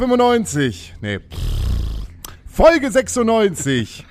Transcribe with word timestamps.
Folge 0.00 0.16
95. 0.16 0.94
Nee. 1.02 1.20
Folge 2.46 2.90
96. 2.90 4.06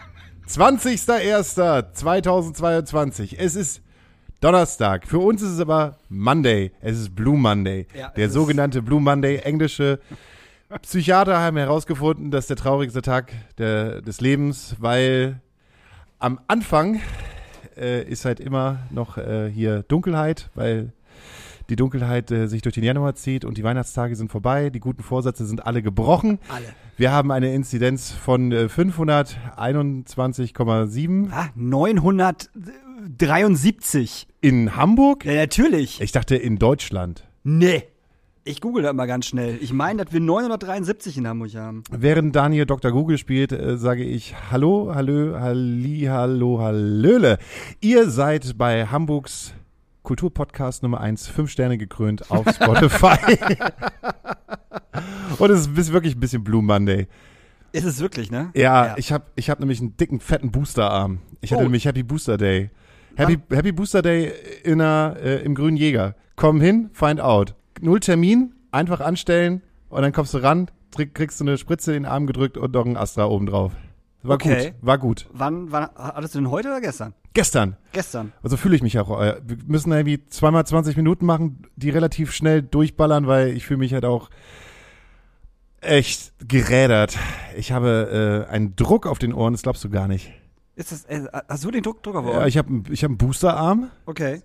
20.01.2022. 0.47 3.35
Es 3.35 3.55
ist 3.55 3.81
Donnerstag. 4.39 5.07
Für 5.07 5.17
uns 5.17 5.41
ist 5.41 5.49
es 5.49 5.59
aber 5.59 5.97
Monday. 6.07 6.71
Es 6.81 6.99
ist 6.99 7.15
Blue 7.15 7.39
Monday. 7.39 7.87
Ja, 7.97 8.09
der 8.09 8.29
sogenannte 8.29 8.83
Blue 8.83 9.01
Monday. 9.01 9.37
Englische 9.37 9.97
Psychiater 10.83 11.39
haben 11.39 11.57
herausgefunden, 11.57 12.29
dass 12.29 12.45
der 12.45 12.57
traurigste 12.57 13.01
Tag 13.01 13.33
der, 13.57 14.03
des 14.03 14.21
Lebens, 14.21 14.75
weil 14.77 15.41
am 16.19 16.39
Anfang 16.47 17.01
äh, 17.75 18.03
ist 18.03 18.25
halt 18.25 18.39
immer 18.39 18.77
noch 18.91 19.17
äh, 19.17 19.49
hier 19.49 19.81
Dunkelheit, 19.81 20.51
weil 20.53 20.93
die 21.69 21.75
Dunkelheit 21.75 22.31
äh, 22.31 22.47
sich 22.47 22.61
durch 22.61 22.75
den 22.75 22.83
Januar 22.83 23.15
zieht 23.15 23.43
und 23.45 23.57
die 23.57 23.63
Weihnachtstage 23.63 24.15
sind 24.15 24.31
vorbei. 24.31 24.69
Die 24.69 24.79
guten 24.79 25.01
Vorsätze 25.03 25.45
sind 25.45 25.65
alle 25.65 25.81
gebrochen. 25.81 26.37
Alle. 26.49 26.65
Wir 26.97 27.11
haben 27.11 27.31
eine 27.31 27.53
Inzidenz 27.53 28.11
von 28.11 28.51
äh, 28.51 28.65
521,7 28.65 31.29
Ah, 31.31 31.47
973. 31.55 34.27
in 34.41 34.75
Hamburg. 34.75 35.23
Ja, 35.25 35.35
natürlich. 35.35 36.01
Ich 36.01 36.11
dachte 36.11 36.35
in 36.35 36.57
Deutschland. 36.57 37.23
Nee. 37.43 37.83
Ich 38.45 38.61
google 38.61 38.81
das 38.83 38.93
mal 38.95 39.05
ganz 39.05 39.25
schnell. 39.27 39.57
Ich 39.61 39.73
meine, 39.73 40.03
dass 40.03 40.11
wir 40.13 40.19
973 40.21 41.17
in 41.17 41.27
Hamburg 41.27 41.53
haben. 41.55 41.83
Während 41.91 42.35
Daniel 42.35 42.65
Dr. 42.65 42.91
Google 42.91 43.17
spielt, 43.19 43.51
äh, 43.51 43.77
sage 43.77 44.03
ich 44.03 44.33
Hallo, 44.49 44.91
Hallo, 44.95 45.39
Halli, 45.39 46.07
Hallo, 46.09 46.59
Hallöle. 46.59 47.37
Ihr 47.79 48.09
seid 48.09 48.57
bei 48.57 48.87
Hamburgs 48.87 49.53
Kulturpodcast 50.03 50.83
Nummer 50.83 51.01
1, 51.01 51.27
fünf 51.27 51.51
Sterne 51.51 51.77
gekrönt 51.77 52.31
auf 52.31 52.47
Spotify. 52.49 53.37
Und 55.39 55.51
es 55.51 55.67
ist 55.67 55.93
wirklich 55.93 56.15
ein 56.15 56.19
bisschen 56.19 56.43
Blue 56.43 56.61
Monday. 56.63 57.07
Ist 57.71 57.85
es 57.85 57.99
wirklich, 57.99 58.31
ne? 58.31 58.49
Ja, 58.55 58.95
ich 58.97 59.11
habe 59.11 59.25
ich 59.35 59.49
hab 59.49 59.59
nämlich 59.59 59.79
einen 59.79 59.95
dicken, 59.97 60.19
fetten 60.19 60.51
Boosterarm. 60.51 61.19
Ich 61.41 61.51
hatte 61.51 61.61
Oh. 61.61 61.63
nämlich 61.63 61.85
Happy 61.85 62.03
Booster 62.03 62.37
Day. 62.37 62.71
Happy, 63.15 63.37
Happy 63.51 63.71
Booster 63.71 64.01
Day 64.01 64.31
in 64.63 64.81
einer, 64.81 65.17
äh, 65.21 65.43
im 65.43 65.53
Grünen 65.53 65.77
Jäger. 65.77 66.15
Komm 66.35 66.61
hin, 66.61 66.89
find 66.93 67.19
out. 67.19 67.55
Null 67.81 67.99
Termin, 67.99 68.53
einfach 68.71 69.01
anstellen 69.01 69.61
und 69.89 70.01
dann 70.01 70.13
kommst 70.13 70.33
du 70.33 70.39
ran, 70.39 70.69
kriegst 71.13 71.39
du 71.39 71.43
eine 71.43 71.57
Spritze 71.57 71.93
in 71.95 72.03
den 72.03 72.11
Arm 72.11 72.27
gedrückt 72.27 72.57
und 72.57 72.73
noch 72.73 72.85
ein 72.85 72.97
Astra 72.97 73.25
oben 73.25 73.45
drauf. 73.45 73.73
War 74.23 74.35
Okay. 74.35 74.71
gut, 74.71 74.73
war 74.81 74.97
gut. 74.97 75.27
Wann, 75.31 75.71
wann, 75.71 75.89
hattest 75.95 76.35
du 76.35 76.39
denn 76.39 76.49
heute 76.49 76.69
oder 76.69 76.81
gestern? 76.81 77.13
Gestern, 77.33 77.77
Gestern. 77.91 78.31
also 78.41 78.57
fühle 78.57 78.75
ich 78.75 78.81
mich 78.81 78.97
auch. 78.99 79.21
äh, 79.21 79.39
Wir 79.45 79.57
müssen 79.67 79.91
irgendwie 79.91 80.25
zweimal 80.29 80.65
20 80.65 80.97
Minuten 80.97 81.25
machen, 81.25 81.67
die 81.75 81.89
relativ 81.91 82.33
schnell 82.33 82.63
durchballern, 82.63 83.27
weil 83.27 83.49
ich 83.49 83.65
fühle 83.67 83.77
mich 83.79 83.93
halt 83.93 84.05
auch 84.05 84.29
echt 85.81 86.33
gerädert. 86.47 87.17
Ich 87.55 87.71
habe 87.71 88.45
äh, 88.49 88.51
einen 88.51 88.75
Druck 88.75 89.05
auf 89.07 89.19
den 89.19 89.33
Ohren, 89.33 89.53
das 89.53 89.61
glaubst 89.61 89.83
du 89.83 89.89
gar 89.89 90.07
nicht. 90.07 90.31
Ist 90.75 90.91
das, 90.91 91.05
äh, 91.05 91.25
hast 91.47 91.63
du 91.63 91.71
den 91.71 91.83
Druck, 91.83 92.01
Drucker 92.03 92.23
Ja, 92.31 92.47
ich 92.47 92.57
habe 92.57 92.83
ich 92.89 93.03
hab 93.03 93.09
einen 93.09 93.17
Boosterarm, 93.17 93.89
Okay. 94.05 94.41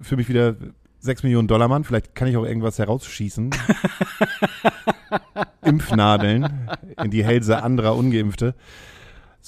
für 0.00 0.16
mich 0.16 0.28
wieder 0.28 0.54
6 1.00 1.22
Millionen 1.24 1.48
Dollar 1.48 1.68
Mann. 1.68 1.84
Vielleicht 1.84 2.14
kann 2.14 2.28
ich 2.28 2.36
auch 2.36 2.44
irgendwas 2.44 2.78
herausschießen. 2.78 3.50
Impfnadeln 5.64 6.68
in 7.02 7.10
die 7.10 7.24
Hälse 7.24 7.62
anderer 7.62 7.96
Ungeimpfte. 7.96 8.54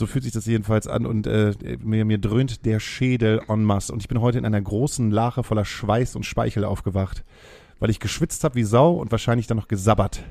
So 0.01 0.07
fühlt 0.07 0.25
sich 0.25 0.33
das 0.33 0.47
jedenfalls 0.47 0.87
an 0.87 1.05
und 1.05 1.27
äh, 1.27 1.53
mir, 1.85 2.07
mir 2.07 2.17
dröhnt 2.17 2.65
der 2.65 2.81
Schädel 2.81 3.43
en 3.49 3.65
masse. 3.65 3.93
Und 3.93 4.01
ich 4.01 4.09
bin 4.09 4.23
heute 4.23 4.39
in 4.39 4.47
einer 4.47 4.63
großen 4.63 5.11
Lache 5.11 5.43
voller 5.43 5.67
Schweiß 5.67 6.17
und 6.17 6.25
Speichel 6.25 6.65
aufgewacht, 6.65 7.23
weil 7.81 7.91
ich 7.91 8.01
geschwitzt 8.01 8.43
habe 8.43 8.55
wie 8.55 8.65
Sau 8.65 8.95
und 8.95 9.11
wahrscheinlich 9.11 9.47
dann 9.47 9.59
noch 9.59 9.69
gesabbert. 9.69 10.25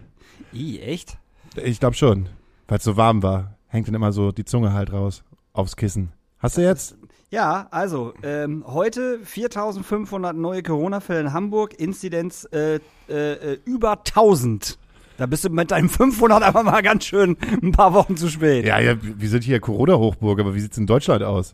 I, 0.55 0.79
echt? 0.79 1.19
Ich 1.63 1.79
glaube 1.79 1.95
schon, 1.95 2.29
weil 2.67 2.79
es 2.79 2.83
so 2.83 2.97
warm 2.97 3.21
war. 3.21 3.57
Hängt 3.67 3.87
dann 3.87 3.93
immer 3.93 4.11
so 4.11 4.31
die 4.31 4.43
Zunge 4.43 4.73
halt 4.73 4.91
raus 4.91 5.23
aufs 5.53 5.75
Kissen. 5.75 6.13
Hast 6.39 6.57
du 6.57 6.61
jetzt? 6.61 6.97
Ja, 7.29 7.67
also, 7.69 8.15
ähm, 8.23 8.63
heute 8.65 9.19
4500 9.23 10.35
neue 10.35 10.63
Corona-Fälle 10.63 11.19
in 11.19 11.33
Hamburg, 11.33 11.79
Inzidenz 11.79 12.49
äh, 12.51 12.79
äh, 13.07 13.33
äh, 13.53 13.59
über 13.65 13.99
1000. 13.99 14.79
Da 15.19 15.25
bist 15.25 15.43
du 15.43 15.49
mit 15.49 15.69
deinem 15.69 15.89
500 15.89 16.41
aber 16.43 16.63
mal 16.63 16.81
ganz 16.81 17.03
schön 17.03 17.35
ein 17.61 17.73
paar 17.73 17.93
Wochen 17.93 18.15
zu 18.15 18.29
spät. 18.29 18.65
Ja, 18.65 18.79
ja, 18.79 18.95
wir 19.01 19.27
sind 19.29 19.43
hier 19.43 19.59
Corona-Hochburg, 19.59 20.39
aber 20.39 20.55
wie 20.55 20.61
sieht's 20.61 20.77
in 20.77 20.87
Deutschland 20.87 21.23
aus? 21.23 21.53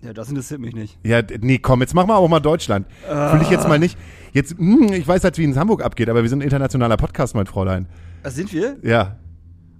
Ja, 0.00 0.12
das 0.12 0.28
interessiert 0.28 0.60
mich 0.60 0.76
nicht. 0.76 0.96
Ja, 1.02 1.20
nee, 1.40 1.58
komm, 1.58 1.80
jetzt 1.80 1.92
machen 1.92 2.08
wir 2.08 2.16
auch 2.16 2.28
mal 2.28 2.38
Deutschland. 2.38 2.86
Fühl 3.02 3.42
ich 3.42 3.50
jetzt 3.50 3.66
mal 3.66 3.80
nicht. 3.80 3.98
Jetzt, 4.32 4.56
hm, 4.56 4.92
ich 4.92 5.08
weiß 5.08 5.24
halt, 5.24 5.36
wie 5.38 5.42
es 5.44 5.48
in 5.48 5.58
Hamburg 5.58 5.82
abgeht, 5.82 6.08
aber 6.08 6.22
wir 6.22 6.28
sind 6.28 6.38
ein 6.38 6.42
internationaler 6.42 6.96
Podcast, 6.96 7.34
mein 7.34 7.46
Fräulein. 7.46 7.88
Ah, 8.22 8.30
sind 8.30 8.52
wir? 8.52 8.76
Ja, 8.82 9.16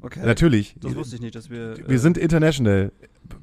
Okay. 0.02 0.20
natürlich. 0.24 0.74
Das 0.80 0.96
wusste 0.96 1.14
ich 1.14 1.22
nicht, 1.22 1.36
dass 1.36 1.50
wir. 1.50 1.76
Wir 1.86 1.98
sind 2.00 2.18
international, 2.18 2.90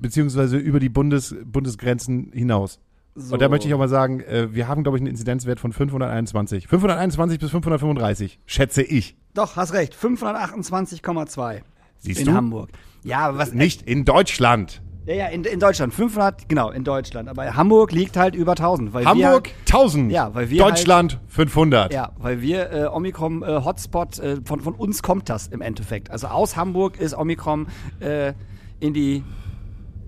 beziehungsweise 0.02 0.58
über 0.58 0.82
die 0.82 0.90
Bundes, 0.90 1.34
Bundesgrenzen 1.46 2.32
hinaus. 2.34 2.80
So. 3.16 3.34
Und 3.34 3.42
da 3.42 3.50
möchte 3.50 3.68
ich 3.68 3.74
auch 3.74 3.80
mal 3.80 3.90
sagen, 3.90 4.22
äh, 4.22 4.54
wir 4.54 4.68
haben, 4.68 4.84
glaube 4.84 4.98
ich, 4.98 5.02
einen 5.02 5.10
Inzidenzwert 5.12 5.60
von 5.60 5.74
521. 5.74 6.68
521 6.68 7.40
bis 7.40 7.50
535, 7.52 8.40
schätze 8.46 8.82
ich. 8.84 9.18
Doch, 9.34 9.56
hast 9.56 9.74
recht. 9.74 9.96
528,2 9.96 11.62
Siehst 12.00 12.20
in 12.22 12.28
du? 12.28 12.34
Hamburg. 12.34 12.70
Ja, 13.04 13.20
aber 13.28 13.38
was. 13.38 13.54
Nicht 13.54 13.82
in 13.84 14.06
Deutschland. 14.06 14.82
Ja, 15.06 15.16
ja, 15.16 15.28
in, 15.28 15.44
in 15.44 15.60
Deutschland. 15.60 15.94
500, 15.94 16.48
genau, 16.48 16.70
in 16.70 16.84
Deutschland. 16.84 17.28
Aber 17.28 17.56
Hamburg 17.56 17.92
liegt 17.92 18.18
halt 18.18 18.36
über 18.36 18.52
1000. 18.52 18.94
Weil 18.94 19.06
Hamburg 19.06 19.48
Wir, 19.48 19.54
1000. 19.76 20.12
Ja, 20.12 20.34
weil 20.36 20.50
wir 20.50 20.64
halt- 20.64 20.74
Deutschland 20.78 21.20
500. 21.28 21.92
ja, 21.94 22.12
weil 22.20 22.42
wir 22.42 22.72
äh, 22.72 22.86
Omikron 22.86 23.42
äh, 23.42 23.62
Hotspot, 23.64 24.20
äh, 24.20 24.38
von, 24.46 24.62
von 24.62 24.76
uns 24.76 25.02
kommt 25.02 25.28
das 25.30 25.48
im 25.48 25.62
Endeffekt. 25.62 26.12
Also 26.12 26.28
aus 26.28 26.56
Hamburg 26.56 27.00
ist 27.00 27.18
Omikron 27.18 27.68
äh, 28.00 28.34
in 28.80 28.94
die 28.94 29.24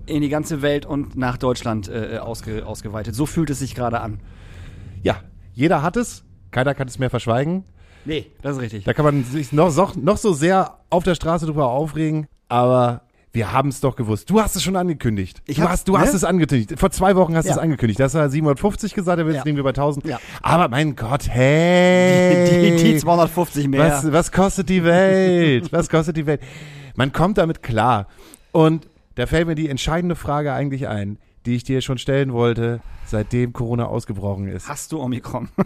in 0.06 0.22
die 0.22 0.28
ganze 0.28 0.62
Welt 0.62 0.86
und 0.86 1.16
nach 1.16 1.36
Deutschland 1.38 1.88
äh, 1.88 2.18
ausge, 2.18 2.66
ausgeweitet. 2.66 3.14
So 3.14 3.26
fühlt 3.26 3.50
es 3.50 3.58
sich 3.60 3.74
gerade 3.74 4.00
an. 4.00 4.20
ja, 5.02 5.16
jeder 5.52 5.82
hat 5.82 5.96
es. 5.96 6.24
Keiner 6.50 6.74
kann 6.74 6.88
es 6.88 6.98
mehr 6.98 7.10
verschweigen. 7.10 7.64
Nee, 8.04 8.26
das 8.42 8.56
ist 8.56 8.62
richtig. 8.62 8.84
Da 8.84 8.92
kann 8.92 9.04
man 9.04 9.24
sich 9.24 9.52
noch, 9.52 9.70
so- 9.70 9.90
noch 9.96 10.16
so 10.18 10.32
sehr 10.32 10.78
auf 10.90 11.04
der 11.04 11.14
Straße 11.14 11.46
drüber 11.46 11.68
aufregen, 11.68 12.26
aber 12.48 13.02
wir 13.32 13.50
haben 13.52 13.68
es 13.70 13.80
doch 13.80 13.96
gewusst. 13.96 14.30
Du 14.30 14.40
hast 14.40 14.54
es 14.56 14.62
schon 14.62 14.76
angekündigt. 14.76 15.42
Ich 15.46 15.56
du 15.56 15.62
hab- 15.62 15.70
hast, 15.70 15.88
du 15.88 15.92
ne? 15.92 15.98
hast 16.00 16.12
es 16.14 16.22
angekündigt. 16.22 16.74
Vor 16.78 16.90
zwei 16.90 17.16
Wochen 17.16 17.34
hast 17.34 17.44
du 17.46 17.48
Ja. 17.50 17.54
es 17.56 17.60
angekündigt. 17.60 17.98
Das 17.98 18.14
war 18.14 18.28
750 18.28 18.94
gesagt, 18.94 19.18
aber 19.20 19.30
jetzt 19.30 19.38
Ja. 19.38 19.44
liegen 19.44 19.56
wir 19.56 19.64
bei 19.64 19.72
1000. 19.72 20.04
Ja. 20.06 20.20
Aber 20.42 20.68
mein 20.68 20.94
Gott, 20.96 21.28
hey. 21.28 22.76
die, 22.76 22.82
die 22.92 22.96
250 22.98 23.68
mehr. 23.68 23.80
was, 23.80 24.12
was 24.12 24.30
kostet 24.32 24.68
die 24.68 24.84
Welt? 24.84 25.72
was 25.72 25.88
kostet 25.88 26.16
die 26.16 26.26
Welt? 26.26 26.40
Man 26.96 27.12
kommt 27.12 27.38
damit 27.38 27.62
klar. 27.62 28.06
Und 28.52 28.86
da 29.14 29.26
fällt 29.26 29.46
mir 29.46 29.54
die 29.54 29.68
entscheidende 29.68 30.16
Frage 30.16 30.52
eigentlich 30.52 30.88
ein, 30.88 31.18
die 31.46 31.54
ich 31.56 31.64
dir 31.64 31.80
schon 31.80 31.98
stellen 31.98 32.32
wollte, 32.32 32.80
seitdem 33.06 33.52
Corona 33.52 33.86
ausgebrochen 33.86 34.48
ist. 34.48 34.68
Hast 34.68 34.92
du 34.92 35.00
Omikron? 35.00 35.48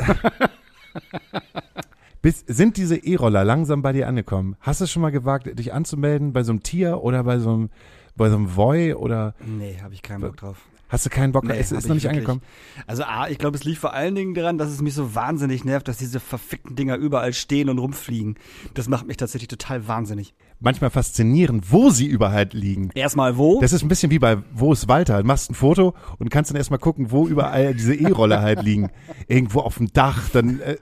Bis, 2.20 2.44
sind 2.46 2.76
diese 2.76 2.96
E-Roller 2.96 3.44
langsam 3.44 3.80
bei 3.80 3.92
dir 3.92 4.08
angekommen? 4.08 4.56
Hast 4.60 4.80
du 4.80 4.84
es 4.84 4.90
schon 4.90 5.02
mal 5.02 5.10
gewagt, 5.10 5.56
dich 5.58 5.72
anzumelden 5.72 6.32
bei 6.32 6.42
so 6.42 6.50
einem 6.52 6.64
Tier 6.64 7.02
oder 7.02 7.22
bei 7.22 7.38
so 7.38 7.50
einem, 7.50 7.70
bei 8.16 8.28
so 8.28 8.36
einem 8.36 8.56
Voi 8.56 8.94
oder 8.96 9.34
nee, 9.46 9.78
habe 9.80 9.94
ich 9.94 10.02
keinen 10.02 10.22
Bock 10.22 10.36
drauf. 10.36 10.56
hast 10.88 11.06
du 11.06 11.10
keinen 11.10 11.30
Bock? 11.30 11.44
Nee, 11.44 11.56
es 11.56 11.70
ist 11.70 11.86
noch 11.86 11.94
nicht 11.94 12.02
wirklich. 12.04 12.18
angekommen. 12.18 12.42
Also 12.88 13.04
A, 13.04 13.28
ich 13.28 13.38
glaube, 13.38 13.56
es 13.56 13.62
liegt 13.62 13.78
vor 13.78 13.92
allen 13.92 14.16
Dingen 14.16 14.34
daran, 14.34 14.58
dass 14.58 14.68
es 14.68 14.82
mich 14.82 14.94
so 14.94 15.14
wahnsinnig 15.14 15.64
nervt, 15.64 15.86
dass 15.86 15.98
diese 15.98 16.18
verfickten 16.18 16.74
Dinger 16.74 16.96
überall 16.96 17.32
stehen 17.32 17.68
und 17.68 17.78
rumfliegen. 17.78 18.36
Das 18.74 18.88
macht 18.88 19.06
mich 19.06 19.16
tatsächlich 19.16 19.48
total 19.48 19.86
wahnsinnig. 19.86 20.34
Manchmal 20.60 20.90
faszinierend, 20.90 21.70
wo 21.70 21.90
sie 21.90 22.06
überall 22.06 22.48
liegen. 22.52 22.90
Erstmal 22.94 23.36
wo? 23.36 23.60
Das 23.60 23.72
ist 23.72 23.82
ein 23.82 23.88
bisschen 23.88 24.10
wie 24.10 24.18
bei 24.18 24.38
Wo 24.52 24.72
ist 24.72 24.88
Walter? 24.88 25.18
Du 25.22 25.26
machst 25.26 25.50
ein 25.50 25.54
Foto 25.54 25.94
und 26.18 26.30
kannst 26.30 26.50
dann 26.50 26.56
erstmal 26.56 26.80
gucken, 26.80 27.12
wo 27.12 27.28
überall 27.28 27.74
diese 27.74 27.94
E-Roller 27.94 28.42
halt 28.42 28.62
liegen. 28.64 28.90
Irgendwo 29.28 29.60
auf 29.60 29.76
dem 29.76 29.92
Dach, 29.92 30.28
dann, 30.32 30.60
äh, 30.60 30.76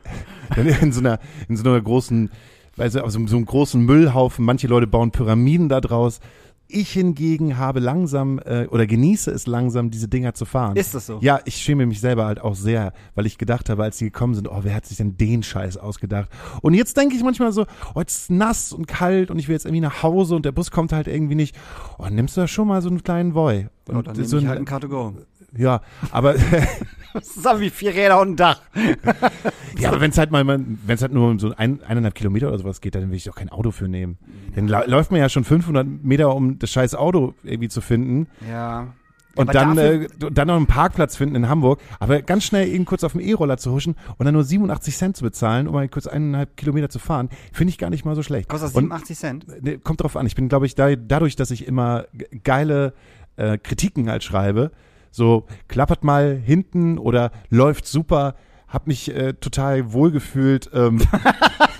dann 0.54 0.66
in 0.66 0.92
so 0.92 1.00
einer, 1.00 1.18
in 1.48 1.58
so 1.58 1.68
einer 1.68 1.78
großen, 1.78 2.30
weißt 2.76 2.94
du, 2.94 3.04
auf 3.04 3.10
so, 3.10 3.26
so 3.26 3.36
einem 3.36 3.44
großen 3.44 3.78
Müllhaufen. 3.84 4.46
Manche 4.46 4.66
Leute 4.66 4.86
bauen 4.86 5.10
Pyramiden 5.10 5.68
da 5.68 5.82
draus. 5.82 6.20
Ich 6.68 6.90
hingegen 6.92 7.58
habe 7.58 7.78
langsam 7.80 8.38
äh, 8.40 8.66
oder 8.66 8.86
genieße 8.86 9.30
es 9.30 9.46
langsam, 9.46 9.90
diese 9.90 10.08
Dinger 10.08 10.34
zu 10.34 10.44
fahren. 10.44 10.76
Ist 10.76 10.94
das 10.94 11.06
so? 11.06 11.18
Ja, 11.20 11.38
ich 11.44 11.56
schäme 11.56 11.86
mich 11.86 12.00
selber 12.00 12.24
halt 12.26 12.40
auch 12.40 12.54
sehr, 12.56 12.92
weil 13.14 13.24
ich 13.26 13.38
gedacht 13.38 13.70
habe, 13.70 13.84
als 13.84 13.98
die 13.98 14.06
gekommen 14.06 14.34
sind, 14.34 14.48
oh, 14.48 14.58
wer 14.62 14.74
hat 14.74 14.84
sich 14.86 14.96
denn 14.96 15.16
den 15.16 15.42
Scheiß 15.42 15.76
ausgedacht? 15.76 16.28
Und 16.62 16.74
jetzt 16.74 16.96
denke 16.96 17.14
ich 17.14 17.22
manchmal 17.22 17.52
so, 17.52 17.66
oh, 17.94 18.00
jetzt 18.00 18.16
ist 18.22 18.30
nass 18.30 18.72
und 18.72 18.86
kalt 18.88 19.30
und 19.30 19.38
ich 19.38 19.46
will 19.48 19.54
jetzt 19.54 19.64
irgendwie 19.64 19.80
nach 19.80 20.02
Hause 20.02 20.34
und 20.34 20.44
der 20.44 20.52
Bus 20.52 20.70
kommt 20.70 20.92
halt 20.92 21.06
irgendwie 21.06 21.36
nicht. 21.36 21.56
Oh, 21.98 22.06
nimmst 22.10 22.36
du 22.36 22.40
da 22.40 22.48
schon 22.48 22.66
mal 22.68 22.82
so 22.82 22.88
einen 22.88 23.02
kleinen 23.04 23.32
Boy? 23.32 23.68
Ja, 23.88 24.02
dann 24.02 24.24
so 24.24 24.38
ich 24.38 24.44
ein- 24.44 24.48
halt 24.48 24.58
ein 24.58 24.66
Car2Go. 24.66 25.14
ja, 25.56 25.80
aber 26.10 26.34
Das 27.16 27.36
ist 27.36 27.60
wie 27.60 27.70
vier 27.70 27.94
Räder 27.94 28.20
und 28.20 28.30
ein 28.32 28.36
Dach. 28.36 28.60
ja, 29.78 29.88
aber 29.88 30.00
wenn 30.00 30.10
es 30.10 30.18
halt 30.18 30.30
mal, 30.30 30.46
wenn 30.46 30.78
es 30.88 31.02
halt 31.02 31.12
nur 31.12 31.30
um 31.30 31.38
so 31.38 31.52
ein, 31.56 31.82
eineinhalb 31.82 32.14
Kilometer 32.14 32.48
oder 32.48 32.58
sowas 32.58 32.80
geht, 32.80 32.94
dann 32.94 33.10
will 33.10 33.16
ich 33.16 33.24
doch 33.24 33.34
kein 33.34 33.48
Auto 33.48 33.70
für 33.70 33.88
nehmen. 33.88 34.18
Dann 34.54 34.68
läuft 34.68 35.10
man 35.10 35.20
ja 35.20 35.28
schon 35.28 35.44
500 35.44 35.86
Meter, 35.86 36.34
um 36.34 36.58
das 36.58 36.70
scheiß 36.70 36.94
Auto 36.94 37.34
irgendwie 37.42 37.68
zu 37.68 37.80
finden. 37.80 38.28
Ja. 38.48 38.88
Und 39.34 39.50
aber 39.50 39.52
dann, 39.52 39.76
äh, 39.76 40.08
dann 40.32 40.48
noch 40.48 40.56
einen 40.56 40.66
Parkplatz 40.66 41.14
finden 41.14 41.36
in 41.36 41.48
Hamburg, 41.50 41.78
aber 42.00 42.22
ganz 42.22 42.44
schnell 42.44 42.68
eben 42.68 42.86
kurz 42.86 43.04
auf 43.04 43.12
dem 43.12 43.20
E-Roller 43.20 43.58
zu 43.58 43.70
huschen 43.70 43.94
und 44.16 44.24
dann 44.24 44.32
nur 44.32 44.44
87 44.44 44.96
Cent 44.96 45.14
zu 45.14 45.24
bezahlen, 45.24 45.66
um 45.68 45.74
mal 45.74 45.86
kurz 45.90 46.06
eineinhalb 46.06 46.56
Kilometer 46.56 46.88
zu 46.88 46.98
fahren, 46.98 47.28
finde 47.52 47.68
ich 47.70 47.76
gar 47.76 47.90
nicht 47.90 48.06
mal 48.06 48.14
so 48.16 48.22
schlecht. 48.22 48.48
Kostet 48.48 48.70
das 48.70 48.74
Und 48.74 48.84
87 48.84 49.18
Cent? 49.18 49.46
Nee, 49.60 49.76
kommt 49.76 50.00
drauf 50.02 50.16
an. 50.16 50.24
Ich 50.24 50.36
bin, 50.36 50.48
glaube 50.48 50.64
ich, 50.64 50.74
da, 50.74 50.96
dadurch, 50.96 51.36
dass 51.36 51.50
ich 51.50 51.66
immer 51.66 52.06
ge- 52.14 52.28
geile 52.44 52.94
äh, 53.36 53.58
Kritiken 53.58 54.08
halt 54.08 54.24
schreibe, 54.24 54.70
so 55.16 55.46
klappert 55.66 56.04
mal 56.04 56.36
hinten 56.36 56.98
oder 56.98 57.30
läuft 57.48 57.86
super, 57.86 58.34
hab 58.68 58.86
mich 58.86 59.14
äh, 59.14 59.32
total 59.32 59.92
wohlgefühlt. 59.92 60.70
Ähm, 60.74 61.00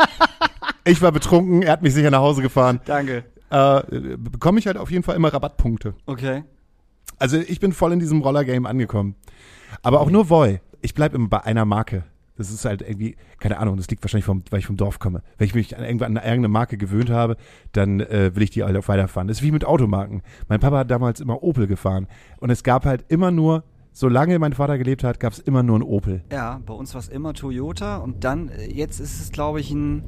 ich 0.85 1.03
war 1.03 1.13
betrunken, 1.13 1.63
er 1.63 1.73
hat 1.73 1.83
mich 1.83 1.93
sicher 1.93 2.11
nach 2.11 2.21
Hause 2.21 2.41
gefahren. 2.41 2.81
Danke. 2.87 3.25
Äh, 3.51 3.83
bekomme 4.17 4.59
ich 4.59 4.67
halt 4.67 4.79
auf 4.79 4.91
jeden 4.91 5.03
Fall 5.03 5.17
immer 5.17 5.33
Rabattpunkte. 5.33 5.95
Okay. 6.07 6.45
Also 7.19 7.37
ich 7.37 7.61
bin 7.61 7.73
voll 7.73 7.93
in 7.93 8.01
diesem 8.01 8.23
Roller-Game 8.23 8.65
angekommen. 8.65 9.15
Aber 9.83 10.01
auch 10.01 10.11
nur 10.11 10.31
Voi. 10.31 10.61
Ich 10.81 10.95
bleib 10.95 11.15
immer 11.15 11.29
bei 11.29 11.45
einer 11.45 11.67
Marke. 11.67 12.05
Das 12.37 12.51
ist 12.51 12.65
halt 12.65 12.83
irgendwie, 12.83 13.17
keine 13.39 13.59
Ahnung, 13.59 13.77
das 13.77 13.89
liegt 13.89 14.03
wahrscheinlich 14.03 14.25
vom, 14.25 14.43
weil 14.51 14.61
ich 14.61 14.67
vom 14.67 14.77
Dorf 14.77 14.99
komme. 14.99 15.23
Wenn 15.39 15.47
ich 15.47 15.55
mich 15.55 15.77
an 15.77 15.85
irgendwann 15.85 16.17
an 16.17 16.23
irgendeine 16.23 16.49
Marke 16.49 16.77
gewöhnt 16.77 17.11
habe, 17.11 17.37
dann 17.73 18.01
äh, 18.01 18.35
will 18.35 18.43
ich 18.43 18.51
die 18.51 18.63
halt 18.63 18.77
auch 18.77 18.89
weiterfahren. 18.89 19.29
Das 19.29 19.39
ist 19.39 19.43
wie 19.43 19.53
mit 19.53 19.65
Automarken. 19.65 20.23
Mein 20.49 20.61
Papa 20.61 20.79
hat 20.79 20.91
damals 20.91 21.21
immer 21.21 21.43
Opel 21.43 21.67
gefahren. 21.67 22.07
Und 22.39 22.51
es 22.51 22.63
gab 22.63 22.85
halt 22.85 23.05
immer 23.09 23.31
nur, 23.31 23.65
solange 23.93 24.39
mein 24.39 24.53
Vater 24.53 24.77
gelebt 24.77 25.05
hat, 25.05 25.21
gab 25.21 25.33
es 25.33 25.39
immer 25.39 25.63
nur 25.63 25.79
ein 25.79 25.83
Opel. 25.83 26.23
Ja, 26.31 26.61
bei 26.67 26.75
uns 26.75 26.93
war 26.95 27.01
es 27.01 27.09
immer 27.09 27.33
Toyota 27.33 27.97
und 27.97 28.25
dann, 28.25 28.49
äh, 28.49 28.71
jetzt 28.71 29.01
ist 29.01 29.21
es, 29.21 29.33
glaube 29.33 29.61
ich, 29.61 29.71
ein. 29.71 30.05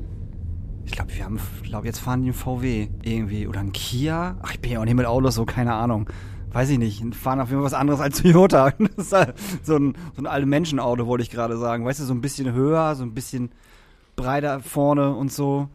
Ich 0.84 0.92
glaube, 0.92 1.14
wir 1.14 1.24
haben, 1.24 1.38
glaube, 1.64 1.86
jetzt 1.86 1.98
fahren 1.98 2.22
die 2.22 2.28
einen 2.28 2.34
VW 2.34 2.88
irgendwie 3.02 3.46
oder 3.46 3.60
ein 3.60 3.72
Kia. 3.72 4.38
Ach, 4.42 4.52
ich 4.52 4.60
bin 4.60 4.72
ja 4.72 4.80
auch 4.80 4.84
nicht 4.86 4.94
mit 4.94 5.04
Autos 5.04 5.34
so, 5.34 5.44
keine 5.44 5.74
Ahnung. 5.74 6.08
Weiß 6.52 6.68
ich 6.70 6.78
nicht. 6.78 7.14
Fahren 7.14 7.40
auf 7.40 7.48
jeden 7.50 7.60
Fall 7.60 7.66
was 7.66 7.74
anderes 7.74 8.00
als 8.00 8.22
Toyota. 8.22 8.72
Das 8.96 9.06
ist 9.06 9.12
halt 9.12 9.34
so 9.62 9.76
ein, 9.76 9.94
so 10.16 10.22
ein 10.22 10.26
alte 10.26 10.46
Menschenauto, 10.46 11.06
wollte 11.06 11.22
ich 11.22 11.30
gerade 11.30 11.56
sagen. 11.58 11.84
Weißt 11.84 12.00
du, 12.00 12.04
so 12.04 12.14
ein 12.14 12.20
bisschen 12.20 12.52
höher, 12.52 12.94
so 12.94 13.02
ein 13.04 13.14
bisschen 13.14 13.50
breiter 14.16 14.60
vorne 14.60 15.14
und 15.14 15.32
so. 15.32 15.68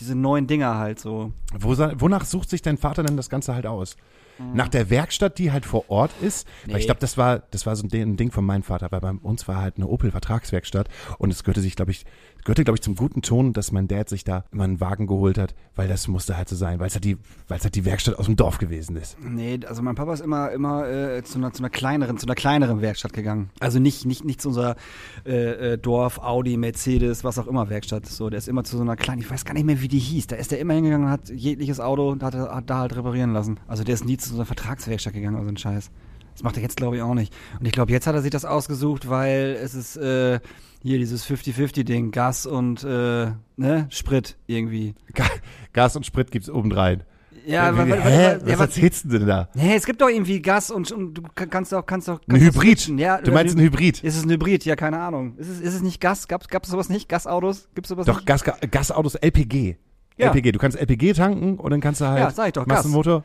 Diese 0.00 0.14
neuen 0.14 0.46
Dinger 0.46 0.76
halt 0.78 0.98
so. 1.00 1.32
Wo, 1.58 1.76
wonach 1.76 2.24
sucht 2.24 2.48
sich 2.50 2.62
dein 2.62 2.78
Vater 2.78 3.02
denn 3.02 3.16
das 3.16 3.28
Ganze 3.28 3.54
halt 3.54 3.66
aus? 3.66 3.96
Nach 4.54 4.68
der 4.68 4.88
Werkstatt, 4.88 5.36
die 5.36 5.52
halt 5.52 5.66
vor 5.66 5.90
Ort 5.90 6.12
ist. 6.22 6.48
Weil 6.64 6.72
Nee. 6.76 6.80
ich 6.80 6.86
glaube, 6.86 7.00
das 7.00 7.18
war, 7.18 7.40
das 7.50 7.66
war 7.66 7.76
so 7.76 7.84
ein 7.84 7.90
Ding, 7.90 8.02
ein 8.12 8.16
Ding 8.16 8.30
von 8.32 8.42
meinem 8.42 8.62
Vater, 8.62 8.86
weil 8.90 9.00
bei 9.00 9.10
uns 9.10 9.46
war 9.48 9.56
halt 9.56 9.76
eine 9.76 9.86
Opel-Vertragswerkstatt 9.86 10.88
und 11.18 11.30
es 11.30 11.44
gehörte 11.44 11.60
sich, 11.60 11.76
glaube 11.76 11.90
ich, 11.90 12.06
gehörte, 12.44 12.64
glaube 12.64 12.76
ich, 12.76 12.82
zum 12.82 12.94
guten 12.94 13.22
Ton, 13.22 13.52
dass 13.52 13.72
mein 13.72 13.88
Dad 13.88 14.08
sich 14.08 14.24
da 14.24 14.44
immer 14.52 14.64
einen 14.64 14.80
Wagen 14.80 15.06
geholt 15.06 15.38
hat, 15.38 15.54
weil 15.74 15.88
das 15.88 16.08
musste 16.08 16.36
halt 16.36 16.48
so 16.48 16.56
sein, 16.56 16.78
weil 16.80 16.88
es 16.88 16.94
halt 16.94 17.04
die, 17.04 17.16
weil 17.48 17.58
es 17.58 17.64
halt 17.64 17.74
die 17.74 17.84
Werkstatt 17.84 18.18
aus 18.18 18.26
dem 18.26 18.36
Dorf 18.36 18.58
gewesen 18.58 18.96
ist. 18.96 19.16
Nee, 19.20 19.60
also 19.66 19.82
mein 19.82 19.94
Papa 19.94 20.12
ist 20.12 20.20
immer, 20.20 20.50
immer 20.50 20.88
äh, 20.88 21.22
zu, 21.22 21.38
einer, 21.38 21.52
zu 21.52 21.62
einer 21.62 21.70
kleineren, 21.70 22.18
zu 22.18 22.26
einer 22.26 22.34
kleineren 22.34 22.80
Werkstatt 22.80 23.12
gegangen. 23.12 23.50
Also 23.60 23.78
nicht, 23.78 24.06
nicht, 24.06 24.24
nicht 24.24 24.40
zu 24.40 24.48
unserer 24.48 24.76
äh, 25.26 25.72
äh, 25.72 25.78
Dorf, 25.78 26.18
Audi, 26.18 26.56
Mercedes, 26.56 27.24
was 27.24 27.38
auch 27.38 27.46
immer 27.46 27.68
Werkstatt. 27.68 28.06
So, 28.06 28.30
der 28.30 28.38
ist 28.38 28.48
immer 28.48 28.64
zu 28.64 28.76
so 28.76 28.82
einer 28.82 28.96
kleinen, 28.96 29.20
ich 29.20 29.30
weiß 29.30 29.44
gar 29.44 29.54
nicht 29.54 29.66
mehr, 29.66 29.80
wie 29.80 29.88
die 29.88 29.98
hieß. 29.98 30.28
Da 30.28 30.36
ist 30.36 30.50
der 30.50 30.60
immer 30.60 30.74
hingegangen 30.74 31.06
und 31.06 31.12
hat 31.12 31.28
jegliches 31.30 31.80
Auto 31.80 32.16
hat, 32.20 32.34
hat 32.34 32.70
da 32.70 32.78
halt 32.78 32.96
reparieren 32.96 33.32
lassen. 33.32 33.58
Also 33.66 33.84
der 33.84 33.94
ist 33.94 34.04
nie 34.04 34.16
zu 34.16 34.30
so 34.30 34.36
einer 34.36 34.46
Vertragswerkstatt 34.46 35.12
gegangen 35.12 35.36
oder 35.36 35.44
so 35.44 35.50
ein 35.50 35.56
Scheiß. 35.56 35.90
Das 36.32 36.42
macht 36.42 36.56
er 36.56 36.62
jetzt, 36.62 36.76
glaube 36.76 36.96
ich, 36.96 37.02
auch 37.02 37.14
nicht. 37.14 37.34
Und 37.58 37.66
ich 37.66 37.72
glaube, 37.72 37.92
jetzt 37.92 38.06
hat 38.06 38.14
er 38.14 38.22
sich 38.22 38.30
das 38.30 38.44
ausgesucht, 38.44 39.08
weil 39.08 39.58
es 39.60 39.74
ist 39.74 39.96
äh, 39.96 40.40
hier 40.82 40.98
dieses 40.98 41.24
50-50-Ding, 41.26 42.10
Gas 42.10 42.46
und 42.46 42.82
äh, 42.84 43.32
ne, 43.56 43.86
Sprit 43.90 44.36
irgendwie. 44.46 44.94
Ga- 45.14 45.24
Gas 45.72 45.96
und 45.96 46.06
Sprit 46.06 46.30
gibt's 46.30 46.48
obendrein. 46.50 47.02
Ja, 47.46 47.72
Hä? 47.72 47.78
weil- 47.78 47.90
weil- 47.90 48.40
Was 48.44 48.52
was- 48.52 48.60
erzählst 48.60 49.04
du 49.06 49.18
denn 49.18 49.26
da? 49.26 49.48
Nee, 49.54 49.74
es 49.74 49.86
gibt 49.86 50.00
doch 50.02 50.08
irgendwie 50.08 50.40
Gas 50.42 50.70
und, 50.70 50.92
und 50.92 51.14
du 51.14 51.22
kann- 51.34 51.48
kannst 51.48 51.72
doch, 51.72 51.84
kannst 51.86 52.06
doch. 52.08 52.20
Ein 52.20 52.38
Kannst 52.38 52.46
doch 52.56 52.62
Hybrid. 52.62 52.88
Ja, 52.98 53.20
du 53.20 53.32
meinst 53.32 53.56
ein 53.56 53.60
Hy- 53.60 53.64
Hybrid? 53.64 54.04
Ist 54.04 54.16
es 54.16 54.24
ein 54.24 54.30
Hybrid? 54.30 54.64
Ja, 54.66 54.76
keine 54.76 54.98
Ahnung. 55.00 55.36
Ist 55.38 55.48
es, 55.48 55.60
ist 55.60 55.74
es 55.74 55.82
nicht 55.82 56.00
Gas? 56.00 56.28
Gab 56.28 56.44
es 56.44 56.70
sowas 56.70 56.88
nicht? 56.90 57.08
Gasautos? 57.08 57.68
Gibt 57.74 57.86
es 57.86 57.88
sowas 57.88 58.04
Doch, 58.06 58.16
nicht? 58.16 58.26
Gas, 58.26 58.44
Gasautos 58.70 59.14
LPG. 59.14 59.76
Ja. 60.18 60.26
LPG. 60.32 60.52
Du 60.52 60.58
kannst 60.58 60.78
LPG 60.78 61.14
tanken 61.14 61.58
und 61.58 61.70
dann 61.70 61.80
kannst 61.80 62.02
du 62.02 62.06
halt 62.06 62.18
Ja, 62.18 62.30
sag 62.30 62.48
ich 62.48 62.52
doch, 62.52 62.66
Gas. 62.66 62.78
Massenmotor. 62.80 63.24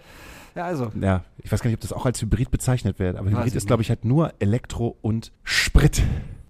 Ja, 0.55 0.63
also. 0.63 0.89
Ja, 1.01 1.25
ich 1.43 1.51
weiß 1.51 1.61
gar 1.61 1.69
nicht, 1.69 1.75
ob 1.77 1.81
das 1.81 1.91
auch 1.91 2.05
als 2.05 2.21
Hybrid 2.21 2.49
bezeichnet 2.51 2.97
wird, 2.99 3.17
aber 3.17 3.29
Hybrid 3.29 3.53
ist, 3.53 3.67
glaube 3.67 3.81
ich, 3.81 3.89
halt 3.89 4.05
nur 4.05 4.33
Elektro 4.39 4.97
und 5.01 5.33
Sprit. 5.43 6.01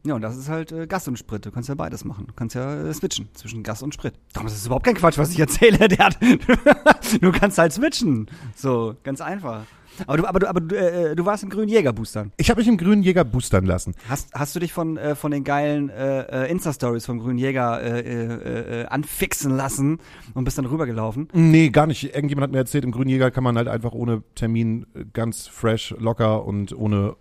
Ja, 0.05 0.13
und 0.13 0.21
das 0.21 0.37
ist 0.37 0.49
halt 0.49 0.71
äh, 0.71 0.85
Gas 0.85 1.07
und 1.07 1.17
Sprit. 1.17 1.45
Du 1.45 1.51
kannst 1.51 1.67
ja 1.67 1.73
beides 1.73 2.05
machen. 2.05 2.27
Du 2.27 2.33
kannst 2.33 2.53
ja 2.53 2.83
äh, 2.83 2.93
switchen 2.93 3.27
zwischen 3.33 3.63
Gas 3.63 3.81
und 3.81 3.93
Sprit. 3.93 4.13
Darum 4.33 4.45
ist 4.45 4.53
es 4.53 4.67
überhaupt 4.67 4.85
kein 4.85 4.93
Quatsch, 4.93 5.17
was 5.17 5.31
ich 5.31 5.39
erzähle. 5.39 5.87
Der 5.87 5.97
hat, 5.97 6.17
du 7.21 7.31
kannst 7.31 7.57
halt 7.57 7.73
switchen. 7.73 8.27
So, 8.55 8.95
ganz 9.03 9.19
einfach. 9.19 9.65
Aber 10.07 10.17
du, 10.17 10.27
aber 10.27 10.39
du, 10.39 10.49
aber 10.49 10.61
du, 10.61 10.75
äh, 10.75 11.15
du 11.15 11.25
warst 11.25 11.43
im 11.43 11.49
grünen 11.49 11.69
Jägerboostern. 11.69 12.31
Ich 12.37 12.49
habe 12.49 12.59
mich 12.59 12.67
im 12.67 12.77
grünen 12.77 13.01
Jäger 13.01 13.23
boostern 13.23 13.65
lassen. 13.65 13.95
Hast, 14.09 14.33
hast 14.33 14.55
du 14.55 14.59
dich 14.59 14.73
von, 14.73 14.97
äh, 14.97 15.15
von 15.15 15.31
den 15.31 15.43
geilen 15.43 15.89
äh, 15.89 16.45
äh, 16.45 16.51
Insta-Stories 16.51 17.05
vom 17.05 17.19
grünen 17.19 17.37
Jäger 17.37 17.81
äh, 17.81 17.99
äh, 18.01 18.81
äh, 18.81 18.85
anfixen 18.87 19.55
lassen 19.55 19.99
und 20.33 20.43
bist 20.43 20.57
dann 20.57 20.65
rübergelaufen? 20.65 21.29
Nee, 21.33 21.69
gar 21.69 21.87
nicht. 21.87 22.03
Irgendjemand 22.13 22.43
hat 22.43 22.51
mir 22.51 22.57
erzählt, 22.59 22.83
im 22.83 22.91
grünen 22.91 23.09
Jäger 23.09 23.31
kann 23.31 23.43
man 23.43 23.57
halt 23.57 23.67
einfach 23.67 23.93
ohne 23.93 24.21
Termin 24.35 24.85
äh, 24.93 25.05
ganz 25.13 25.47
fresh, 25.47 25.95
locker 25.97 26.45
und 26.45 26.77
ohne 26.77 27.15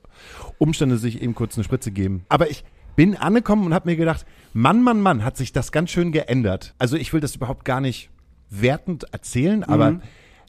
Umstände 0.58 0.98
sich 0.98 1.22
eben 1.22 1.34
kurz 1.34 1.56
eine 1.56 1.64
Spritze 1.64 1.90
geben. 1.90 2.24
Aber 2.28 2.50
ich 2.50 2.64
bin 2.96 3.16
angekommen 3.16 3.66
und 3.66 3.74
habe 3.74 3.90
mir 3.90 3.96
gedacht, 3.96 4.24
Mann, 4.52 4.82
Mann, 4.82 5.00
Mann, 5.00 5.24
hat 5.24 5.36
sich 5.36 5.52
das 5.52 5.72
ganz 5.72 5.90
schön 5.90 6.12
geändert. 6.12 6.74
Also 6.78 6.96
ich 6.96 7.12
will 7.12 7.20
das 7.20 7.34
überhaupt 7.36 7.64
gar 7.64 7.80
nicht 7.80 8.10
wertend 8.50 9.04
erzählen, 9.12 9.64
aber 9.64 9.92
Mhm. 9.92 10.00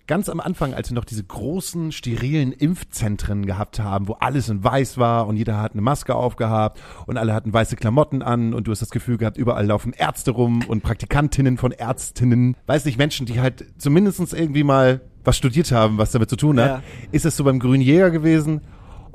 ganz 0.08 0.30
am 0.30 0.40
Anfang, 0.40 0.76
als 0.76 0.92
wir 0.92 0.96
noch 0.96 1.06
diese 1.06 1.24
großen, 1.24 1.92
sterilen 1.92 2.52
Impfzentren 2.52 3.46
gehabt 3.48 3.80
haben, 3.80 4.08
wo 4.08 4.14
alles 4.14 4.50
in 4.50 4.64
weiß 4.64 5.00
war 5.00 5.26
und 5.26 5.38
jeder 5.38 5.60
hat 5.60 5.72
eine 5.74 5.82
Maske 5.82 6.14
aufgehabt 6.14 6.80
und 7.08 7.18
alle 7.18 7.34
hatten 7.34 7.52
weiße 7.52 7.76
Klamotten 7.76 8.22
an 8.22 8.54
und 8.54 8.68
du 8.68 8.72
hast 8.72 8.82
das 8.82 8.92
Gefühl 8.92 9.18
gehabt, 9.18 9.38
überall 9.38 9.66
laufen 9.66 9.94
Ärzte 9.94 10.32
rum 10.32 10.64
und 10.68 10.84
Praktikantinnen 10.84 11.58
von 11.58 11.72
Ärztinnen. 11.72 12.56
Weiß 12.68 12.86
nicht, 12.86 13.00
Menschen, 13.00 13.26
die 13.26 13.40
halt 13.40 13.66
zumindestens 13.80 14.34
irgendwie 14.34 14.64
mal 14.64 15.02
was 15.24 15.38
studiert 15.38 15.72
haben, 15.72 15.98
was 15.98 16.12
damit 16.12 16.30
zu 16.30 16.36
tun 16.36 16.60
hat. 16.60 16.68
Ja. 16.68 16.84
Ist 17.12 17.26
das 17.26 17.36
so 17.36 17.44
beim 17.44 17.58
Grünen 17.58 17.82
Jäger 17.82 18.12
gewesen? 18.12 18.62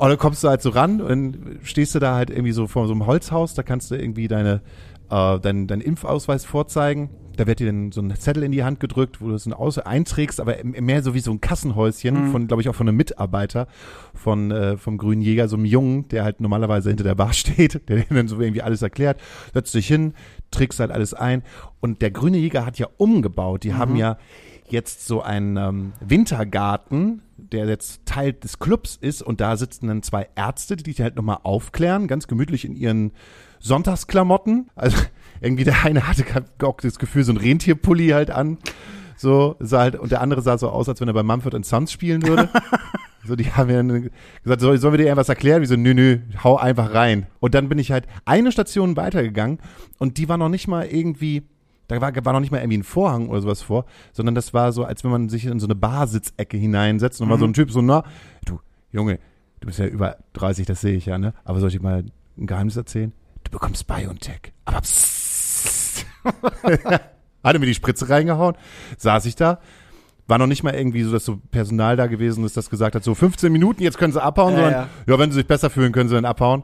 Und 0.01 0.09
dann 0.09 0.17
kommst 0.17 0.43
du 0.43 0.49
halt 0.49 0.63
so 0.63 0.71
ran 0.71 1.03
und 1.03 1.37
stehst 1.63 1.95
du 1.95 1.99
da 1.99 2.15
halt 2.15 2.31
irgendwie 2.31 2.53
so 2.53 2.67
vor 2.67 2.87
so 2.87 2.95
einem 2.95 3.05
Holzhaus, 3.05 3.53
da 3.53 3.63
kannst 3.63 3.91
du 3.91 3.97
irgendwie 3.97 4.29
deine, 4.29 4.63
äh, 5.11 5.39
deinen 5.39 5.67
dein 5.67 5.83
Impfausweis 5.83 6.47
vorzeigen. 6.47 7.11
Da 7.37 7.47
wird 7.47 7.61
dir 7.61 7.67
dann 7.67 7.93
so 7.93 8.01
ein 8.01 8.17
Zettel 8.17 8.43
in 8.45 8.51
die 8.51 8.65
Hand 8.65 8.81
gedrückt, 8.81 9.21
wo 9.21 9.29
du 9.29 9.35
es 9.35 9.47
aus 9.53 9.77
einträgst, 9.77 10.41
aber 10.41 10.57
mehr 10.65 11.03
so 11.03 11.13
wie 11.13 11.21
so 11.21 11.31
ein 11.31 11.43
Kassenhäuschen 11.43 12.33
von, 12.33 12.47
glaube 12.47 12.63
ich, 12.63 12.71
auch 12.71 12.75
von 12.75 12.89
einem 12.89 12.97
Mitarbeiter 12.97 13.67
von 14.15 14.51
äh, 14.51 14.79
vom 14.79 14.97
Grünen 14.97 15.21
Jäger, 15.21 15.49
so 15.49 15.57
einem 15.57 15.67
Jungen, 15.67 16.09
der 16.09 16.25
halt 16.25 16.41
normalerweise 16.41 16.89
hinter 16.89 17.05
der 17.05 17.15
Bar 17.15 17.33
steht, 17.35 17.87
der 17.91 17.99
dir 17.99 18.07
dann 18.09 18.27
so 18.27 18.41
irgendwie 18.41 18.63
alles 18.63 18.81
erklärt, 18.81 19.21
setzt 19.53 19.75
dich 19.75 19.87
hin, 19.87 20.15
trägst 20.51 20.81
halt 20.81 20.93
alles 20.93 21.13
ein. 21.13 21.43
Und 21.81 22.01
der 22.01 22.11
Grüne 22.11 22.39
Jäger 22.39 22.65
hat 22.65 22.79
ja 22.79 22.87
umgebaut. 22.97 23.65
Die 23.65 23.75
haben 23.75 23.97
ja 23.97 24.17
jetzt 24.71 25.07
so 25.07 25.21
einen 25.21 25.59
ähm, 25.59 25.93
Wintergarten, 26.01 27.21
der 27.53 27.67
jetzt 27.67 28.07
Teil 28.07 28.33
des 28.33 28.59
Clubs 28.59 28.97
ist 29.01 29.23
und 29.23 29.41
da 29.41 29.57
sitzen 29.57 29.89
dann 29.89 30.03
zwei 30.03 30.29
Ärzte, 30.37 30.77
die 30.77 30.85
dich 30.85 31.01
halt 31.01 31.17
nochmal 31.17 31.39
aufklären, 31.43 32.09
ganz 32.09 32.27
gemütlich 32.27 32.65
in 32.65 32.75
ihren 32.75 33.13
Sonntagsklamotten. 33.61 34.71
Also 34.75 34.97
irgendwie 35.41 35.65
der 35.65 35.85
eine 35.85 36.07
hatte 36.07 36.25
auch 36.63 36.81
das 36.81 36.99
Gefühl, 36.99 37.25
so 37.25 37.33
ein 37.33 37.39
Rentierpulli 37.39 38.09
halt 38.09 38.31
an. 38.31 38.59
So, 39.17 39.57
sah 39.61 39.81
halt, 39.81 39.97
und 39.97 40.13
der 40.13 40.23
andere 40.23 40.41
sah 40.41 40.57
so 40.57 40.71
aus, 40.71 40.89
als 40.89 41.01
wenn 41.01 41.09
er 41.09 41.15
bei 41.15 41.23
Mumford 41.23 41.65
Sons 41.65 41.93
spielen 41.93 42.27
würde. 42.27 42.49
So, 43.23 43.37
die 43.37 43.53
haben 43.53 43.67
mir 43.67 43.77
dann 43.77 44.11
gesagt, 44.43 44.61
soll, 44.63 44.79
sollen 44.79 44.95
wir 44.95 44.99
dir 44.99 45.05
irgendwas 45.05 45.29
erklären? 45.29 45.61
Wie 45.61 45.67
so, 45.67 45.77
nö, 45.77 45.93
nö, 45.93 46.19
hau 46.43 46.57
einfach 46.57 46.95
rein. 46.95 47.27
Und 47.39 47.55
dann 47.55 47.69
bin 47.69 47.79
ich 47.79 47.93
halt 47.93 48.07
eine 48.25 48.51
Station 48.51 48.97
weitergegangen 48.97 49.59
und 49.99 50.17
die 50.17 50.29
war 50.29 50.39
noch 50.39 50.49
nicht 50.49 50.69
mal 50.69 50.87
irgendwie, 50.87 51.43
da 51.91 52.01
war, 52.01 52.13
war 52.25 52.33
noch 52.33 52.41
nicht 52.41 52.51
mal 52.51 52.59
irgendwie 52.59 52.79
ein 52.79 52.85
Vorhang 52.85 53.29
oder 53.29 53.43
sowas 53.43 53.63
vor, 53.63 53.85
sondern 54.13 54.35
das 54.35 54.55
war 54.55 54.73
so, 54.73 54.85
als 54.85 55.05
wenn 55.05 55.11
man 55.11 55.29
sich 55.29 55.45
in 55.45 55.59
so 55.59 55.67
eine 55.67 55.75
Barsitzecke 55.75 56.57
hineinsetzt 56.57 57.21
und 57.21 57.29
war 57.29 57.39
so 57.39 57.45
ein 57.45 57.53
Typ 57.53 57.71
so, 57.71 57.83
na, 57.83 58.05
du, 58.45 58.61
Junge, 58.93 59.19
du 59.61 59.67
bist 59.67 59.79
ja 59.79 59.87
über 59.87 60.17
30, 60.35 60.67
das 60.67 60.81
sehe 60.81 60.97
ich 60.97 61.07
ja, 61.07 61.19
ne? 61.19 61.35
Aber 61.45 61.61
soll 61.61 61.69
ich 61.69 61.77
dir 61.77 61.83
mal 61.83 62.05
ein 62.39 62.47
Geheimnis 62.47 62.77
erzählen? 62.77 63.13
Du 63.45 63.51
bekommst 63.51 63.87
BioNTech. 63.87 64.53
Aber 64.65 64.81
psst. 64.81 66.07
Hatte 67.43 67.59
mir 67.59 67.67
die 67.67 67.75
Spritze 67.75 68.09
reingehauen, 68.09 68.55
saß 68.99 69.25
ich 69.27 69.35
da, 69.35 69.61
war 70.27 70.39
noch 70.39 70.47
nicht 70.47 70.63
mal 70.63 70.75
irgendwie 70.75 71.03
so, 71.03 71.11
dass 71.11 71.25
so 71.25 71.39
Personal 71.51 71.97
da 71.97 72.07
gewesen 72.07 72.45
ist, 72.45 72.57
das 72.57 72.71
gesagt 72.71 72.95
hat, 72.95 73.03
so 73.03 73.15
15 73.15 73.51
Minuten, 73.51 73.83
jetzt 73.83 73.99
können 73.99 74.13
sie 74.13 74.23
abhauen, 74.23 74.53
Ja, 74.53 74.57
sondern 74.57 74.73
ja. 74.73 74.89
ja, 75.07 75.19
wenn 75.19 75.31
sie 75.31 75.37
sich 75.37 75.47
besser 75.47 75.71
fühlen, 75.71 75.93
können 75.93 76.09
sie 76.09 76.15
dann 76.15 76.25
abhauen. 76.27 76.63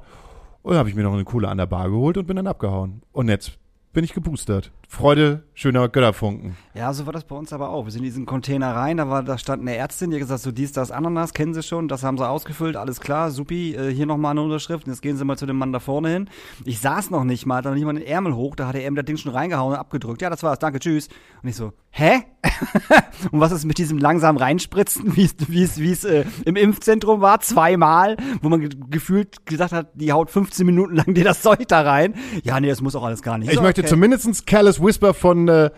Und 0.62 0.72
dann 0.72 0.78
habe 0.78 0.88
ich 0.88 0.94
mir 0.94 1.02
noch 1.02 1.14
eine 1.14 1.24
Coole 1.24 1.48
an 1.48 1.58
der 1.58 1.66
Bar 1.66 1.90
geholt 1.90 2.16
und 2.16 2.26
bin 2.26 2.36
dann 2.36 2.46
abgehauen. 2.46 3.02
Und 3.12 3.28
jetzt 3.28 3.58
bin 3.92 4.04
ich 4.04 4.12
geboostert. 4.12 4.72
Freude, 4.88 5.42
schöner 5.52 5.88
Götterfunken. 5.88 6.56
Ja, 6.74 6.92
so 6.92 7.06
war 7.06 7.12
das 7.12 7.24
bei 7.24 7.34
uns 7.34 7.52
aber 7.52 7.70
auch. 7.70 7.86
Wir 7.86 7.92
sind 7.92 8.00
in 8.00 8.04
diesen 8.04 8.26
Container 8.26 8.74
rein, 8.74 8.98
da 8.98 9.08
war, 9.08 9.22
da 9.22 9.36
stand 9.36 9.62
eine 9.62 9.74
Ärztin, 9.74 10.10
die 10.10 10.16
hat 10.16 10.20
gesagt, 10.20 10.42
so 10.42 10.52
dies, 10.52 10.72
das, 10.72 10.90
Ananas, 10.90 11.34
kennen 11.34 11.54
Sie 11.54 11.62
schon, 11.62 11.88
das 11.88 12.04
haben 12.04 12.16
Sie 12.18 12.26
ausgefüllt, 12.26 12.76
alles 12.76 13.00
klar, 13.00 13.30
supi, 13.30 13.74
äh, 13.74 13.92
hier 13.92 14.06
nochmal 14.06 14.30
eine 14.30 14.42
Unterschrift, 14.42 14.86
und 14.86 14.92
jetzt 14.92 15.02
gehen 15.02 15.16
Sie 15.16 15.24
mal 15.24 15.36
zu 15.36 15.46
dem 15.46 15.58
Mann 15.58 15.72
da 15.72 15.80
vorne 15.80 16.10
hin. 16.10 16.30
Ich 16.64 16.78
saß 16.80 17.10
noch 17.10 17.24
nicht 17.24 17.46
mal, 17.46 17.62
da 17.62 17.70
noch 17.70 17.76
nicht 17.76 17.84
mal 17.84 17.94
den 17.94 18.06
Ärmel 18.06 18.34
hoch, 18.34 18.54
da 18.54 18.68
hat 18.68 18.76
er 18.76 18.84
eben 18.84 18.94
das 18.94 19.04
Ding 19.04 19.16
schon 19.16 19.32
reingehauen 19.32 19.72
und 19.72 19.78
abgedrückt. 19.78 20.22
Ja, 20.22 20.30
das 20.30 20.42
war's, 20.42 20.60
danke, 20.60 20.78
tschüss. 20.78 21.08
Und 21.42 21.48
ich 21.48 21.56
so, 21.56 21.72
hä? 21.90 22.22
und 23.32 23.40
was 23.40 23.52
ist 23.52 23.64
mit 23.64 23.78
diesem 23.78 23.98
langsam 23.98 24.36
reinspritzen, 24.36 25.16
wie 25.16 25.24
es, 25.62 26.04
äh, 26.04 26.24
im 26.44 26.56
Impfzentrum 26.56 27.20
war, 27.20 27.40
zweimal, 27.40 28.16
wo 28.40 28.48
man 28.48 28.60
ge 28.60 28.70
gefühlt 28.88 29.46
gesagt 29.46 29.72
hat, 29.72 29.88
die 29.94 30.12
haut 30.12 30.30
15 30.30 30.64
Minuten 30.64 30.94
lang 30.94 31.12
dir 31.12 31.24
das 31.24 31.42
Zeug 31.42 31.66
da 31.68 31.82
rein. 31.82 32.14
Ja, 32.44 32.60
nee, 32.60 32.68
das 32.68 32.80
muss 32.80 32.94
auch 32.94 33.04
alles 33.04 33.22
gar 33.22 33.36
nicht. 33.38 33.48
Ich 33.48 33.56
So, 33.56 33.62
möchte 33.62 33.80
okay. 33.80 33.90
zumindest 33.90 34.46
Careless 34.46 34.75
Whisper 34.82 35.14
von 35.14 35.48
äh, 35.48 35.70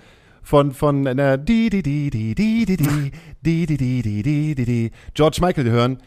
von 0.43 0.73
von 0.73 1.07
einer 1.07 1.37
di 1.37 1.69
di 1.71 1.83
di 1.83 2.11
di 2.11 2.35
di 2.35 2.64
di 2.64 2.76
di 2.76 2.87
di 3.43 3.67
di 3.67 3.76
di 3.76 4.02
di 4.02 4.23
di 4.23 4.55
di 4.55 4.64
di 4.64 4.90
George 5.14 5.40
Michael 5.43 5.71
hören, 5.71 5.99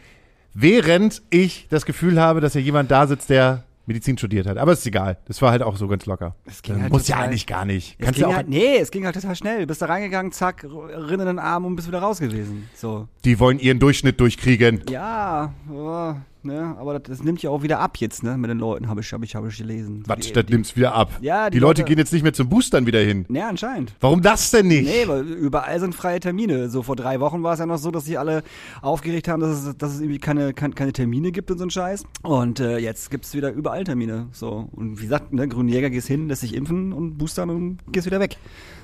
während 0.54 1.22
ich 1.30 1.66
das 1.70 1.86
Gefühl 1.86 2.20
habe, 2.20 2.40
dass 2.40 2.52
hier 2.54 2.62
jemand 2.62 2.90
da 2.90 3.06
sitzt, 3.06 3.30
der 3.30 3.64
Medizin 3.86 4.16
studiert 4.16 4.46
hat. 4.46 4.58
Aber 4.58 4.72
ist 4.72 4.86
egal. 4.86 5.18
Das 5.26 5.42
war 5.42 5.50
halt 5.50 5.62
auch 5.62 5.76
so 5.76 5.88
ganz 5.88 6.06
locker. 6.06 6.36
Es 6.44 6.62
ging 6.62 6.76
Äh, 6.76 6.82
halt 6.82 6.92
Muss 6.92 7.08
ja 7.08 7.16
eigentlich 7.18 7.46
gar 7.46 7.64
nicht. 7.64 7.96
Es 7.98 8.04
Kannst 8.04 8.14
ging 8.18 8.22
ja 8.22 8.28
auch, 8.28 8.36
halt, 8.36 8.48
nee, 8.48 8.76
es 8.76 8.90
ging 8.92 9.04
halt 9.04 9.14
total 9.16 9.34
schnell. 9.34 9.66
Bist 9.66 9.82
da 9.82 9.86
reingegangen, 9.86 10.30
zack, 10.30 10.64
rinn 10.64 11.20
in 11.20 11.26
den 11.26 11.38
Arm 11.40 11.64
und 11.64 11.74
bist 11.76 11.88
wieder 11.88 11.98
raus 11.98 12.20
gewesen. 12.20 12.68
So. 12.74 13.08
die 13.24 13.38
wollen 13.40 13.58
ihren 13.58 13.80
Durchschnitt 13.80 14.20
durchkriegen. 14.20 14.82
Ja, 14.88 15.52
ja, 15.68 16.22
ne, 16.44 16.76
aber 16.78 16.98
das, 16.98 17.18
das 17.18 17.24
nimmt 17.24 17.42
ja 17.42 17.50
auch 17.50 17.62
wieder 17.62 17.80
ab 17.80 17.96
jetzt, 17.98 18.22
ne, 18.22 18.36
mit 18.36 18.50
den 18.50 18.58
Leuten, 18.58 18.88
habe 18.88 19.00
ich, 19.00 19.12
hab 19.12 19.22
ich, 19.22 19.34
hab 19.34 19.46
ich 19.46 19.56
gelesen. 19.58 20.02
Die- 20.04 20.32
das 20.32 20.46
die- 20.46 20.52
nimmt's 20.52 20.76
wieder 20.76 20.94
ab. 20.94 21.10
Ja, 21.20 21.50
die, 21.50 21.54
die 21.54 21.58
Leute 21.60 21.82
Leute- 21.82 21.88
gehen 21.88 21.98
jetzt 21.98 22.12
nicht 22.12 22.22
mehr 22.22 22.32
zum 22.32 22.48
Boostern 22.48 22.86
wieder 22.86 23.00
hin. 23.00 23.26
Ja, 23.28 23.48
anscheinend. 23.48 23.94
Warum 24.00 24.22
das 24.22 24.50
denn 24.50 24.68
nicht? 24.68 24.84
Nee, 24.84 25.06
weil 25.08 25.22
überall 25.22 25.78
sind 25.80 25.94
freie 25.94 26.20
Termine. 26.20 26.68
So 26.68 26.82
vor 26.82 26.96
drei 26.96 27.20
Wochen 27.20 27.42
war 27.42 27.54
es 27.54 27.58
ja 27.58 27.66
noch 27.66 27.78
so, 27.78 27.90
dass 27.90 28.04
sie 28.04 28.18
alle 28.18 28.42
aufgeregt 28.80 29.28
haben, 29.28 29.40
dass 29.40 29.64
es, 29.64 29.76
dass 29.76 29.94
es 29.94 30.00
irgendwie 30.00 30.18
keine, 30.18 30.52
keine, 30.52 30.74
keine 30.74 30.92
Termine 30.92 31.32
gibt 31.32 31.50
und 31.50 31.58
so 31.58 31.64
ein 31.64 31.70
Scheiß. 31.70 32.04
Und 32.22 32.60
äh, 32.60 32.78
jetzt 32.78 33.10
gibt's 33.10 33.34
wieder 33.34 33.52
überall 33.52 33.84
Termine. 33.84 34.26
So. 34.32 34.68
Und 34.72 34.98
wie 34.98 35.04
gesagt, 35.04 35.32
ne, 35.32 35.48
Grünjäger 35.48 35.90
gehst 35.90 36.08
hin, 36.08 36.28
lässt 36.28 36.42
dich 36.42 36.54
impfen 36.54 36.92
und 36.92 37.18
boostern 37.18 37.50
und 37.50 37.78
gehst 37.92 38.06
wieder 38.06 38.20
weg. 38.20 38.36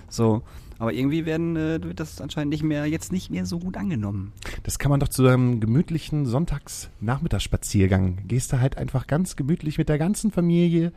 So. 0.09 0.43
Aber 0.79 0.93
irgendwie 0.93 1.27
werden 1.27 1.57
äh, 1.57 1.83
wird 1.83 1.99
das 2.01 2.21
anscheinend 2.21 2.51
nicht 2.51 2.63
mehr, 2.63 2.87
jetzt 2.87 3.11
nicht 3.13 3.31
mehr 3.31 3.47
so 3.47 3.59
gut 3.59 3.77
angenommen. 3.77 4.33
Das 4.63 4.79
kann 4.79 4.91
man 4.91 5.01
doch 5.01 5.09
zu 5.09 5.27
einem 5.27 5.61
gemütlichen 5.61 6.27
Sonntags-Nachmittagsspaziergang. 6.27 8.19
Gehst 8.29 8.53
du 8.53 8.61
halt 8.61 8.79
einfach 8.79 9.07
ganz 9.07 9.37
gemütlich 9.37 9.79
mit 9.79 9.89
der 9.89 9.99
ganzen 9.99 10.31
Familie 10.31 10.93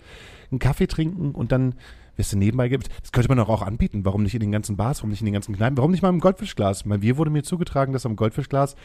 einen 0.51 0.59
Kaffee 0.59 0.87
trinken 0.87 1.31
und 1.31 1.51
dann 1.51 1.75
wirst 2.15 2.33
du 2.33 2.37
nebenbei 2.37 2.69
gibt. 2.69 2.89
Das 3.01 3.11
könnte 3.11 3.29
man 3.29 3.37
doch 3.37 3.49
auch 3.49 3.61
anbieten. 3.61 4.05
Warum 4.05 4.23
nicht 4.23 4.35
in 4.35 4.41
den 4.41 4.51
ganzen 4.51 4.77
Bars, 4.77 4.99
warum 4.99 5.09
nicht 5.09 5.21
in 5.21 5.25
den 5.25 5.33
ganzen 5.33 5.55
Kneipen, 5.55 5.77
warum 5.77 5.91
nicht 5.91 6.01
mal 6.01 6.09
im 6.09 6.19
Goldfischglas? 6.19 6.83
Bei 6.83 6.97
mir 6.97 7.17
wurde 7.17 7.31
mir 7.31 7.43
zugetragen, 7.43 7.93
dass 7.93 8.05
am 8.05 8.15
Goldfischglas 8.15 8.75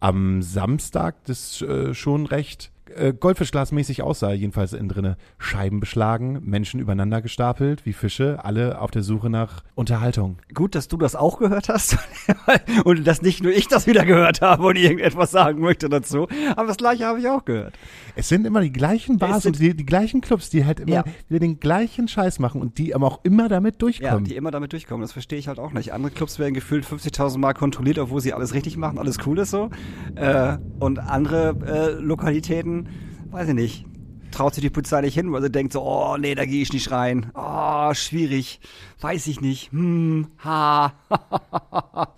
am 0.00 0.42
Samstag 0.42 1.24
das 1.24 1.62
äh, 1.62 1.94
schon 1.94 2.26
recht 2.26 2.71
äh, 2.96 3.12
Goldfischglasmäßig 3.18 4.02
aussah, 4.02 4.32
jedenfalls 4.32 4.72
innen 4.72 4.88
drinne. 4.88 5.16
Scheiben 5.38 5.80
beschlagen, 5.80 6.40
Menschen 6.44 6.80
übereinander 6.80 7.22
gestapelt, 7.22 7.84
wie 7.86 7.92
Fische, 7.92 8.44
alle 8.44 8.80
auf 8.80 8.90
der 8.90 9.02
Suche 9.02 9.30
nach 9.30 9.62
Unterhaltung. 9.74 10.38
Gut, 10.54 10.74
dass 10.74 10.88
du 10.88 10.96
das 10.96 11.16
auch 11.16 11.38
gehört 11.38 11.68
hast 11.68 11.96
und 12.84 13.06
dass 13.06 13.22
nicht 13.22 13.42
nur 13.42 13.52
ich 13.52 13.68
das 13.68 13.86
wieder 13.86 14.04
gehört 14.04 14.40
habe 14.40 14.64
und 14.66 14.76
irgendetwas 14.76 15.30
sagen 15.30 15.60
möchte 15.60 15.88
dazu. 15.88 16.28
Aber 16.56 16.66
das 16.68 16.76
gleiche 16.76 17.06
habe 17.06 17.18
ich 17.20 17.28
auch 17.28 17.44
gehört. 17.44 17.74
Es 18.16 18.28
sind 18.28 18.46
immer 18.46 18.60
die 18.60 18.72
gleichen 18.72 19.18
Bars 19.18 19.46
und 19.46 19.58
die, 19.58 19.74
die 19.76 19.86
gleichen 19.86 20.20
Clubs, 20.20 20.50
die 20.50 20.64
halt 20.64 20.80
immer 20.80 20.92
Ja. 20.92 21.04
den 21.30 21.60
gleichen 21.60 22.08
Scheiß 22.08 22.38
machen 22.38 22.60
und 22.60 22.78
die 22.78 22.94
aber 22.94 23.06
auch 23.06 23.20
immer 23.24 23.48
damit 23.48 23.74
Ja, 23.74 23.78
durchkommen. 23.78 24.24
die 24.24 24.36
immer 24.36 24.50
damit 24.50 24.72
durchkommen. 24.72 25.02
Das 25.02 25.12
verstehe 25.12 25.38
ich 25.38 25.48
halt 25.48 25.58
auch 25.58 25.72
nicht. 25.72 25.92
Andere 25.92 26.12
Clubs 26.12 26.38
werden 26.38 26.54
gefühlt 26.54 26.84
50.000 26.84 27.38
Mal 27.38 27.54
kontrolliert, 27.54 27.98
obwohl 27.98 28.20
sie 28.20 28.32
alles 28.32 28.54
richtig 28.54 28.76
machen, 28.76 28.98
alles 28.98 29.18
cool 29.26 29.38
ist 29.38 29.50
so. 29.50 29.70
Äh, 30.14 30.58
und 30.78 30.98
andere 30.98 31.56
äh, 31.66 32.00
Lokalitäten, 32.00 32.81
weiß 33.30 33.48
ich 33.48 33.54
nicht, 33.54 33.84
traut 34.30 34.54
sich 34.54 34.62
die 34.62 34.70
Polizei 34.70 35.00
nicht 35.02 35.14
hin, 35.14 35.32
weil 35.32 35.42
sie 35.42 35.50
denkt 35.50 35.72
so, 35.72 35.82
oh 35.82 36.16
nee, 36.16 36.34
da 36.34 36.44
gehe 36.44 36.62
ich 36.62 36.72
nicht 36.72 36.90
rein. 36.90 37.30
Oh, 37.34 37.92
schwierig. 37.94 38.60
Weiß 39.00 39.26
ich 39.26 39.40
nicht. 39.40 39.72
Hm, 39.72 40.28
ha. 40.42 40.92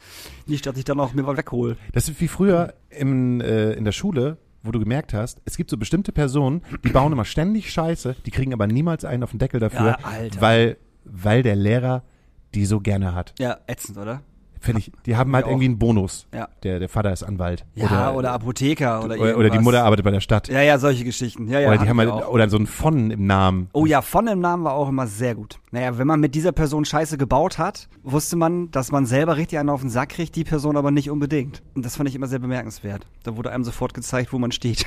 nicht, 0.46 0.64
dass 0.66 0.76
ich 0.76 0.84
dann 0.84 1.00
auch 1.00 1.12
mir 1.12 1.26
was 1.26 1.36
weghole. 1.36 1.76
das 1.92 2.08
ist 2.08 2.20
wie 2.20 2.28
früher 2.28 2.74
im, 2.90 3.40
äh, 3.40 3.72
in 3.72 3.84
der 3.84 3.92
Schule, 3.92 4.38
wo 4.62 4.70
du 4.72 4.78
gemerkt 4.78 5.12
hast, 5.12 5.42
es 5.44 5.56
gibt 5.56 5.70
so 5.70 5.76
bestimmte 5.76 6.12
Personen, 6.12 6.62
die 6.84 6.88
bauen 6.88 7.12
immer 7.12 7.24
ständig 7.24 7.70
Scheiße, 7.70 8.16
die 8.24 8.30
kriegen 8.30 8.52
aber 8.54 8.66
niemals 8.66 9.04
einen 9.04 9.22
auf 9.22 9.30
den 9.30 9.38
Deckel 9.38 9.60
dafür, 9.60 9.98
Ja, 10.00 10.40
weil, 10.40 10.78
weil 11.04 11.42
der 11.42 11.56
Lehrer 11.56 12.02
die 12.54 12.66
so 12.66 12.80
gerne 12.80 13.14
hat. 13.14 13.34
Ja, 13.38 13.58
ätzend, 13.66 13.98
oder? 13.98 14.22
Finde 14.64 14.80
ich, 14.80 14.92
die 15.04 15.16
haben 15.16 15.34
halt 15.34 15.46
irgendwie 15.46 15.66
einen 15.66 15.78
Bonus. 15.78 16.26
Ja. 16.32 16.48
Der, 16.62 16.78
der 16.78 16.88
Vater 16.88 17.12
ist 17.12 17.22
Anwalt. 17.22 17.66
Ja, 17.74 18.12
oder, 18.12 18.32
Apotheker 18.32 19.04
oder 19.04 19.18
oder, 19.18 19.36
oder 19.36 19.50
die. 19.50 19.58
Mutter 19.58 19.84
arbeitet 19.84 20.04
bei 20.04 20.10
der 20.10 20.20
Stadt. 20.20 20.48
Ja, 20.48 20.62
ja, 20.62 20.78
solche 20.78 21.04
Geschichten. 21.04 21.48
Ja, 21.48 21.60
ja, 21.60 21.68
oder 21.68 21.78
die 21.78 21.88
haben 21.88 21.98
halt, 21.98 22.10
auch. 22.10 22.28
oder 22.28 22.48
so 22.48 22.56
ein 22.56 22.66
von 22.66 23.10
im 23.10 23.26
Namen. 23.26 23.68
Oh 23.72 23.84
ja, 23.84 24.00
von 24.00 24.26
dem 24.26 24.40
Namen 24.40 24.64
war 24.64 24.72
auch 24.72 24.88
immer 24.88 25.06
sehr 25.06 25.34
gut. 25.34 25.58
Naja, 25.70 25.98
wenn 25.98 26.06
man 26.06 26.20
mit 26.20 26.34
dieser 26.34 26.52
Person 26.52 26.84
Scheiße 26.84 27.18
gebaut 27.18 27.58
hat, 27.58 27.88
wusste 28.02 28.36
man, 28.36 28.70
dass 28.70 28.90
man 28.90 29.06
selber 29.06 29.36
richtig 29.36 29.58
einen 29.58 29.68
auf 29.68 29.80
den 29.80 29.90
Sack 29.90 30.10
kriegt, 30.10 30.34
die 30.36 30.44
Person 30.44 30.76
aber 30.76 30.90
nicht 30.90 31.10
unbedingt. 31.10 31.62
Und 31.74 31.84
das 31.84 31.96
fand 31.96 32.08
ich 32.08 32.14
immer 32.14 32.26
sehr 32.26 32.38
bemerkenswert. 32.38 33.06
Da 33.22 33.36
wurde 33.36 33.50
einem 33.50 33.64
sofort 33.64 33.92
gezeigt, 33.92 34.32
wo 34.32 34.38
man 34.38 34.52
steht. 34.52 34.86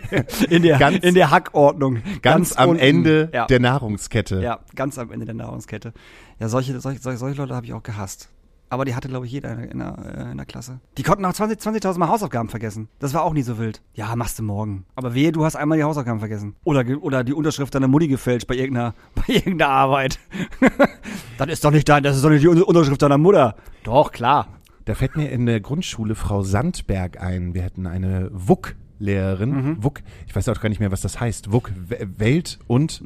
in, 0.48 0.62
der, 0.62 0.78
Ganz- 0.78 0.98
in 0.98 1.14
der 1.14 1.30
Hackordnung. 1.30 2.02
Ganz, 2.22 2.52
am 2.52 2.70
unten. 2.70 2.82
Ende 2.82 3.30
ja. 3.32 3.46
der 3.46 3.58
Nahrungskette. 3.58 4.40
Ja, 4.42 4.60
ganz 4.74 4.98
am 4.98 5.10
Ende 5.10 5.26
der 5.26 5.34
Nahrungskette. 5.34 5.92
Ja, 6.38 6.48
solche, 6.48 6.78
solche, 6.78 7.00
solche 7.00 7.36
Leute 7.40 7.54
habe 7.54 7.66
ich 7.66 7.72
auch 7.72 7.82
gehasst. 7.82 8.28
Aber 8.70 8.84
die 8.84 8.94
hatte, 8.94 9.08
glaube 9.08 9.24
ich, 9.24 9.32
jeder 9.32 9.58
in 9.70 9.78
der, 9.78 9.96
äh, 10.28 10.30
in 10.30 10.36
der 10.36 10.44
Klasse. 10.46 10.80
Die 10.98 11.02
konnten 11.02 11.24
auch 11.24 11.32
20 11.32 11.58
20.000 11.58 11.98
Mal 11.98 12.08
Hausaufgaben 12.08 12.48
vergessen. 12.50 12.88
Das 12.98 13.14
war 13.14 13.22
auch 13.22 13.32
nie 13.32 13.42
so 13.42 13.58
wild. 13.58 13.80
Ja, 13.94 14.14
machst 14.14 14.38
du 14.38 14.42
morgen. 14.42 14.84
Aber 14.94 15.14
wehe, 15.14 15.32
du 15.32 15.44
hast 15.44 15.56
einmal 15.56 15.78
die 15.78 15.84
Hausaufgaben 15.84 16.18
vergessen. 16.18 16.54
Oder, 16.64 16.84
oder 17.00 17.24
die 17.24 17.32
Unterschrift 17.32 17.74
deiner 17.74 17.88
Mutti 17.88 18.08
gefälscht 18.08 18.46
bei 18.46 18.56
irgendeiner, 18.56 18.94
bei 19.14 19.22
irgendeiner 19.34 19.70
Arbeit. 19.70 20.18
das 21.38 21.48
ist 21.48 21.64
doch 21.64 21.70
nicht 21.70 21.88
dein, 21.88 22.02
das 22.02 22.16
ist 22.16 22.24
doch 22.24 22.30
nicht 22.30 22.42
die 22.42 22.48
Un- 22.48 22.62
Unterschrift 22.62 23.00
deiner 23.00 23.16
Mutter. 23.18 23.56
Doch, 23.84 24.12
klar. 24.12 24.48
Da 24.84 24.94
fällt 24.94 25.16
mir 25.16 25.30
in 25.30 25.46
der 25.46 25.60
Grundschule 25.60 26.14
Frau 26.14 26.42
Sandberg 26.42 27.20
ein. 27.22 27.54
Wir 27.54 27.64
hatten 27.64 27.86
eine 27.86 28.30
WUK-Lehrerin. 28.32 29.50
Mhm. 29.50 29.84
WUK, 29.84 30.02
ich 30.26 30.34
weiß 30.36 30.48
auch 30.50 30.60
gar 30.60 30.68
nicht 30.68 30.80
mehr, 30.80 30.92
was 30.92 31.00
das 31.00 31.20
heißt. 31.20 31.52
WUK, 31.52 31.72
Welt 32.18 32.58
und, 32.66 33.02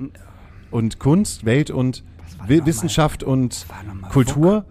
und 0.71 0.99
Kunst, 0.99 1.45
Welt 1.45 1.71
und 1.71 2.03
Wissenschaft 2.49 3.23
und 3.23 3.67
Kultur. 4.11 4.65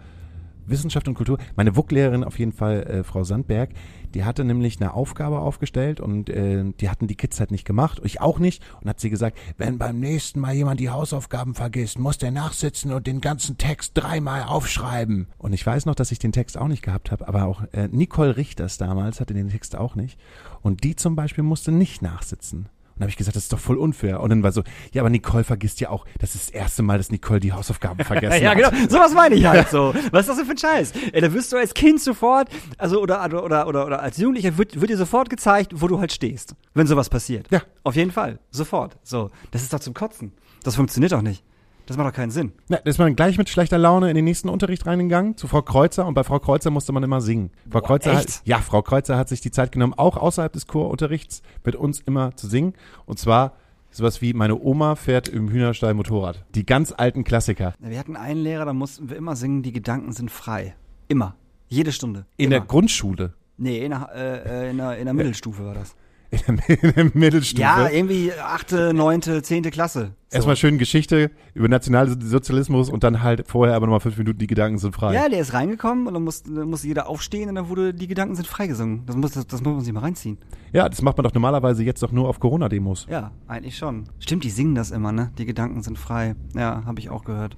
Wissenschaft 0.72 1.08
und 1.08 1.14
Kultur. 1.14 1.38
Meine 1.56 1.76
WUK-Lehrerin 1.76 2.24
auf 2.24 2.40
jeden 2.40 2.54
Fall, 2.54 2.84
äh, 2.84 3.04
Frau 3.04 3.24
Sandberg, 3.24 3.70
die 4.14 4.24
hatte 4.24 4.44
nämlich 4.44 4.80
eine 4.80 4.94
Aufgabe 4.94 5.40
aufgestellt 5.40 6.00
und 6.00 6.30
äh, 6.30 6.64
die 6.80 6.90
hatten 6.90 7.08
die 7.08 7.16
Kids 7.16 7.40
halt 7.40 7.52
nicht 7.52 7.66
gemacht, 7.66 8.02
ich 8.04 8.22
auch 8.22 8.40
nicht. 8.40 8.64
Und 8.82 8.90
hat 8.90 9.00
sie 9.00 9.10
gesagt, 9.10 9.38
wenn 9.58 9.78
beim 9.78 10.00
nächsten 10.00 10.40
Mal 10.40 10.54
jemand 10.54 10.80
die 10.80 10.90
Hausaufgaben 10.90 11.54
vergisst, 11.54 12.00
muss 12.00 12.18
der 12.18 12.32
nachsitzen 12.32 12.92
und 12.92 13.08
den 13.08 13.22
ganzen 13.22 13.58
Text 13.58 13.92
dreimal 13.96 14.44
aufschreiben. 14.44 15.28
Und 15.38 15.54
ich 15.54 15.66
weiß 15.66 15.86
noch, 15.86 15.96
dass 15.96 16.12
ich 16.12 16.20
den 16.20 16.32
Text 16.32 16.58
auch 16.58 16.68
nicht 16.68 16.82
gehabt 16.82 17.12
habe, 17.12 17.28
aber 17.28 17.46
auch 17.46 17.64
äh, 17.72 17.88
Nicole 17.90 18.38
Richters 18.38 18.78
damals 18.78 19.20
hatte 19.20 19.34
den 19.34 19.50
Text 19.50 19.76
auch 19.76 19.96
nicht. 19.96 20.20
Und 20.62 20.84
die 20.84 20.96
zum 20.96 21.16
Beispiel 21.16 21.44
musste 21.44 21.72
nicht 21.72 22.02
nachsitzen. 22.02 22.70
Dann 23.02 23.06
habe 23.08 23.10
ich 23.14 23.18
gesagt, 23.18 23.36
das 23.36 23.44
ist 23.44 23.52
doch 23.54 23.58
voll 23.60 23.78
unfair. 23.78 24.20
Und 24.20 24.30
dann 24.30 24.44
war 24.44 24.52
so, 24.52 24.62
ja, 24.94 25.02
aber 25.02 25.10
Nicole 25.10 25.44
vergisst 25.44 25.80
ja 25.80 25.90
auch, 25.90 26.06
das 26.20 26.36
ist 26.36 26.50
das 26.50 26.54
erste 26.54 26.84
Mal, 26.84 27.00
dass 27.00 27.10
Nicole 27.10 27.40
die 27.40 27.52
Hausaufgaben 27.52 28.06
vergessen 28.06 28.44
ja, 28.44 28.52
hat. 28.52 28.58
genau. 28.58 28.90
Sowas 28.90 29.16
meine 29.16 29.34
ich 29.34 29.44
halt 29.44 29.70
so. 29.70 29.92
Was 30.12 30.22
ist 30.22 30.30
das 30.30 30.38
denn 30.38 30.46
für 30.46 30.52
ein 30.52 30.58
Scheiß? 30.60 30.94
Ey, 31.12 31.20
da 31.20 31.34
wirst 31.34 31.52
du 31.52 31.58
als 31.58 31.74
Kind 31.74 32.00
sofort, 32.00 32.50
also 32.78 33.02
oder 33.02 33.26
oder 33.26 33.44
oder 33.44 33.68
oder, 33.68 33.86
oder 33.88 34.04
als 34.04 34.18
Jugendlicher 34.18 34.56
wird, 34.56 34.80
wird 34.80 34.92
dir 34.92 34.98
sofort 34.98 35.32
gezeigt, 35.32 35.74
wo 35.82 35.88
du 35.88 36.00
halt 36.00 36.12
stehst, 36.12 36.54
wenn 36.76 36.86
sowas 36.86 37.10
passiert. 37.10 37.48
Ja. 37.50 37.64
Auf 37.84 37.96
jeden 37.96 38.12
Fall, 38.12 38.38
sofort. 38.52 39.00
So, 39.02 39.32
das 39.50 39.64
ist 39.64 39.74
doch 39.74 39.80
zum 39.80 39.96
Kotzen. 39.96 40.34
Das 40.64 40.76
funktioniert 40.76 41.12
doch 41.12 41.24
nicht. 41.24 41.44
Das 41.86 41.98
macht 41.98 42.08
doch 42.08 42.16
keinen 42.16 42.32
Sinn. 42.32 42.54
Na, 42.70 42.78
da 42.78 42.90
ist 42.90 43.00
man 43.00 43.16
gleich 43.16 43.38
mit 43.38 43.50
schlechter 43.50 43.78
Laune 43.78 44.10
in 44.10 44.16
den 44.16 44.26
nächsten 44.26 44.50
Unterricht 44.50 44.86
reingegangen 44.86 45.38
zu 45.38 45.48
Frau 45.48 45.62
Kreuzer 45.62 46.06
und 46.06 46.14
bei 46.14 46.24
Frau 46.24 46.40
Kreuzer 46.40 46.70
musste 46.70 46.92
man 46.92 47.04
immer 47.04 47.22
singen. 47.22 47.52
Frau 47.70 47.80
Boah, 47.80 47.88
Kreuzer 47.88 48.14
echt? 48.14 48.30
hat, 48.30 48.42
ja, 48.46 48.60
Frau 48.60 48.82
Kreuzer 48.82 49.18
hat 49.18 49.30
sich 49.30 49.42
die 49.42 49.52
Zeit 49.52 49.72
genommen, 49.72 49.94
auch 49.94 50.18
außerhalb 50.18 50.54
des 50.54 50.68
Chorunterrichts 50.68 51.42
mit 51.66 51.76
uns 51.76 52.00
immer 52.00 52.36
zu 52.36 52.48
singen. 52.48 52.74
Und 53.06 53.20
zwar 53.20 53.54
sowas 53.90 54.22
wie 54.22 54.34
meine 54.34 54.60
Oma 54.60 54.96
fährt 54.96 55.28
im 55.28 55.50
Hühnerstall 55.50 55.94
Motorrad. 55.94 56.46
Die 56.56 56.66
ganz 56.66 56.94
alten 56.96 57.24
Klassiker. 57.24 57.74
Wir 57.80 58.00
hatten 58.00 58.16
einen 58.16 58.42
Lehrer, 58.42 58.66
da 58.66 58.74
mussten 58.74 59.10
wir 59.10 59.18
immer 59.18 59.36
singen, 59.36 59.64
die 59.64 59.74
Gedanken 59.74 60.14
sind 60.14 60.32
frei. 60.32 60.76
Immer. 61.08 61.36
Jede 61.68 61.92
Stunde. 61.92 62.26
In 62.38 62.46
immer. 62.46 62.60
der 62.60 62.62
Grundschule. 62.62 63.34
Nee, 63.58 63.84
in 63.86 63.92
der, 63.92 64.10
äh, 64.16 64.68
äh, 64.68 64.70
in 64.72 64.78
der, 64.78 64.98
in 64.98 65.06
der 65.06 65.14
Mittelstufe 65.14 65.66
war 65.66 65.74
das. 65.74 65.96
In 66.32 66.58
der, 66.58 66.70
in 66.84 66.94
der 66.94 67.12
Mittelstufe. 67.14 67.62
Ja, 67.62 67.90
irgendwie 67.90 68.32
achte, 68.34 68.94
neunte, 68.94 69.42
zehnte 69.42 69.70
Klasse. 69.70 70.14
So. 70.30 70.36
Erstmal 70.36 70.56
schön 70.56 70.78
Geschichte 70.78 71.30
über 71.54 71.68
Nationalsozialismus 71.68 72.90
und 72.90 73.04
dann 73.04 73.22
halt 73.22 73.48
vorher 73.48 73.76
aber 73.76 73.86
nochmal 73.86 74.00
fünf 74.00 74.18
Minuten, 74.18 74.40
die 74.40 74.48
Gedanken 74.48 74.78
sind 74.78 74.96
frei. 74.96 75.14
Ja, 75.14 75.28
der 75.28 75.40
ist 75.40 75.54
reingekommen 75.54 76.08
und 76.08 76.14
dann 76.14 76.24
musste, 76.24 76.50
musste 76.66 76.88
jeder 76.88 77.10
aufstehen 77.10 77.50
und 77.50 77.56
dann 77.56 77.68
wurde 77.68 77.94
die 77.94 78.08
Gedanken 78.08 78.36
sind 78.36 78.48
freigesungen. 78.48 79.06
Das 79.06 79.16
muss, 79.16 79.32
das, 79.32 79.46
das 79.46 79.62
muss 79.62 79.74
man 79.74 79.82
sich 79.82 79.94
mal 79.94 80.00
reinziehen. 80.00 80.38
Ja, 80.72 80.88
das 80.88 81.02
macht 81.02 81.18
man 81.18 81.26
doch 81.26 81.34
normalerweise 81.34 81.84
jetzt 81.84 82.02
doch 82.02 82.14
nur 82.14 82.30
auf 82.30 82.40
Corona-Demos. 82.40 83.08
Ja, 83.10 83.32
eigentlich 83.48 83.78
schon. 83.78 84.06
Stimmt, 84.20 84.46
die 84.46 84.50
singen 84.50 84.74
das 84.74 84.92
immer, 84.92 85.12
ne? 85.12 85.32
Die 85.38 85.46
Gedanken 85.46 85.84
sind 85.84 86.00
frei. 86.00 86.36
Ja, 86.56 86.84
habe 86.86 87.00
ich 87.00 87.10
auch 87.10 87.26
gehört. 87.26 87.58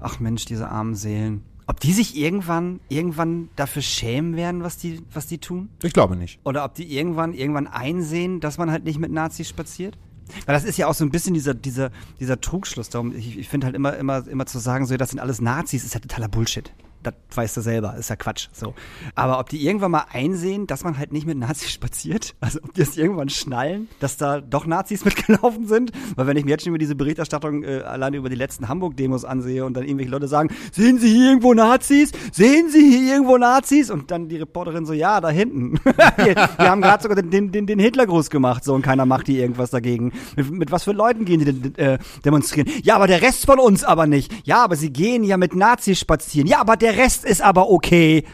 Ach 0.00 0.18
Mensch, 0.18 0.46
diese 0.46 0.68
armen 0.68 0.94
Seelen. 0.94 1.42
Ob 1.68 1.80
die 1.80 1.92
sich 1.92 2.16
irgendwann, 2.16 2.80
irgendwann 2.88 3.50
dafür 3.54 3.82
schämen 3.82 4.36
werden, 4.36 4.62
was 4.62 4.78
die, 4.78 5.02
was 5.12 5.26
die 5.26 5.36
tun? 5.36 5.68
Ich 5.82 5.92
glaube 5.92 6.16
nicht. 6.16 6.40
Oder 6.44 6.64
ob 6.64 6.74
die 6.74 6.96
irgendwann, 6.96 7.34
irgendwann 7.34 7.66
einsehen, 7.66 8.40
dass 8.40 8.56
man 8.56 8.70
halt 8.70 8.84
nicht 8.84 8.98
mit 8.98 9.12
Nazis 9.12 9.50
spaziert? 9.50 9.98
Weil 10.46 10.54
das 10.54 10.64
ist 10.64 10.78
ja 10.78 10.86
auch 10.86 10.94
so 10.94 11.04
ein 11.04 11.10
bisschen 11.10 11.34
dieser, 11.34 11.52
dieser, 11.52 11.90
dieser 12.20 12.40
Trugschluss. 12.40 12.88
Darum, 12.88 13.14
ich, 13.14 13.38
ich 13.38 13.48
finde 13.50 13.66
halt 13.66 13.76
immer, 13.76 13.94
immer, 13.96 14.26
immer 14.26 14.46
zu 14.46 14.58
sagen, 14.58 14.86
so, 14.86 14.96
das 14.96 15.10
sind 15.10 15.18
alles 15.18 15.42
Nazis, 15.42 15.84
ist 15.84 15.92
ja 15.92 16.00
totaler 16.00 16.28
Bullshit. 16.28 16.72
Das 17.02 17.14
weißt 17.34 17.56
du 17.56 17.60
selber, 17.60 17.94
ist 17.96 18.10
ja 18.10 18.16
Quatsch. 18.16 18.48
So. 18.52 18.74
Aber 19.14 19.38
ob 19.38 19.48
die 19.48 19.64
irgendwann 19.64 19.92
mal 19.92 20.06
einsehen, 20.12 20.66
dass 20.66 20.84
man 20.84 20.98
halt 20.98 21.12
nicht 21.12 21.26
mit 21.26 21.38
Nazis 21.38 21.70
spaziert, 21.72 22.34
also 22.40 22.58
ob 22.62 22.74
die 22.74 22.82
es 22.82 22.96
irgendwann 22.96 23.28
schnallen, 23.28 23.88
dass 24.00 24.16
da 24.16 24.40
doch 24.40 24.66
Nazis 24.66 25.04
mitgelaufen 25.04 25.66
sind, 25.66 25.92
weil 26.16 26.26
wenn 26.26 26.36
ich 26.36 26.44
mir 26.44 26.50
jetzt 26.52 26.64
schon 26.64 26.70
über 26.70 26.78
diese 26.78 26.94
Berichterstattung 26.94 27.62
äh, 27.62 27.82
alleine 27.82 28.16
über 28.16 28.28
die 28.28 28.36
letzten 28.36 28.68
Hamburg-Demos 28.68 29.24
ansehe 29.24 29.64
und 29.64 29.74
dann 29.74 29.84
irgendwelche 29.84 30.10
Leute 30.10 30.28
sagen, 30.28 30.50
sehen 30.72 30.98
Sie 30.98 31.08
hier 31.08 31.28
irgendwo 31.28 31.54
Nazis? 31.54 32.12
Sehen 32.32 32.68
Sie 32.70 32.90
hier 32.90 33.14
irgendwo 33.14 33.38
Nazis? 33.38 33.90
Und 33.90 34.10
dann 34.10 34.28
die 34.28 34.36
Reporterin 34.36 34.86
so, 34.86 34.92
ja, 34.92 35.20
da 35.20 35.30
hinten. 35.30 35.78
wir, 36.16 36.34
wir 36.34 36.70
haben 36.70 36.82
gerade 36.82 37.02
sogar 37.02 37.22
den, 37.22 37.52
den, 37.52 37.66
den 37.66 37.78
Hitlergruß 37.78 38.30
gemacht, 38.30 38.64
so 38.64 38.74
und 38.74 38.82
keiner 38.82 39.06
macht 39.06 39.26
hier 39.26 39.40
irgendwas 39.40 39.70
dagegen. 39.70 40.12
Mit, 40.36 40.50
mit 40.50 40.72
was 40.72 40.84
für 40.84 40.92
Leuten 40.92 41.24
gehen 41.24 41.40
die 41.40 41.44
denn, 41.44 41.74
äh, 41.76 41.98
demonstrieren? 42.24 42.68
Ja, 42.82 42.96
aber 42.96 43.06
der 43.06 43.22
Rest 43.22 43.46
von 43.46 43.58
uns 43.58 43.84
aber 43.84 44.06
nicht. 44.06 44.32
Ja, 44.46 44.64
aber 44.64 44.76
sie 44.76 44.92
gehen 44.92 45.24
ja 45.24 45.36
mit 45.36 45.54
Nazis 45.54 45.98
spazieren. 45.98 46.48
Ja, 46.48 46.60
aber 46.60 46.76
der 46.76 46.87
Rest 46.96 47.24
ist 47.24 47.42
aber 47.42 47.70
okay. 47.70 48.24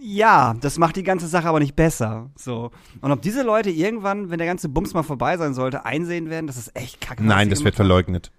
Ja, 0.00 0.54
das 0.60 0.78
macht 0.78 0.96
die 0.96 1.02
ganze 1.02 1.26
Sache 1.26 1.48
aber 1.48 1.58
nicht 1.58 1.74
besser. 1.74 2.30
So. 2.36 2.70
Und 3.00 3.10
ob 3.10 3.20
diese 3.20 3.42
Leute 3.42 3.70
irgendwann, 3.70 4.30
wenn 4.30 4.38
der 4.38 4.46
ganze 4.46 4.68
Bums 4.68 4.94
mal 4.94 5.02
vorbei 5.02 5.36
sein 5.36 5.54
sollte, 5.54 5.84
einsehen 5.84 6.30
werden, 6.30 6.46
das 6.46 6.56
ist 6.56 6.74
echt 6.76 7.00
kacke. 7.00 7.24
Nein, 7.24 7.50
das 7.50 7.64
wird 7.64 7.74
verleugnet. 7.74 8.30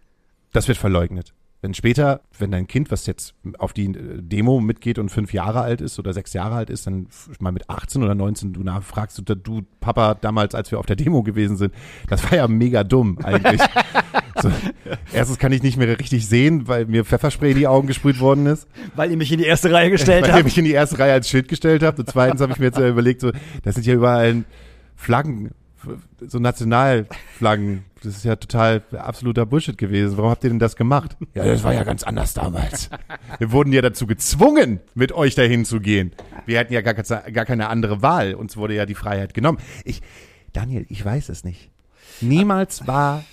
Das 0.53 0.67
wird 0.67 0.77
verleugnet. 0.77 1.33
Wenn 1.61 1.73
später, 1.73 2.21
wenn 2.37 2.51
dein 2.51 2.67
Kind, 2.67 2.89
was 2.89 3.05
jetzt 3.05 3.35
auf 3.57 3.73
die 3.73 3.87
äh, 3.87 4.21
Demo 4.21 4.61
mitgeht 4.61 4.97
und 4.97 5.09
fünf 5.09 5.33
Jahre 5.33 5.59
alt 5.61 5.81
ist 5.81 5.99
oder 5.99 6.13
sechs 6.13 6.31
Jahre 6.31 6.55
alt 6.55 6.69
ist, 6.69 6.87
dann 6.87 7.07
mal 7.39 7.51
mit 7.51 7.69
18 7.69 8.01
oder 8.01 8.15
19 8.15 8.53
du 8.53 8.63
nachfragst, 8.63 9.21
du, 9.25 9.35
du 9.35 9.61
Papa, 9.81 10.13
damals, 10.15 10.55
als 10.55 10.71
wir 10.71 10.79
auf 10.79 10.85
der 10.85 10.95
Demo 10.95 11.21
gewesen 11.21 11.57
sind, 11.57 11.73
das 12.07 12.23
war 12.23 12.37
ja 12.37 12.47
mega 12.47 12.85
dumm 12.85 13.17
eigentlich. 13.23 13.61
so, 14.41 14.49
erstens 15.11 15.37
kann 15.37 15.51
ich 15.51 15.61
nicht 15.61 15.75
mehr 15.75 15.99
richtig 15.99 16.27
sehen, 16.27 16.69
weil 16.69 16.85
mir 16.85 17.03
Pfefferspray 17.03 17.51
in 17.51 17.57
die 17.57 17.67
Augen 17.67 17.87
gesprüht 17.87 18.21
worden 18.21 18.45
ist. 18.45 18.65
Weil 18.95 19.11
ihr 19.11 19.17
mich 19.17 19.31
in 19.31 19.39
die 19.39 19.45
erste 19.45 19.71
Reihe 19.71 19.91
gestellt 19.91 20.23
weil 20.23 20.29
ihr 20.29 20.35
habt. 20.35 20.45
mich 20.45 20.57
in 20.57 20.65
die 20.65 20.71
erste 20.71 20.97
Reihe 20.97 21.11
als 21.11 21.27
Schild 21.27 21.49
gestellt 21.49 21.83
habt. 21.83 21.99
Und 21.99 22.09
zweitens 22.09 22.39
habe 22.39 22.53
ich 22.53 22.59
mir 22.59 22.67
jetzt 22.67 22.79
überlegt, 22.79 23.19
so, 23.19 23.31
das 23.63 23.75
sind 23.75 23.85
ja 23.85 23.95
überall 23.95 24.45
Flaggen, 24.95 25.51
so 26.27 26.39
Nationalflaggen. 26.39 27.83
Das 28.03 28.15
ist 28.15 28.23
ja 28.25 28.35
total 28.37 28.81
absoluter 28.97 29.45
Bullshit 29.45 29.77
gewesen. 29.77 30.17
Warum 30.17 30.31
habt 30.31 30.43
ihr 30.43 30.49
denn 30.49 30.59
das 30.59 30.75
gemacht? 30.75 31.17
Ja, 31.33 31.43
das 31.45 31.63
war 31.63 31.73
ja 31.73 31.83
ganz 31.83 32.03
anders 32.03 32.33
damals. 32.33 32.89
Wir 33.39 33.51
wurden 33.51 33.73
ja 33.73 33.81
dazu 33.81 34.07
gezwungen, 34.07 34.79
mit 34.95 35.11
euch 35.11 35.35
dahin 35.35 35.65
zu 35.65 35.79
gehen. 35.81 36.13
Wir 36.45 36.59
hatten 36.59 36.71
ja 36.73 36.81
gar, 36.81 36.93
keine- 36.93 37.31
gar 37.33 37.45
keine 37.45 37.67
andere 37.69 38.01
Wahl. 38.01 38.35
Uns 38.35 38.55
wurde 38.57 38.75
ja 38.75 38.85
die 38.85 38.95
Freiheit 38.95 39.33
genommen. 39.33 39.57
Ich, 39.83 40.01
Daniel, 40.53 40.85
ich 40.89 41.03
weiß 41.03 41.29
es 41.29 41.43
nicht. 41.43 41.69
Niemals 42.21 42.87
war 42.87 43.23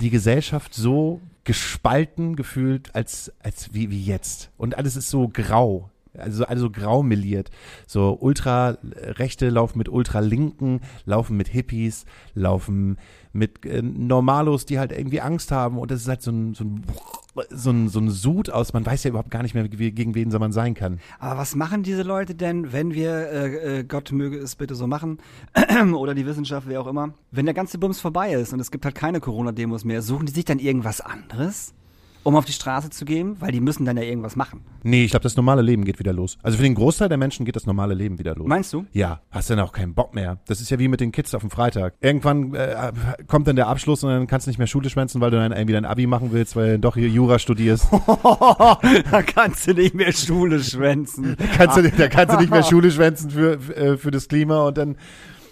die 0.00 0.10
Gesellschaft 0.10 0.74
so 0.74 1.20
gespalten 1.44 2.36
gefühlt 2.36 2.94
als, 2.94 3.32
als 3.42 3.72
wie, 3.72 3.90
wie 3.90 4.02
jetzt. 4.04 4.50
Und 4.56 4.76
alles 4.76 4.96
ist 4.96 5.08
so 5.10 5.28
grau. 5.28 5.90
Also, 6.18 6.44
also 6.44 6.70
graumeliert. 6.70 7.50
So 7.86 8.16
Ultra-Rechte 8.20 9.48
laufen 9.48 9.78
mit 9.78 9.88
Ultralinken, 9.88 10.80
laufen 11.04 11.36
mit 11.36 11.48
Hippies, 11.48 12.04
laufen 12.34 12.98
mit 13.32 13.64
äh, 13.64 13.82
Normalos, 13.82 14.66
die 14.66 14.78
halt 14.78 14.92
irgendwie 14.92 15.20
Angst 15.20 15.52
haben. 15.52 15.78
Und 15.78 15.90
das 15.90 16.02
ist 16.02 16.08
halt 16.08 16.22
so 16.22 16.30
ein, 16.30 16.54
so 16.54 16.64
ein, 16.64 16.82
so 17.50 17.70
ein, 17.70 17.88
so 17.88 18.00
ein 18.00 18.10
Sud 18.10 18.50
aus, 18.50 18.72
man 18.72 18.84
weiß 18.84 19.04
ja 19.04 19.10
überhaupt 19.10 19.30
gar 19.30 19.42
nicht 19.42 19.54
mehr, 19.54 19.68
gegen 19.68 20.14
wen 20.14 20.28
man 20.28 20.52
sein 20.52 20.74
kann. 20.74 20.98
Aber 21.18 21.38
was 21.38 21.54
machen 21.54 21.82
diese 21.82 22.02
Leute 22.02 22.34
denn, 22.34 22.72
wenn 22.72 22.94
wir, 22.94 23.10
äh, 23.10 23.78
äh, 23.78 23.84
Gott 23.84 24.12
möge 24.12 24.38
es 24.38 24.56
bitte 24.56 24.74
so 24.74 24.86
machen, 24.86 25.18
oder 25.94 26.14
die 26.14 26.26
Wissenschaft, 26.26 26.68
wer 26.68 26.80
auch 26.80 26.86
immer, 26.86 27.14
wenn 27.30 27.44
der 27.44 27.54
ganze 27.54 27.78
Bums 27.78 28.00
vorbei 28.00 28.32
ist 28.32 28.52
und 28.52 28.60
es 28.60 28.70
gibt 28.70 28.84
halt 28.84 28.94
keine 28.94 29.20
Corona-Demos 29.20 29.84
mehr, 29.84 30.02
suchen 30.02 30.26
die 30.26 30.32
sich 30.32 30.44
dann 30.44 30.58
irgendwas 30.58 31.00
anderes, 31.00 31.74
um 32.28 32.36
auf 32.36 32.44
die 32.44 32.52
Straße 32.52 32.90
zu 32.90 33.06
gehen? 33.06 33.36
Weil 33.40 33.52
die 33.52 33.60
müssen 33.60 33.86
dann 33.86 33.96
ja 33.96 34.02
irgendwas 34.02 34.36
machen. 34.36 34.60
Nee, 34.82 35.04
ich 35.04 35.12
glaube, 35.12 35.22
das 35.22 35.34
normale 35.34 35.62
Leben 35.62 35.86
geht 35.86 35.98
wieder 35.98 36.12
los. 36.12 36.36
Also 36.42 36.58
für 36.58 36.62
den 36.62 36.74
Großteil 36.74 37.08
der 37.08 37.16
Menschen 37.16 37.46
geht 37.46 37.56
das 37.56 37.64
normale 37.64 37.94
Leben 37.94 38.18
wieder 38.18 38.34
los. 38.34 38.46
Meinst 38.46 38.70
du? 38.74 38.84
Ja, 38.92 39.22
hast 39.30 39.48
dann 39.48 39.58
auch 39.60 39.72
keinen 39.72 39.94
Bock 39.94 40.14
mehr. 40.14 40.38
Das 40.46 40.60
ist 40.60 40.70
ja 40.70 40.78
wie 40.78 40.88
mit 40.88 41.00
den 41.00 41.10
Kids 41.10 41.34
auf 41.34 41.40
dem 41.40 41.50
Freitag. 41.50 41.94
Irgendwann 42.02 42.54
äh, 42.54 42.92
kommt 43.26 43.48
dann 43.48 43.56
der 43.56 43.68
Abschluss 43.68 44.04
und 44.04 44.10
dann 44.10 44.26
kannst 44.26 44.46
du 44.46 44.50
nicht 44.50 44.58
mehr 44.58 44.66
Schule 44.66 44.90
schwänzen, 44.90 45.22
weil 45.22 45.30
du 45.30 45.38
dann 45.38 45.52
irgendwie 45.52 45.72
dein 45.72 45.86
Abi 45.86 46.06
machen 46.06 46.28
willst, 46.32 46.54
weil 46.54 46.72
du 46.72 46.80
doch 46.80 46.96
hier 46.96 47.08
Jura 47.08 47.38
studierst. 47.38 47.88
da 49.10 49.22
kannst 49.22 49.66
du 49.66 49.72
nicht 49.72 49.94
mehr 49.94 50.12
Schule 50.12 50.62
schwänzen. 50.62 51.34
kannst 51.56 51.78
du, 51.78 51.90
da 51.90 52.08
kannst 52.08 52.34
du 52.34 52.38
nicht 52.38 52.50
mehr 52.50 52.62
Schule 52.68 52.90
schwänzen 52.90 53.30
für, 53.30 53.58
für, 53.58 53.76
äh, 53.76 53.96
für 53.96 54.10
das 54.10 54.28
Klima 54.28 54.66
und 54.66 54.76
dann, 54.76 54.96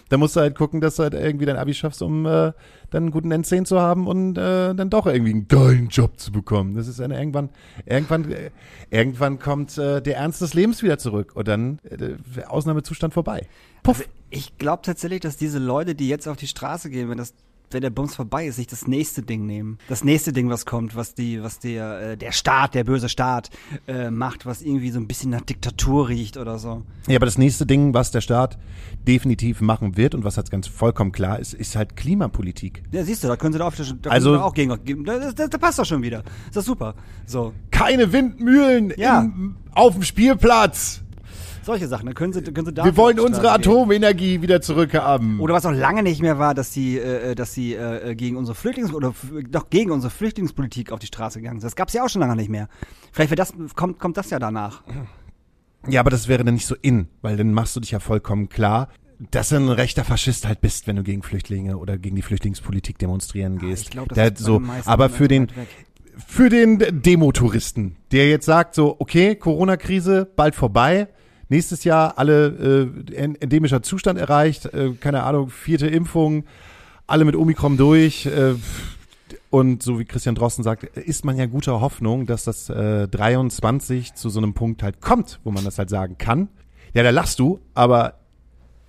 dann 0.09 0.21
musst 0.21 0.37
du 0.37 0.41
halt 0.41 0.57
gucken, 0.57 0.81
dass 0.81 0.97
du 0.97 1.03
halt 1.03 1.15
irgendwie 1.15 1.47
dein 1.47 1.57
Abi 1.57 1.75
schaffst, 1.75 2.03
um 2.03 2.27
äh, 2.27 2.53
dann 2.91 3.05
einen 3.05 3.11
guten 3.11 3.33
N10 3.33 3.65
zu 3.65 3.81
haben 3.81 4.07
und 4.07 4.39
äh, 4.39 4.75
dann 4.75 4.91
doch 4.91 5.07
irgendwie 5.07 5.33
einen 5.33 5.49
geilen 5.49 5.89
Job 5.89 6.19
zu 6.19 6.31
bekommen. 6.31 6.77
Das 6.77 6.87
ist 6.87 7.01
dann 7.01 7.11
irgendwann, 7.11 7.51
irgendwann, 7.85 8.31
äh, 8.31 8.51
irgendwann 8.91 9.39
kommt 9.39 9.77
äh, 9.79 10.01
der 10.01 10.17
Ernst 10.17 10.41
des 10.41 10.55
Lebens 10.55 10.83
wieder 10.83 10.99
zurück 10.99 11.33
und 11.35 11.49
dann 11.49 11.81
äh, 11.85 12.45
Ausnahmezustand 12.47 13.15
vorbei. 13.15 13.47
Also 13.85 14.05
ich 14.31 14.59
glaube 14.59 14.83
tatsächlich, 14.83 15.21
dass 15.21 15.37
diese 15.37 15.59
Leute, 15.59 15.95
die 15.95 16.09
jetzt 16.09 16.29
auf 16.29 16.37
die 16.37 16.47
Straße 16.47 16.91
gehen, 16.91 17.09
wenn 17.09 17.19
das 17.19 17.35
wenn 17.71 17.81
der 17.81 17.91
Bums 17.91 18.15
vorbei 18.15 18.47
ist, 18.47 18.57
sich 18.57 18.67
das 18.67 18.87
nächste 18.87 19.23
Ding 19.23 19.47
nehmen. 19.47 19.79
Das 19.89 20.05
nächste 20.05 20.33
Ding, 20.33 20.49
was 20.51 20.67
kommt, 20.67 20.95
was 20.97 21.15
die, 21.15 21.43
was 21.43 21.59
der, 21.59 22.01
äh, 22.13 22.17
der 22.17 22.33
Staat, 22.33 22.75
der 22.75 22.85
böse 22.85 23.09
Staat 23.09 23.51
äh, 23.89 24.11
macht, 24.11 24.47
was 24.47 24.63
irgendwie 24.63 24.91
so 24.91 24.99
ein 25.01 25.07
bisschen 25.09 25.31
nach 25.31 25.41
Diktatur 25.41 26.09
riecht 26.09 26.37
oder 26.37 26.59
so. 26.59 26.83
Ja, 27.09 27.17
aber 27.17 27.27
das 27.27 27.39
nächste 27.39 27.67
Ding, 27.67 27.93
was 27.95 28.11
der 28.11 28.21
Staat 28.21 28.59
definitiv 29.07 29.61
machen 29.61 29.97
wird 29.97 30.15
und 30.15 30.25
was 30.25 30.37
halt 30.37 30.51
ganz 30.51 30.67
vollkommen 30.67 31.13
klar 31.13 31.39
ist, 31.39 31.55
ist 31.55 31.77
halt 31.77 31.97
Klimapolitik. 31.97 32.83
Ja, 32.93 33.05
siehst 33.05 33.23
du, 33.25 33.29
da 33.29 33.37
können 33.37 33.53
sie 33.53 33.59
da, 33.59 33.67
auf, 33.67 33.77
da 33.77 33.83
Also- 33.83 33.95
können 34.01 34.21
sie 34.21 34.31
da 34.31 34.43
auch 34.43 34.55
gegen. 34.85 35.05
Das, 35.05 35.35
das, 35.35 35.51
das 35.51 35.61
passt 35.61 35.79
doch 35.79 35.85
schon 35.85 36.03
wieder. 36.03 36.23
Ist 36.47 36.57
das 36.57 36.65
super. 36.65 36.95
So, 37.27 37.53
Keine 37.71 38.13
Windmühlen 38.13 38.93
Ja. 38.97 39.21
im, 39.23 39.57
auf 39.73 39.95
dem 39.95 40.03
Spielplatz. 40.03 41.03
Solche 41.67 41.89
Sachen. 41.89 42.07
Dann 42.07 42.15
können 42.15 42.33
sie, 42.33 42.43
können 42.43 42.67
sie 42.67 42.73
da. 42.73 42.85
Wir 42.85 42.97
wollen 42.97 43.21
unsere 43.21 43.47
gehen. 43.47 43.55
Atomenergie 43.55 44.41
wieder 44.41 44.61
zurückhaben. 44.63 45.41
Oder 45.41 45.55
was 45.55 45.67
auch 45.67 45.73
lange 45.73 46.03
nicht 46.03 46.23
mehr 46.23 46.39
war, 46.39 46.55
dass 46.55 46.73
sie, 46.73 46.99
äh, 46.99 47.35
dass 47.35 47.53
sie 47.53 47.75
äh, 47.75 48.15
gegen 48.15 48.37
unsere 48.37 48.55
Flüchtlings 48.55 48.95
oder 48.95 49.15
doch 49.51 49.69
gegen 49.69 49.91
unsere 49.91 50.11
Flüchtlingspolitik 50.11 50.93
auf 50.93 51.01
die 51.01 51.07
Straße 51.07 51.41
gegangen 51.41 51.61
sind. 51.61 51.67
Das 51.67 51.77
gab's 51.77 51.93
ja 51.93 52.05
auch 52.05 52.09
schon 52.09 52.21
lange 52.21 52.37
nicht 52.37 52.49
mehr. 52.49 52.69
Vielleicht 53.13 53.31
wird 53.31 53.41
das, 53.41 53.53
kommt, 53.75 53.99
kommt 53.99 54.17
das 54.17 54.31
ja 54.31 54.39
danach. 54.39 54.83
Ja, 55.89 56.01
aber 56.01 56.11
das 56.11 56.29
wäre 56.29 56.45
dann 56.45 56.55
nicht 56.55 56.67
so 56.67 56.75
in, 56.81 57.09
weil 57.23 57.37
dann 57.37 57.53
machst 57.53 57.77
du 57.77 57.81
dich 57.81 57.93
ja 57.93 58.01
vollkommen 58.01 58.49
klar, 58.49 58.89
dass 59.31 59.51
du 59.51 59.57
ein 59.57 59.69
rechter 59.69 60.05
Faschist 60.05 60.47
halt 60.47 60.61
bist, 60.61 60.87
wenn 60.87 60.97
du 60.97 61.03
gegen 61.03 61.23
Flüchtlinge 61.23 61.79
oder 61.79 61.97
gegen 61.97 62.17
die 62.17 62.23
Flüchtlingspolitik 62.23 62.99
demonstrieren 62.99 63.59
gehst. 63.59 63.85
ich 63.85 63.91
glaub, 63.91 64.09
das 64.09 64.17
Der 64.17 64.33
ist 64.33 64.39
so, 64.39 64.61
aber 64.85 65.09
für 65.09 65.29
den, 65.29 65.49
für 66.17 66.49
den 66.49 67.03
Demotouristen, 67.03 67.97
der 68.13 68.29
jetzt 68.29 68.47
sagt 68.47 68.75
so, 68.75 68.97
okay, 68.99 69.37
Corona-Krise 69.37 70.31
bald 70.37 70.55
vorbei, 70.55 71.09
nächstes 71.49 71.85
Jahr 71.85 72.19
alle 72.19 72.91
äh, 73.09 73.15
en- 73.15 73.37
endemischer 73.37 73.83
Zustand 73.83 74.19
erreicht, 74.19 74.67
äh, 74.67 74.93
keine 75.01 75.23
Ahnung, 75.23 75.51
vierte 75.51 75.87
Impfung, 75.87 76.45
alle 77.07 77.25
mit 77.25 77.37
Omikron 77.37 77.77
durch 77.77 78.27
äh, 78.27 78.55
und 79.51 79.83
so 79.83 79.99
wie 79.99 80.05
Christian 80.05 80.35
Drosten 80.35 80.65
sagt, 80.65 80.85
ist 80.85 81.25
man 81.25 81.37
ja 81.37 81.47
guter 81.47 81.81
Hoffnung, 81.81 82.27
dass 82.27 82.45
das 82.45 82.69
äh, 82.69 83.09
23 83.09 84.15
zu 84.15 84.29
so 84.29 84.39
einem 84.41 84.55
Punkt 84.55 84.83
halt 84.83 85.01
kommt, 85.01 85.41
wo 85.45 85.51
man 85.51 85.65
das 85.65 85.79
halt 85.79 85.89
sagen 85.89 86.17
kann. 86.19 86.49
Ja, 86.95 87.03
da 87.03 87.11
lachst 87.11 87.39
du, 87.39 87.61
aber 87.75 88.15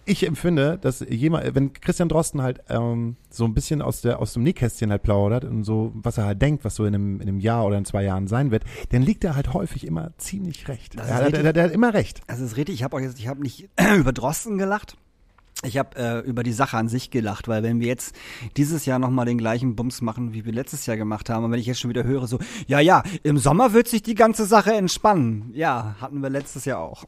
ich 0.07 0.25
empfinde, 0.25 0.77
dass 0.79 1.01
jemand, 1.07 1.53
wenn 1.55 1.73
Christian 1.73 2.09
Drosten 2.09 2.41
halt 2.41 2.61
ähm, 2.69 3.17
so 3.29 3.45
ein 3.45 3.53
bisschen 3.53 3.81
aus 3.81 4.01
der 4.01 4.19
aus 4.19 4.33
dem 4.33 4.43
Nähkästchen 4.43 4.89
halt 4.89 5.03
plaudert 5.03 5.43
und 5.43 5.63
so, 5.63 5.91
was 5.95 6.17
er 6.17 6.25
halt 6.25 6.41
denkt, 6.41 6.63
was 6.63 6.75
so 6.75 6.85
in 6.85 6.95
einem, 6.95 7.15
in 7.21 7.27
einem 7.27 7.39
Jahr 7.39 7.65
oder 7.65 7.77
in 7.77 7.85
zwei 7.85 8.03
Jahren 8.03 8.27
sein 8.27 8.51
wird, 8.51 8.63
dann 8.89 9.01
liegt 9.01 9.23
er 9.23 9.35
halt 9.35 9.53
häufig 9.53 9.85
immer 9.85 10.11
ziemlich 10.17 10.67
recht. 10.67 10.97
Das 10.97 11.09
Er 11.09 11.15
hat, 11.15 11.33
er, 11.33 11.55
er 11.55 11.63
hat 11.63 11.71
immer 11.71 11.93
recht. 11.93 12.21
Also 12.27 12.43
es 12.45 12.51
ist 12.51 12.57
richtig, 12.57 12.75
ich 12.75 12.83
habe 12.83 12.95
auch 12.95 13.01
jetzt, 13.01 13.19
ich 13.19 13.27
habe 13.27 13.41
nicht 13.41 13.69
über 13.97 14.13
Drosten 14.13 14.57
gelacht. 14.57 14.97
Ich 15.65 15.77
habe 15.79 15.89
äh, 15.97 16.19
über 16.19 16.43
die 16.43 16.51
Sache 16.53 16.77
an 16.77 16.87
sich 16.87 17.09
gelacht, 17.09 17.47
weil 17.47 17.63
wenn 17.63 17.79
wir 17.79 17.87
jetzt 17.87 18.13
dieses 18.57 18.85
Jahr 18.85 18.99
nochmal 18.99 19.25
den 19.25 19.39
gleichen 19.39 19.75
Bums 19.75 20.01
machen, 20.03 20.31
wie 20.33 20.45
wir 20.45 20.53
letztes 20.53 20.85
Jahr 20.85 20.97
gemacht 20.97 21.31
haben, 21.31 21.45
und 21.45 21.51
wenn 21.51 21.59
ich 21.59 21.65
jetzt 21.65 21.79
schon 21.79 21.89
wieder 21.89 22.03
höre, 22.03 22.27
so, 22.27 22.37
ja, 22.67 22.79
ja, 22.79 23.01
im 23.23 23.39
Sommer 23.39 23.73
wird 23.73 23.87
sich 23.87 24.03
die 24.03 24.13
ganze 24.13 24.45
Sache 24.45 24.73
entspannen. 24.73 25.49
Ja, 25.53 25.95
hatten 25.99 26.21
wir 26.21 26.29
letztes 26.29 26.65
Jahr 26.65 26.77
auch. 26.79 27.05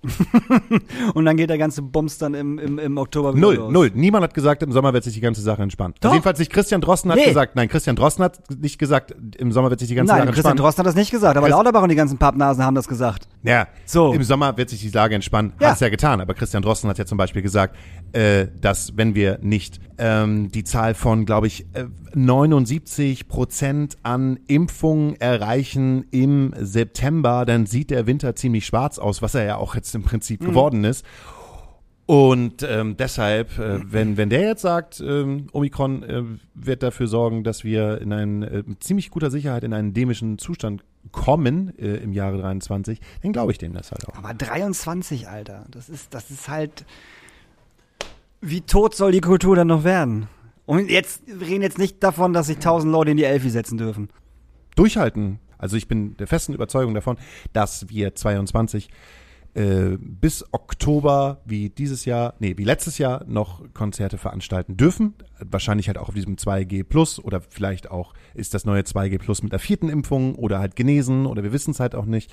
und 1.13 1.25
dann 1.25 1.37
geht 1.37 1.49
der 1.49 1.57
ganze 1.59 1.81
Bums 1.83 2.17
dann 2.17 2.33
im, 2.33 2.57
im, 2.57 2.79
im 2.79 2.97
Oktober 2.97 3.33
wieder 3.35 3.39
Null, 3.41 3.55
los. 3.55 3.71
null. 3.71 3.91
Niemand 3.93 4.23
hat 4.23 4.33
gesagt, 4.33 4.63
im 4.63 4.71
Sommer 4.71 4.93
wird 4.93 5.03
sich 5.03 5.13
die 5.13 5.21
ganze 5.21 5.41
Sache 5.41 5.61
entspannen. 5.61 5.93
Doch. 5.99 6.09
Also 6.09 6.15
jedenfalls 6.15 6.39
nicht 6.39 6.51
Christian 6.51 6.81
Drosten 6.81 7.11
hat 7.11 7.19
Nee. 7.19 7.25
gesagt, 7.25 7.55
nein, 7.55 7.67
Christian 7.69 7.95
Drosten 7.95 8.23
hat 8.25 8.39
nicht 8.59 8.79
gesagt, 8.79 9.13
im 9.37 9.51
Sommer 9.51 9.69
wird 9.69 9.79
sich 9.79 9.89
die 9.89 9.95
ganze 9.95 10.11
Nein, 10.13 10.21
Sache 10.21 10.33
Christian 10.33 10.51
entspannen. 10.53 10.57
Drosten 10.65 10.79
hat 10.79 10.87
das 10.87 10.95
nicht 10.95 11.11
gesagt, 11.11 11.37
aber 11.37 11.47
Chris- 11.47 11.55
Lauterbach 11.55 11.83
und 11.83 11.89
die 11.89 11.95
ganzen 11.95 12.17
Pappnasen 12.17 12.63
haben 12.63 12.75
das 12.75 12.87
gesagt. 12.87 13.27
Ja, 13.43 13.67
So. 13.85 14.13
im 14.13 14.23
Sommer 14.23 14.57
wird 14.57 14.69
sich 14.69 14.81
die 14.81 14.89
Lage 14.89 15.15
entspannen. 15.15 15.53
Ja. 15.59 15.67
Hat 15.67 15.75
es 15.75 15.79
ja 15.79 15.89
getan. 15.89 16.19
Aber 16.19 16.33
Christian 16.33 16.61
Drosten 16.61 16.89
hat 16.89 16.97
ja 16.97 17.05
zum 17.05 17.17
Beispiel 17.17 17.41
gesagt, 17.41 17.75
äh, 18.11 18.47
dass 18.59 18.97
wenn 18.97 19.15
wir 19.15 19.39
nicht 19.41 19.79
ähm, 19.97 20.51
die 20.51 20.63
Zahl 20.63 20.93
von, 20.93 21.25
glaube 21.25 21.47
ich, 21.47 21.65
äh, 21.73 21.85
79 22.13 23.27
Prozent 23.27 23.97
an 24.03 24.39
Impfungen 24.47 25.15
erreichen 25.21 26.05
im 26.11 26.53
September, 26.59 27.45
dann 27.45 27.65
sieht 27.65 27.91
der 27.91 28.07
Winter 28.07 28.35
ziemlich 28.35 28.65
schwarz 28.65 28.99
aus, 28.99 29.21
was 29.21 29.35
er 29.35 29.45
ja 29.45 29.55
auch 29.57 29.75
jetzt 29.75 29.93
im 29.95 30.03
Prinzip 30.03 30.41
geworden 30.41 30.83
ist. 30.83 31.05
Und 32.05 32.63
ähm, 32.63 32.97
deshalb, 32.97 33.59
äh, 33.59 33.79
wenn, 33.83 34.17
wenn 34.17 34.31
der 34.31 34.41
jetzt 34.41 34.63
sagt, 34.63 34.99
ähm, 34.99 35.45
Omikron 35.53 36.01
äh, 36.01 36.23
wird 36.55 36.81
dafür 36.81 37.05
sorgen, 37.07 37.43
dass 37.43 37.63
wir 37.63 38.01
in 38.01 38.11
einen 38.11 38.41
äh, 38.41 38.63
mit 38.65 38.83
ziemlich 38.83 39.11
guter 39.11 39.29
Sicherheit 39.29 39.63
in 39.63 39.73
einen 39.73 39.89
endemischen 39.89 40.39
Zustand 40.39 40.83
kommen 41.11 41.77
äh, 41.79 41.97
im 41.97 42.13
Jahre 42.13 42.37
23, 42.39 42.99
dann 43.21 43.33
glaube 43.33 43.51
ich 43.51 43.57
dem 43.57 43.73
das 43.73 43.91
halt 43.91 44.07
auch. 44.07 44.15
Aber 44.15 44.33
23, 44.33 45.27
Alter, 45.27 45.65
das 45.71 45.89
ist, 45.89 46.13
das 46.13 46.29
ist 46.31 46.49
halt. 46.49 46.85
Wie 48.41 48.61
tot 48.61 48.95
soll 48.95 49.11
die 49.11 49.21
Kultur 49.21 49.55
dann 49.55 49.67
noch 49.67 49.83
werden? 49.83 50.27
Und 50.65 50.89
jetzt, 50.89 51.23
wir 51.25 51.47
reden 51.47 51.61
jetzt 51.61 51.77
nicht 51.77 52.01
davon, 52.03 52.31
dass 52.31 52.47
sich 52.47 52.59
tausend 52.59 52.91
Leute 52.91 53.11
in 53.11 53.17
die 53.17 53.23
Elfi 53.23 53.49
setzen 53.49 53.77
dürfen. 53.77 54.09
Durchhalten. 54.75 55.39
Also 55.57 55.75
ich 55.75 55.87
bin 55.87 56.15
der 56.17 56.27
festen 56.27 56.53
Überzeugung 56.53 56.93
davon, 56.93 57.17
dass 57.51 57.89
wir 57.89 58.15
22 58.15 58.89
äh, 59.55 59.97
bis 59.99 60.45
Oktober 60.51 61.41
wie 61.45 61.69
dieses 61.69 62.05
Jahr, 62.05 62.35
nee, 62.39 62.57
wie 62.57 62.63
letztes 62.63 62.97
Jahr 62.97 63.23
noch 63.27 63.61
Konzerte 63.73 64.17
veranstalten 64.17 64.77
dürfen. 64.77 65.15
Wahrscheinlich 65.39 65.87
halt 65.87 65.97
auch 65.97 66.09
auf 66.09 66.15
diesem 66.15 66.35
2G 66.35 66.83
Plus 66.83 67.19
oder 67.19 67.41
vielleicht 67.41 67.89
auch 67.89 68.13
ist 68.35 68.53
das 68.53 68.65
neue 68.65 68.81
2G 68.81 69.17
Plus 69.17 69.41
mit 69.41 69.51
der 69.51 69.59
vierten 69.59 69.89
Impfung 69.89 70.35
oder 70.35 70.59
halt 70.59 70.75
genesen 70.75 71.25
oder 71.25 71.43
wir 71.43 71.51
wissen 71.51 71.71
es 71.71 71.79
halt 71.79 71.95
auch 71.95 72.05
nicht. 72.05 72.31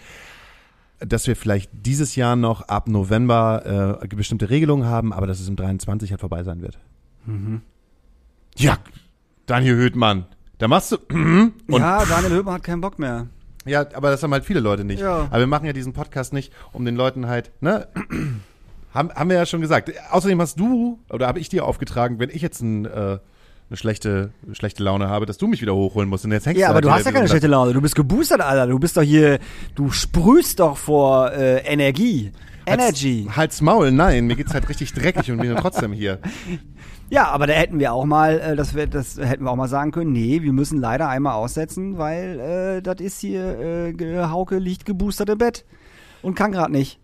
Dass 0.98 1.26
wir 1.26 1.36
vielleicht 1.36 1.70
dieses 1.72 2.16
Jahr 2.16 2.36
noch 2.36 2.62
ab 2.68 2.88
November 2.88 4.00
äh, 4.02 4.06
bestimmte 4.08 4.48
Regelungen 4.48 4.86
haben, 4.86 5.12
aber 5.12 5.26
dass 5.26 5.40
es 5.40 5.48
im 5.48 5.56
23 5.56 6.10
halt 6.10 6.20
vorbei 6.20 6.42
sein 6.42 6.62
wird. 6.62 6.78
Ja, 8.56 8.78
Daniel 9.46 9.76
Höhtmann, 9.76 10.26
da 10.58 10.68
machst 10.68 10.92
du 10.92 10.96
und 11.10 11.54
ja, 11.68 12.04
Daniel 12.04 12.32
Höber 12.32 12.52
hat 12.52 12.62
keinen 12.62 12.80
Bock 12.80 12.98
mehr. 12.98 13.26
Ja, 13.66 13.86
aber 13.94 14.10
das 14.10 14.22
haben 14.22 14.32
halt 14.32 14.44
viele 14.44 14.60
Leute 14.60 14.84
nicht. 14.84 15.00
Ja. 15.00 15.26
Aber 15.30 15.38
wir 15.40 15.46
machen 15.46 15.66
ja 15.66 15.72
diesen 15.72 15.92
Podcast 15.92 16.32
nicht, 16.32 16.52
um 16.72 16.84
den 16.84 16.96
Leuten 16.96 17.26
halt, 17.26 17.50
ne? 17.60 17.88
haben, 18.94 19.10
haben 19.12 19.28
wir 19.30 19.36
ja 19.36 19.46
schon 19.46 19.60
gesagt. 19.60 19.92
Außerdem 20.10 20.40
hast 20.40 20.58
du, 20.58 20.98
oder 21.10 21.26
habe 21.26 21.38
ich 21.38 21.48
dir 21.48 21.64
aufgetragen, 21.64 22.18
wenn 22.18 22.30
ich 22.30 22.42
jetzt 22.42 22.60
ein, 22.62 22.84
äh, 22.86 23.18
eine 23.68 23.76
schlechte, 23.76 24.30
schlechte 24.52 24.82
Laune 24.82 25.08
habe, 25.08 25.26
dass 25.26 25.38
du 25.38 25.46
mich 25.48 25.60
wieder 25.60 25.74
hochholen 25.74 26.08
musst. 26.08 26.24
Und 26.24 26.32
jetzt 26.32 26.46
hängst 26.46 26.60
Ja, 26.60 26.68
aber 26.68 26.76
halt 26.76 26.84
du 26.84 26.90
hast 26.92 27.04
ja 27.04 27.12
keine 27.12 27.28
schlechte 27.28 27.48
Laune. 27.48 27.72
Du 27.72 27.80
bist 27.80 27.96
geboostert, 27.96 28.40
Alter. 28.40 28.66
Du 28.68 28.78
bist 28.78 28.96
doch 28.96 29.02
hier, 29.02 29.38
du 29.74 29.90
sprühst 29.90 30.60
doch 30.60 30.76
vor 30.76 31.32
äh, 31.32 31.58
Energie. 31.66 32.32
Halt's- 32.68 32.82
Energy. 32.84 33.28
Halt's 33.34 33.60
Maul, 33.60 33.92
nein, 33.92 34.26
mir 34.26 34.34
geht's 34.36 34.52
halt 34.54 34.68
richtig 34.68 34.92
dreckig 34.92 35.30
und 35.30 35.38
bin 35.40 35.54
trotzdem 35.60 35.92
hier. 35.92 36.18
Ja, 37.08 37.28
aber 37.28 37.46
da 37.46 37.52
hätten 37.52 37.78
wir 37.78 37.92
auch 37.92 38.04
mal, 38.04 38.40
äh, 38.40 38.56
das, 38.56 38.74
wär, 38.74 38.86
das 38.86 39.16
hätten 39.16 39.44
wir 39.44 39.50
auch 39.50 39.56
mal 39.56 39.68
sagen 39.68 39.92
können, 39.92 40.12
nee, 40.12 40.42
wir 40.42 40.52
müssen 40.52 40.78
leider 40.80 41.08
einmal 41.08 41.34
aussetzen, 41.34 41.98
weil 41.98 42.40
äh, 42.40 42.82
das 42.82 43.00
ist 43.00 43.20
hier, 43.20 43.58
äh, 43.58 44.24
Hauke 44.24 44.58
liegt 44.58 44.86
geboostert 44.86 45.28
im 45.28 45.38
Bett 45.38 45.64
und 46.22 46.34
kann 46.34 46.50
gerade 46.50 46.72
nicht. 46.72 46.98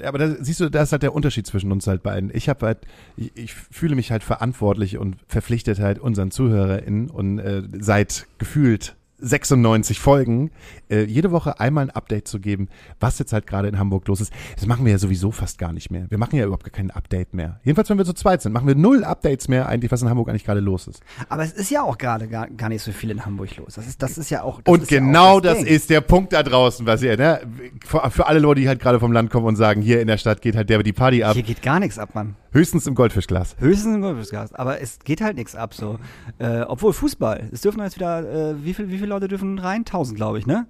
Ja, 0.00 0.08
aber 0.08 0.18
da, 0.18 0.34
siehst 0.40 0.58
du, 0.58 0.68
da 0.70 0.82
ist 0.82 0.90
halt 0.90 1.04
der 1.04 1.14
Unterschied 1.14 1.46
zwischen 1.46 1.70
uns 1.70 1.86
halt 1.86 2.02
beiden. 2.02 2.32
Ich 2.34 2.48
habe 2.48 2.66
halt, 2.66 2.78
ich, 3.16 3.30
ich 3.36 3.54
fühle 3.54 3.94
mich 3.94 4.10
halt 4.10 4.24
verantwortlich 4.24 4.98
und 4.98 5.18
verpflichtet 5.28 5.78
halt 5.78 6.00
unseren 6.00 6.32
ZuhörerInnen 6.32 7.10
und 7.10 7.38
äh, 7.38 7.62
seit 7.78 8.26
gefühlt 8.38 8.96
96 9.18 9.98
Folgen 10.00 10.50
äh, 10.90 11.04
jede 11.04 11.30
Woche 11.30 11.60
einmal 11.60 11.84
ein 11.84 11.90
Update 11.90 12.28
zu 12.28 12.40
geben, 12.40 12.68
was 13.00 13.18
jetzt 13.18 13.32
halt 13.32 13.46
gerade 13.46 13.68
in 13.68 13.78
Hamburg 13.78 14.06
los 14.08 14.20
ist. 14.20 14.32
Das 14.56 14.66
machen 14.66 14.84
wir 14.84 14.92
ja 14.92 14.98
sowieso 14.98 15.30
fast 15.30 15.58
gar 15.58 15.72
nicht 15.72 15.90
mehr. 15.90 16.10
Wir 16.10 16.18
machen 16.18 16.36
ja 16.36 16.44
überhaupt 16.44 16.64
gar 16.64 16.70
kein 16.72 16.90
Update 16.90 17.34
mehr. 17.34 17.60
Jedenfalls, 17.64 17.90
wenn 17.90 17.98
wir 17.98 18.04
zu 18.04 18.12
zweit 18.12 18.42
sind, 18.42 18.52
machen 18.52 18.66
wir 18.66 18.74
null 18.74 19.04
Updates 19.04 19.48
mehr 19.48 19.68
eigentlich, 19.68 19.90
was 19.92 20.02
in 20.02 20.08
Hamburg 20.08 20.28
eigentlich 20.28 20.44
gerade 20.44 20.60
los 20.60 20.86
ist. 20.86 21.02
Aber 21.28 21.42
es 21.42 21.52
ist 21.52 21.70
ja 21.70 21.82
auch 21.82 21.98
gerade 21.98 22.28
gar, 22.28 22.48
gar 22.48 22.68
nicht 22.68 22.82
so 22.82 22.92
viel 22.92 23.10
in 23.10 23.24
Hamburg 23.24 23.56
los. 23.56 23.74
Das 23.74 23.86
ist, 23.86 24.02
das 24.02 24.18
ist 24.18 24.30
ja 24.30 24.42
auch. 24.42 24.60
Das 24.62 24.72
Und 24.72 24.82
ist 24.82 24.90
ja 24.90 24.98
genau 24.98 25.36
auch 25.36 25.40
das, 25.40 25.58
Ding. 25.58 25.66
ist 25.66 25.90
der 25.90 26.00
Punkt 26.00 26.32
da 26.32 26.42
draußen, 26.42 26.86
was 26.86 27.02
ihr, 27.02 27.16
ne? 27.16 27.40
Für, 27.84 28.10
für 28.10 28.26
alle 28.26 28.40
Leute, 28.40 28.60
die 28.60 28.68
halt 28.68 28.80
gerade 28.80 29.00
vom 29.00 29.12
Land 29.12 29.30
kommen 29.30 29.46
und 29.46 29.56
sagen, 29.56 29.80
hier 29.80 30.00
in 30.00 30.08
der 30.08 30.18
Stadt 30.18 30.42
geht 30.42 30.56
halt 30.56 30.68
der 30.70 30.82
die 30.82 30.92
Party 30.92 31.22
ab. 31.22 31.34
Hier 31.34 31.42
geht 31.42 31.62
gar 31.62 31.80
nichts 31.80 31.98
ab, 31.98 32.14
Mann. 32.14 32.36
Höchstens 32.54 32.86
im 32.86 32.94
Goldfischglas. 32.94 33.56
Höchstens 33.58 33.96
im 33.96 34.00
Golfgast. 34.00 34.56
Aber 34.56 34.80
es 34.80 35.00
geht 35.00 35.20
halt 35.20 35.36
nichts 35.36 35.56
ab 35.56 35.74
so. 35.74 35.98
Äh, 36.38 36.60
obwohl 36.60 36.92
Fußball. 36.92 37.48
Es 37.52 37.62
dürfen 37.62 37.82
jetzt 37.82 37.96
wieder, 37.96 38.50
äh, 38.50 38.64
wie, 38.64 38.74
viel, 38.74 38.90
wie 38.90 38.98
viele 39.04 39.14
Leute 39.14 39.28
dürfen 39.28 39.58
rein? 39.58 39.80
1000, 39.80 40.16
glaube 40.16 40.38
ich, 40.38 40.46
ne? 40.46 40.66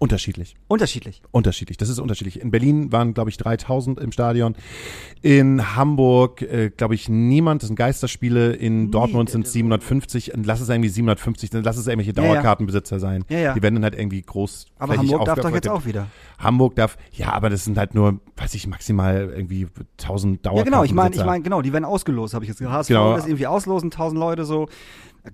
Unterschiedlich. 0.00 0.54
Unterschiedlich. 0.68 1.22
Unterschiedlich, 1.32 1.76
das 1.76 1.88
ist 1.88 1.98
unterschiedlich. 1.98 2.40
In 2.40 2.52
Berlin 2.52 2.92
waren, 2.92 3.14
glaube 3.14 3.30
ich, 3.30 3.36
3000 3.36 3.98
im 3.98 4.12
Stadion. 4.12 4.54
In 5.22 5.74
Hamburg, 5.74 6.40
äh, 6.42 6.70
glaube 6.70 6.94
ich, 6.94 7.08
niemand. 7.08 7.62
Das 7.62 7.66
sind 7.66 7.74
Geisterspiele. 7.74 8.52
In 8.52 8.92
Dortmund 8.92 9.28
sind 9.28 9.44
es 9.46 9.52
750. 9.54 10.34
Und 10.34 10.46
lass 10.46 10.60
es 10.60 10.68
irgendwie 10.68 10.88
750, 10.88 11.50
dann 11.50 11.64
lass 11.64 11.76
es 11.78 11.88
irgendwelche 11.88 12.12
Ja, 12.12 12.22
ja. 12.22 12.28
Dauerkartenbesitzer 12.34 13.00
sein. 13.00 13.24
Ja, 13.28 13.38
ja. 13.38 13.54
Die 13.54 13.62
werden 13.62 13.74
dann 13.74 13.82
halt 13.82 13.96
irgendwie 13.98 14.22
groß. 14.22 14.66
Aber 14.78 14.96
Hamburg 14.96 15.24
darf 15.24 15.40
doch 15.40 15.50
jetzt 15.52 15.68
auch 15.68 15.84
wieder. 15.84 16.06
Hamburg 16.38 16.76
darf, 16.76 16.96
ja, 17.10 17.32
aber 17.32 17.50
das 17.50 17.64
sind 17.64 17.76
halt 17.76 17.96
nur, 17.96 18.20
weiß 18.36 18.54
ich, 18.54 18.68
maximal 18.68 19.32
irgendwie 19.34 19.66
1000 20.00 20.36
Ja, 20.36 20.52
Dauerkartenbesitzer. 20.52 20.64
genau. 20.64 20.84
Ich 20.84 20.92
meine, 20.94 21.16
ich 21.16 21.24
meine, 21.24 21.42
genau, 21.42 21.60
die 21.60 21.72
werden 21.72 21.84
ausgelost, 21.84 22.34
habe 22.34 22.44
ich 22.44 22.50
jetzt 22.50 22.58
gehört. 22.58 22.76
HSV 22.76 22.88
Genau. 22.90 23.16
das 23.16 23.26
irgendwie 23.26 23.48
auslosen, 23.48 23.90
1000 23.90 24.20
Leute 24.20 24.44
so. 24.44 24.68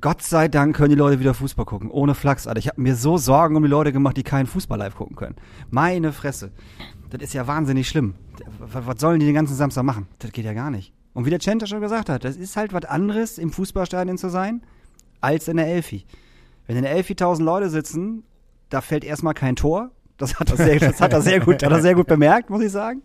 Gott 0.00 0.22
sei 0.22 0.48
Dank 0.48 0.76
können 0.76 0.90
die 0.90 0.94
Leute 0.94 1.20
wieder 1.20 1.35
Fußball 1.35 1.64
gucken. 1.64 1.90
Ohne 1.90 2.14
Flachs, 2.14 2.46
Alter. 2.46 2.59
Ich 2.59 2.68
habe 2.68 2.80
mir 2.80 2.96
so 2.96 3.18
Sorgen 3.18 3.57
um 3.57 3.62
die 3.62 3.68
Leute 3.68 3.92
gemacht, 3.92 4.16
die 4.16 4.22
keinen 4.22 4.46
Fußball 4.46 4.78
live 4.78 4.94
gucken 4.94 5.16
können. 5.16 5.37
Meine 5.70 6.12
Fresse. 6.12 6.52
Das 7.11 7.22
ist 7.22 7.35
ja 7.35 7.46
wahnsinnig 7.46 7.88
schlimm. 7.88 8.14
Was, 8.59 9.00
sollen 9.00 9.20
die 9.20 9.26
den 9.26 9.35
ganzen 9.35 9.54
Samstag 9.54 9.85
machen? 9.85 10.09
Das 10.18 10.33
geht 10.33 10.44
ja 10.44 10.52
gar 10.52 10.70
nicht. 10.70 10.92
Und 11.12 11.26
wie 11.26 11.30
der 11.30 11.38
Center 11.38 11.66
schon 11.66 11.80
gesagt 11.80 12.09
hat, 12.09 12.24
das 12.24 12.37
ist 12.37 12.57
halt 12.57 12.72
was 12.72 12.85
anderes, 12.85 13.38
im 13.38 13.52
Fußballstadion 13.52 14.18
zu 14.18 14.30
sein, 14.30 14.62
als 15.20 15.46
in 15.46 15.57
der 15.57 15.68
Elfi. 15.68 16.04
Wenn 16.66 16.76
in 16.76 16.83
der 16.83 16.92
Elfi 16.92 17.12
1000 17.12 17.46
Leute 17.46 17.70
sitzen, 17.70 18.24
da 18.70 18.80
fällt 18.80 19.04
erstmal 19.04 19.35
kein 19.35 19.54
Tor. 19.54 19.90
Das 20.16 20.38
hat 20.38 20.50
er 20.50 20.57
sehr, 20.57 20.78
das 20.78 21.00
hat 21.00 21.12
er 21.12 21.20
sehr 21.20 21.40
gut, 21.40 21.62
hat 21.62 21.72
er 21.72 21.80
sehr 21.80 21.94
gut 21.94 22.07
bemerkt, 22.07 22.50
muss 22.50 22.62
ich 22.62 22.72
sagen. 22.72 23.02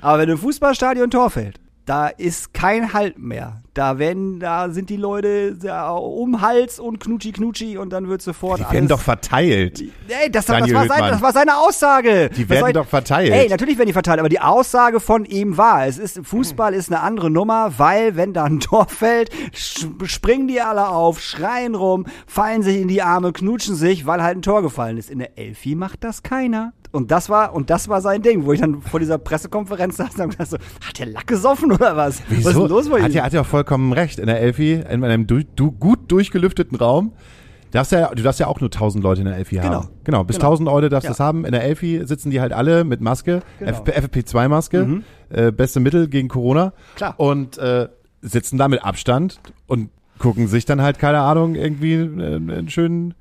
Aber 0.00 0.18
wenn 0.18 0.28
im 0.28 0.38
Fußballstadion 0.38 1.08
ein 1.08 1.10
Tor 1.10 1.30
fällt, 1.30 1.60
da 1.84 2.08
ist 2.08 2.54
kein 2.54 2.92
Halt 2.92 3.18
mehr. 3.18 3.62
Da 3.74 3.98
werden, 3.98 4.38
da 4.38 4.68
sind 4.68 4.90
die 4.90 4.98
Leute 4.98 5.56
um 5.98 6.42
Hals 6.42 6.78
und 6.78 7.00
knutschi 7.00 7.32
knutschi 7.32 7.78
und 7.78 7.90
dann 7.90 8.06
wird 8.08 8.20
sofort 8.20 8.60
Die 8.60 8.70
werden 8.70 8.88
doch 8.88 9.00
verteilt. 9.00 9.80
Ey, 9.80 10.30
das, 10.30 10.44
das, 10.44 10.60
war 10.72 10.86
seine, 10.86 11.10
das 11.10 11.22
war 11.22 11.32
seine 11.32 11.56
Aussage. 11.56 12.28
Die 12.36 12.48
werden 12.50 12.60
soll 12.60 12.72
doch 12.74 12.86
verteilt. 12.86 13.32
Ey, 13.32 13.48
natürlich 13.48 13.78
werden 13.78 13.86
die 13.86 13.94
verteilt, 13.94 14.20
aber 14.20 14.28
die 14.28 14.40
Aussage 14.40 15.00
von 15.00 15.24
ihm 15.24 15.56
war, 15.56 15.86
es 15.86 15.98
ist, 15.98 16.20
Fußball 16.22 16.74
ist 16.74 16.92
eine 16.92 17.00
andere 17.00 17.30
Nummer, 17.30 17.72
weil 17.78 18.14
wenn 18.14 18.34
da 18.34 18.44
ein 18.44 18.60
Tor 18.60 18.88
fällt, 18.88 19.30
springen 19.54 20.48
die 20.48 20.60
alle 20.60 20.88
auf, 20.88 21.20
schreien 21.20 21.74
rum, 21.74 22.04
fallen 22.26 22.62
sich 22.62 22.76
in 22.76 22.88
die 22.88 23.00
Arme, 23.00 23.32
knutschen 23.32 23.74
sich, 23.74 24.04
weil 24.04 24.22
halt 24.22 24.36
ein 24.36 24.42
Tor 24.42 24.60
gefallen 24.60 24.98
ist. 24.98 25.10
In 25.10 25.18
der 25.18 25.38
Elfi 25.38 25.74
macht 25.74 26.04
das 26.04 26.22
keiner. 26.22 26.74
Und 26.92 27.10
das 27.10 27.28
war, 27.30 27.54
und 27.54 27.70
das 27.70 27.88
war 27.88 28.00
sein 28.02 28.20
Ding, 28.22 28.44
wo 28.44 28.52
ich 28.52 28.60
dann 28.60 28.82
vor 28.82 29.00
dieser 29.00 29.16
Pressekonferenz 29.18 29.96
saß 29.96 30.10
und 30.20 30.38
dachte 30.38 30.46
so, 30.46 30.56
hat 30.86 30.98
der 30.98 31.06
Lack 31.06 31.26
gesoffen 31.26 31.72
oder 31.72 31.96
was? 31.96 32.22
Was 32.28 32.38
ist 32.38 32.56
denn 32.56 32.68
los 32.68 32.88
bei 32.90 32.98
ihm? 32.98 33.04
Hat 33.04 33.12
ja, 33.12 33.24
hat 33.24 33.32
ja 33.32 33.40
auch 33.40 33.46
vollkommen 33.46 33.92
recht. 33.94 34.18
In 34.18 34.26
der 34.26 34.40
Elfi, 34.40 34.74
in 34.74 35.02
einem 35.02 35.26
du, 35.26 35.42
du, 35.56 35.72
gut 35.72 36.12
durchgelüfteten 36.12 36.76
Raum, 36.76 37.12
darfst 37.70 37.92
ja, 37.92 38.14
du 38.14 38.22
darfst 38.22 38.40
ja 38.40 38.46
auch 38.46 38.60
nur 38.60 38.68
1000 38.68 39.02
Leute 39.02 39.22
in 39.22 39.26
der 39.26 39.36
Elfi 39.38 39.56
Genau. 39.56 39.68
haben. 39.84 39.88
Genau, 40.04 40.22
bis 40.24 40.36
Genau. 40.36 40.48
1000 40.50 40.68
Leute 40.68 40.88
darfst 40.90 41.04
du 41.04 41.08
Ja. 41.08 41.12
das 41.12 41.20
haben. 41.20 41.46
In 41.46 41.52
der 41.52 41.64
Elfi 41.64 42.02
sitzen 42.04 42.30
die 42.30 42.42
halt 42.42 42.52
alle 42.52 42.84
mit 42.84 43.00
Maske, 43.00 43.40
Genau. 43.58 43.70
FP, 43.70 43.92
FFP2-Maske, 43.92 45.02
äh, 45.30 45.50
beste 45.50 45.80
Mittel 45.80 46.08
gegen 46.08 46.28
Corona. 46.28 46.74
Klar. 46.96 47.14
Und 47.16 47.56
äh, 47.56 47.88
sitzen 48.20 48.58
da 48.58 48.68
mit 48.68 48.84
Abstand 48.84 49.40
und 49.66 49.88
gucken 50.18 50.46
sich 50.46 50.66
dann 50.66 50.82
halt, 50.82 50.98
keine 50.98 51.20
Ahnung, 51.20 51.54
irgendwie 51.54 51.94
äh, 51.94 52.36
einen 52.36 52.68
schönen 52.68 53.14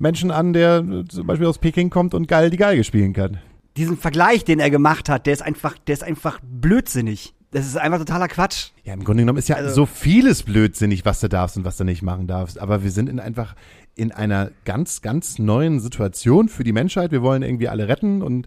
Menschen 0.00 0.30
an, 0.30 0.52
der 0.52 0.84
zum 1.08 1.26
Beispiel 1.26 1.46
aus 1.46 1.58
Peking 1.58 1.90
kommt 1.90 2.14
und 2.14 2.26
geil 2.26 2.50
die 2.50 2.56
Geige 2.56 2.82
spielen 2.84 3.12
kann. 3.12 3.38
Diesen 3.76 3.96
Vergleich, 3.96 4.44
den 4.44 4.58
er 4.58 4.70
gemacht 4.70 5.08
hat, 5.08 5.26
der 5.26 5.32
ist 5.32 5.42
einfach, 5.42 5.76
der 5.86 5.92
ist 5.92 6.02
einfach 6.02 6.40
blödsinnig. 6.42 7.34
Das 7.52 7.66
ist 7.66 7.76
einfach 7.76 7.98
totaler 7.98 8.28
Quatsch. 8.28 8.68
Ja, 8.84 8.94
im 8.94 9.04
Grunde 9.04 9.22
genommen 9.22 9.38
ist 9.38 9.48
ja 9.48 9.56
Also- 9.56 9.74
so 9.74 9.86
vieles 9.86 10.42
blödsinnig, 10.44 11.04
was 11.04 11.20
du 11.20 11.28
darfst 11.28 11.56
und 11.56 11.64
was 11.64 11.76
du 11.76 11.84
nicht 11.84 12.02
machen 12.02 12.26
darfst. 12.26 12.58
Aber 12.60 12.82
wir 12.82 12.90
sind 12.90 13.08
in 13.08 13.20
einfach 13.20 13.54
in 13.96 14.12
einer 14.12 14.50
ganz, 14.64 15.02
ganz 15.02 15.38
neuen 15.38 15.80
Situation 15.80 16.48
für 16.48 16.64
die 16.64 16.72
Menschheit. 16.72 17.10
Wir 17.10 17.22
wollen 17.22 17.42
irgendwie 17.42 17.68
alle 17.68 17.88
retten 17.88 18.22
und 18.22 18.46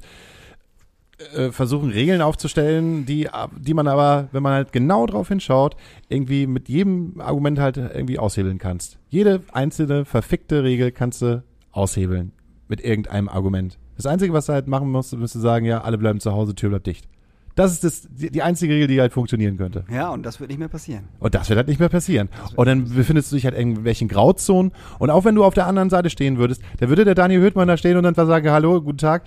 versuchen 1.52 1.91
Regeln 1.91 2.21
aufzustellen, 2.21 3.06
die, 3.06 3.30
die 3.58 3.73
man 3.73 3.88
aber, 3.88 4.30
wenn 4.32 4.43
man 4.43 4.54
halt 4.54 4.71
genau 4.71 5.06
drauf 5.06 5.28
hinschaut, 5.28 5.76
irgendwie 6.10 6.47
mit 6.47 6.69
jedem 6.69 7.21
Argument 7.21 7.60
halt 7.60 7.78
irgendwie 7.78 8.19
aushebeln 8.19 8.58
kannst. 8.58 8.97
Jede 9.10 9.41
einzelne 9.52 10.06
verfickte 10.06 10.63
Regel 10.63 10.91
kannst 10.91 11.21
du 11.21 11.43
aushebeln 11.71 12.32
mit 12.67 12.84
irgendeinem 12.84 13.30
Argument. 13.30 13.78
Das 13.95 14.06
Einzige, 14.06 14.34
was 14.34 14.47
du 14.47 14.54
halt 14.54 14.67
machen 14.67 14.91
musst, 14.91 15.15
müsste 15.15 15.39
sagen, 15.39 15.65
ja, 15.65 15.82
alle 15.82 15.97
bleiben 15.97 16.19
zu 16.19 16.32
Hause, 16.32 16.56
Tür 16.56 16.69
bleibt 16.69 16.88
dicht. 16.88 17.08
Das 17.56 17.71
ist 17.71 17.84
das, 17.84 18.08
die, 18.10 18.32
die 18.32 18.41
einzige 18.41 18.73
Regel, 18.73 18.88
die 18.88 18.99
halt 18.99 19.13
funktionieren 19.13 19.58
könnte. 19.58 19.86
Ja, 19.91 20.10
und 20.10 20.26
das 20.26 20.39
wird 20.39 20.49
nicht 20.49 20.58
mehr 20.58 20.69
passieren. 20.69 21.04
Und 21.19 21.36
das 21.36 21.49
wird 21.49 21.58
halt 21.58 21.67
nicht 21.67 21.80
mehr 21.80 21.89
passieren. 21.89 22.30
Und 22.56 22.65
dann 22.65 22.86
befindest 22.86 23.32
du 23.32 23.36
dich 23.36 23.45
halt 23.45 23.54
in 23.54 23.69
irgendwelchen 23.69 24.08
Grauzonen. 24.08 24.71
Und 24.97 25.12
auch 25.12 25.23
wenn 25.23 25.36
du 25.36 25.43
auf 25.43 25.54
der 25.54 25.67
anderen 25.67 25.91
Seite 25.91 26.10
stehen 26.10 26.39
würdest, 26.39 26.63
dann 26.80 26.89
würde 26.89 27.06
der 27.06 27.13
Daniel 27.13 27.41
Höhtmann 27.41 27.67
da 27.67 27.78
stehen 27.78 27.95
und 27.95 28.04
dann 28.04 28.15
sagen, 28.15 28.49
hallo, 28.49 28.82
guten 28.82 28.97
Tag, 28.97 29.23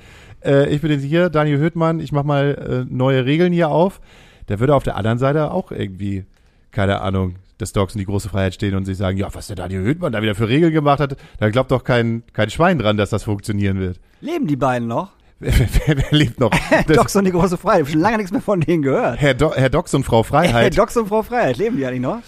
äh, 0.47 0.69
ich 0.69 0.81
bin 0.81 0.91
jetzt 0.91 1.03
hier, 1.03 1.29
Daniel 1.31 1.59
Höhtmann, 1.59 2.01
ich 2.01 2.13
mach 2.13 2.25
mal 2.25 2.87
äh, 2.89 2.93
neue 2.93 3.25
Regeln 3.25 3.53
hier 3.53 3.69
auf. 3.69 4.01
Der 4.49 4.61
würde 4.61 4.75
auf 4.75 4.85
der 4.85 4.97
anderen 4.97 5.19
Seite 5.19 5.51
auch 5.51 5.73
irgendwie, 5.73 6.25
keine 6.71 7.01
Ahnung, 7.01 7.37
des 7.61 7.73
Dogs 7.73 7.95
in 7.95 7.99
die 7.99 8.05
große 8.05 8.29
Freiheit 8.29 8.55
stehen 8.55 8.75
und 8.75 8.85
sich 8.85 8.97
sagen, 8.97 9.17
ja, 9.17 9.29
was 9.35 9.47
der 9.49 9.57
Daniel 9.57 9.83
Höhtmann 9.83 10.13
da 10.13 10.23
wieder 10.23 10.35
für 10.35 10.49
Regeln 10.49 10.73
gemacht 10.73 11.01
hat, 11.01 11.17
da 11.39 11.51
glaubt 11.51 11.71
doch 11.71 11.85
kein, 11.85 12.23
kein 12.33 12.51
Schwein 12.51 12.79
dran, 12.79 12.97
dass 12.97 13.11
das 13.11 13.25
funktionieren 13.25 13.81
wird. 13.81 13.99
Leben 14.21 14.47
die 14.47 14.57
beiden 14.57 14.89
noch? 14.89 15.13
Wer, 15.39 15.53
wer, 15.53 15.99
wer 15.99 16.19
lebt 16.19 16.41
noch? 16.41 16.51
Docs 16.87 17.15
und 17.17 17.27
die 17.27 17.31
große 17.31 17.59
Freiheit. 17.59 17.81
Ich 17.81 17.87
hab 17.89 17.93
schon 17.93 18.01
lange 18.01 18.17
nichts 18.17 18.33
mehr 18.33 18.41
von 18.41 18.59
denen 18.59 18.83
gehört. 18.83 19.21
Herr, 19.21 19.35
Do 19.35 19.53
Herr 19.55 19.69
Dox 19.69 19.93
und 19.93 20.03
Frau 20.05 20.23
Freiheit, 20.23 20.79
Docs 20.79 20.97
und 20.97 21.09
Frau 21.09 21.23
Freiheit, 21.23 21.59
leben 21.59 21.77
die 21.77 21.85
eigentlich 21.85 22.01
noch? 22.01 22.21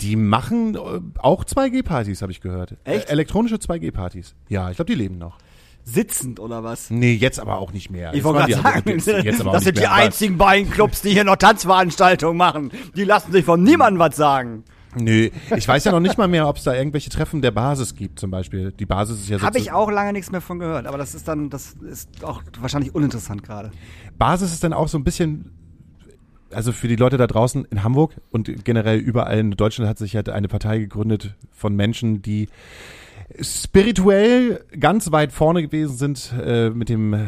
die 0.00 0.16
machen 0.16 0.74
äh, 0.74 1.00
auch 1.18 1.44
2G-Partys, 1.44 2.22
habe 2.22 2.32
ich 2.32 2.40
gehört. 2.40 2.76
Echt? 2.84 3.08
Äh, 3.08 3.12
elektronische 3.12 3.56
2G-Partys. 3.56 4.34
Ja, 4.48 4.70
ich 4.70 4.76
glaube, 4.76 4.90
die 4.90 4.98
leben 4.98 5.18
noch. 5.18 5.38
Sitzend 5.88 6.40
oder 6.40 6.64
was? 6.64 6.90
Nee, 6.90 7.12
jetzt 7.12 7.38
aber 7.38 7.58
auch 7.58 7.72
nicht 7.72 7.90
mehr. 7.90 8.10
Ich 8.10 8.16
Jetzt 8.16 8.24
wollte 8.24 8.52
gerade 8.52 8.82
die- 8.92 9.00
sagen, 9.00 9.24
jetzt 9.24 9.46
auch 9.46 9.52
das 9.52 9.62
sind 9.64 9.76
die 9.76 9.82
mehr. 9.82 9.92
Einzigen 9.92 10.36
beiden 10.36 10.68
Clubs, 10.68 11.00
die 11.00 11.10
hier 11.10 11.22
noch 11.22 11.36
Tanzveranstaltungen 11.36 12.36
machen. 12.36 12.72
Die 12.96 13.04
lassen 13.04 13.30
sich 13.30 13.44
von 13.44 13.62
niemandem 13.62 14.00
was 14.00 14.16
sagen. 14.16 14.64
Nö, 14.98 15.28
ich 15.54 15.68
weiß 15.68 15.84
ja 15.84 15.92
noch 15.92 16.00
nicht 16.00 16.18
mal 16.18 16.26
mehr, 16.26 16.48
ob 16.48 16.56
es 16.56 16.64
da 16.64 16.74
irgendwelche 16.74 17.10
Treffen 17.10 17.40
der 17.40 17.50
Basis 17.52 17.94
gibt, 17.94 18.18
zum 18.18 18.30
Beispiel. 18.32 18.72
Die 18.72 18.86
Basis 18.86 19.20
ist 19.20 19.28
ja 19.28 19.40
Habe 19.42 19.58
ich 19.58 19.70
auch 19.70 19.90
lange 19.90 20.12
nichts 20.12 20.32
mehr 20.32 20.40
von 20.40 20.58
gehört, 20.58 20.86
aber 20.86 20.98
das 20.98 21.14
ist 21.14 21.28
dann, 21.28 21.50
das 21.50 21.74
ist 21.88 22.24
auch 22.24 22.42
wahrscheinlich 22.60 22.92
uninteressant 22.94 23.42
gerade. 23.44 23.70
Basis 24.18 24.52
ist 24.52 24.64
dann 24.64 24.72
auch 24.72 24.88
so 24.88 24.96
ein 24.98 25.04
bisschen, 25.04 25.52
also 26.50 26.72
für 26.72 26.88
die 26.88 26.96
Leute 26.96 27.16
da 27.18 27.26
draußen 27.26 27.66
in 27.66 27.84
Hamburg 27.84 28.14
und 28.30 28.64
generell 28.64 28.98
überall 28.98 29.38
in 29.38 29.50
Deutschland 29.52 29.88
hat 29.88 29.98
sich 29.98 30.16
halt 30.16 30.30
eine 30.30 30.48
Partei 30.48 30.78
gegründet 30.78 31.34
von 31.52 31.76
Menschen, 31.76 32.22
die 32.22 32.48
spirituell 33.40 34.64
ganz 34.78 35.10
weit 35.12 35.32
vorne 35.32 35.62
gewesen 35.62 35.96
sind 35.96 36.32
äh, 36.42 36.70
mit 36.70 36.88
dem 36.88 37.14
äh, 37.14 37.26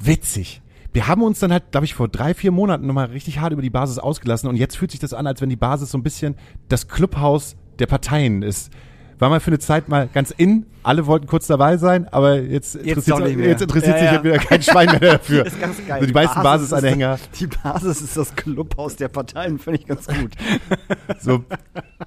witzig. 0.00 0.62
Wir 0.92 1.08
haben 1.08 1.22
uns 1.22 1.40
dann 1.40 1.52
halt, 1.52 1.72
glaube 1.72 1.86
ich, 1.86 1.94
vor 1.94 2.06
drei, 2.08 2.34
vier 2.34 2.52
Monaten 2.52 2.86
nochmal 2.86 3.06
richtig 3.06 3.40
hart 3.40 3.52
über 3.52 3.62
die 3.62 3.70
Basis 3.70 3.98
ausgelassen 3.98 4.48
und 4.48 4.56
jetzt 4.56 4.76
fühlt 4.76 4.92
sich 4.92 5.00
das 5.00 5.12
an, 5.12 5.26
als 5.26 5.40
wenn 5.40 5.48
die 5.48 5.56
Basis 5.56 5.90
so 5.90 5.98
ein 5.98 6.04
bisschen 6.04 6.36
das 6.68 6.86
Clubhaus 6.86 7.56
der 7.80 7.86
Parteien 7.86 8.42
ist. 8.42 8.70
War 9.18 9.30
mal 9.30 9.40
für 9.40 9.48
eine 9.48 9.58
Zeit 9.58 9.88
mal 9.88 10.08
ganz 10.12 10.30
in, 10.36 10.66
alle 10.82 11.06
wollten 11.06 11.26
kurz 11.26 11.46
dabei 11.46 11.76
sein, 11.76 12.06
aber 12.12 12.40
jetzt 12.40 12.74
interessiert, 12.76 13.18
mehr. 13.36 13.48
jetzt 13.48 13.62
interessiert 13.62 13.96
Ja, 13.96 14.02
sich 14.02 14.12
ja. 14.12 14.24
wieder 14.24 14.38
kein 14.38 14.62
Schwein 14.62 14.86
mehr 14.88 15.12
dafür. 15.18 15.46
Ist 15.46 15.60
ganz 15.60 15.76
geil. 15.78 15.92
Also 15.92 16.06
die 16.06 16.12
meisten 16.12 16.42
Basis 16.42 16.64
ist 16.66 16.70
Basisanhänger, 16.72 17.18
das- 17.18 17.38
Die 17.38 17.46
Basis 17.46 18.02
ist 18.02 18.16
das 18.16 18.34
Clubhaus 18.36 18.96
der 18.96 19.08
Parteien, 19.08 19.58
finde 19.58 19.80
ich 19.80 19.86
ganz 19.86 20.06
gut. 20.06 20.32
so 21.20 21.44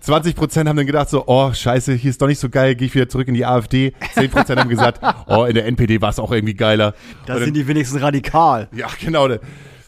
20 0.02 0.36
Prozent 0.36 0.70
haben 0.70 0.76
dann 0.78 0.86
gedacht 0.86 1.10
so, 1.10 1.24
oh 1.28 1.52
scheiße, 1.54 1.94
hier 1.94 2.10
ist 2.10 2.22
doch 2.22 2.28
nicht 2.28 2.40
so 2.40 2.50
geil, 2.50 2.76
gehe 2.76 2.88
ich 2.88 2.94
wieder 2.96 3.10
zurück 3.10 3.28
in 3.28 3.34
die 3.34 3.46
AfD. 3.46 3.94
10 4.14 4.30
Prozent 4.30 4.60
haben 4.60 4.70
gesagt, 4.70 5.02
oh 5.28 5.46
in 5.46 5.56
der 5.56 5.66
NPD 5.66 6.02
war 6.02 6.10
es 6.10 6.20
auch 6.20 6.32
irgendwie 6.32 6.54
geiler. 6.54 6.94
Da 7.26 7.38
sind 7.40 7.56
die 7.56 7.68
wenigstens 7.68 8.02
radikal 8.02 8.68
ja 8.74 8.88
genau, 9.04 9.28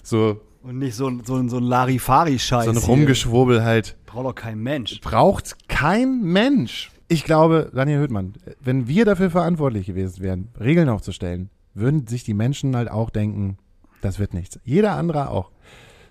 so 0.03 0.41
und 0.63 0.79
nicht 0.79 0.95
so, 0.95 1.07
ein- 1.07 1.21
so, 1.25 1.47
so 1.47 1.57
ein 1.57 1.63
Larifari-Scheiß. 1.63 2.65
so 2.65 2.71
ein. 2.71 2.77
Rumgeschwurbel 2.77 3.63
halt. 3.63 3.95
Braucht 4.05 4.25
doch 4.25 4.35
kein 4.35 4.59
Mensch. 4.59 4.99
Braucht 5.01 5.55
kein 5.69 6.21
Mensch. 6.21 6.89
Ich 7.09 7.23
glaube, 7.23 7.71
Daniel 7.73 7.99
Höhtmann, 7.99 8.33
wenn 8.61 8.87
wir 8.87 9.03
dafür 9.03 9.31
verantwortlich 9.31 9.87
gewesen 9.87 10.21
wären, 10.21 10.49
Regeln 10.59 10.89
aufzustellen, 10.89 11.49
würden 11.73 12.07
sich 12.07 12.23
die 12.23 12.35
Menschen 12.35 12.75
halt 12.75 12.89
auch 12.89 13.09
denken, 13.09 13.57
das 14.01 14.19
wird 14.19 14.33
nichts. 14.33 14.59
Jeder 14.63 14.93
andere 14.93 15.29
auch. 15.29 15.49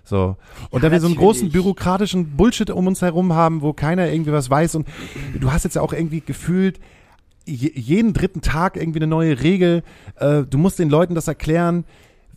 So. 0.03 0.35
Und 0.71 0.83
da 0.83 0.91
wir 0.91 0.99
so 0.99 1.07
einen 1.07 1.15
großen 1.15 1.51
bürokratischen 1.51 2.35
Bullshit 2.35 2.69
um 2.69 2.87
uns 2.87 3.01
herum 3.01 3.33
haben, 3.33 3.61
wo 3.61 3.73
keiner 3.73 4.11
irgendwie 4.11 4.31
was 4.31 4.49
weiß 4.49 4.75
und 4.75 4.87
du 5.39 5.51
hast 5.51 5.63
jetzt 5.63 5.75
ja 5.75 5.81
auch 5.81 5.93
irgendwie 5.93 6.21
gefühlt, 6.21 6.79
je, 7.45 7.71
jeden 7.73 8.13
dritten 8.13 8.41
Tag 8.41 8.75
irgendwie 8.75 8.99
eine 8.99 9.07
neue 9.07 9.41
Regel. 9.41 9.83
Äh, 10.15 10.43
du 10.43 10.57
musst 10.57 10.79
den 10.79 10.89
Leuten 10.89 11.15
das 11.15 11.27
erklären, 11.27 11.85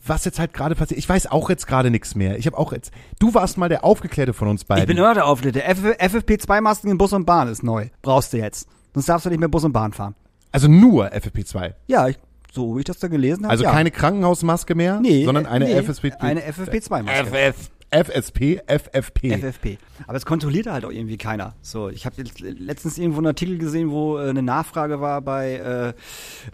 was 0.04 0.24
jetzt 0.24 0.38
halt 0.38 0.52
gerade 0.52 0.74
passiert. 0.74 0.98
Ich 0.98 1.08
weiß 1.08 1.28
auch 1.28 1.48
jetzt 1.50 1.66
gerade 1.66 1.90
nichts 1.90 2.14
mehr. 2.14 2.38
Ich 2.38 2.46
habe 2.46 2.58
auch 2.58 2.72
jetzt. 2.72 2.92
Du 3.18 3.34
warst 3.34 3.56
mal 3.56 3.68
der 3.68 3.84
Aufgeklärte 3.84 4.32
von 4.32 4.48
uns 4.48 4.64
beiden. 4.64 4.82
Ich 4.82 4.88
bin 4.88 4.96
immer 4.96 5.14
der. 5.14 5.52
Der 5.52 5.74
FFP2-Masken 5.74 6.90
in 6.90 6.98
Bus 6.98 7.12
und 7.12 7.24
Bahn 7.24 7.48
ist 7.48 7.62
neu. 7.62 7.88
Brauchst 8.02 8.32
du 8.32 8.38
jetzt. 8.38 8.68
Sonst 8.94 9.08
darfst 9.08 9.26
du 9.26 9.30
nicht 9.30 9.40
mehr 9.40 9.48
Bus 9.48 9.64
und 9.64 9.72
Bahn 9.72 9.92
fahren. 9.92 10.14
also 10.50 10.68
nur 10.68 11.06
FFP2. 11.12 11.74
Ja, 11.86 12.08
ich, 12.08 12.18
so 12.52 12.76
wie 12.76 12.80
ich 12.80 12.84
das 12.84 12.98
da 12.98 13.08
gelesen 13.08 13.44
habe. 13.44 13.52
Also 13.52 13.64
ja. 13.64 13.72
keine 13.72 13.90
Krankenhausmaske 13.90 14.74
mehr, 14.74 15.00
nee, 15.00 15.24
sondern 15.24 15.46
eine 15.46 15.64
nee, 15.64 15.82
FSP. 15.82 16.12
Eine 16.18 16.40
FFP2-Maske. 16.42 17.26
FF, 17.26 17.70
FSP, 17.92 18.62
FFP. 18.66 19.31
FFP. 19.38 19.78
Aber 20.07 20.16
es 20.16 20.24
kontrolliert 20.24 20.66
halt 20.66 20.85
auch 20.85 20.90
irgendwie 20.90 21.18
keiner. 21.18 21.55
So, 21.61 21.90
ich 21.90 22.07
habe 22.07 22.16
jetzt 22.18 22.40
letztens 22.40 22.96
irgendwo 22.96 23.18
einen 23.18 23.26
Artikel 23.26 23.59
gesehen, 23.59 23.90
wo 23.90 24.18
äh, 24.18 24.31
eine 24.31 24.42
Nachfrage 24.42 25.00
war 25.00 25.20
bei 25.20 25.94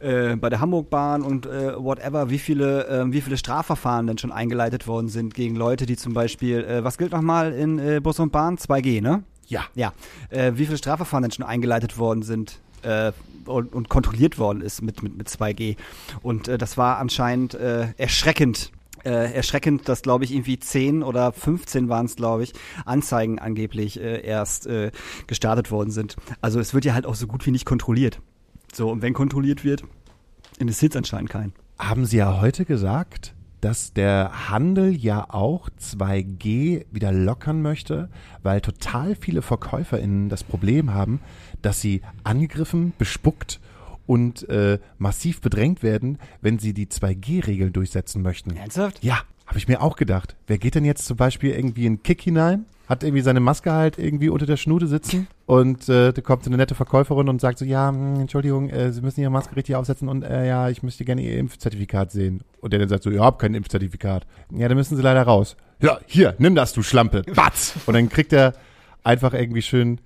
äh, 0.03 0.33
äh, 0.33 0.37
bei 0.37 0.51
der 0.51 0.61
Hamburgbahn 0.61 1.23
und 1.23 1.47
äh, 1.47 1.77
whatever, 1.77 2.31
wie 2.31 2.39
viele 2.39 2.89
äh, 2.89 3.13
wie 3.13 3.21
viele 3.21 3.37
Strafverfahren 3.37 4.09
denn 4.09 4.19
schon 4.19 4.33
eingeleitet 4.33 4.87
worden 4.89 5.09
sind 5.09 5.35
gegen 5.35 5.55
Leute, 5.55 5.87
die 5.87 5.97
zum 5.97 6.13
Beispiel 6.13 6.65
äh, 6.65 6.83
was 6.83 6.99
gilt 6.99 7.13
nochmal 7.13 7.53
in 7.53 7.79
äh, 7.79 8.01
Bus 8.03 8.19
und 8.19 8.33
Bahn 8.33 8.57
2G, 8.57 9.01
ne? 9.01 9.23
ja. 9.47 9.65
Ja, 9.75 9.93
äh, 10.31 10.53
wie 10.57 10.67
viele 10.67 10.79
Strafverfahren 10.79 11.23
denn 11.23 11.31
schon 11.31 11.45
eingeleitet 11.45 11.99
worden 11.99 12.23
sind 12.23 12.61
und, 13.49 13.75
und 13.75 13.89
kontrolliert 13.89 14.39
worden 14.39 14.61
ist 14.61 14.83
mit, 14.83 15.03
mit, 15.03 15.17
mit 15.17 15.29
2G. 15.29 15.77
Und 16.23 16.49
äh, 16.49 16.59
das 16.59 16.77
war 16.77 16.99
anscheinend 16.99 17.55
äh, 17.55 17.89
erschreckend. 17.97 18.71
Äh, 19.05 19.33
erschreckend, 19.33 19.89
dass, 19.89 20.03
glaube 20.03 20.25
ich, 20.25 20.33
irgendwie 20.33 20.59
10 20.59 21.03
oder 21.03 21.33
15 21.33 21.89
waren 21.89 22.07
es, 22.07 22.17
glaube 22.17 22.43
ich, 22.43 22.53
Anzeigen 22.85 23.39
angeblich 23.39 24.01
äh, 24.01 24.21
erst 24.25 24.67
äh, 24.67 24.91
gestartet 25.27 25.71
worden 25.71 25.91
sind. 25.91 26.17
Also 26.41 26.61
es 26.61 26.75
wird 26.75 26.85
ja 26.85 26.95
halt 26.95 27.07
auch 27.07 27.15
so 27.15 27.27
gut 27.27 27.47
wie 27.47 27.51
nicht 27.51 27.65
kontrolliert. 27.65 28.21
So, 28.73 28.91
und 28.91 29.03
wenn 29.03 29.15
kontrolliert 29.15 29.65
wird, 29.65 29.85
interessiert 30.59 30.93
es 30.93 30.97
anscheinend 30.97 31.31
keinen. 31.31 31.53
Haben 31.79 32.05
Sie 32.07 32.17
ja 32.17 32.41
heute 32.41 32.65
gesagt, 32.65 33.35
dass 33.61 33.93
der 33.93 34.51
Handel 34.51 34.95
ja 34.95 35.27
auch 35.29 35.69
2G 35.81 36.87
wieder 36.91 37.13
lockern 37.13 37.63
möchte, 37.63 38.09
weil 38.43 38.61
total 38.61 39.17
viele 39.17 39.43
VerkäuferInnen 39.43 40.29
das 40.29 40.45
Problem 40.45 40.95
haben, 40.95 41.21
dass 41.63 41.81
sie 41.81 42.03
angegriffen, 42.25 42.93
bespuckt 42.99 43.61
und 44.09 44.49
äh, 44.49 44.79
massiv 44.97 45.43
bedrängt 45.43 45.83
werden, 45.83 46.19
wenn 46.41 46.59
sie 46.59 46.73
die 46.73 46.87
2G-Regeln 46.87 47.75
durchsetzen 47.75 48.23
möchten. 48.23 48.57
Ernsthaft? 48.57 49.05
Ja, 49.05 49.21
habe 49.47 49.59
ich 49.59 49.69
mir 49.69 49.83
auch 49.83 49.97
gedacht. 49.97 50.35
Wer 50.47 50.57
geht 50.57 50.75
denn 50.75 50.87
jetzt 50.87 51.05
zum 51.05 51.19
Beispiel 51.19 51.51
irgendwie 51.51 51.85
in 51.85 52.03
Kick 52.03 52.23
hinein, 52.23 52.65
hat 52.89 53.05
irgendwie 53.05 53.21
seine 53.21 53.41
Maske 53.41 53.71
halt 53.71 53.99
irgendwie 53.99 54.31
unter 54.31 54.47
der 54.47 54.57
Schnute 54.57 54.87
sitzen 54.87 55.29
und 55.47 55.91
äh, 55.91 56.15
da 56.15 56.23
kommt 56.23 56.43
so 56.43 56.49
eine 56.49 56.57
nette 56.57 56.75
Verkäuferin 56.75 57.29
und 57.29 57.43
sagt 57.43 57.59
so, 57.59 57.67
ja, 57.67 57.91
hm, 57.91 58.21
Entschuldigung, 58.21 58.71
äh, 58.71 58.93
Sie 58.93 59.03
müssen 59.03 59.21
Ihre 59.21 59.31
Maske 59.31 59.55
richtig 59.57 59.77
aufsetzen 59.77 60.09
und 60.09 60.23
äh, 60.23 60.49
ja, 60.49 60.71
ich 60.71 60.83
möchte 60.83 61.05
gerne 61.05 61.21
Ihr 61.21 61.39
Impfzertifikat 61.39 62.11
sehen. 62.11 62.41
Und 62.63 62.73
der 62.73 62.81
dann 62.81 62.89
sagt 62.89 63.03
so, 63.03 63.11
ja, 63.11 63.21
hab 63.21 63.39
kein 63.39 63.53
Impfzertifikat. 63.53 64.27
Ja, 64.57 64.69
dann 64.69 64.77
müssen 64.79 64.97
Sie 64.97 65.03
leider 65.03 65.23
raus. 65.23 65.59
Ja, 65.83 65.99
hier, 66.07 66.35
nimm 66.39 66.55
das, 66.55 66.73
du 66.73 66.83
Schlampe. 66.83 67.25
Batz! 67.35 67.75
Und 67.85 67.93
dann 67.93 68.09
kriegt 68.09 68.33
er 68.33 68.55
einfach 69.05 69.35
irgendwie 69.35 69.63
schön 69.63 70.01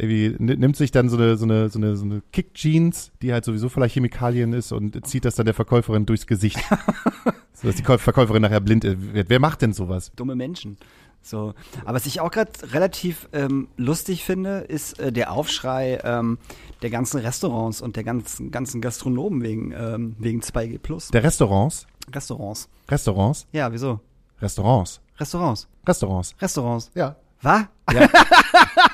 irgendwie 0.00 0.34
ni- 0.38 0.56
nimmt 0.56 0.76
sich 0.76 0.90
dann 0.90 1.08
so 1.08 1.16
eine 1.16 1.36
so 1.36 1.44
eine 1.44 1.68
so 1.68 1.78
eine 1.78 1.96
so 1.96 2.04
eine 2.04 2.22
Kick-Jeans, 2.32 3.12
die 3.22 3.32
halt 3.32 3.44
sowieso 3.44 3.68
voller 3.68 3.88
Chemikalien 3.88 4.52
ist 4.52 4.72
und 4.72 5.06
zieht 5.06 5.24
das 5.24 5.34
dann 5.34 5.44
der 5.46 5.54
Verkäuferin 5.54 6.06
durchs 6.06 6.26
Gesicht, 6.26 6.58
so 7.52 7.66
dass 7.68 7.76
die 7.76 7.82
Käuf- 7.82 7.98
Verkäuferin 8.00 8.42
nachher 8.42 8.60
blind 8.60 8.84
wird. 8.84 9.28
Wer 9.28 9.40
macht 9.40 9.62
denn 9.62 9.72
sowas? 9.72 10.10
dumme 10.16 10.34
Menschen. 10.36 10.76
So. 11.22 11.52
Aber 11.84 11.96
was 11.96 12.06
ich 12.06 12.20
auch 12.20 12.30
gerade 12.30 12.50
relativ 12.72 13.28
ähm, 13.34 13.68
lustig 13.76 14.24
finde, 14.24 14.60
ist 14.60 14.98
äh, 14.98 15.12
der 15.12 15.32
Aufschrei 15.32 15.98
ähm, 16.02 16.38
der 16.80 16.88
ganzen 16.88 17.20
Restaurants 17.20 17.82
und 17.82 17.96
der 17.96 18.04
ganzen, 18.04 18.50
ganzen 18.50 18.80
Gastronomen 18.80 19.42
wegen, 19.42 19.72
ähm, 19.72 20.16
wegen 20.18 20.40
2G 20.40 20.78
Plus. 20.78 21.08
Der 21.08 21.22
Restaurants, 21.22 21.86
Restaurants. 22.10 22.70
Restaurants, 22.88 23.46
Ja, 23.52 23.70
wieso? 23.70 24.00
Restaurants, 24.40 25.02
Restaurants. 25.18 25.68
Restaurants. 25.86 26.34
Restaurants. 26.40 26.90
Ja. 26.94 27.16
Was? 27.42 27.64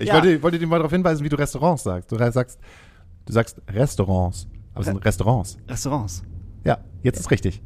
Ich 0.00 0.08
Ja. 0.08 0.14
wollte, 0.14 0.42
wollte 0.42 0.58
dir 0.58 0.66
mal 0.66 0.78
darauf 0.78 0.92
hinweisen, 0.92 1.24
wie 1.24 1.28
du 1.28 1.36
Restaurants 1.36 1.82
sagst. 1.82 2.10
Du 2.12 2.16
sagst, 2.16 2.58
du 3.26 3.32
sagst 3.32 3.60
Restaurants, 3.68 4.46
aber 4.74 4.80
es 4.80 4.86
sind 4.86 5.04
Restaurants. 5.04 5.58
Restaurants. 5.68 6.22
Ja, 6.64 6.78
jetzt 7.02 7.18
ist 7.20 7.30
richtig. 7.30 7.62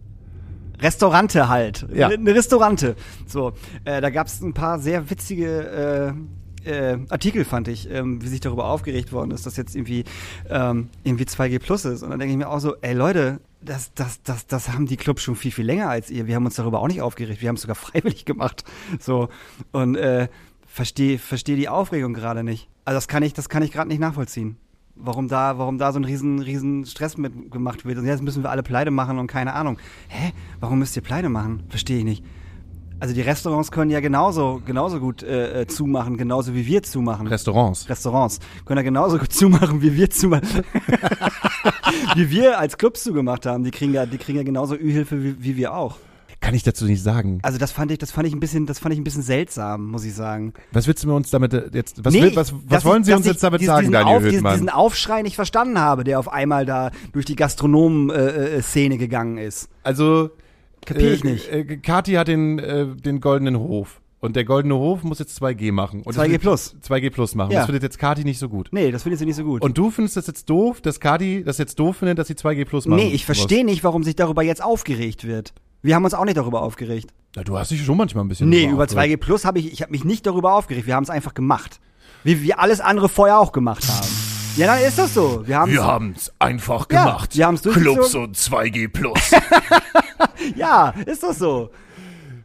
Restaurante 0.80 1.48
halt. 1.48 1.86
Ja. 1.94 2.08
Eine 2.08 2.34
Restaurante. 2.34 2.96
So, 3.26 3.52
äh, 3.84 4.00
da 4.00 4.10
gab 4.10 4.26
es 4.26 4.40
ein 4.42 4.52
paar 4.54 4.78
sehr 4.78 5.08
witzige 5.10 6.14
äh, 6.64 6.98
Artikel 7.10 7.44
fand 7.44 7.68
ich, 7.68 7.88
ähm, 7.90 8.20
wie 8.22 8.26
sich 8.26 8.40
darüber 8.40 8.64
aufgeregt 8.68 9.12
worden 9.12 9.30
ist, 9.30 9.46
dass 9.46 9.56
jetzt 9.56 9.76
irgendwie 9.76 10.02
ähm, 10.50 10.88
irgendwie 11.04 11.22
2G 11.24 11.60
Plus 11.60 11.84
ist. 11.84 12.02
Und 12.02 12.10
dann 12.10 12.18
denke 12.18 12.32
ich 12.32 12.38
mir 12.38 12.48
auch 12.50 12.58
so, 12.58 12.74
ey 12.80 12.92
Leute, 12.92 13.38
das, 13.62 13.94
das, 13.94 14.20
das, 14.24 14.48
das 14.48 14.72
haben 14.72 14.86
die 14.86 14.96
Clubs 14.96 15.22
schon 15.22 15.36
viel, 15.36 15.52
viel 15.52 15.64
länger 15.64 15.88
als 15.88 16.10
ihr. 16.10 16.26
Wir 16.26 16.34
haben 16.34 16.44
uns 16.44 16.56
darüber 16.56 16.80
auch 16.80 16.88
nicht 16.88 17.02
aufgeregt. 17.02 17.40
Wir 17.40 17.48
haben 17.50 17.54
es 17.54 17.62
sogar 17.62 17.76
freiwillig 17.76 18.24
gemacht. 18.24 18.64
So. 18.98 19.28
Und 19.70 19.94
äh, 19.94 20.26
verstehe 20.76 21.18
versteh 21.18 21.56
die 21.56 21.70
Aufregung 21.70 22.12
gerade 22.12 22.44
nicht. 22.44 22.68
Also 22.84 22.98
das 22.98 23.08
kann 23.08 23.22
ich, 23.22 23.32
das 23.32 23.48
kann 23.48 23.62
ich 23.62 23.72
gerade 23.72 23.88
nicht 23.88 23.98
nachvollziehen. 23.98 24.58
Warum 24.94 25.26
da, 25.26 25.58
warum 25.58 25.78
da 25.78 25.90
so 25.90 25.98
ein 25.98 26.04
riesen, 26.04 26.38
riesen 26.38 26.84
Stress 26.84 27.16
mit 27.16 27.50
gemacht 27.50 27.86
wird. 27.86 27.98
Und 27.98 28.06
jetzt 28.06 28.22
müssen 28.22 28.42
wir 28.42 28.50
alle 28.50 28.62
pleite 28.62 28.90
machen 28.90 29.18
und 29.18 29.26
keine 29.26 29.54
Ahnung. 29.54 29.78
Hä? 30.08 30.32
Warum 30.60 30.78
müsst 30.78 30.94
ihr 30.94 31.02
pleite 31.02 31.30
machen? 31.30 31.62
Verstehe 31.70 31.98
ich 31.98 32.04
nicht. 32.04 32.24
Also 33.00 33.14
die 33.14 33.22
Restaurants 33.22 33.70
können 33.70 33.90
ja 33.90 34.00
genauso, 34.00 34.62
genauso 34.64 35.00
gut 35.00 35.22
äh, 35.22 35.62
äh, 35.62 35.66
zumachen, 35.66 36.16
genauso 36.16 36.54
wie 36.54 36.66
wir 36.66 36.82
zumachen. 36.82 37.26
Restaurants. 37.26 37.88
Restaurants 37.88 38.38
können 38.64 38.78
ja 38.78 38.84
genauso 38.84 39.18
gut 39.18 39.32
zumachen, 39.32 39.80
wie 39.82 39.94
wir 39.94 40.10
zumachen. 40.10 40.62
wie 42.14 42.30
wir 42.30 42.58
als 42.58 42.76
Clubs 42.76 43.02
zugemacht 43.02 43.46
haben. 43.46 43.64
Die 43.64 43.70
kriegen 43.70 43.94
ja, 43.94 44.06
die 44.06 44.18
kriegen 44.18 44.38
ja 44.38 44.44
genauso 44.44 44.74
Ü-Hilfe 44.74 45.22
wie, 45.22 45.42
wie 45.42 45.56
wir 45.56 45.74
auch. 45.74 45.98
Kann 46.40 46.54
ich 46.54 46.62
dazu 46.62 46.84
nicht 46.84 47.02
sagen. 47.02 47.38
Also 47.42 47.58
das 47.58 47.72
fand 47.72 47.90
ich, 47.90 47.98
das 47.98 48.10
fand 48.12 48.26
ich 48.28 48.34
ein 48.34 48.40
bisschen, 48.40 48.66
das 48.66 48.78
fand 48.78 48.92
ich 48.92 49.00
ein 49.00 49.04
bisschen 49.04 49.22
seltsam, 49.22 49.86
muss 49.90 50.04
ich 50.04 50.14
sagen. 50.14 50.52
Was 50.72 50.86
willst 50.86 51.02
du 51.02 51.08
mir 51.08 51.14
uns 51.14 51.30
damit 51.30 51.52
äh, 51.54 51.70
jetzt, 51.72 52.04
was, 52.04 52.12
Nee, 52.14 52.22
will, 52.22 52.36
was, 52.36 52.52
was 52.68 52.84
wollen 52.84 53.00
ich- 53.00 53.06
Sie 53.06 53.14
uns 53.14 53.26
jetzt 53.26 53.42
damit 53.42 53.60
diesen- 53.62 53.70
sagen, 53.72 53.80
diesen 53.82 53.92
Daniel 53.92 54.16
Auf, 54.16 54.22
diesen, 54.22 54.36
Höhtmann? 54.36 54.52
diesen 54.54 54.68
Aufschrei 54.68 55.22
nicht 55.22 55.34
verstanden 55.34 55.78
habe, 55.78 56.04
der 56.04 56.20
auf 56.20 56.30
einmal 56.32 56.66
da 56.66 56.90
durch 57.12 57.24
die 57.24 57.36
Gastronomen-Szene 57.36 58.98
gegangen 58.98 59.38
ist. 59.38 59.68
Also, 59.82 60.30
Kapier 60.84 61.12
ich 61.14 61.24
nicht. 61.24 61.48
Äh, 61.50 61.78
Kati 61.78 62.12
hat 62.12 62.28
den, 62.28 62.58
äh, 62.58 62.86
den 62.94 63.20
goldenen 63.20 63.58
Hof. 63.58 64.00
Und 64.20 64.34
der 64.34 64.44
goldene 64.44 64.74
Hof 64.76 65.02
muss 65.04 65.18
jetzt 65.18 65.36
2G 65.40 65.72
machen. 65.72 66.00
Und 66.02 66.08
das 66.16 66.16
2G 66.24 66.30
wird- 66.32 66.42
plus. 66.42 66.74
2G 66.82 67.10
plus 67.10 67.34
machen. 67.34 67.50
Ja. 67.52 67.58
Das 67.60 67.66
findet 67.66 67.82
jetzt 67.82 67.98
Kati 67.98 68.24
nicht 68.24 68.38
so 68.38 68.48
gut. 68.48 68.68
Nee, 68.72 68.90
das 68.90 69.02
findet 69.02 69.18
sie 69.18 69.26
nicht 69.26 69.36
so 69.36 69.44
gut. 69.44 69.62
Und 69.62 69.76
du 69.76 69.90
findest 69.90 70.16
das 70.16 70.26
jetzt 70.26 70.48
doof, 70.48 70.80
dass 70.80 71.00
Kati 71.00 71.42
das 71.44 71.58
jetzt 71.58 71.78
doof 71.78 71.96
findet, 71.98 72.18
dass 72.18 72.28
sie 72.28 72.34
2G 72.34 72.64
plus 72.64 72.86
machen 72.86 73.00
nee, 73.00 73.10
ich 73.12 73.24
verstehe 73.26 73.64
nicht, 73.64 73.84
warum 73.84 74.02
sich 74.04 74.16
darüber 74.16 74.42
jetzt 74.42 74.62
aufgeregt 74.64 75.26
wird. 75.26 75.52
Wir 75.86 75.94
haben 75.94 76.04
uns 76.04 76.14
auch 76.14 76.24
nicht 76.24 76.36
darüber 76.36 76.62
aufgeregt. 76.62 77.10
Ja, 77.36 77.44
du 77.44 77.56
hast 77.58 77.70
dich 77.70 77.84
schon 77.84 77.96
manchmal 77.96 78.24
ein 78.24 78.28
bisschen 78.28 78.48
Nee, 78.48 78.64
über 78.66 78.84
aufgeregt. 78.84 79.22
2G 79.22 79.24
Plus 79.24 79.44
habe 79.44 79.58
ich, 79.60 79.72
ich 79.72 79.82
habe 79.82 79.92
mich 79.92 80.04
nicht 80.04 80.26
darüber 80.26 80.54
aufgeregt. 80.54 80.86
Wir 80.86 80.94
haben 80.96 81.04
es 81.04 81.10
einfach 81.10 81.32
gemacht. 81.34 81.80
Wie 82.24 82.42
wir 82.42 82.58
alles 82.58 82.80
andere 82.80 83.08
vorher 83.08 83.38
auch 83.38 83.52
gemacht 83.52 83.86
haben. 83.88 84.06
Ja, 84.56 84.66
dann 84.66 84.80
ist 84.84 84.98
das 84.98 85.14
so. 85.14 85.42
Wir 85.46 85.58
haben 85.58 85.70
Wir 85.70 85.84
haben's 85.84 86.32
einfach 86.38 86.86
Ja, 86.90 87.04
gemacht. 87.04 87.36
wir 87.36 87.46
haben's 87.46 87.62
durchgezogen. 87.62 87.94
Clubs 87.98 88.14
und 88.14 88.36
2G 88.36 88.88
Plus. 88.88 89.30
ja, 90.56 90.90
ist 91.04 91.22
das 91.22 91.38
so. 91.38 91.70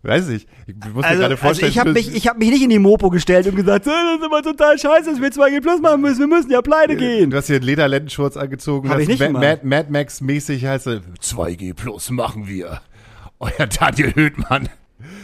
Weiß 0.04 0.30
ich. 0.30 0.48
Ich 0.66 0.76
muss 0.76 1.04
mir 1.04 1.06
Also, 1.06 1.20
gerade 1.22 1.34
also 1.34 1.38
vorstellen. 1.38 1.72
ich 1.72 1.78
habe 1.80 1.94
mich, 1.94 2.14
ich 2.16 2.28
habe 2.28 2.40
mich 2.40 2.50
nicht 2.50 2.64
in 2.64 2.70
die 2.72 2.80
Mopo 2.80 3.10
gestellt 3.12 3.46
und 3.48 3.56
gesagt, 3.56 3.86
"Äh, 3.86 3.90
das 3.92 4.20
ist 4.20 4.26
immer 4.26 4.42
total 4.42 4.78
scheiße, 4.78 5.12
dass 5.12 5.22
wir 5.22 5.30
2G 5.32 5.62
Plus 5.62 5.80
machen 5.80 6.02
müssen. 6.02 6.20
Wir 6.20 6.28
müssen 6.28 6.50
ja 6.52 6.62
pleite 6.62 6.96
gehen. 6.96 7.30
Du 7.30 7.38
hast 7.38 7.48
hier 7.48 7.58
einen 7.58 7.66
Lederlendenschurz 7.66 8.36
angezogen. 8.36 8.90
Hab 8.90 8.96
hast 8.96 9.04
ich 9.04 9.10
nicht 9.10 9.20
Ma 9.20 9.28
gemacht. 9.28 9.44
Mad, 9.44 9.62
Mad 9.64 9.88
Max 9.92 10.22
mäßig 10.22 10.66
heißt 10.66 10.88
es. 10.88 11.02
2G 11.22 11.74
Plus 11.76 12.10
machen 12.10 12.48
wir. 12.48 12.82
Euer 13.42 13.68
Daniel 13.68 14.14
Höhtmann. 14.16 14.70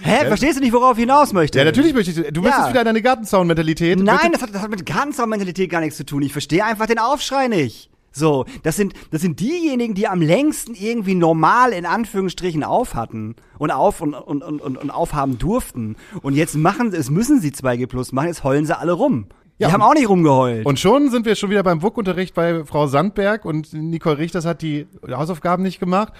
Hä, 0.01 0.25
verstehst 0.25 0.57
du 0.57 0.63
nicht, 0.63 0.73
worauf 0.73 0.97
ich 0.97 1.01
hinaus 1.01 1.33
möchte? 1.33 1.59
Ja, 1.59 1.65
natürlich 1.65 1.93
möchte 1.93 2.09
ich. 2.11 2.33
Du 2.33 2.41
möchtest 2.41 2.69
wieder 2.69 2.81
in 2.81 2.85
deine 2.85 3.01
Gartenzaun-Mentalität. 3.01 3.99
Nein, 3.99 4.31
das 4.31 4.41
hat, 4.41 4.53
das 4.53 4.61
hat 4.63 4.71
mit 4.71 4.85
Gartenzaun-Mentalität 4.85 5.69
gar 5.69 5.81
nichts 5.81 5.97
zu 5.97 6.05
tun. 6.05 6.23
Ich 6.23 6.31
verstehe 6.31 6.65
einfach 6.65 6.87
den 6.87 6.97
Aufschrei 6.99 7.47
nicht. 7.47 7.89
So, 8.11 8.45
das 8.63 8.75
sind, 8.75 8.93
das 9.11 9.21
sind 9.21 9.39
diejenigen, 9.39 9.93
die 9.93 10.07
am 10.07 10.21
längsten 10.21 10.73
irgendwie 10.73 11.13
normal 11.13 11.71
in 11.71 11.85
Anführungsstrichen 11.85 12.63
auf 12.63 12.95
hatten 12.95 13.35
und 13.59 13.69
auf 13.69 14.01
und, 14.01 14.15
und, 14.15 14.41
und, 14.41 14.61
und, 14.61 14.89
aufhaben 14.89 15.37
durften. 15.37 15.95
Und 16.23 16.33
jetzt 16.33 16.55
machen, 16.55 16.91
es 16.93 17.11
müssen 17.11 17.39
sie 17.39 17.49
2G 17.51 17.85
Plus 17.85 18.11
machen, 18.11 18.27
jetzt 18.29 18.43
heulen 18.43 18.65
sie 18.65 18.75
alle 18.75 18.93
rum. 18.93 19.27
Die 19.59 19.63
Ja, 19.63 19.71
haben 19.71 19.81
und- 19.81 19.87
auch 19.89 19.93
nicht 19.93 20.09
rumgeheult. 20.09 20.65
Und 20.65 20.79
schon 20.79 21.11
sind 21.11 21.27
wir 21.27 21.35
schon 21.35 21.51
wieder 21.51 21.61
beim 21.61 21.83
WUK-Unterricht 21.83 22.33
bei 22.33 22.63
Frau 22.65 22.87
Sandberg 22.87 23.45
und 23.45 23.71
Nicole 23.73 24.17
Richters 24.17 24.45
hat 24.45 24.63
die 24.63 24.87
Hausaufgaben 25.07 25.61
nicht 25.61 25.79
gemacht 25.79 26.13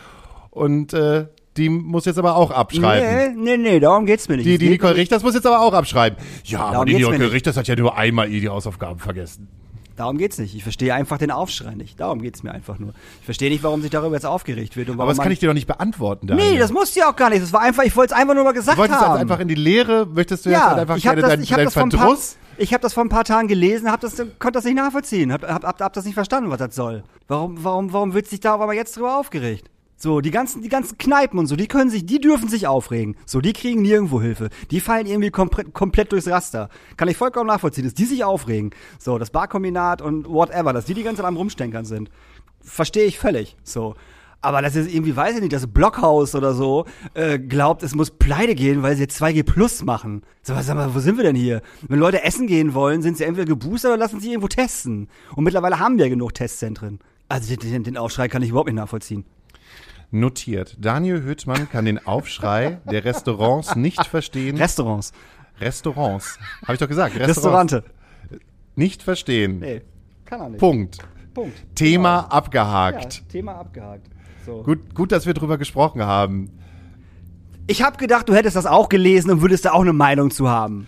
und 0.52 0.94
äh, 0.94 1.26
die 1.58 1.70
muss 1.70 2.06
jetzt 2.06 2.18
aber 2.20 2.36
auch 2.36 2.52
abschreiben. 2.52 3.42
nee, 3.42 3.58
nee, 3.58 3.72
nee, 3.72 3.80
darum 3.80 4.06
geht's 4.06 4.28
mir 4.30 4.38
nicht. 4.38 4.46
Die, 4.46 4.58
die 4.58 4.70
Nicole 4.70 4.96
Richters 4.96 5.24
muss 5.24 5.34
jetzt 5.34 5.46
aber 5.46 5.62
auch 5.62 5.74
abschreiben. 5.74 6.18
Ja, 6.44 6.60
aber 6.60 6.72
Darum 6.72 6.86
die 6.86 6.94
geht's 6.94 7.08
mir 7.08 7.14
Nicole. 7.14 7.32
Richters 7.32 7.58
hat 7.58 7.68
ja 7.68 7.76
nur 7.76 7.98
einmal 7.98 8.30
die 8.30 8.48
Hausaufgaben 8.48 9.00
vergessen. 9.00 9.48
Darum 9.98 10.20
geht's 10.20 10.38
nicht. 10.38 10.54
Ich 10.56 10.62
verstehe 10.62 10.94
einfach 10.94 11.18
den 11.18 11.32
Aufschrei 11.32 11.74
nicht. 11.74 12.00
Darum 12.00 12.22
geht's 12.22 12.44
mir 12.44 12.52
einfach 12.52 12.78
nur. 12.78 12.94
Ich 13.20 13.26
verstehe 13.26 13.50
nicht, 13.50 13.64
warum 13.64 13.82
sich 13.82 13.90
darüber 13.90 14.14
jetzt 14.14 14.28
aufgeregt 14.28 14.78
wird. 14.78 14.92
Aber 14.92 15.08
das 15.08 15.18
kann 15.18 15.32
ich 15.32 15.40
dir 15.40 15.48
doch 15.48 15.56
nicht 15.56 15.66
beantworten, 15.66 16.28
Daniel. 16.28 16.52
Nee, 16.52 16.60
das 16.60 16.72
musste 16.72 17.00
ja 17.00 17.10
auch 17.10 17.16
gar 17.16 17.32
nicht. 17.32 17.42
Das 17.42 17.52
war 17.52 17.62
einfach, 17.62 17.84
ich 17.84 17.96
wollte 17.96 18.14
es 18.14 18.20
einfach 18.20 18.36
nur 18.36 18.44
mal 18.44 18.52
gesagt 18.52 18.78
Du 18.78 18.82
wolltest 18.82 19.02
haben. 19.02 19.14
jetzt 19.14 19.22
einfach 19.22 19.40
in 19.40 19.48
die 19.48 19.56
Lehre, 19.56 20.06
möchtest 20.06 20.46
du 20.46 20.52
jetzt 20.52 20.60
ja, 20.60 20.70
halt 20.70 20.80
einfach 20.82 20.98
ich 20.98 21.04
gerne 21.04 21.22
das, 21.22 21.32
dein, 21.32 21.42
ich 21.42 21.52
hab 21.52 21.64
das 21.64 21.74
vor 21.74 21.82
ein 21.82 21.90
paar, 21.90 22.00
Verdruss? 22.00 22.38
ich 22.60 22.74
habe 22.74 22.82
das 22.84 22.94
vor 22.94 23.04
ein 23.04 23.10
paar 23.10 23.24
Tagen 23.24 23.48
gelesen, 23.48 23.92
hab 23.92 24.00
das, 24.02 24.18
konnte 24.18 24.52
das 24.52 24.66
nicht 24.66 24.76
nachvollziehen, 24.76 25.34
hab, 25.34 25.42
hab, 25.42 25.64
hab, 25.64 25.82
hab 25.82 25.94
das 25.94 26.06
nicht 26.06 26.14
verstanden, 26.14 26.52
was 26.52 26.60
das 26.60 26.76
soll. 26.76 27.04
Warum, 27.28 27.64
warum, 27.64 27.92
warum 27.92 28.14
wird 28.14 28.28
sich 28.28 28.40
da 28.40 28.54
aber 28.54 28.72
jetzt 28.76 28.98
drüber 28.98 29.18
aufgeregt? 29.18 29.68
So, 30.00 30.22
die 30.22 30.30
ganzen, 30.30 30.62
die 30.62 30.70
ganzen 30.70 31.00
Kneipen 31.00 31.40
und 31.40 31.48
so, 31.48 31.56
die 31.56 31.68
können 31.68 31.90
sich, 31.90 32.06
die 32.06 32.22
dürfen 32.22 32.50
sich 32.50 32.68
aufregen. 32.68 33.16
So, 33.26 33.42
die 33.42 33.54
kriegen 33.54 33.82
nirgendwo 33.82 34.22
Hilfe. 34.22 34.50
Die 34.70 34.80
fallen 34.80 35.08
irgendwie 35.08 35.32
komplett, 35.32 35.74
komplett 35.74 36.12
durchs 36.12 36.28
Raster. 36.28 36.70
Kann 36.98 37.08
ich 37.08 37.18
vollkommen 37.18 37.48
nachvollziehen, 37.48 37.84
dass 37.84 37.96
die 37.96 38.06
sich 38.06 38.24
aufregen. 38.24 38.70
So, 39.00 39.18
das 39.18 39.32
Barkombinat 39.32 40.04
und 40.04 40.30
whatever, 40.30 40.72
dass 40.72 40.86
die 40.86 40.94
die 40.94 41.02
ganze 41.02 41.22
Zeit 41.22 41.28
am 41.28 41.36
Rumstänkern 41.36 41.84
sind. 41.84 42.12
Verstehe 42.62 43.06
ich 43.06 43.18
völlig. 43.18 43.58
So. 43.64 43.96
Aber 44.40 44.62
das 44.62 44.76
ist 44.76 44.94
irgendwie, 44.94 45.16
weiß 45.16 45.36
ich 45.36 45.42
nicht, 45.42 45.54
das 45.54 45.66
Blockhaus 45.66 46.36
oder 46.36 46.54
so 46.54 46.86
äh, 47.16 47.40
glaubt, 47.40 47.82
es 47.82 47.96
muss 47.96 48.12
pleite 48.12 48.54
gehen, 48.54 48.84
weil 48.84 48.96
sie 48.96 49.02
jetzt 49.02 49.20
2G 49.20 49.44
Plus 49.44 49.84
machen. 49.84 50.22
So, 50.44 50.54
sag 50.62 50.76
mal, 50.76 50.94
wo 50.94 51.00
sind 51.00 51.18
wir 51.18 51.24
denn 51.24 51.36
hier? 51.36 51.64
Wenn 51.88 51.98
Leute 51.98 52.24
essen 52.24 52.46
gehen 52.46 52.76
wollen, 52.76 53.02
sind 53.02 53.18
sie 53.18 53.24
entweder 53.24 53.48
geboostert 53.48 53.94
oder 53.94 53.98
lassen 53.98 54.20
sie 54.20 54.30
irgendwo 54.30 54.48
testen. 54.48 55.10
Und 55.36 55.44
mittlerweile 55.44 55.80
haben 55.80 55.98
wir 55.98 56.08
genug 56.08 56.36
Testzentren. 56.36 57.00
Also 57.30 57.56
den, 57.56 57.72
den, 57.72 57.84
den 57.84 57.98
Aufschrei 57.98 58.28
kann 58.28 58.44
ich 58.44 58.50
überhaupt 58.50 58.68
nicht 58.68 58.76
nachvollziehen. 58.76 59.26
Notiert. 60.12 60.78
Daniel 60.80 61.22
Höhtmann 61.22 61.70
kann 61.70 61.86
den 61.86 62.06
Aufschrei 62.06 62.80
der 62.86 63.04
Restaurants 63.04 63.76
nicht 63.76 64.06
verstehen. 64.06 64.58
Restaurants. 64.58 65.12
Restaurants. 65.60 66.40
Habe 66.62 66.74
ich 66.74 66.80
doch 66.80 66.88
gesagt. 66.88 67.16
Restaurants. 67.16 67.74
Restaurante. 67.74 67.98
Nicht 68.76 69.04
verstehen. 69.04 69.60
Nee, 69.60 69.82
kann 70.26 70.40
er 70.40 70.50
nicht. 70.50 70.60
Punkt. 70.60 71.00
Punkt. 71.34 71.58
Thema 71.76 72.10
Ja, 72.10 72.28
abgehakt. 72.28 73.28
Thema 73.30 73.56
abgehakt. 73.56 74.08
So. 74.46 74.64
Gut, 74.64 74.96
gut, 74.96 75.12
dass 75.12 75.26
wir 75.26 75.34
drüber 75.34 75.58
gesprochen 75.58 76.04
haben. 76.04 76.52
Ich 77.68 77.82
habe 77.84 77.98
gedacht, 77.98 78.30
du 78.30 78.34
hättest 78.34 78.56
das 78.56 78.66
auch 78.66 78.88
gelesen 78.88 79.30
und 79.30 79.42
würdest 79.42 79.66
da 79.66 79.74
auch 79.74 79.82
eine 79.82 79.94
Meinung 79.94 80.32
zu 80.32 80.48
haben. 80.50 80.88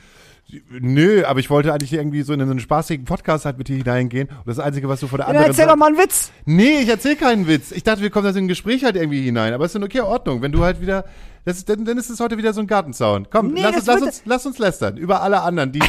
Nö, 0.71 1.23
aber 1.25 1.39
ich 1.39 1.49
wollte 1.49 1.73
eigentlich 1.73 1.93
irgendwie 1.93 2.23
so 2.23 2.33
in 2.33 2.41
einen 2.41 2.59
spaßigen 2.59 3.05
Podcast 3.05 3.45
halt 3.45 3.57
mit 3.59 3.67
dir 3.67 3.77
hineingehen. 3.77 4.27
Und 4.29 4.47
das 4.47 4.57
Einzige, 4.59 4.89
was 4.89 4.99
du 4.99 5.07
von 5.07 5.17
der 5.17 5.25
Ja, 5.25 5.29
anderen 5.29 5.47
erzähl 5.47 5.67
doch 5.67 5.75
mal 5.75 5.87
einen 5.87 5.97
Witz. 5.97 6.31
Nee, 6.45 6.79
ich 6.81 6.89
erzähl 6.89 7.15
keinen 7.15 7.47
Witz. 7.47 7.71
Ich 7.71 7.83
dachte, 7.83 8.01
wir 8.01 8.09
kommen 8.09 8.25
da 8.25 8.33
so 8.33 8.39
in 8.39 8.45
ein 8.45 8.47
Gespräch 8.47 8.83
halt 8.83 8.95
irgendwie 8.95 9.21
hinein. 9.23 9.53
Aber 9.53 9.65
es 9.65 9.71
ist 9.71 9.75
in 9.75 9.83
okay 9.83 10.01
Ordnung. 10.01 10.41
Wenn 10.41 10.51
du 10.51 10.63
halt 10.63 10.81
wieder. 10.81 11.05
Das 11.45 11.57
ist, 11.57 11.69
dann, 11.69 11.85
dann 11.85 11.97
ist 11.97 12.09
es 12.09 12.19
heute 12.19 12.37
wieder 12.37 12.53
so 12.53 12.61
ein 12.61 12.67
Gartenzaun. 12.67 13.27
Komm, 13.29 13.53
Nee, 13.53 13.61
lass, 13.61 13.75
uns, 13.77 13.85
lass, 13.87 14.01
uns, 14.01 14.21
lass 14.25 14.45
uns 14.45 14.57
lästern. 14.59 14.97
Über 14.97 15.21
alle 15.21 15.41
anderen, 15.41 15.71
die, 15.71 15.79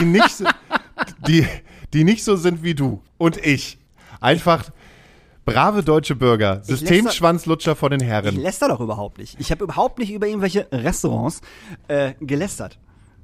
die, 0.00 0.04
nicht, 0.04 0.30
so- 0.30 0.44
die, 1.26 1.46
die 1.92 2.04
nicht 2.04 2.24
so 2.24 2.36
sind 2.36 2.62
wie 2.62 2.74
du 2.74 3.02
und 3.18 3.36
ich. 3.44 3.78
Einfach 4.20 4.64
brave 5.44 5.82
deutsche 5.82 6.14
Bürger. 6.16 6.60
Systemschwanzlutscher 6.62 7.74
vor 7.76 7.90
den 7.90 8.00
Ich 8.00 8.06
Herren. 8.06 8.36
läster 8.36 8.68
doch 8.68 8.80
überhaupt 8.80 9.18
nicht. 9.18 9.36
Ich 9.40 9.50
habe 9.50 9.64
überhaupt 9.64 9.98
nicht 9.98 10.12
über 10.12 10.26
irgendwelche 10.26 10.66
Restaurants 10.72 11.40
äh, 11.88 12.12
gelästert. 12.20 12.78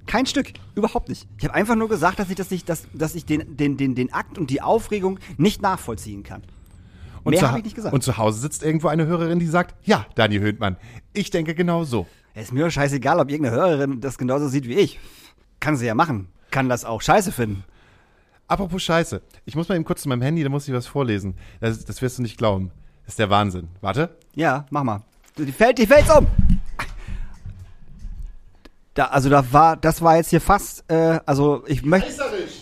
Kein 0.07 0.27
Stück, 0.27 0.53
überhaupt 0.75 1.09
nicht. 1.09 1.27
Ich 1.39 1.45
habe 1.45 1.55
einfach 1.55 1.75
nur 1.75 1.89
gesagt, 1.89 2.19
dass 2.19 2.31
ich 2.31 2.37
das 2.37 2.51
nicht, 2.51 2.69
dass, 2.69 2.87
dass 2.95 3.15
ich 3.15 3.25
den, 3.27 3.57
den, 3.57 3.77
den, 3.77 3.95
den 3.95 4.13
Akt 4.13 4.39
und 4.39 4.51
die 4.51 4.63
Aufregung 4.63 5.19
nicht 5.37 5.63
nachvollziehen 5.63 6.23
kann. 6.23 6.43
Und 7.25 7.33
Mehr 7.33 7.41
zu, 7.41 7.49
habe 7.49 7.59
ich 7.59 7.65
nicht 7.65 7.75
gesagt. 7.75 7.93
und 7.93 8.03
zu 8.05 8.17
Hause 8.19 8.39
sitzt 8.41 8.63
irgendwo 8.63 8.87
eine 8.87 9.07
Hörerin, 9.07 9.41
die 9.41 9.47
sagt, 9.47 9.75
ja, 9.85 10.07
Daniel 10.15 10.43
Höhtmann, 10.43 10.77
ich 11.13 11.31
denke 11.31 11.57
genau 11.57 11.83
so. 11.83 12.07
Es 12.35 12.45
ist 12.45 12.53
mir 12.53 12.71
scheißegal, 12.71 13.19
ob 13.19 13.31
irgendeine 13.31 13.57
Hörerin 13.57 14.01
das 14.01 14.17
genauso 14.17 14.47
sieht 14.47 14.69
wie 14.69 14.75
ich. 14.75 15.01
Kann 15.59 15.77
sie 15.77 15.87
ja 15.87 15.95
machen. 15.95 16.29
Kann 16.53 16.69
das 16.69 16.85
auch 16.85 17.03
scheiße 17.03 17.33
finden. 17.33 17.65
Apropos 18.49 18.83
Scheiße. 18.83 19.23
Ich 19.45 19.57
muss 19.57 19.69
mal 19.69 19.75
eben 19.75 19.85
kurz 19.85 20.03
zu 20.03 20.09
meinem 20.09 20.23
Handy, 20.23 20.45
da 20.45 20.49
muss 20.49 20.69
ich 20.69 20.75
was 20.75 20.87
vorlesen. 20.87 21.35
Das, 21.61 21.85
das 21.85 22.01
wirst 22.01 22.19
du 22.19 22.23
nicht 22.23 22.39
glauben. 22.39 22.71
Das 23.05 23.15
ist 23.15 23.19
der 23.19 23.31
Wahnsinn. 23.31 23.69
Warte. 23.81 24.17
Ja, 24.37 24.67
mach 24.71 24.85
mal. 24.85 25.03
Die 25.37 25.51
fällt, 25.51 25.79
die 25.79 25.87
fällt's 25.87 26.11
um. 26.17 26.27
Da, 28.97 29.09
also 29.09 29.29
da 29.29 29.53
war, 29.53 29.77
das 29.77 30.01
war 30.01 30.17
jetzt 30.17 30.31
hier 30.31 30.41
fast, 30.41 30.91
äh, 30.91 31.21
also 31.27 31.63
ich 31.67 31.85
möchte, 31.85 32.11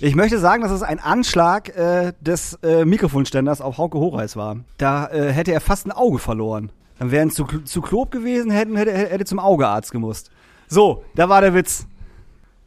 ich 0.00 0.16
möchte 0.16 0.40
sagen, 0.40 0.62
dass 0.62 0.72
es 0.72 0.82
ein 0.82 0.98
Anschlag 0.98 1.68
äh, 1.76 2.12
des 2.20 2.54
äh, 2.54 2.84
Mikrofonständers 2.84 3.60
auf 3.60 3.78
Hauke 3.78 3.98
Horeis 3.98 4.34
war. 4.34 4.56
Da 4.76 5.06
äh, 5.06 5.32
hätte 5.32 5.52
er 5.52 5.60
fast 5.60 5.86
ein 5.86 5.92
Auge 5.92 6.18
verloren. 6.18 6.70
Dann 6.98 7.12
wären 7.12 7.30
zu, 7.30 7.44
zu 7.44 7.80
Klob 7.80 8.10
gewesen, 8.10 8.50
hätten, 8.50 8.74
hätte, 8.74 8.92
hätte 8.92 9.24
zum 9.24 9.38
Augearzt 9.38 9.92
gemusst. 9.92 10.32
So, 10.66 11.04
da 11.14 11.28
war 11.28 11.40
der 11.40 11.54
Witz. 11.54 11.86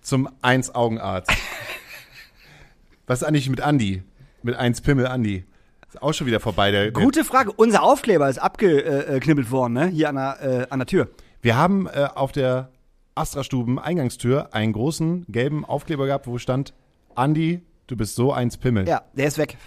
Zum 0.01 0.29
Eins-Augenarzt. 0.41 1.29
Was 3.05 3.21
ist 3.21 3.27
eigentlich 3.27 3.49
mit 3.49 3.59
Andi? 3.59 4.01
Mit 4.43 4.55
Eins 4.55 4.79
Pimmel 4.79 5.07
Andi. 5.07 5.43
Ist 5.89 6.01
auch 6.01 6.13
schon 6.13 6.25
wieder 6.25 6.39
vorbei. 6.39 6.71
Der, 6.71 6.91
der, 6.91 7.03
Gute 7.03 7.25
Frage. 7.25 7.51
Unser 7.51 7.83
Aufkleber 7.83 8.29
ist 8.29 8.37
abgeknibbelt 8.37 9.51
worden, 9.51 9.73
ne? 9.73 9.87
Hier 9.87 10.07
an 10.07 10.15
der, 10.15 10.41
äh, 10.41 10.67
an 10.69 10.79
der 10.79 10.85
Tür. 10.85 11.09
Wir 11.41 11.57
haben 11.57 11.87
äh, 11.87 12.07
auf 12.15 12.31
der 12.31 12.69
Astra-Stuben 13.17 13.79
Eingangstür 13.79 14.53
einen 14.53 14.73
großen 14.73 15.25
gelben 15.27 15.65
Aufkleber 15.65 16.05
gehabt, 16.05 16.27
wo 16.27 16.37
stand, 16.37 16.73
Andi, 17.15 17.61
du 17.87 17.97
bist 17.97 18.15
so 18.15 18.31
eins 18.31 18.57
Pimmel. 18.57 18.87
Ja, 18.87 19.03
der 19.13 19.27
ist 19.27 19.37
weg. 19.37 19.57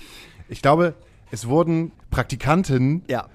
Ich 0.49 0.63
glaube, 0.63 0.95
es 1.31 1.49
wurden 1.49 1.93
Praktikanten 2.11 3.03
Ja. 3.09 3.27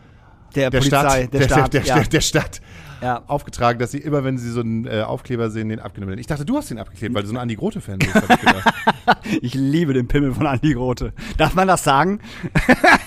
Der, 0.55 0.69
der 0.69 0.79
Polizei, 0.79 1.23
Stadt, 1.23 1.33
der, 1.33 1.41
Staat, 1.41 1.73
der, 1.73 1.83
ja. 1.83 1.95
der, 1.95 2.03
der 2.05 2.21
Stadt 2.21 2.61
ja. 3.01 3.23
aufgetragen, 3.27 3.77
dass 3.77 3.91
sie 3.91 3.97
immer, 3.97 4.23
wenn 4.23 4.37
sie 4.37 4.49
so 4.49 4.61
einen 4.61 4.85
äh, 4.85 5.01
Aufkleber 5.01 5.49
sehen, 5.49 5.67
den 5.67 5.79
abgenommen 5.79 6.11
werden. 6.11 6.21
Ich 6.21 6.27
dachte, 6.27 6.45
du 6.45 6.55
hast 6.55 6.69
den 6.69 6.79
abgeklebt, 6.79 7.13
weil 7.13 7.23
du 7.23 7.27
so 7.27 7.35
ein 7.35 7.39
Andi 7.39 7.55
Grote-Fan 7.55 7.99
bist. 7.99 8.15
ich. 8.15 9.35
Ich 9.41 9.53
liebe 9.53 9.93
den 9.93 10.07
Pimmel 10.07 10.33
von 10.33 10.47
Andi 10.47 10.73
Grote. 10.73 11.13
Darf 11.37 11.55
man 11.55 11.67
das 11.67 11.83
sagen? 11.83 12.21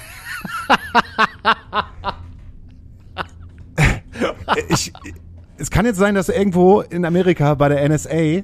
ich, 4.69 4.93
es 5.59 5.71
kann 5.71 5.85
jetzt 5.85 5.99
sein, 5.99 6.15
dass 6.15 6.29
irgendwo 6.29 6.81
in 6.81 7.05
Amerika 7.05 7.55
bei 7.55 7.69
der 7.69 7.87
NSA 7.89 8.15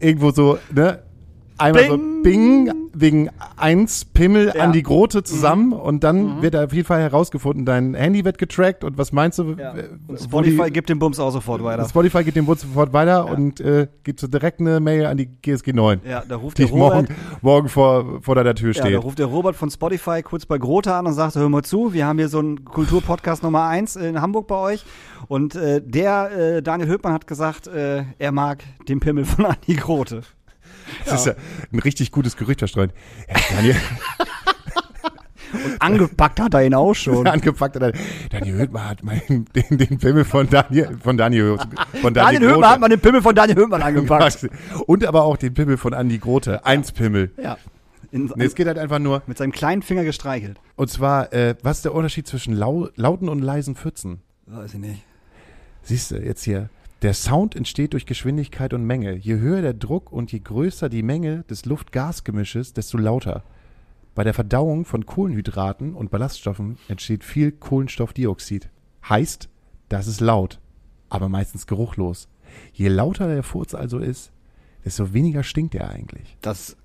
irgendwo 0.00 0.30
so, 0.30 0.58
ne, 0.74 1.02
einmal 1.56 1.86
so 1.86 1.98
Bing 2.22 2.70
wegen 3.00 3.28
eins 3.56 4.04
Pimmel 4.04 4.52
Ja. 4.54 4.62
an 4.64 4.72
die 4.72 4.82
Grote 4.82 5.22
zusammen 5.22 5.72
und 5.72 6.04
dann 6.04 6.42
wird 6.42 6.56
auf 6.56 6.72
jeden 6.72 6.86
Fall 6.86 7.00
herausgefunden, 7.00 7.64
dein 7.64 7.94
Handy 7.94 8.24
wird 8.24 8.38
getrackt 8.38 8.84
und 8.84 8.98
was 8.98 9.12
meinst 9.12 9.38
du? 9.38 9.54
Ja. 9.58 9.74
Und 10.06 10.20
Spotify 10.20 10.64
die- 10.66 10.72
gibt 10.72 10.88
den 10.88 10.98
Bums 10.98 11.18
auch 11.20 11.30
sofort 11.30 11.62
weiter. 11.62 11.84
Spotify 11.88 12.24
geht 12.24 12.36
dem 12.36 12.46
Bund 12.46 12.60
sofort 12.60 12.92
weiter 12.92 13.26
und 13.30 13.60
äh, 13.60 13.88
gibt 14.04 14.20
so 14.20 14.26
direkt 14.26 14.60
eine 14.60 14.80
Mail 14.80 15.06
an 15.06 15.16
die 15.16 15.26
GSG 15.26 15.72
9, 15.72 16.00
Ja, 16.08 16.22
da 16.28 16.36
ruft 16.36 16.58
die 16.58 16.66
der 16.66 16.74
morgen, 16.76 16.96
Robert, 17.06 17.42
morgen 17.42 17.68
vor, 17.68 18.22
vor 18.22 18.34
deiner 18.34 18.54
Tür 18.54 18.72
ja, 18.72 18.88
da 18.90 18.98
ruft 18.98 19.18
der 19.18 19.26
Robert 19.26 19.56
von 19.56 19.70
Spotify 19.70 20.22
kurz 20.22 20.46
bei 20.46 20.58
Grote 20.58 20.94
an 20.94 21.06
und 21.06 21.12
sagt, 21.14 21.36
hör 21.36 21.48
mal 21.48 21.62
zu, 21.62 21.92
wir 21.92 22.06
haben 22.06 22.18
hier 22.18 22.28
so 22.28 22.38
einen 22.38 22.64
Kulturpodcast 22.64 23.42
Nummer 23.42 23.64
eins 23.66 23.96
in 23.96 24.20
Hamburg 24.20 24.46
bei 24.46 24.56
euch. 24.56 24.84
Und 25.28 25.54
äh, 25.56 25.80
der 25.84 26.30
äh, 26.56 26.62
Daniel 26.62 26.88
Höppmann 26.88 27.12
hat 27.12 27.26
gesagt, 27.26 27.66
äh, 27.66 28.04
er 28.18 28.32
mag 28.32 28.62
den 28.88 29.00
Pimmel 29.00 29.24
von 29.24 29.46
Andi 29.46 29.74
Grote. 29.74 30.22
Das 31.04 31.20
ist 31.20 31.26
ja 31.26 31.34
ein 31.72 31.78
richtig 31.78 32.12
gutes 32.12 32.36
Gerücht 32.36 32.60
verstreut. 32.60 32.90
Ja, 33.28 33.36
Daniel, 33.56 33.76
Angepackt 35.80 36.40
hat 36.40 36.54
er 36.54 36.64
ihn 36.66 36.74
auch 36.74 36.94
schon. 36.94 37.26
angepackt 37.26 37.76
hat 37.76 37.82
er, 37.82 37.92
Daniel 38.30 38.56
Höhtmann 38.58 38.84
hat 38.88 39.02
meinen, 39.02 39.46
den, 39.54 39.78
den 39.78 39.98
Pimmel 39.98 40.24
von 40.24 40.48
Daniel, 40.48 40.98
von 41.02 41.16
Daniel, 41.16 41.56
von 42.00 42.12
Daniel 42.12 42.40
Daniel 42.40 42.50
Höppmann 42.50 42.70
hat 42.70 42.80
mal 42.80 42.88
den 42.88 43.00
Pimmel 43.00 43.22
von 43.22 43.34
Daniel 43.34 43.56
Höppmann 43.56 43.82
angepackt. 43.82 44.48
Und 44.86 45.06
aber 45.06 45.24
auch 45.24 45.36
den 45.36 45.54
Pimmel 45.54 45.76
von 45.76 45.94
Andi 45.94 46.18
Grote. 46.18 46.64
Eins 46.66 46.92
Pimmel. 46.92 47.32
ja. 47.42 47.56
In, 48.10 48.32
Nee, 48.36 48.46
es 48.46 48.54
geht 48.54 48.66
halt 48.66 48.78
einfach 48.78 48.98
nur, 48.98 49.22
mit 49.26 49.36
seinem 49.36 49.52
kleinen 49.52 49.82
Finger 49.82 50.02
gestreichelt. 50.02 50.58
und 50.76 50.88
zwar, 50.88 51.30
äh, 51.34 51.56
was 51.62 51.78
ist 51.78 51.84
der 51.84 51.94
Unterschied 51.94 52.26
zwischen 52.26 52.54
lau 52.54 52.88
lauten 52.96 53.28
und 53.28 53.40
leisen 53.40 53.74
Pfützen? 53.76 54.22
Weiß 54.46 54.72
ich 54.72 54.80
nicht. 54.80 55.02
Siehst 55.82 56.10
du, 56.10 56.16
jetzt 56.16 56.42
hier. 56.42 56.70
Der 57.02 57.14
Sound 57.14 57.54
entsteht 57.54 57.92
durch 57.92 58.06
Geschwindigkeit 58.06 58.74
und 58.74 58.84
Menge. 58.84 59.14
Je 59.14 59.38
höher 59.38 59.62
der 59.62 59.74
Druck 59.74 60.10
und 60.10 60.32
je 60.32 60.40
größer 60.40 60.88
die 60.88 61.04
Menge 61.04 61.44
des 61.44 61.64
Luft-Gas-Gemisches, 61.64 62.72
desto 62.72 62.98
lauter. 62.98 63.44
Bei 64.16 64.24
der 64.24 64.34
Verdauung 64.34 64.84
von 64.84 65.06
Kohlenhydraten 65.06 65.94
und 65.94 66.10
Ballaststoffen 66.10 66.76
entsteht 66.88 67.22
viel 67.22 67.52
Kohlenstoffdioxid. 67.52 68.68
Heißt, 69.08 69.48
das 69.88 70.08
ist 70.08 70.20
laut, 70.20 70.58
aber 71.08 71.28
meistens 71.28 71.68
geruchlos. 71.68 72.28
Je 72.72 72.88
lauter 72.88 73.28
der 73.28 73.44
Furz 73.44 73.74
also 73.74 73.98
ist, 73.98 74.32
desto 74.84 75.12
weniger 75.14 75.44
stinkt 75.44 75.76
er 75.76 75.90
eigentlich. 75.90 76.36
Das 76.40 76.76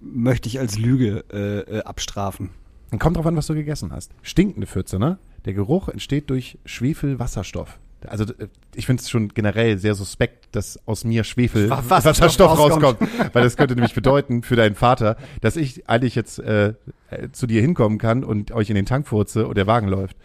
möchte 0.00 0.48
ich 0.48 0.58
als 0.58 0.78
Lüge 0.78 1.24
äh, 1.30 1.76
äh, 1.76 1.82
abstrafen. 1.82 2.52
Dann 2.88 2.98
kommt 2.98 3.18
drauf 3.18 3.26
an, 3.26 3.36
was 3.36 3.48
du 3.48 3.54
gegessen 3.54 3.92
hast. 3.92 4.12
Stinkende 4.22 4.66
Pfütze, 4.66 4.98
ne? 4.98 5.18
Der 5.44 5.52
Geruch 5.52 5.90
entsteht 5.90 6.30
durch 6.30 6.58
Schwefelwasserstoff. 6.64 7.78
Also 8.06 8.24
äh, 8.24 8.48
ich 8.74 8.86
finde 8.86 9.02
es 9.02 9.08
schon 9.10 9.28
generell 9.28 9.78
sehr 9.78 9.94
suspekt, 9.94 10.54
dass 10.54 10.78
aus 10.86 11.04
mir 11.04 11.24
Schwefel 11.24 11.70
Wa- 11.70 11.82
Wasserstoff 11.88 12.58
rauskommt. 12.58 13.00
rauskommt. 13.00 13.34
Weil 13.34 13.42
das 13.42 13.56
könnte 13.56 13.74
nämlich 13.74 13.94
bedeuten 13.94 14.42
für 14.42 14.56
deinen 14.56 14.74
Vater, 14.74 15.16
dass 15.40 15.56
ich 15.56 15.88
eigentlich 15.88 16.14
jetzt 16.14 16.38
äh, 16.38 16.74
äh, 17.10 17.30
zu 17.32 17.46
dir 17.46 17.60
hinkommen 17.60 17.98
kann 17.98 18.24
und 18.24 18.52
euch 18.52 18.68
in 18.70 18.76
den 18.76 18.86
Tank 18.86 19.08
furze 19.08 19.46
und 19.46 19.56
der 19.56 19.66
Wagen 19.66 19.88
läuft. 19.88 20.16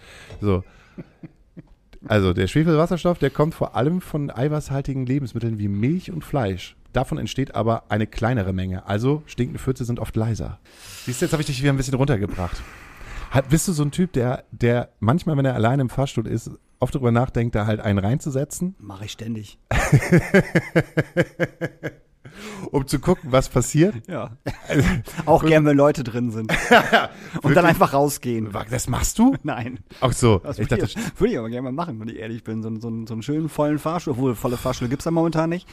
So. 0.42 0.64
Also 2.08 2.34
der 2.34 2.48
Schwefelwasserstoff, 2.48 3.20
der 3.20 3.30
kommt 3.30 3.54
vor 3.54 3.76
allem 3.76 4.02
von 4.02 4.32
eiweißhaltigen 4.32 5.06
Lebensmitteln 5.06 5.60
wie 5.60 5.68
Milch 5.68 6.12
und 6.12 6.24
Fleisch. 6.26 6.76
Davon 6.94 7.18
entsteht 7.20 7.56
aber 7.56 7.84
eine 7.90 8.08
kleinere 8.08 8.54
Menge. 8.54 8.86
Also 8.88 9.22
stinkende 9.28 9.60
Pfütze 9.60 9.86
sind 9.86 10.00
oft 10.00 10.16
leiser. 10.16 10.60
Siehst 11.06 11.22
du, 11.22 11.26
jetzt 11.26 11.32
habe 11.34 11.42
ich 11.42 11.48
dich 11.48 11.62
wieder 11.62 11.72
ein 11.72 11.78
bisschen 11.78 11.94
runtergebracht. 11.94 12.62
Hat, 13.30 13.50
bist 13.50 13.68
du 13.68 13.72
so 13.72 13.84
ein 13.84 13.92
Typ, 13.92 14.12
der, 14.14 14.44
der 14.52 14.90
manchmal, 15.00 15.38
wenn 15.38 15.46
er 15.46 15.54
alleine 15.56 15.84
im 15.84 15.90
Fahrstuhl 15.90 16.28
ist, 16.28 16.52
oft 16.82 16.94
darüber 16.96 17.12
nachdenkt, 17.12 17.56
da 17.56 17.66
halt 17.66 17.80
einen 17.80 18.00
reinzusetzen, 18.00 18.76
Mache 18.80 19.06
ich 19.06 19.12
ständig. 19.12 19.60
um 22.72 22.88
zu 22.88 23.00
gucken, 23.00 23.32
was 23.32 23.50
passiert? 23.50 23.96
Ja. 24.08 24.38
auch 25.26 25.44
gern, 25.46 25.66
wenn 25.66 25.76
Leute 25.78 26.04
drin 26.04 26.32
sind. 26.32 26.52
Und 27.42 27.56
dann 27.56 27.66
einfach 27.66 27.94
rausgehen. 27.94 28.50
Das 28.70 28.88
machst 28.88 29.20
du? 29.20 29.36
Nein. 29.44 29.80
Ach 30.00 30.14
so, 30.14 30.40
Das 30.40 30.58
ich 30.60 30.70
würde 30.70 30.82
dachte, 30.82 31.00
ich, 31.00 31.20
würde 31.20 31.34
ich 31.34 31.40
aber 31.40 31.50
gerne 31.50 31.64
mal 31.64 31.72
machen, 31.74 32.00
wenn 32.00 32.08
ich 32.08 32.18
ehrlich 32.18 32.44
bin. 32.44 32.62
So, 32.62 32.70
einen- 32.70 32.80
so, 32.82 32.90
so 33.06 33.14
einen 33.14 33.22
schönen 33.24 33.50
vollen 33.50 33.80
Fahrstuhl. 33.80 34.14
Obwohl, 34.14 34.36
volle 34.36 34.58
Fahrstühle 34.58 34.90
gibt's 34.90 35.04
da 35.06 35.12
momentan 35.12 35.50
nicht. 35.50 35.68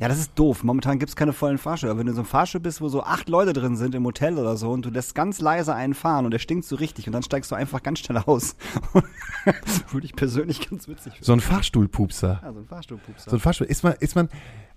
Ja, 0.00 0.08
das 0.08 0.18
ist 0.18 0.32
doof. 0.34 0.64
Momentan 0.64 0.98
gibt's 0.98 1.14
keine 1.14 1.32
vollen 1.32 1.58
Fahrstühle. 1.58 1.92
Aber 1.92 2.00
wenn 2.00 2.06
du 2.06 2.12
in 2.12 2.16
so 2.16 2.22
einem 2.22 2.28
Fahrstuhl 2.28 2.60
bist, 2.60 2.80
wo 2.80 2.88
so 2.88 3.02
acht 3.02 3.28
Leute 3.28 3.52
drin 3.52 3.76
sind 3.76 3.94
im 3.94 4.04
Hotel 4.04 4.38
oder 4.38 4.56
so 4.56 4.70
und 4.70 4.84
du 4.84 4.90
lässt 4.90 5.14
ganz 5.14 5.40
leise 5.40 5.74
einen 5.74 5.94
fahren 5.94 6.24
und 6.24 6.30
der 6.30 6.38
stinkt 6.38 6.64
so 6.64 6.76
richtig 6.76 7.06
und 7.06 7.12
dann 7.12 7.22
steigst 7.22 7.50
du 7.50 7.54
einfach 7.54 7.82
ganz 7.82 8.00
schnell 8.00 8.18
aus. 8.18 8.56
würde 9.92 10.06
ich 10.06 10.16
persönlich 10.16 10.68
ganz 10.68 10.88
witzig 10.88 11.12
finden. 11.12 11.24
so 11.24 11.32
ein 11.34 11.40
Fahrstuhlpupser. 11.40 12.40
Ja, 12.42 12.52
so 12.52 12.58
ein 12.58 12.66
Fahrstuhlpupser. 12.66 13.30
So 13.30 13.36
ein 13.36 13.40
Fahrstuhl. 13.40 13.66
Ist 13.66 13.84
man, 13.84 13.92
ist 14.00 14.16
man, 14.16 14.28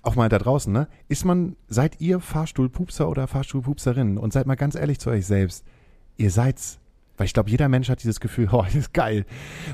auch 0.03 0.15
mal 0.15 0.29
da 0.29 0.37
draußen, 0.37 0.71
ne? 0.71 0.87
Ist 1.07 1.23
man, 1.23 1.55
seid 1.69 1.99
ihr 2.01 2.19
Fahrstuhlpupser 2.19 3.09
oder 3.09 3.27
Fahrstuhlpupserinnen? 3.27 4.17
Und 4.17 4.33
seid 4.33 4.45
mal 4.45 4.55
ganz 4.55 4.75
ehrlich 4.75 4.99
zu 4.99 5.09
euch 5.09 5.25
selbst. 5.25 5.65
Ihr 6.17 6.29
seid's. 6.29 6.79
Weil 7.15 7.27
ich 7.27 7.33
glaube, 7.33 7.49
jeder 7.49 7.69
Mensch 7.69 7.89
hat 7.89 8.03
dieses 8.03 8.19
Gefühl, 8.19 8.49
oh, 8.51 8.63
das 8.63 8.75
ist 8.75 8.93
geil. 8.93 9.25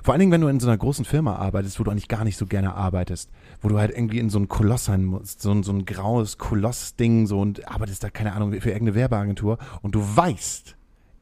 Vor 0.03 0.13
allen 0.13 0.19
Dingen, 0.19 0.31
wenn 0.31 0.41
du 0.41 0.47
in 0.47 0.59
so 0.59 0.67
einer 0.67 0.77
großen 0.77 1.03
Firma 1.03 1.35
arbeitest, 1.35 1.79
wo 1.79 1.83
du 1.83 1.91
eigentlich 1.91 2.07
gar 2.07 2.23
nicht 2.23 2.37
so 2.37 2.45
gerne 2.45 2.75
arbeitest. 2.75 3.31
Wo 3.61 3.67
du 3.69 3.77
halt 3.77 3.91
irgendwie 3.91 4.19
in 4.19 4.29
so 4.29 4.39
ein 4.39 4.47
Koloss 4.47 4.85
sein 4.85 5.05
musst. 5.05 5.41
So 5.41 5.51
ein, 5.51 5.63
so 5.63 5.71
ein 5.71 5.85
graues 5.85 6.37
Koloss-Ding, 6.37 7.27
so 7.27 7.39
und 7.39 7.67
arbeitest 7.67 8.03
da, 8.03 8.09
keine 8.09 8.33
Ahnung, 8.33 8.51
für 8.53 8.69
irgendeine 8.69 8.95
Werbeagentur. 8.95 9.57
Und 9.81 9.95
du 9.95 10.01
weißt, 10.01 10.75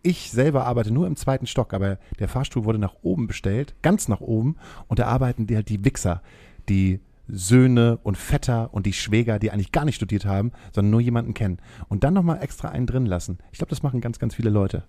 ich 0.04 0.32
selber 0.32 0.66
arbeite 0.66 0.92
nur 0.92 1.08
im 1.08 1.16
zweiten 1.16 1.48
Stock, 1.48 1.74
aber 1.74 1.98
der 2.20 2.30
Fahrstuhl 2.30 2.64
wurde 2.64 2.80
nach 2.80 2.96
oben 3.02 3.28
bestellt, 3.28 3.76
ganz 3.82 4.08
nach 4.08 4.22
oben, 4.22 4.56
und 4.88 5.00
da 5.00 5.08
arbeiten 5.08 5.48
die 5.48 5.56
halt 5.56 5.70
die 5.70 5.84
Wichser, 5.84 6.22
die 6.70 7.02
Söhne 7.28 8.00
und 8.04 8.18
Vetter 8.18 8.74
und 8.74 8.86
die 8.86 8.94
Schwäger, 8.94 9.38
die 9.40 9.52
eigentlich 9.52 9.74
gar 9.74 9.86
nicht 9.86 9.96
studiert 9.96 10.26
haben, 10.26 10.52
sondern 10.72 10.92
nur 10.92 11.02
jemanden 11.02 11.34
kennen. 11.34 11.58
Und 11.90 12.04
dann 12.04 12.14
nochmal 12.14 12.42
extra 12.42 12.70
einen 12.70 12.88
drin 12.88 13.06
lassen. 13.06 13.40
Ich 13.52 13.58
glaube, 13.58 13.70
das 13.70 13.84
machen 13.84 14.00
ganz, 14.00 14.18
ganz 14.18 14.36
viele 14.36 14.50
Leute. 14.50 14.84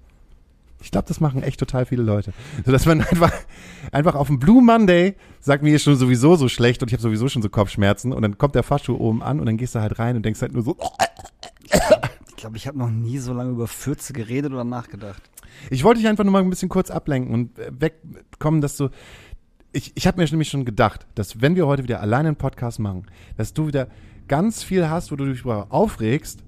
Ich 0.80 0.90
glaube, 0.90 1.08
das 1.08 1.20
machen 1.20 1.42
echt 1.42 1.58
total 1.58 1.86
viele 1.86 2.02
Leute. 2.02 2.32
So 2.64 2.72
dass 2.72 2.86
man 2.86 3.00
einfach, 3.10 3.32
einfach 3.92 4.14
auf 4.14 4.28
dem 4.28 4.38
Blue 4.38 4.62
Monday 4.62 5.16
sagt 5.40 5.62
mir 5.62 5.74
ist 5.74 5.82
schon 5.82 5.96
sowieso 5.96 6.36
so 6.36 6.48
schlecht 6.48 6.82
und 6.82 6.88
ich 6.88 6.92
habe 6.92 7.02
sowieso 7.02 7.28
schon 7.28 7.42
so 7.42 7.48
Kopfschmerzen 7.48 8.12
und 8.12 8.22
dann 8.22 8.38
kommt 8.38 8.54
der 8.54 8.62
Fahrstuhl 8.62 8.96
oben 8.96 9.22
an 9.22 9.40
und 9.40 9.46
dann 9.46 9.56
gehst 9.56 9.74
du 9.74 9.80
halt 9.80 9.98
rein 9.98 10.16
und 10.16 10.24
denkst 10.24 10.40
halt 10.40 10.52
nur 10.52 10.62
so, 10.62 10.76
Ich 12.30 12.36
glaube, 12.36 12.56
ich 12.56 12.68
habe 12.68 12.78
noch 12.78 12.90
nie 12.90 13.18
so 13.18 13.32
lange 13.32 13.50
über 13.50 13.66
Fürze 13.66 14.12
geredet 14.12 14.52
oder 14.52 14.64
nachgedacht. 14.64 15.22
Ich 15.70 15.82
wollte 15.82 16.00
dich 16.00 16.08
einfach 16.08 16.22
nur 16.22 16.32
mal 16.32 16.42
ein 16.42 16.50
bisschen 16.50 16.68
kurz 16.68 16.90
ablenken 16.90 17.34
und 17.34 17.58
äh, 17.58 17.72
wegkommen, 17.76 18.60
dass 18.60 18.76
du. 18.76 18.90
Ich, 19.72 19.92
ich 19.96 20.06
habe 20.06 20.20
mir 20.20 20.28
nämlich 20.30 20.48
schon 20.48 20.64
gedacht, 20.64 21.06
dass 21.14 21.42
wenn 21.42 21.56
wir 21.56 21.66
heute 21.66 21.82
wieder 21.82 22.00
alleine 22.00 22.28
einen 22.28 22.36
Podcast 22.36 22.78
machen, 22.78 23.06
dass 23.36 23.54
du 23.54 23.66
wieder 23.66 23.88
ganz 24.28 24.62
viel 24.62 24.88
hast, 24.88 25.10
wo 25.10 25.16
du 25.16 25.26
dich 25.26 25.44
aufregst 25.44 26.44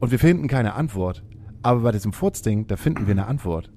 und 0.00 0.10
wir 0.10 0.18
finden 0.18 0.48
keine 0.48 0.74
Antwort. 0.74 1.22
Aber 1.64 1.80
bei 1.80 1.92
diesem 1.92 2.12
Furzding, 2.12 2.66
da 2.66 2.76
finden 2.76 3.06
wir 3.06 3.12
eine 3.12 3.26
Antwort. 3.26 3.70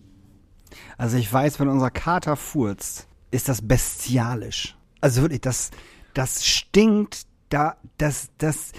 Also 0.97 1.15
ich 1.15 1.31
weiß, 1.31 1.57
wenn 1.61 1.69
unser 1.69 1.89
Kater 1.89 2.35
furzt, 2.35 3.07
ist 3.31 3.47
das 3.47 3.65
bestialisch. 3.65 4.75
Also 4.99 5.21
wirklich, 5.21 5.39
das, 5.39 5.71
das 6.13 6.45
stinkt, 6.45 7.27
da, 7.47 7.77
das, 7.97 8.27
das, 8.39 8.73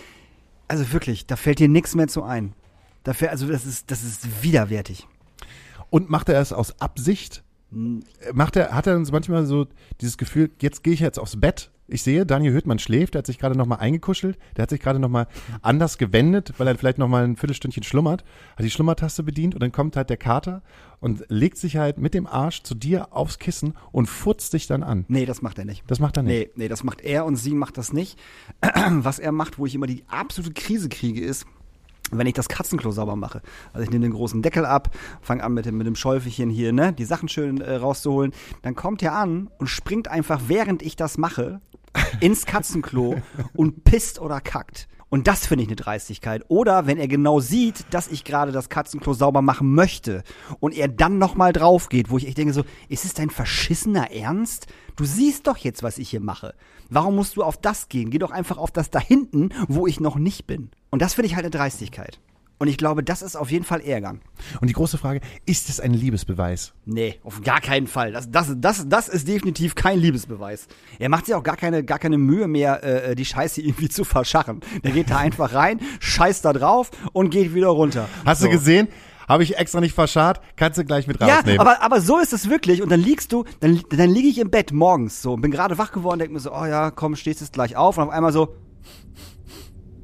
also 0.68 0.92
wirklich, 0.92 1.26
da 1.26 1.36
fällt 1.36 1.58
dir 1.58 1.68
nichts 1.68 1.94
mehr 1.94 2.08
zu 2.08 2.22
ein. 2.22 2.52
Da 3.02 3.14
fällt, 3.14 3.30
also 3.30 3.48
das 3.48 3.64
ist, 3.64 3.90
das 3.90 4.04
ist 4.04 4.42
widerwärtig. 4.42 5.06
Und 5.88 6.10
macht 6.10 6.28
er 6.28 6.38
es 6.38 6.52
aus 6.52 6.78
Absicht? 6.78 7.42
Macht 7.70 8.56
er, 8.56 8.74
hat 8.74 8.86
er 8.86 8.96
uns 8.96 9.10
manchmal 9.10 9.46
so 9.46 9.68
dieses 10.02 10.18
Gefühl, 10.18 10.50
jetzt 10.60 10.84
gehe 10.84 10.92
ich 10.92 11.00
jetzt 11.00 11.18
aufs 11.18 11.40
Bett. 11.40 11.70
Ich 11.90 12.02
sehe, 12.02 12.26
Daniel 12.26 12.52
Höhtmann 12.52 12.78
schläft, 12.78 13.14
der 13.14 13.20
hat 13.20 13.26
sich 13.26 13.38
gerade 13.38 13.56
nochmal 13.56 13.78
eingekuschelt, 13.78 14.38
der 14.56 14.64
hat 14.64 14.70
sich 14.70 14.80
gerade 14.80 14.98
nochmal 14.98 15.26
anders 15.62 15.96
gewendet, 15.96 16.52
weil 16.58 16.66
er 16.66 16.76
vielleicht 16.76 16.98
nochmal 16.98 17.24
ein 17.24 17.36
Viertelstündchen 17.36 17.82
schlummert, 17.82 18.24
hat 18.56 18.64
die 18.64 18.70
Schlummertaste 18.70 19.22
bedient 19.22 19.54
und 19.54 19.62
dann 19.62 19.72
kommt 19.72 19.96
halt 19.96 20.10
der 20.10 20.18
Kater 20.18 20.62
und 21.00 21.24
legt 21.28 21.56
sich 21.56 21.78
halt 21.78 21.96
mit 21.96 22.12
dem 22.12 22.26
Arsch 22.26 22.62
zu 22.62 22.74
dir 22.74 23.14
aufs 23.14 23.38
Kissen 23.38 23.72
und 23.90 24.06
furzt 24.06 24.52
dich 24.52 24.66
dann 24.66 24.82
an. 24.82 25.06
Nee, 25.08 25.24
das 25.24 25.40
macht 25.40 25.58
er 25.58 25.64
nicht. 25.64 25.82
Das 25.86 25.98
macht 25.98 26.18
er 26.18 26.24
nicht. 26.24 26.56
Nee, 26.56 26.62
nee, 26.64 26.68
das 26.68 26.84
macht 26.84 27.00
er 27.00 27.24
und 27.24 27.36
sie 27.36 27.54
macht 27.54 27.78
das 27.78 27.94
nicht. 27.94 28.18
Was 28.90 29.18
er 29.18 29.32
macht, 29.32 29.58
wo 29.58 29.64
ich 29.64 29.74
immer 29.74 29.86
die 29.86 30.04
absolute 30.08 30.52
Krise 30.52 30.90
kriege, 30.90 31.22
ist, 31.22 31.46
wenn 32.10 32.26
ich 32.26 32.34
das 32.34 32.48
Katzenklo 32.48 32.90
sauber 32.90 33.16
mache. 33.16 33.42
Also 33.72 33.84
ich 33.84 33.90
nehme 33.90 34.04
den 34.04 34.12
großen 34.12 34.42
Deckel 34.42 34.64
ab, 34.64 34.94
fange 35.20 35.42
an 35.42 35.54
mit 35.54 35.66
dem, 35.66 35.76
mit 35.76 35.86
dem 35.86 35.94
Schäufelchen 35.94 36.50
hier, 36.50 36.72
ne, 36.72 36.92
die 36.92 37.04
Sachen 37.04 37.28
schön 37.28 37.60
äh, 37.60 37.76
rauszuholen. 37.76 38.32
Dann 38.62 38.74
kommt 38.74 39.02
er 39.02 39.14
an 39.14 39.50
und 39.58 39.68
springt 39.68 40.08
einfach, 40.08 40.42
während 40.48 40.82
ich 40.82 40.96
das 40.96 41.18
mache, 41.18 41.60
ins 42.20 42.46
Katzenklo 42.46 43.20
und 43.54 43.84
pisst 43.84 44.20
oder 44.20 44.40
kackt. 44.40 44.88
Und 45.10 45.26
das 45.26 45.46
finde 45.46 45.62
ich 45.62 45.68
eine 45.68 45.76
Dreistigkeit. 45.76 46.44
Oder 46.48 46.86
wenn 46.86 46.98
er 46.98 47.08
genau 47.08 47.40
sieht, 47.40 47.86
dass 47.90 48.08
ich 48.08 48.24
gerade 48.24 48.52
das 48.52 48.68
Katzenklo 48.68 49.14
sauber 49.14 49.40
machen 49.40 49.74
möchte 49.74 50.22
und 50.60 50.76
er 50.76 50.88
dann 50.88 51.18
nochmal 51.18 51.52
drauf 51.52 51.88
geht, 51.88 52.10
wo 52.10 52.18
ich 52.18 52.26
echt 52.26 52.36
denke 52.36 52.52
so, 52.52 52.64
ist 52.88 53.06
es 53.06 53.14
dein 53.14 53.30
verschissener 53.30 54.10
Ernst? 54.10 54.66
Du 54.96 55.04
siehst 55.04 55.46
doch 55.46 55.56
jetzt, 55.56 55.82
was 55.82 55.96
ich 55.96 56.10
hier 56.10 56.20
mache. 56.20 56.54
Warum 56.90 57.16
musst 57.16 57.36
du 57.36 57.42
auf 57.42 57.56
das 57.56 57.88
gehen? 57.88 58.10
Geh 58.10 58.18
doch 58.18 58.32
einfach 58.32 58.58
auf 58.58 58.70
das 58.70 58.90
da 58.90 58.98
hinten, 58.98 59.50
wo 59.66 59.86
ich 59.86 60.00
noch 60.00 60.16
nicht 60.16 60.46
bin. 60.46 60.70
Und 60.90 61.00
das 61.00 61.14
finde 61.14 61.28
ich 61.28 61.36
halt 61.36 61.44
eine 61.44 61.50
Dreistigkeit. 61.50 62.20
Und 62.58 62.66
ich 62.68 62.76
glaube, 62.76 63.04
das 63.04 63.22
ist 63.22 63.36
auf 63.36 63.50
jeden 63.52 63.64
Fall 63.64 63.80
Ärgern. 63.80 64.20
Und 64.60 64.68
die 64.68 64.72
große 64.74 64.98
Frage, 64.98 65.20
ist 65.46 65.68
es 65.68 65.78
ein 65.78 65.94
Liebesbeweis? 65.94 66.72
Nee, 66.86 67.20
auf 67.22 67.40
gar 67.42 67.60
keinen 67.60 67.86
Fall. 67.86 68.10
Das, 68.12 68.30
das, 68.30 68.52
das, 68.56 68.88
das 68.88 69.08
ist 69.08 69.28
definitiv 69.28 69.76
kein 69.76 70.00
Liebesbeweis. 70.00 70.66
Er 70.98 71.08
macht 71.08 71.26
sich 71.26 71.34
auch 71.36 71.44
gar 71.44 71.56
keine, 71.56 71.84
gar 71.84 72.00
keine 72.00 72.18
Mühe 72.18 72.48
mehr, 72.48 72.82
äh, 72.82 73.14
die 73.14 73.24
Scheiße 73.24 73.62
irgendwie 73.62 73.88
zu 73.88 74.02
verscharren. 74.04 74.60
Der 74.82 74.90
geht 74.90 75.10
da 75.10 75.18
einfach 75.18 75.54
rein, 75.54 75.80
scheißt 76.00 76.44
da 76.44 76.52
drauf 76.52 76.90
und 77.12 77.30
geht 77.30 77.54
wieder 77.54 77.68
runter. 77.68 78.08
Hast 78.24 78.40
So. 78.40 78.46
du 78.46 78.52
gesehen? 78.52 78.88
Habe 79.28 79.42
ich 79.42 79.58
extra 79.58 79.80
nicht 79.80 79.92
verscharrt, 79.94 80.40
kannst 80.56 80.78
du 80.78 80.84
gleich 80.86 81.06
mit 81.06 81.20
Ja, 81.20 81.36
rausnehmen. 81.36 81.60
aber, 81.60 81.82
aber 81.82 82.00
so 82.00 82.18
ist 82.18 82.32
es 82.32 82.48
wirklich. 82.48 82.80
Und 82.82 82.88
dann 82.90 83.00
liegst 83.00 83.30
du, 83.30 83.44
dann, 83.60 83.82
dann 83.90 84.08
liege 84.10 84.26
ich 84.28 84.38
im 84.38 84.48
Bett 84.50 84.72
morgens 84.72 85.20
so 85.20 85.34
und 85.34 85.42
bin 85.42 85.50
gerade 85.50 85.76
wach 85.76 85.92
geworden, 85.92 86.18
denk 86.18 86.32
mir 86.32 86.40
so, 86.40 86.50
oh 86.52 86.64
ja, 86.64 86.90
komm, 86.90 87.14
stehst 87.14 87.42
jetzt 87.42 87.52
gleich 87.52 87.76
auf. 87.76 87.98
Und 87.98 88.04
auf 88.04 88.10
einmal 88.10 88.32
so, 88.32 88.56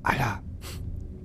Alter, 0.03 0.43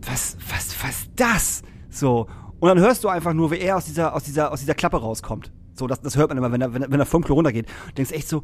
was, 0.01 0.38
was, 0.49 0.68
was 0.84 1.07
das? 1.15 1.61
So. 1.89 2.27
Und 2.59 2.67
dann 2.67 2.80
hörst 2.80 3.03
du 3.03 3.07
einfach 3.09 3.34
nur, 3.34 3.51
wie 3.51 3.59
er 3.59 3.77
aus 3.77 3.86
dieser, 3.86 4.13
aus 4.13 4.23
dieser, 4.23 4.51
aus 4.51 4.59
dieser 4.59 4.75
Klappe 4.75 4.97
rauskommt. 4.97 5.51
So, 5.73 5.88
das, 5.88 6.01
das 6.01 6.17
hört 6.17 6.27
man 6.27 6.38
immer, 6.38 6.51
wenn 6.51 6.59
er, 6.61 6.73
wenn 6.73 6.82
er, 6.84 6.91
wenn 6.91 6.99
er 6.99 7.05
vom 7.05 7.23
Klo 7.23 7.36
runtergeht. 7.36 7.67
Du 7.88 7.93
denkst 7.93 8.11
echt 8.11 8.27
so, 8.27 8.43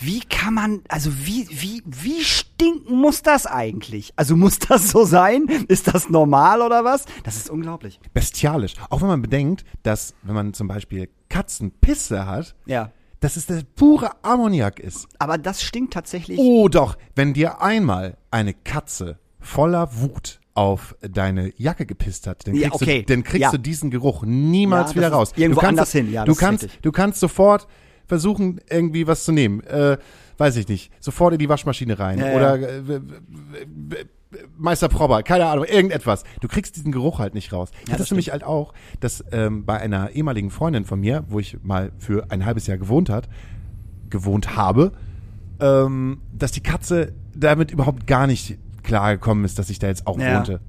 wie 0.00 0.20
kann 0.20 0.52
man, 0.52 0.82
also 0.88 1.10
wie, 1.24 1.48
wie, 1.50 1.82
wie 1.86 2.22
stinken 2.22 2.96
muss 2.98 3.22
das 3.22 3.46
eigentlich? 3.46 4.12
Also 4.16 4.36
muss 4.36 4.58
das 4.58 4.90
so 4.90 5.04
sein? 5.06 5.46
Ist 5.68 5.88
das 5.94 6.10
normal 6.10 6.60
oder 6.60 6.84
was? 6.84 7.06
Das 7.22 7.36
ist 7.36 7.48
unglaublich. 7.48 8.00
Bestialisch. 8.12 8.74
Auch 8.90 9.00
wenn 9.00 9.08
man 9.08 9.22
bedenkt, 9.22 9.64
dass, 9.82 10.14
wenn 10.24 10.34
man 10.34 10.52
zum 10.52 10.68
Beispiel 10.68 11.08
Katzenpisse 11.30 12.26
hat, 12.26 12.54
Ja. 12.66 12.90
dass 13.20 13.36
es 13.36 13.46
der 13.46 13.62
pure 13.76 14.10
Ammoniak 14.22 14.78
ist. 14.78 15.08
Aber 15.18 15.38
das 15.38 15.62
stinkt 15.62 15.94
tatsächlich. 15.94 16.38
Oh 16.38 16.68
doch, 16.68 16.98
wenn 17.14 17.32
dir 17.32 17.62
einmal 17.62 18.18
eine 18.30 18.52
Katze 18.52 19.18
voller 19.40 19.88
Wut 20.00 20.40
auf 20.54 20.94
deine 21.00 21.52
Jacke 21.56 21.84
gepisst 21.84 22.26
hat, 22.26 22.46
dann 22.46 22.54
Ja, 22.54 22.68
kriegst, 22.68 22.82
okay. 22.82 23.02
du, 23.02 23.12
dann 23.12 23.24
kriegst 23.24 23.40
Ja. 23.42 23.50
du 23.50 23.58
diesen 23.58 23.90
Geruch 23.90 24.22
niemals 24.24 24.90
Ja, 24.92 24.96
wieder 24.96 25.08
raus. 25.10 25.32
ist 25.32 25.38
irgendwo 25.38 25.60
du 25.60 25.66
kannst, 25.66 25.78
anders 25.80 25.92
hin, 25.92 26.12
ja, 26.12 26.24
du 26.24 26.32
ist 26.32 26.38
kannst, 26.38 26.68
du 26.82 26.92
kannst 26.92 27.20
sofort 27.20 27.66
versuchen, 28.06 28.60
irgendwie 28.70 29.06
was 29.06 29.24
zu 29.24 29.32
nehmen. 29.32 29.62
Äh, 29.64 29.98
weiß 30.38 30.56
ich 30.56 30.68
nicht. 30.68 30.92
Sofort 31.00 31.32
in 31.32 31.38
die 31.38 31.48
Waschmaschine 31.48 31.98
rein. 31.98 32.18
Ja, 32.18 32.28
ja. 32.28 32.36
Oder 32.36 32.58
äh, 32.60 33.00
Meister 34.56 34.88
Probber, 34.88 35.22
keine 35.22 35.46
Ahnung, 35.46 35.64
irgendetwas. 35.64 36.24
Du 36.40 36.48
kriegst 36.48 36.74
diesen 36.76 36.90
Geruch 36.92 37.18
halt 37.20 37.34
nicht 37.34 37.52
raus. 37.52 37.70
Ich 37.84 37.90
hatte 37.90 37.92
das 37.98 38.00
es 38.02 38.08
für 38.08 38.14
mich 38.16 38.30
halt 38.32 38.42
auch, 38.44 38.74
dass 39.00 39.24
ähm, 39.32 39.64
bei 39.64 39.78
einer 39.80 40.10
ehemaligen 40.10 40.50
Freundin 40.50 40.84
von 40.84 41.00
mir, 41.00 41.24
wo 41.28 41.38
ich 41.38 41.58
mal 41.62 41.92
für 41.98 42.30
ein 42.30 42.44
halbes 42.44 42.66
Jahr 42.66 42.76
gewohnt 42.78 43.10
hat, 43.10 43.28
gewohnt 44.10 44.56
habe, 44.56 44.92
ähm, 45.60 46.20
dass 46.36 46.50
die 46.52 46.62
Katze 46.62 47.12
damit 47.34 47.70
überhaupt 47.70 48.06
gar 48.08 48.26
nicht 48.26 48.58
klargekommen 48.84 49.44
ist, 49.44 49.58
dass 49.58 49.70
ich 49.70 49.78
da 49.78 49.88
jetzt 49.88 50.06
auch 50.06 50.18
Ja. 50.18 50.36
wohnte. 50.38 50.60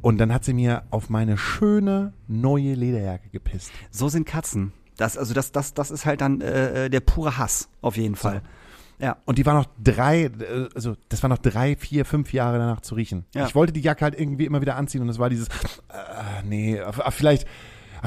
Und 0.00 0.18
dann 0.18 0.32
hat 0.32 0.44
sie 0.44 0.54
mir 0.54 0.84
auf 0.90 1.10
meine 1.10 1.36
schöne 1.36 2.12
neue 2.28 2.74
Lederjacke 2.74 3.28
gepisst. 3.30 3.70
So 3.90 4.08
sind 4.08 4.26
Katzen. 4.26 4.72
Das, 4.96 5.18
also 5.18 5.34
das, 5.34 5.52
das, 5.52 5.74
das 5.74 5.90
ist 5.90 6.06
halt 6.06 6.20
dann 6.20 6.40
äh, 6.40 6.86
äh, 6.86 6.88
der 6.90 7.00
pure 7.00 7.36
Hass, 7.36 7.68
auf 7.82 7.96
jeden 7.96 8.14
Fall. 8.14 8.42
Ja. 9.00 9.16
Und 9.24 9.38
die 9.38 9.44
war 9.46 9.54
noch 9.54 9.66
drei, 9.82 10.24
äh, 10.26 10.68
also 10.74 10.94
das 11.08 11.22
war 11.22 11.28
noch 11.28 11.38
drei, 11.38 11.74
vier, 11.74 12.04
fünf 12.04 12.32
Jahre 12.32 12.58
danach 12.58 12.80
zu 12.80 12.94
riechen. 12.94 13.24
Ja. 13.34 13.46
Ich 13.46 13.54
wollte 13.56 13.72
die 13.72 13.80
Jacke 13.80 14.04
halt 14.04 14.18
irgendwie 14.18 14.46
immer 14.46 14.60
wieder 14.60 14.76
anziehen 14.76 15.02
und 15.02 15.08
es 15.08 15.18
war 15.18 15.28
dieses, 15.30 15.48
äh, 15.48 16.42
nee, 16.44 16.80
vielleicht, 17.10 17.46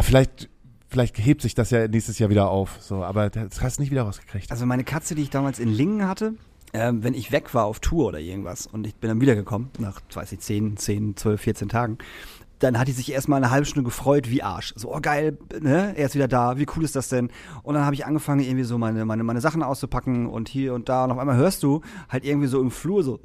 vielleicht, 0.02 0.50
vielleicht 0.88 1.18
hebt 1.20 1.42
sich 1.42 1.56
das 1.56 1.72
ja 1.72 1.88
nächstes 1.90 2.20
Jahr 2.20 2.30
wieder 2.30 2.50
auf. 2.50 2.78
So, 2.80 3.04
aber 3.04 3.30
das 3.30 3.62
hast 3.62 3.78
du 3.78 3.82
nicht 3.82 3.92
wieder 3.92 4.04
rausgekriegt. 4.04 4.50
Also 4.50 4.66
meine 4.66 4.86
Katze, 4.86 5.14
die 5.14 5.24
ich 5.24 5.30
damals 5.30 5.60
in 5.60 5.70
Lingen 5.70 6.08
hatte, 6.08 6.36
ähm, 6.78 7.04
wenn 7.04 7.14
ich 7.14 7.32
weg 7.32 7.54
war 7.54 7.66
auf 7.66 7.80
Tour 7.80 8.08
oder 8.08 8.20
irgendwas 8.20 8.68
und 8.68 8.86
ich 8.86 8.96
bin 8.96 9.10
dann 9.10 9.22
wiedergekommen, 9.22 9.70
nach, 9.80 10.00
weiß 10.14 10.32
ich, 10.32 10.40
10, 10.40 10.78
10, 10.78 11.18
12, 11.18 11.42
14 11.42 11.70
Tagen, 11.70 11.98
dann 12.60 12.80
hat 12.80 12.88
die 12.88 12.92
sich 12.92 13.12
erstmal 13.12 13.38
eine 13.38 13.52
halbe 13.52 13.66
Stunde 13.66 13.86
gefreut 13.88 14.30
wie 14.30 14.42
Arsch. 14.42 14.74
So, 14.76 14.94
oh 14.94 15.00
geil, 15.00 15.38
ne? 15.60 15.94
er 15.96 16.06
ist 16.06 16.16
wieder 16.16 16.28
da, 16.28 16.58
wie 16.58 16.66
cool 16.76 16.84
ist 16.84 16.96
das 16.96 17.10
denn? 17.10 17.30
Und 17.64 17.76
dann 17.76 17.86
habe 17.86 17.96
ich 17.96 18.06
angefangen, 18.06 18.42
irgendwie 18.42 18.64
so 18.64 18.78
meine, 18.78 19.06
meine, 19.06 19.24
meine 19.24 19.42
Sachen 19.42 19.64
auszupacken 19.64 20.28
und 20.28 20.50
hier 20.50 20.74
und 20.74 20.90
da. 20.90 21.04
Und 21.04 21.12
auf 21.12 21.18
einmal 21.18 21.36
hörst 21.36 21.64
du 21.64 21.82
halt 22.10 22.26
irgendwie 22.26 22.48
so 22.48 22.60
im 22.62 22.72
Flur 22.72 23.04
so. 23.04 23.20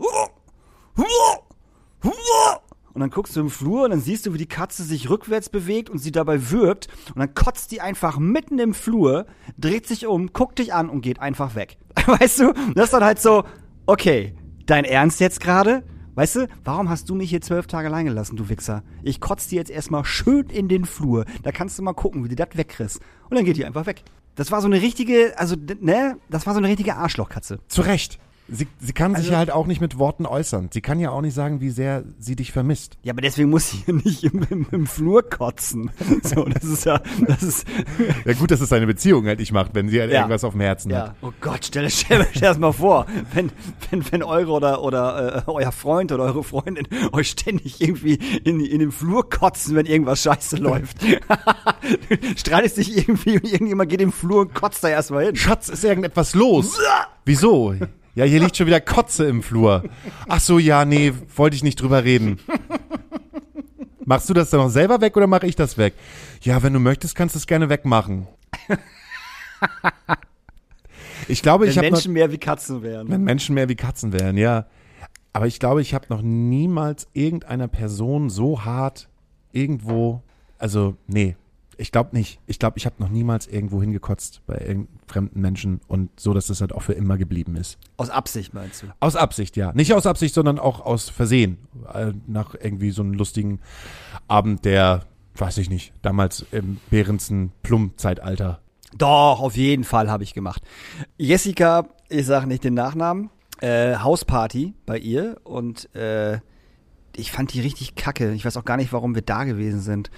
Und 2.95 3.01
dann 3.01 3.11
guckst 3.11 3.37
du 3.37 3.41
im 3.41 3.51
Flur 3.51 3.85
und 3.85 3.91
dann 3.91 4.01
siehst 4.01 4.27
du, 4.27 4.35
wie 4.35 4.39
die 4.39 4.47
Katze 4.47 4.83
sich 4.83 5.09
rückwärts 5.09 5.49
bewegt 5.49 5.89
und 5.89 5.99
sie 5.99 6.13
dabei 6.13 6.51
wirbt. 6.51 6.89
Und 7.09 7.21
dann 7.21 7.35
kotzt 7.35 7.73
die 7.73 7.81
einfach 7.81 8.19
mitten 8.19 8.59
im 8.59 8.75
Flur, 8.75 9.27
dreht 9.59 9.87
sich 9.87 10.07
um, 10.07 10.33
guckt 10.33 10.59
dich 10.59 10.75
an 10.75 10.91
und 10.91 11.01
geht 11.01 11.19
einfach 11.19 11.55
weg. 11.55 11.79
Weißt 12.07 12.41
du? 12.41 12.53
Das 12.75 12.87
ist 12.87 12.93
dann 12.93 13.05
halt 13.05 13.21
so, 13.21 13.45
okay, 13.87 14.35
dein 14.67 14.85
Ernst 14.85 15.21
jetzt 15.21 15.41
gerade? 15.41 15.85
Weißt 16.15 16.37
du, 16.37 16.49
warum 16.63 16.91
hast 16.91 17.09
du 17.09 17.15
mich 17.15 17.31
hier 17.31 17.41
zwölf 17.41 17.67
Tage 17.67 17.89
allein 17.89 18.05
gelassen, 18.05 18.37
du 18.37 18.51
Wichser? 18.51 18.83
Ich 19.03 19.21
kotz 19.21 19.49
dir 19.49 19.57
jetzt 19.57 19.71
erstmal 19.71 20.05
schön 20.05 20.51
in 20.51 20.69
den 20.69 20.85
Flur. 20.85 21.25
Da 21.43 21.53
kannst 21.53 21.79
du 21.79 21.83
mal 21.83 21.95
gucken, 21.95 22.23
wie 22.23 22.29
du 22.29 22.37
das 22.37 22.49
wegkriegst. 22.55 23.01
Und 23.31 23.37
dann 23.37 23.47
geht 23.47 23.57
die 23.57 23.65
einfach 23.65 23.87
weg. 23.87 24.03
Das 24.35 24.51
war 24.51 24.61
so 24.61 24.67
eine 24.67 24.83
richtige, 24.83 25.33
also, 25.39 25.57
ne? 25.81 26.19
Das 26.29 26.47
war 26.47 26.53
so 26.53 26.59
eine 26.59 26.69
richtige 26.69 26.97
Arschlochkatze. 26.97 27.61
Zu 27.69 27.81
Recht. 27.81 28.19
Sie, 28.49 28.67
sie 28.81 28.93
kann 28.93 29.13
sich 29.13 29.21
Also- 29.25 29.33
ja 29.33 29.39
halt 29.39 29.51
auch 29.51 29.67
nicht 29.67 29.81
mit 29.81 29.99
Worten 29.99 30.27
äußern. 30.27 30.69
Sie 30.73 30.81
kann 30.81 30.99
ja 30.99 31.11
auch 31.11 31.21
nicht 31.23 31.33
sagen, 31.35 31.61
wie 31.61 31.71
sehr 31.71 32.03
sie 32.19 32.37
dich 32.37 32.53
vermisst. 32.53 32.99
Ja, 33.03 33.13
aber 33.13 33.23
deswegen 33.23 33.49
muss 33.51 33.71
sie 33.71 33.79
hier 33.85 33.95
nicht 33.95 34.25
im, 34.25 34.45
im, 34.51 34.67
im 34.71 34.87
Flur 34.87 35.23
kotzen. 35.29 35.91
So, 36.25 36.45
das 36.45 36.65
ist 36.65 36.85
ja, 36.85 37.01
das 37.27 37.43
ist, 37.43 37.67
Ja 38.25 38.33
gut, 38.35 38.51
dass 38.51 38.61
es 38.61 38.73
eine 38.73 38.87
Beziehung 38.87 39.27
halt 39.27 39.39
nicht 39.39 39.53
macht, 39.53 39.75
wenn 39.75 39.89
sie 39.89 40.01
halt 40.01 40.11
Ja. 40.11 40.19
irgendwas 40.21 40.45
auf 40.45 40.53
dem 40.53 40.61
Herzen 40.61 40.95
hat. 40.95 41.09
Ja. 41.09 41.15
Oh 41.23 41.33
Gott, 41.41 41.65
stell 41.65 41.89
stell 41.91 42.27
das 42.41 42.59
mal 42.59 42.73
vor, 42.73 43.07
wenn, 43.33 43.51
wenn, 43.91 44.11
wenn 44.13 44.23
eure 44.23 44.51
oder, 44.53 44.83
oder 44.83 45.45
äh, 45.47 45.51
euer 45.51 45.73
Freund 45.73 46.13
oder 46.13 46.25
eure 46.25 46.45
Freundin 46.45 46.87
euch 47.13 47.31
ständig 47.31 47.81
irgendwie 47.81 48.15
in, 48.45 48.61
in 48.61 48.79
den 48.81 48.93
Flur 48.93 49.29
kotzen, 49.31 49.75
wenn 49.77 49.87
irgendwas 49.87 50.23
scheiße 50.23 50.57
läuft. 50.57 51.03
du 51.03 52.17
streitest 52.37 52.77
dich 52.77 52.97
irgendwie 52.97 53.37
und 53.37 53.45
irgendjemand 53.51 53.91
geht 53.91 54.01
im 54.01 54.13
Flur 54.13 54.41
und 54.43 54.55
kotzt 54.55 54.83
da 54.85 54.89
erstmal 54.89 55.27
hin. 55.27 55.37
Schatz, 55.37 55.69
ist 55.69 55.85
irgendetwas 55.85 56.35
los? 56.35 56.79
Wieso? 57.25 57.75
Ja, 58.15 58.25
hier 58.25 58.41
liegt 58.41 58.57
schon 58.57 58.67
wieder 58.67 58.81
Kotze 58.81 59.25
im 59.27 59.43
Flur. 59.43 59.85
Ach 60.29 60.41
so, 60.41 60.59
ja, 60.59 60.85
nee, 60.85 61.13
wollte 61.35 61.57
ich 61.57 61.63
nicht 61.63 61.81
drüber 61.81 62.05
reden. 62.05 62.39
Machst 64.05 64.29
du 64.29 64.35
das 64.35 64.51
dann 64.51 64.61
noch 64.61 64.69
selber 64.69 65.01
weg 65.01 65.17
oder 65.17 65.27
mache 65.27 65.47
ich 65.47 65.57
das 65.57 65.79
weg? 65.79 65.95
Ja, 66.43 66.63
wenn 66.63 66.73
du 66.73 66.81
möchtest, 66.81 67.15
kannst 67.15 67.35
du 67.35 67.39
es 67.39 67.47
gerne 67.47 67.69
wegmachen. 67.69 68.27
Ich 71.29 71.41
glaube, 71.43 71.67
ich 71.67 71.77
Wenn 71.77 71.85
habe 71.85 71.87
noch, 71.93 71.99
Menschen 71.99 72.13
mehr 72.13 72.33
wie 72.33 72.39
Katzen 72.39 72.83
wären. 72.83 73.09
wenn 73.09 73.23
Menschen 73.23 73.55
mehr 73.55 73.69
wie 73.69 73.77
Katzen 73.77 74.13
wären, 74.13 74.37
ja. 74.37 74.67
Aber 75.33 75.47
ich 75.47 75.61
glaube, 75.61 75.81
ich 75.81 75.95
habe 75.95 76.07
noch 76.11 76.21
niemals 76.21 77.07
irgendeiner 77.13 77.69
Person 77.69 78.29
so 78.29 78.65
hart 78.65 79.09
irgendwo, 79.53 80.23
also 80.59 80.97
nee, 81.07 81.37
ich 81.83 81.91
glaube 81.91 82.17
nicht. 82.17 82.39
Ich 82.47 82.59
glaube, 82.61 82.79
ich 82.79 82.87
habe 82.87 82.95
noch 82.99 83.09
niemals 83.09 83.49
irgendwo 83.49 83.81
hingekotzt 83.83 84.41
bei 84.47 84.79
fremden 85.09 85.41
Menschen 85.41 85.81
und 85.89 86.09
so, 86.19 86.33
dass 86.33 86.47
das 86.47 86.61
halt 86.61 86.73
auch 86.73 86.83
für 86.83 86.93
immer 86.93 87.19
geblieben 87.19 87.57
ist. 87.57 87.77
Aus 87.97 88.09
Absicht 88.09 88.55
meinst 88.55 88.83
du? 88.83 88.87
Aus 89.01 89.17
Absicht, 89.17 89.57
ja. 89.57 89.73
Nicht 89.73 89.93
aus 89.93 90.07
Absicht, 90.07 90.33
sondern 90.33 90.61
auch 90.61 90.81
aus 90.81 91.11
Versehen. 91.11 91.59
Äh, 91.93 92.13
Nach 92.29 92.55
irgendwie 92.55 92.93
so 92.93 93.03
einem 93.03 93.15
lustigen 93.15 93.61
Abend 94.29 94.65
der, 94.65 95.07
weiß 95.35 95.59
ich 95.59 95.69
nicht, 95.69 95.93
damals 96.03 96.47
im 96.53 96.79
Behrensen 96.89 97.51
Plum-Zeitalter. 97.65 98.61
Doch, 98.97 99.41
auf 99.41 99.57
jeden 99.57 99.85
Fall 99.85 100.09
habe 100.09 100.23
ich 100.23 100.35
gemacht. 100.35 100.63
Jessica, 101.19 101.89
ich 102.09 102.27
sage 102.27 102.47
nicht 102.47 102.63
den 102.63 102.75
Nachnamen, 102.75 103.31
äh, 103.61 103.97
Hausparty 103.97 104.75
bei 104.87 104.99
ihr 104.99 105.41
und 105.43 105.93
äh, 105.97 106.39
ich 107.17 107.33
fand 107.33 107.53
die 107.53 107.61
richtig 107.61 107.97
kacke. 107.97 108.33
Ich 108.33 108.45
weiß 108.45 108.57
auch 108.57 108.65
gar 108.65 108.77
nicht, 108.77 108.93
warum 108.93 109.15
wir 109.17 109.23
da 109.23 109.45
gewesen 109.45 109.81
sind. 109.81 110.11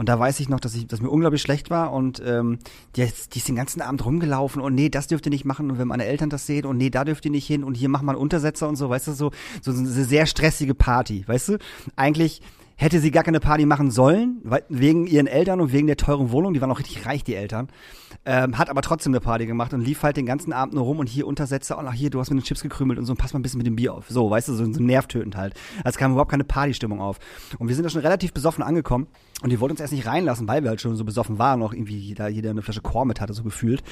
Und 0.00 0.08
da 0.08 0.18
weiß 0.18 0.40
ich 0.40 0.48
noch, 0.48 0.60
dass 0.60 0.74
ich, 0.74 0.86
dass 0.86 1.02
mir 1.02 1.10
unglaublich 1.10 1.42
schlecht 1.42 1.68
war 1.68 1.92
und 1.92 2.22
ähm, 2.24 2.58
die, 2.96 3.02
ist- 3.02 3.34
die 3.34 3.38
ist 3.40 3.48
den 3.48 3.54
ganzen 3.56 3.82
Abend 3.82 4.02
rumgelaufen 4.02 4.62
und 4.62 4.74
nee, 4.74 4.88
das 4.88 5.08
dürft 5.08 5.26
ihr 5.26 5.30
nicht 5.30 5.44
machen 5.44 5.70
und 5.70 5.76
wenn 5.78 5.88
meine 5.88 6.06
Eltern 6.06 6.30
das 6.30 6.46
sehen 6.46 6.64
und 6.64 6.78
nee, 6.78 6.88
da 6.88 7.04
dürft 7.04 7.26
ihr 7.26 7.30
nicht 7.30 7.46
hin 7.46 7.62
und 7.62 7.74
hier 7.74 7.90
macht 7.90 8.02
man 8.02 8.16
Untersetzer 8.16 8.66
und 8.66 8.76
so, 8.76 8.88
weißt 8.88 9.08
du, 9.08 9.12
so, 9.12 9.30
so 9.60 9.72
eine 9.72 9.86
sehr 9.86 10.24
stressige 10.24 10.74
Party, 10.74 11.22
weißt 11.28 11.50
du? 11.50 11.58
Eigentlich 11.96 12.40
hätte 12.80 12.98
sie 12.98 13.10
gar 13.10 13.24
keine 13.24 13.40
Party 13.40 13.66
machen 13.66 13.90
sollen, 13.90 14.40
weil, 14.42 14.64
wegen 14.70 15.06
ihren 15.06 15.26
Eltern 15.26 15.60
und 15.60 15.70
wegen 15.70 15.86
der 15.86 15.98
teuren 15.98 16.32
Wohnung. 16.32 16.54
Die 16.54 16.62
waren 16.62 16.70
auch 16.70 16.78
richtig 16.78 17.04
reich, 17.04 17.22
die 17.22 17.34
Eltern. 17.34 17.68
Ähm, 18.24 18.56
hat 18.56 18.70
aber 18.70 18.80
trotzdem 18.80 19.12
eine 19.12 19.20
Party 19.20 19.44
gemacht 19.44 19.74
und 19.74 19.82
lief 19.82 20.02
halt 20.02 20.16
den 20.16 20.24
ganzen 20.24 20.54
Abend 20.54 20.74
nur 20.74 20.84
rum 20.84 20.98
und 20.98 21.06
hier 21.06 21.26
Untersätze, 21.26 21.76
oh, 21.78 21.92
hier, 21.92 22.08
du 22.08 22.20
hast 22.20 22.30
mir 22.30 22.36
den 22.36 22.42
Chips 22.42 22.62
gekrümelt 22.62 22.98
und 22.98 23.04
so, 23.04 23.14
pass 23.14 23.34
mal 23.34 23.38
ein 23.38 23.42
bisschen 23.42 23.58
mit 23.58 23.66
dem 23.66 23.76
Bier 23.76 23.92
auf. 23.92 24.08
So, 24.08 24.30
weißt 24.30 24.48
du, 24.48 24.54
so, 24.54 24.72
so 24.72 24.82
nervtötend 24.82 25.36
halt. 25.36 25.54
Also 25.84 25.98
kam 25.98 26.12
überhaupt 26.12 26.30
keine 26.30 26.44
Partystimmung 26.44 27.02
auf. 27.02 27.18
Und 27.58 27.68
wir 27.68 27.74
sind 27.74 27.84
da 27.84 27.90
schon 27.90 28.00
relativ 28.00 28.32
besoffen 28.32 28.64
angekommen 28.64 29.08
und 29.42 29.50
die 29.50 29.60
wollten 29.60 29.72
uns 29.72 29.80
erst 29.80 29.92
nicht 29.92 30.06
reinlassen, 30.06 30.48
weil 30.48 30.62
wir 30.62 30.70
halt 30.70 30.80
schon 30.80 30.96
so 30.96 31.04
besoffen 31.04 31.38
waren, 31.38 31.62
auch 31.62 31.74
irgendwie 31.74 31.98
jeder, 31.98 32.28
jeder 32.28 32.48
eine 32.48 32.62
Flasche 32.62 32.80
Chor 32.80 33.04
mit 33.04 33.20
hatte, 33.20 33.34
so 33.34 33.42
gefühlt. 33.42 33.82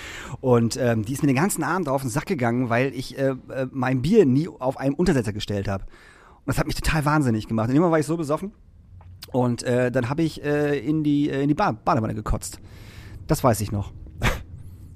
Und 0.40 0.78
ähm, 0.78 1.04
die 1.04 1.12
ist 1.12 1.22
mir 1.22 1.28
den 1.28 1.36
ganzen 1.36 1.62
Abend 1.62 1.90
auf 1.90 2.00
den 2.00 2.10
Sack 2.10 2.24
gegangen, 2.24 2.70
weil 2.70 2.94
ich 2.94 3.18
äh, 3.18 3.34
äh, 3.50 3.66
mein 3.70 4.00
Bier 4.00 4.24
nie 4.24 4.48
auf 4.48 4.78
einem 4.78 4.94
Untersetzer 4.94 5.34
gestellt 5.34 5.68
habe. 5.68 5.84
Und 5.84 6.46
das 6.46 6.58
hat 6.58 6.66
mich 6.66 6.76
total 6.76 7.04
wahnsinnig 7.04 7.48
gemacht. 7.48 7.68
Und 7.68 7.76
immer 7.76 7.90
war 7.90 7.98
ich 7.98 8.06
so 8.06 8.16
besoffen. 8.16 8.52
Und 9.30 9.62
äh, 9.62 9.90
dann 9.90 10.08
habe 10.08 10.22
ich 10.22 10.42
äh, 10.42 10.78
in 10.78 11.04
die, 11.04 11.28
äh, 11.30 11.42
in 11.42 11.48
die 11.48 11.54
ba 11.54 11.72
Badewanne 11.72 12.14
gekotzt. 12.14 12.60
Das 13.26 13.44
weiß 13.44 13.60
ich 13.60 13.72
noch. 13.72 13.92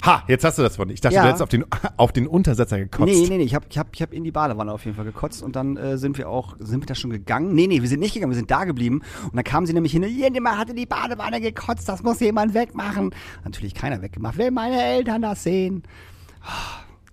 Ha, 0.05 0.25
jetzt 0.27 0.45
hast 0.45 0.59
du 0.59 0.63
das 0.63 0.75
von. 0.75 0.91
Ich 0.91 1.01
dachte, 1.01 1.15
Ja. 1.15 1.23
du 1.23 1.29
hättest 1.29 1.43
auf 1.45 1.49
den, 1.49 1.65
auf 1.97 2.11
den 2.11 2.27
Untersetzer 2.27 2.77
gekotzt. 2.77 3.07
Nee, 3.07 3.29
nee, 3.29 3.37
nee, 3.39 3.45
ich 3.45 3.55
habe 3.55 3.67
ich 3.71 3.79
hab, 3.79 3.95
ich 3.95 4.03
hab 4.03 4.13
in 4.13 4.25
die 4.25 4.33
Badewanne 4.33 4.73
auf 4.73 4.85
jeden 4.85 4.97
Fall 4.97 5.05
gekotzt 5.05 5.45
und 5.45 5.55
dann 5.55 5.77
äh, 5.77 5.97
sind 5.97 6.19
wir 6.19 6.29
auch, 6.29 6.57
sind 6.59 6.83
wir 6.83 6.87
da 6.87 6.97
schon 6.97 7.11
gegangen? 7.13 7.55
Nee, 7.55 7.69
nee, 7.69 7.83
wir 7.83 7.89
sind 7.89 8.01
nicht 8.01 8.13
gegangen, 8.13 8.33
wir 8.33 8.37
sind 8.37 8.51
da 8.51 8.65
geblieben 8.65 9.03
und 9.23 9.37
dann 9.37 9.45
kamen 9.45 9.65
sie 9.65 9.73
nämlich 9.73 9.93
hin, 9.93 10.03
jemand 10.03 10.59
hat 10.59 10.71
in 10.71 10.75
die 10.75 10.87
Badewanne 10.87 11.41
gekotzt, 11.41 11.89
das 11.89 12.03
muss 12.03 12.19
jemand 12.19 12.53
wegmachen. 12.53 13.15
Natürlich 13.45 13.75
keiner 13.75 14.03
weggemacht, 14.03 14.39
will 14.39 14.51
meine 14.51 14.83
Eltern 14.83 15.23
das 15.23 15.45
sehen. 15.45 15.85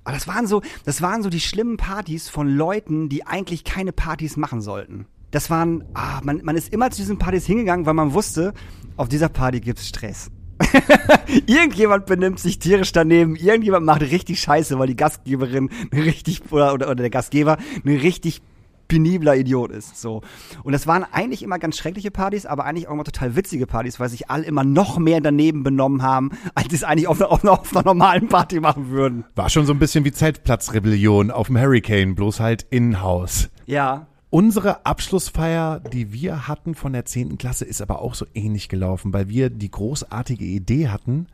Aber 0.03 0.15
das 0.15 0.27
waren 0.27 0.47
so, 0.47 0.63
das 0.83 1.03
waren 1.03 1.21
so 1.21 1.29
die 1.29 1.41
schlimmen 1.41 1.77
Partys 1.77 2.27
von 2.27 2.47
Leuten, 2.47 3.07
die 3.07 3.23
eigentlich 3.27 3.65
keine 3.65 3.91
Partys 3.91 4.35
machen 4.35 4.61
sollten. 4.61 5.05
Das 5.31 5.49
waren, 5.49 5.83
ah, 5.93 6.21
man, 6.23 6.41
man 6.43 6.55
ist 6.55 6.73
immer 6.73 6.89
zu 6.91 7.01
diesen 7.01 7.17
Partys 7.17 7.45
hingegangen, 7.45 7.85
weil 7.85 7.93
man 7.93 8.13
wusste, 8.13 8.53
auf 8.97 9.09
dieser 9.09 9.29
Party 9.29 9.59
gibt's 9.59 9.87
Stress. 9.87 10.31
irgendjemand 11.45 12.05
benimmt 12.05 12.39
sich 12.39 12.59
tierisch 12.59 12.91
daneben, 12.91 13.35
irgendjemand 13.35 13.85
macht 13.85 14.01
richtig 14.01 14.41
Scheiße, 14.41 14.77
weil 14.77 14.87
die 14.87 14.95
Gastgeberin 14.95 15.69
eine 15.91 16.05
richtig 16.05 16.41
oder, 16.51 16.73
oder, 16.73 16.87
oder 16.87 16.95
der 16.95 17.09
Gastgeber 17.09 17.57
ein 17.85 17.97
richtig 17.97 18.41
penibler 18.89 19.37
Idiot 19.37 19.71
ist. 19.71 20.01
So. 20.01 20.21
Und 20.63 20.73
das 20.73 20.85
waren 20.87 21.05
eigentlich 21.09 21.43
immer 21.43 21.59
ganz 21.59 21.77
schreckliche 21.77 22.11
Partys, 22.11 22.45
aber 22.45 22.65
eigentlich 22.65 22.89
auch 22.89 22.93
immer 22.93 23.05
total 23.05 23.37
witzige 23.37 23.67
Partys, 23.67 23.99
weil 24.01 24.09
sich 24.09 24.29
alle 24.29 24.43
immer 24.43 24.65
noch 24.65 24.97
mehr 24.97 25.21
daneben 25.21 25.63
benommen 25.63 26.01
haben, 26.01 26.31
als 26.55 26.69
sie 26.69 26.75
es 26.75 26.83
eigentlich 26.83 27.07
auf 27.07 27.21
einer, 27.21 27.31
auf, 27.31 27.45
auf 27.45 27.75
einer 27.75 27.85
normalen 27.85 28.27
Party 28.27 28.59
machen 28.59 28.89
würden. 28.89 29.23
War 29.35 29.49
schon 29.49 29.65
so 29.65 29.73
ein 29.73 29.79
bisschen 29.79 30.03
wie 30.03 30.11
Zeltplatzrebellion 30.11 31.31
auf 31.31 31.47
dem 31.47 31.57
Hurricane, 31.57 32.15
bloß 32.15 32.41
halt 32.41 32.65
in-house. 32.69 33.49
Ja. 33.65 34.07
Unsere 34.31 34.85
Abschlussfeier, 34.85 35.79
die 35.79 36.13
wir 36.13 36.47
hatten 36.47 36.75
von 36.75 36.93
der 36.93 37.05
10. 37.05 37.39
Klasse, 37.39 37.65
ist 37.65 37.81
aber 37.81 37.99
auch 37.99 38.13
so 38.13 38.27
ähnlich 38.35 38.69
gelaufen, 38.69 39.11
weil 39.11 39.27
wir 39.27 39.49
die 39.49 39.71
großartige 39.71 40.45
Idee 40.45 40.89
hatten, 40.89 41.27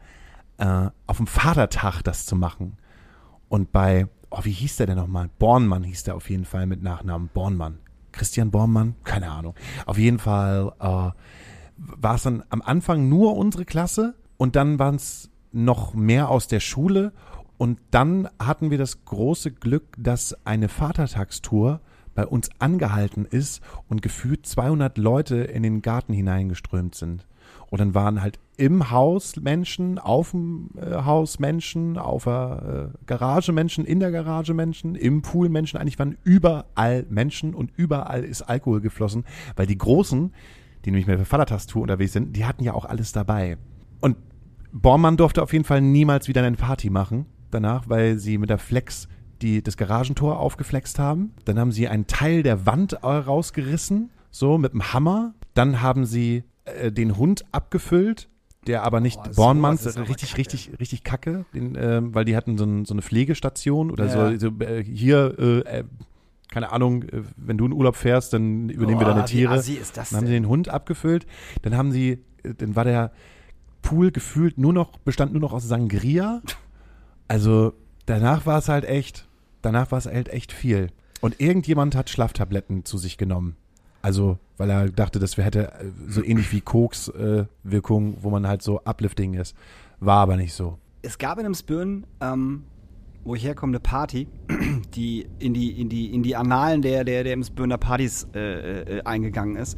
äh, 0.57 0.87
auf 1.05 1.17
dem 1.17 1.27
Vatertag 1.27 2.03
das 2.03 2.25
zu 2.25 2.37
machen. 2.37 2.77
Und 3.49 3.73
bei, 3.73 4.07
oh, 4.29 4.39
wie 4.43 4.51
hieß 4.51 4.77
der 4.77 4.87
denn 4.87 4.95
nochmal? 4.95 5.29
Bornmann 5.39 5.83
hieß 5.83 6.03
der 6.03 6.15
auf 6.15 6.29
jeden 6.29 6.45
Fall 6.45 6.67
mit 6.67 6.81
Nachnamen. 6.81 7.29
Bornmann. 7.33 7.79
Christian 8.13 8.49
Bornmann? 8.49 8.95
Keine 9.03 9.29
Ahnung. 9.29 9.55
Auf 9.85 9.97
jeden 9.97 10.19
Fall 10.19 10.71
äh, 10.79 11.11
war 11.77 12.15
es 12.15 12.23
dann 12.23 12.43
am 12.49 12.61
Anfang 12.61 13.09
nur 13.09 13.35
unsere 13.35 13.65
Klasse 13.65 14.15
und 14.37 14.55
dann 14.55 14.79
waren 14.79 14.95
es 14.95 15.29
noch 15.51 15.93
mehr 15.93 16.29
aus 16.29 16.47
der 16.47 16.61
Schule 16.61 17.11
und 17.57 17.79
dann 17.91 18.29
hatten 18.39 18.71
wir 18.71 18.77
das 18.77 19.03
große 19.03 19.51
Glück, 19.51 19.83
dass 19.97 20.45
eine 20.45 20.69
Vatertagstour 20.69 21.81
bei 22.15 22.25
uns 22.25 22.49
angehalten 22.59 23.25
ist 23.25 23.61
und 23.87 24.01
gefühlt 24.01 24.45
200 24.45 24.97
Leute 24.97 25.35
in 25.35 25.63
den 25.63 25.81
Garten 25.81 26.13
hineingeströmt 26.13 26.95
sind. 26.95 27.27
Und 27.69 27.79
dann 27.79 27.93
waren 27.93 28.21
halt 28.21 28.39
im 28.57 28.89
Haus 28.89 29.35
Menschen, 29.35 29.99
auf 29.99 30.31
dem 30.31 30.69
äh, 30.77 31.03
Haus 31.03 31.39
Menschen, 31.39 31.97
auf 31.97 32.23
der 32.23 32.91
äh, 32.93 32.97
Garage 33.05 33.51
Menschen, 33.51 33.85
in 33.85 33.99
der 33.99 34.11
Garage 34.11 34.53
Menschen, 34.53 34.95
im 34.95 35.21
Pool 35.21 35.49
Menschen. 35.49 35.77
Eigentlich 35.77 35.99
waren 35.99 36.17
überall 36.23 37.05
Menschen 37.09 37.53
und 37.53 37.71
überall 37.75 38.23
ist 38.23 38.43
Alkohol 38.43 38.81
geflossen, 38.81 39.25
weil 39.55 39.67
die 39.67 39.77
Großen, 39.77 40.33
die 40.85 40.91
nämlich 40.91 41.07
mit 41.07 41.19
der 41.19 41.25
Vatertagstour 41.25 41.81
unterwegs 41.81 42.13
sind, 42.13 42.35
die 42.35 42.45
hatten 42.45 42.63
ja 42.63 42.73
auch 42.73 42.85
alles 42.85 43.11
dabei. 43.11 43.57
Und 43.99 44.17
Bormann 44.71 45.17
durfte 45.17 45.43
auf 45.43 45.53
jeden 45.53 45.65
Fall 45.65 45.81
niemals 45.81 46.27
wieder 46.27 46.43
eine 46.43 46.55
Party 46.55 46.89
machen 46.89 47.25
danach, 47.51 47.89
weil 47.89 48.19
sie 48.19 48.37
mit 48.37 48.49
der 48.49 48.57
Flex 48.57 49.07
die, 49.41 49.61
das 49.61 49.77
Garagentor 49.77 50.39
aufgeflext 50.39 50.99
haben. 50.99 51.33
Dann 51.45 51.59
haben 51.59 51.71
sie 51.71 51.87
einen 51.87 52.07
Teil 52.07 52.43
der 52.43 52.65
Wand 52.65 52.93
äh, 52.93 53.05
rausgerissen, 53.07 54.09
so 54.31 54.57
mit 54.57 54.73
dem 54.73 54.93
Hammer. 54.93 55.33
Dann 55.53 55.81
haben 55.81 56.05
sie 56.05 56.43
äh, 56.65 56.91
den 56.91 57.17
Hund 57.17 57.43
abgefüllt, 57.51 58.29
der 58.67 58.83
aber 58.83 58.99
nicht 58.99 59.21
Boah, 59.21 59.29
Bornmanns, 59.35 59.85
richtig, 59.97 60.29
kacke. 60.29 60.37
richtig, 60.39 60.71
richtig 60.79 61.03
kacke, 61.03 61.45
den, 61.53 61.77
ähm, 61.79 62.15
weil 62.15 62.25
die 62.25 62.35
hatten 62.35 62.57
so, 62.57 62.65
ein, 62.65 62.85
so 62.85 62.93
eine 62.93 63.01
Pflegestation 63.01 63.91
oder 63.91 64.05
Ja. 64.07 64.31
so, 64.37 64.49
so 64.49 64.63
äh, 64.65 64.83
hier, 64.83 65.35
äh, 65.37 65.59
äh, 65.79 65.83
keine 66.51 66.71
Ahnung, 66.71 67.03
äh, 67.03 67.21
wenn 67.37 67.57
du 67.57 67.65
in 67.65 67.73
Urlaub 67.73 67.95
fährst, 67.95 68.33
dann 68.33 68.69
übernehmen 68.69 68.99
wir 68.99 69.05
Boah, 69.05 69.13
deine 69.13 69.27
wie 69.27 69.31
Tiere. 69.31 69.53
assi 69.53 69.73
ist 69.73 69.97
das 69.97 70.09
Dann 70.09 70.21
haben 70.21 70.27
sie 70.27 70.33
den 70.33 70.47
Hund 70.47 70.69
abgefüllt. 70.69 71.25
Dann 71.61 71.75
haben 71.77 71.91
sie, 71.91 72.23
äh, 72.43 72.53
dann 72.57 72.75
war 72.75 72.83
der 72.85 73.11
Pool 73.81 74.11
gefühlt 74.11 74.57
nur 74.57 74.73
noch, 74.73 74.97
bestand 74.99 75.31
nur 75.33 75.41
noch 75.41 75.53
aus 75.53 75.67
Sangria. 75.67 76.41
Also 77.27 77.73
danach 78.05 78.45
war 78.45 78.59
es 78.59 78.69
halt 78.69 78.85
echt, 78.85 79.27
danach 79.61 79.91
war 79.91 79.97
es 79.97 80.05
halt 80.05 80.29
echt 80.29 80.51
viel. 80.51 80.89
Und 81.21 81.39
irgendjemand 81.39 81.95
hat 81.95 82.09
Schlaftabletten 82.09 82.85
zu 82.85 82.97
sich 82.97 83.17
genommen. 83.17 83.55
Also, 84.01 84.37
weil 84.57 84.69
er 84.69 84.89
dachte, 84.89 85.17
das 85.17 85.35
hätte 85.37 85.71
äh, 85.71 85.85
so 86.07 86.23
ähnlich 86.23 86.51
wie 86.51 86.61
Koks-Wirkung, 86.61 88.17
wo 88.21 88.29
man 88.29 88.47
halt 88.47 88.61
so 88.61 88.81
uplifting 88.85 89.33
ist. 89.33 89.55
War 89.99 90.19
aber 90.19 90.37
nicht 90.37 90.53
so. 90.53 90.77
es 91.01 91.17
gab 91.17 91.39
in 91.39 91.45
Emsbirn, 91.45 92.05
ähm, 92.21 92.63
wo 93.23 93.33
ich 93.35 93.43
herkomme, 93.43 93.71
eine 93.71 93.79
Party, 93.79 94.27
die 94.95 95.27
in 95.39 95.53
die, 95.53 95.81
in 95.81 95.89
die, 95.89 96.13
in 96.13 96.21
die 96.21 96.35
Annalen 96.35 96.81
der, 96.81 97.03
der, 97.03 97.23
der 97.23 97.33
Emsbirner 97.33 97.77
Partys 97.77 98.27
äh, 98.35 98.97
äh, 98.97 99.01
eingegangen 99.03 99.55
ist. 99.55 99.77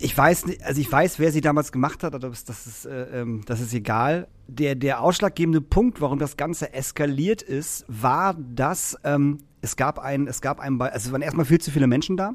Ich 0.00 0.16
weiß 0.16 0.46
nicht, 0.46 0.62
also 0.64 0.80
ich 0.80 0.90
weiß, 0.90 1.18
wer 1.18 1.30
sie 1.30 1.40
damals 1.40 1.70
gemacht 1.72 2.02
hat, 2.02 2.14
aber 2.14 2.28
das, 2.28 2.44
das, 2.44 2.66
ist, 2.66 2.84
äh, 2.84 3.20
ähm, 3.20 3.42
das 3.46 3.60
ist 3.60 3.72
egal. 3.72 4.28
Der, 4.48 4.74
der 4.74 5.00
ausschlaggebende 5.00 5.60
Punkt, 5.60 6.00
warum 6.00 6.18
das 6.18 6.36
Ganze 6.36 6.74
eskaliert 6.74 7.42
ist, 7.42 7.84
war, 7.88 8.34
dass 8.34 8.98
ähm, 9.04 9.38
es 9.62 9.76
gab 9.76 9.98
ein, 9.98 10.26
es 10.26 10.40
gab 10.40 10.60
ein, 10.60 10.78
Ba- 10.78 10.86
also 10.86 11.06
es 11.06 11.12
waren 11.12 11.22
erstmal 11.22 11.46
viel 11.46 11.60
zu 11.60 11.70
viele 11.70 11.86
Menschen 11.86 12.16
da. 12.16 12.32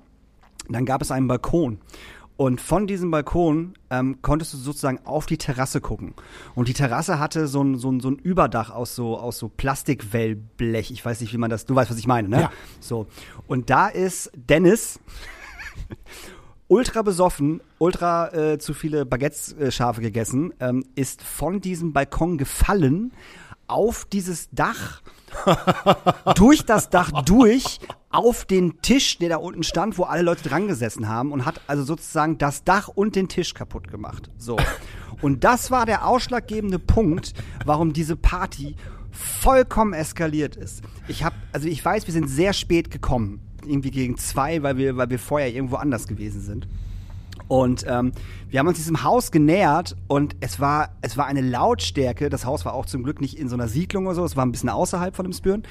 Dann 0.70 0.86
gab 0.86 1.02
es 1.02 1.12
einen 1.12 1.28
Balkon. 1.28 1.80
Und 2.38 2.62
von 2.62 2.88
diesem 2.88 3.12
Balkon 3.12 3.74
ähm, 3.90 4.22
konntest 4.22 4.54
du 4.54 4.58
sozusagen 4.58 5.06
auf 5.06 5.26
die 5.26 5.38
Terrasse 5.38 5.82
gucken. 5.82 6.14
Und 6.56 6.70
die 6.70 6.74
Terrasse 6.74 7.20
hatte 7.20 7.48
so 7.48 7.62
ein, 7.62 7.76
so 7.76 7.92
ein, 7.92 8.00
so 8.00 8.10
ein 8.10 8.16
Überdach 8.16 8.70
aus 8.70 8.96
so, 8.96 9.18
aus 9.18 9.38
so 9.38 9.50
Plastikwellblech. 9.50 10.90
Ich 10.92 11.04
weiß 11.04 11.20
nicht, 11.20 11.34
wie 11.34 11.38
man 11.38 11.50
das, 11.50 11.66
du 11.66 11.76
weißt, 11.76 11.92
was 11.92 11.98
ich 11.98 12.08
meine, 12.08 12.30
ne? 12.30 12.42
Ja. 12.44 12.52
So. 12.80 13.08
Und 13.48 13.70
da 13.70 13.90
ist 13.90 14.32
Dennis 14.34 15.02
ultra 16.70 17.02
besoffen, 17.02 17.62
ultra 17.80 18.34
äh, 18.34 18.60
zu 18.60 18.74
viele 18.74 19.06
Baguettes-Schafe 19.06 20.00
gegessen, 20.00 20.54
ähm, 20.62 20.86
ist 20.96 21.22
von 21.22 21.60
diesem 21.60 21.92
Balkon 21.92 22.38
gefallen 22.38 23.12
auf 23.68 24.06
dieses 24.06 24.50
Dach, 24.52 25.02
durch 26.36 26.66
das 26.66 26.90
Dach 26.90 27.12
durch, 27.24 27.80
auf 28.10 28.46
den 28.46 28.82
Tisch, 28.82 29.20
der 29.20 29.30
da 29.30 29.38
unten 29.38 29.64
stand, 29.64 29.98
wo 29.98 30.04
alle 30.04 30.24
Leute 30.24 30.50
dran 30.50 30.68
gesessen 30.68 31.08
haben 31.08 31.32
und 31.32 31.46
hat 31.46 31.62
also 31.68 31.84
sozusagen 31.84 32.38
das 32.38 32.64
Dach 32.64 32.88
und 32.88 33.16
den 33.16 33.28
Tisch 33.28 33.54
kaputt 33.54 33.90
gemacht. 33.90 34.32
So. 34.38 34.58
Und 35.22 35.44
das 35.44 35.70
war 35.70 35.86
der 35.86 36.08
ausschlaggebende 36.08 36.80
Punkt, 36.80 37.34
warum 37.66 37.94
diese 37.94 38.16
Party 38.16 38.76
vollkommen 39.12 39.94
eskaliert 39.94 40.56
ist. 40.56 40.82
Ich 41.08 41.24
habe, 41.24 41.36
also 41.52 41.68
ich 41.68 41.84
weiß, 41.84 42.08
wir 42.08 42.14
sind 42.14 42.28
sehr 42.28 42.54
spät 42.54 42.90
gekommen. 42.90 43.42
Irgendwie 43.66 43.92
gegen 43.92 44.18
zwei, 44.18 44.64
weil 44.64 44.78
wir, 44.78 44.98
weil 44.98 45.10
wir 45.10 45.20
vorher 45.20 45.54
irgendwo 45.54 45.76
anders 45.76 46.08
gewesen 46.08 46.42
sind. 46.42 46.68
Und 47.48 47.84
ähm, 47.88 48.12
wir 48.50 48.60
haben 48.60 48.68
uns 48.68 48.78
diesem 48.78 49.04
Haus 49.04 49.32
genähert 49.32 49.96
und 50.08 50.36
es 50.40 50.60
war, 50.60 50.90
es 51.02 51.18
war 51.18 51.26
eine 51.26 51.42
Lautstärke. 51.42 52.30
Das 52.30 52.46
Haus 52.46 52.64
war 52.64 52.76
auch 52.76 52.86
zum 52.86 53.04
Glück 53.04 53.22
nicht 53.22 53.40
in 53.40 53.50
so 53.50 53.56
einer 53.56 53.68
Siedlung 53.68 54.06
oder 54.06 54.16
so, 54.16 54.24
es 54.24 54.38
war 54.38 54.46
ein 54.46 54.52
bisschen 54.52 54.70
außerhalb 54.70 55.16
von 55.16 55.26
dem 55.26 55.34
Spüren. 55.34 55.64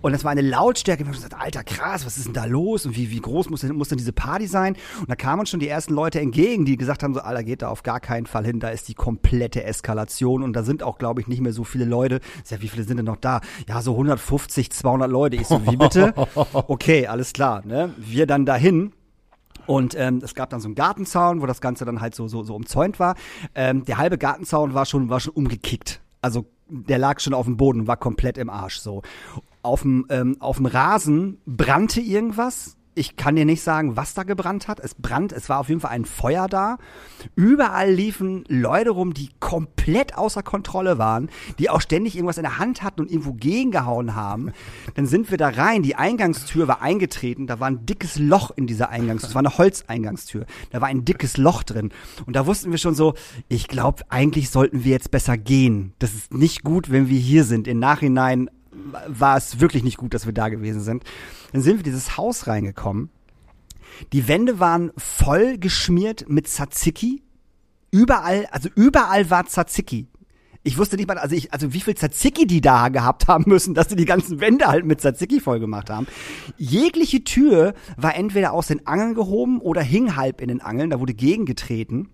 Und 0.00 0.14
es 0.14 0.22
war 0.22 0.30
eine 0.30 0.42
Lautstärke. 0.42 1.00
Wir 1.00 1.06
haben 1.06 1.14
gesagt, 1.14 1.34
Alter, 1.34 1.64
krass, 1.64 2.06
was 2.06 2.16
ist 2.16 2.26
denn 2.26 2.34
da 2.34 2.44
los? 2.44 2.86
Und 2.86 2.96
wie, 2.96 3.10
wie 3.10 3.20
groß 3.20 3.50
muss 3.50 3.62
denn, 3.62 3.74
muss 3.74 3.88
denn 3.88 3.98
diese 3.98 4.12
Party 4.12 4.46
sein? 4.46 4.76
Und 5.00 5.10
da 5.10 5.16
kamen 5.16 5.40
uns 5.40 5.50
schon 5.50 5.60
die 5.60 5.68
ersten 5.68 5.92
Leute 5.92 6.20
entgegen, 6.20 6.64
die 6.64 6.76
gesagt 6.76 7.02
haben, 7.02 7.14
so, 7.14 7.20
Alter, 7.20 7.42
geht 7.42 7.62
da 7.62 7.68
auf 7.68 7.82
gar 7.82 7.98
keinen 7.98 8.26
Fall 8.26 8.44
hin. 8.44 8.60
Da 8.60 8.68
ist 8.68 8.88
die 8.88 8.94
komplette 8.94 9.64
Eskalation. 9.64 10.42
Und 10.42 10.52
da 10.52 10.62
sind 10.62 10.82
auch, 10.82 10.98
glaube 10.98 11.20
ich, 11.20 11.26
nicht 11.26 11.40
mehr 11.40 11.52
so 11.52 11.64
viele 11.64 11.84
Leute. 11.84 12.20
Ich 12.42 12.50
sag, 12.50 12.62
wie 12.62 12.68
viele 12.68 12.84
sind 12.84 12.98
denn 12.98 13.06
noch 13.06 13.16
da? 13.16 13.40
Ja, 13.68 13.82
so 13.82 13.92
150, 13.92 14.70
200 14.70 15.10
Leute. 15.10 15.36
Ich 15.36 15.46
so, 15.46 15.66
wie 15.66 15.76
bitte? 15.76 16.14
Okay, 16.68 17.06
alles 17.06 17.32
klar. 17.32 17.64
Ne? 17.64 17.94
Wir 17.96 18.26
dann 18.26 18.46
dahin. 18.46 18.92
Und 19.66 19.94
ähm, 19.98 20.20
es 20.22 20.34
gab 20.34 20.50
dann 20.50 20.60
so 20.60 20.68
einen 20.68 20.74
Gartenzaun, 20.74 21.42
wo 21.42 21.46
das 21.46 21.60
Ganze 21.60 21.84
dann 21.84 22.00
halt 22.00 22.14
so, 22.14 22.28
so, 22.28 22.42
so 22.42 22.54
umzäunt 22.54 22.98
war. 22.98 23.16
Ähm, 23.54 23.84
der 23.84 23.98
halbe 23.98 24.16
Gartenzaun 24.16 24.74
war 24.74 24.86
schon, 24.86 25.10
war 25.10 25.20
schon 25.20 25.34
umgekickt. 25.34 26.00
Also 26.22 26.46
der 26.68 26.98
lag 26.98 27.20
schon 27.20 27.34
auf 27.34 27.46
dem 27.46 27.56
Boden, 27.56 27.86
war 27.86 27.96
komplett 27.96 28.38
im 28.38 28.50
Arsch 28.50 28.78
so. 28.78 29.02
Auf 29.62 29.82
dem, 29.82 30.06
ähm, 30.10 30.36
auf 30.40 30.56
dem 30.56 30.66
Rasen 30.66 31.38
brannte 31.46 32.00
irgendwas. 32.00 32.78
Ich 32.98 33.14
kann 33.14 33.36
dir 33.36 33.44
nicht 33.44 33.62
sagen, 33.62 33.96
was 33.96 34.14
da 34.14 34.24
gebrannt 34.24 34.66
hat. 34.66 34.80
Es 34.80 34.96
brannt, 34.96 35.30
es 35.30 35.48
war 35.48 35.60
auf 35.60 35.68
jeden 35.68 35.80
Fall 35.80 35.92
ein 35.92 36.04
Feuer 36.04 36.48
da. 36.48 36.78
Überall 37.36 37.92
liefen 37.92 38.42
Leute 38.48 38.90
rum, 38.90 39.14
die 39.14 39.30
komplett 39.38 40.18
außer 40.18 40.42
Kontrolle 40.42 40.98
waren, 40.98 41.30
die 41.60 41.70
auch 41.70 41.80
ständig 41.80 42.16
irgendwas 42.16 42.38
in 42.38 42.42
der 42.42 42.58
Hand 42.58 42.82
hatten 42.82 43.02
und 43.02 43.08
irgendwo 43.08 43.34
gegengehauen 43.34 44.16
haben. 44.16 44.50
Dann 44.96 45.06
sind 45.06 45.30
wir 45.30 45.38
da 45.38 45.48
rein, 45.48 45.84
die 45.84 45.94
Eingangstür 45.94 46.66
war 46.66 46.82
eingetreten, 46.82 47.46
da 47.46 47.60
war 47.60 47.68
ein 47.68 47.86
dickes 47.86 48.18
Loch 48.18 48.50
in 48.56 48.66
dieser 48.66 48.88
Eingangstür, 48.88 49.28
es 49.28 49.34
war 49.36 49.42
eine 49.42 49.58
Holzeingangstür. 49.58 50.44
Da 50.70 50.80
war 50.80 50.88
ein 50.88 51.04
dickes 51.04 51.36
Loch 51.36 51.62
drin. 51.62 51.92
Und 52.26 52.34
da 52.34 52.46
wussten 52.46 52.72
wir 52.72 52.78
schon 52.78 52.96
so, 52.96 53.14
ich 53.48 53.68
glaube, 53.68 54.02
eigentlich 54.08 54.50
sollten 54.50 54.82
wir 54.82 54.90
jetzt 54.90 55.12
besser 55.12 55.38
gehen. 55.38 55.92
Das 56.00 56.14
ist 56.14 56.34
nicht 56.34 56.64
gut, 56.64 56.90
wenn 56.90 57.08
wir 57.08 57.20
hier 57.20 57.44
sind. 57.44 57.68
Im 57.68 57.78
Nachhinein 57.78 58.50
war 59.06 59.36
es 59.36 59.60
wirklich 59.60 59.82
nicht 59.84 59.96
gut, 59.96 60.14
dass 60.14 60.26
wir 60.26 60.32
da 60.32 60.48
gewesen 60.48 60.80
sind. 60.80 61.04
Dann 61.52 61.62
sind 61.62 61.78
wir 61.78 61.82
dieses 61.82 62.16
Haus 62.16 62.46
reingekommen. 62.46 63.10
Die 64.12 64.28
Wände 64.28 64.60
waren 64.60 64.92
voll 64.96 65.58
geschmiert 65.58 66.28
mit 66.28 66.46
Tzatziki. 66.46 67.22
Überall, 67.90 68.46
also 68.50 68.68
überall 68.74 69.30
war 69.30 69.46
Tzatziki. 69.46 70.06
Ich 70.62 70.76
wusste 70.76 70.96
nicht 70.96 71.08
mal, 71.08 71.18
also 71.18 71.34
ich, 71.34 71.52
also 71.52 71.72
wie 71.72 71.80
viel 71.80 71.94
Tzatziki 71.94 72.46
die 72.46 72.60
da 72.60 72.88
gehabt 72.88 73.26
haben 73.28 73.44
müssen, 73.46 73.74
dass 73.74 73.88
sie 73.88 73.96
die 73.96 74.04
ganzen 74.04 74.40
Wände 74.40 74.66
halt 74.66 74.84
mit 74.84 75.00
Tzatziki 75.00 75.40
voll 75.40 75.60
gemacht 75.60 75.88
haben. 75.88 76.06
Jegliche 76.58 77.24
Tür 77.24 77.74
war 77.96 78.14
entweder 78.16 78.52
aus 78.52 78.66
den 78.66 78.86
Angeln 78.86 79.14
gehoben 79.14 79.60
oder 79.60 79.80
hing 79.80 80.16
halb 80.16 80.40
in 80.40 80.48
den 80.48 80.60
Angeln, 80.60 80.90
da 80.90 81.00
wurde 81.00 81.14
gegengetreten. 81.14 82.10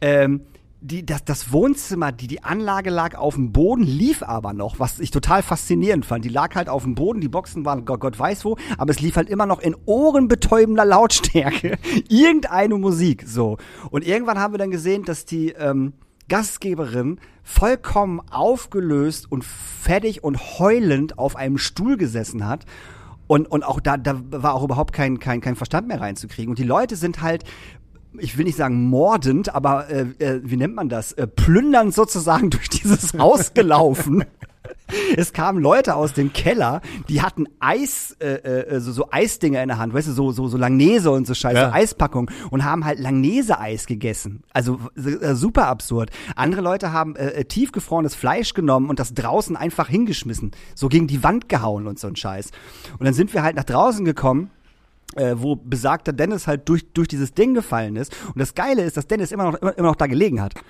Ähm, 0.00 0.42
die, 0.80 1.04
das, 1.04 1.24
das 1.24 1.52
Wohnzimmer, 1.52 2.12
die, 2.12 2.26
die 2.26 2.44
Anlage 2.44 2.90
lag 2.90 3.16
auf 3.16 3.34
dem 3.34 3.52
Boden, 3.52 3.82
lief 3.82 4.22
aber 4.22 4.52
noch, 4.52 4.78
was 4.78 5.00
ich 5.00 5.10
total 5.10 5.42
faszinierend 5.42 6.06
fand. 6.06 6.24
Die 6.24 6.28
lag 6.28 6.54
halt 6.54 6.68
auf 6.68 6.82
dem 6.82 6.94
Boden, 6.94 7.20
die 7.20 7.28
Boxen 7.28 7.64
waren 7.64 7.84
Gott, 7.84 8.00
Gott 8.00 8.18
weiß 8.18 8.44
wo, 8.44 8.56
aber 8.78 8.90
es 8.90 9.00
lief 9.00 9.16
halt 9.16 9.28
immer 9.28 9.46
noch 9.46 9.60
in 9.60 9.74
ohrenbetäubender 9.86 10.84
Lautstärke 10.84 11.78
irgendeine 12.08 12.76
Musik, 12.76 13.24
so. 13.26 13.56
Und 13.90 14.06
irgendwann 14.06 14.38
haben 14.38 14.54
wir 14.54 14.58
dann 14.58 14.70
gesehen, 14.70 15.04
dass 15.04 15.24
die, 15.24 15.50
ähm, 15.50 15.94
Gastgeberin 16.28 17.20
vollkommen 17.42 18.20
aufgelöst 18.30 19.30
und 19.30 19.44
fertig 19.44 20.24
und 20.24 20.58
heulend 20.58 21.18
auf 21.18 21.36
einem 21.36 21.58
Stuhl 21.58 21.96
gesessen 21.96 22.46
hat. 22.46 22.64
Und, 23.28 23.46
und 23.46 23.64
auch 23.64 23.80
da, 23.80 23.96
da 23.96 24.20
war 24.30 24.54
auch 24.54 24.62
überhaupt 24.62 24.92
kein, 24.92 25.18
kein, 25.18 25.40
kein 25.40 25.56
Verstand 25.56 25.88
mehr 25.88 26.00
reinzukriegen. 26.00 26.50
Und 26.50 26.58
die 26.58 26.64
Leute 26.64 26.96
sind 26.96 27.22
halt 27.22 27.44
ich 28.20 28.38
will 28.38 28.44
nicht 28.44 28.56
sagen 28.56 28.84
mordend, 28.88 29.54
aber 29.54 29.88
äh, 29.88 30.06
äh, 30.18 30.40
wie 30.44 30.56
nennt 30.56 30.74
man 30.74 30.88
das? 30.88 31.12
Äh, 31.12 31.26
plündernd 31.26 31.94
sozusagen 31.94 32.50
durch 32.56 32.68
dieses 32.68 33.14
Haus 33.14 33.54
gelaufen. 33.54 34.24
Es 35.16 35.32
kamen 35.32 35.60
Leute 35.60 35.96
aus 35.96 36.12
dem 36.12 36.32
Keller, 36.32 36.80
die 37.08 37.22
hatten 37.22 37.46
Eis, 37.58 38.16
äh, 38.20 38.34
äh, 38.34 38.80
so, 38.80 38.92
so 38.92 39.08
Eisdinger 39.10 39.62
in 39.62 39.68
der 39.68 39.78
Hand, 39.78 39.94
weißt 39.94 40.08
du, 40.08 40.12
so, 40.12 40.32
so, 40.32 40.46
so 40.46 40.56
Langnese 40.56 41.10
und 41.10 41.26
so 41.26 41.34
scheiße 41.34 41.56
Ja. 41.56 41.72
Eispackung 41.72 42.30
und 42.50 42.64
haben 42.64 42.84
halt 42.84 42.98
Langnese-Eis 42.98 43.86
gegessen. 43.86 44.42
Also 44.52 44.78
äh, 44.96 45.34
super 45.34 45.66
absurd. 45.66 46.10
Andere 46.36 46.60
Leute 46.60 46.92
haben 46.92 47.16
äh, 47.16 47.28
äh, 47.30 47.44
tiefgefrorenes 47.44 48.14
Fleisch 48.14 48.54
genommen 48.54 48.88
und 48.88 48.98
das 49.00 49.14
draußen 49.14 49.56
einfach 49.56 49.88
hingeschmissen. 49.88 50.52
So 50.74 50.88
gegen 50.88 51.06
die 51.06 51.22
Wand 51.22 51.48
gehauen 51.48 51.86
und 51.86 51.98
so 51.98 52.06
ein 52.06 52.16
Scheiß. 52.16 52.50
Und 52.98 53.06
dann 53.06 53.14
sind 53.14 53.34
wir 53.34 53.42
halt 53.42 53.56
nach 53.56 53.64
draußen 53.64 54.04
gekommen 54.04 54.50
äh, 55.14 55.34
wo 55.36 55.56
besagter 55.56 56.12
Dennis 56.12 56.46
halt 56.46 56.68
durch, 56.68 56.92
durch 56.92 57.08
dieses 57.08 57.32
Ding 57.32 57.54
gefallen 57.54 57.96
ist. 57.96 58.14
Und 58.26 58.38
das 58.38 58.54
Geile 58.54 58.82
ist, 58.82 58.96
dass 58.96 59.06
Dennis 59.06 59.32
immer 59.32 59.52
noch, 59.52 59.54
immer, 59.54 59.78
immer 59.78 59.88
noch 59.88 59.96
da 59.96 60.06
gelegen 60.06 60.40
hat. 60.42 60.54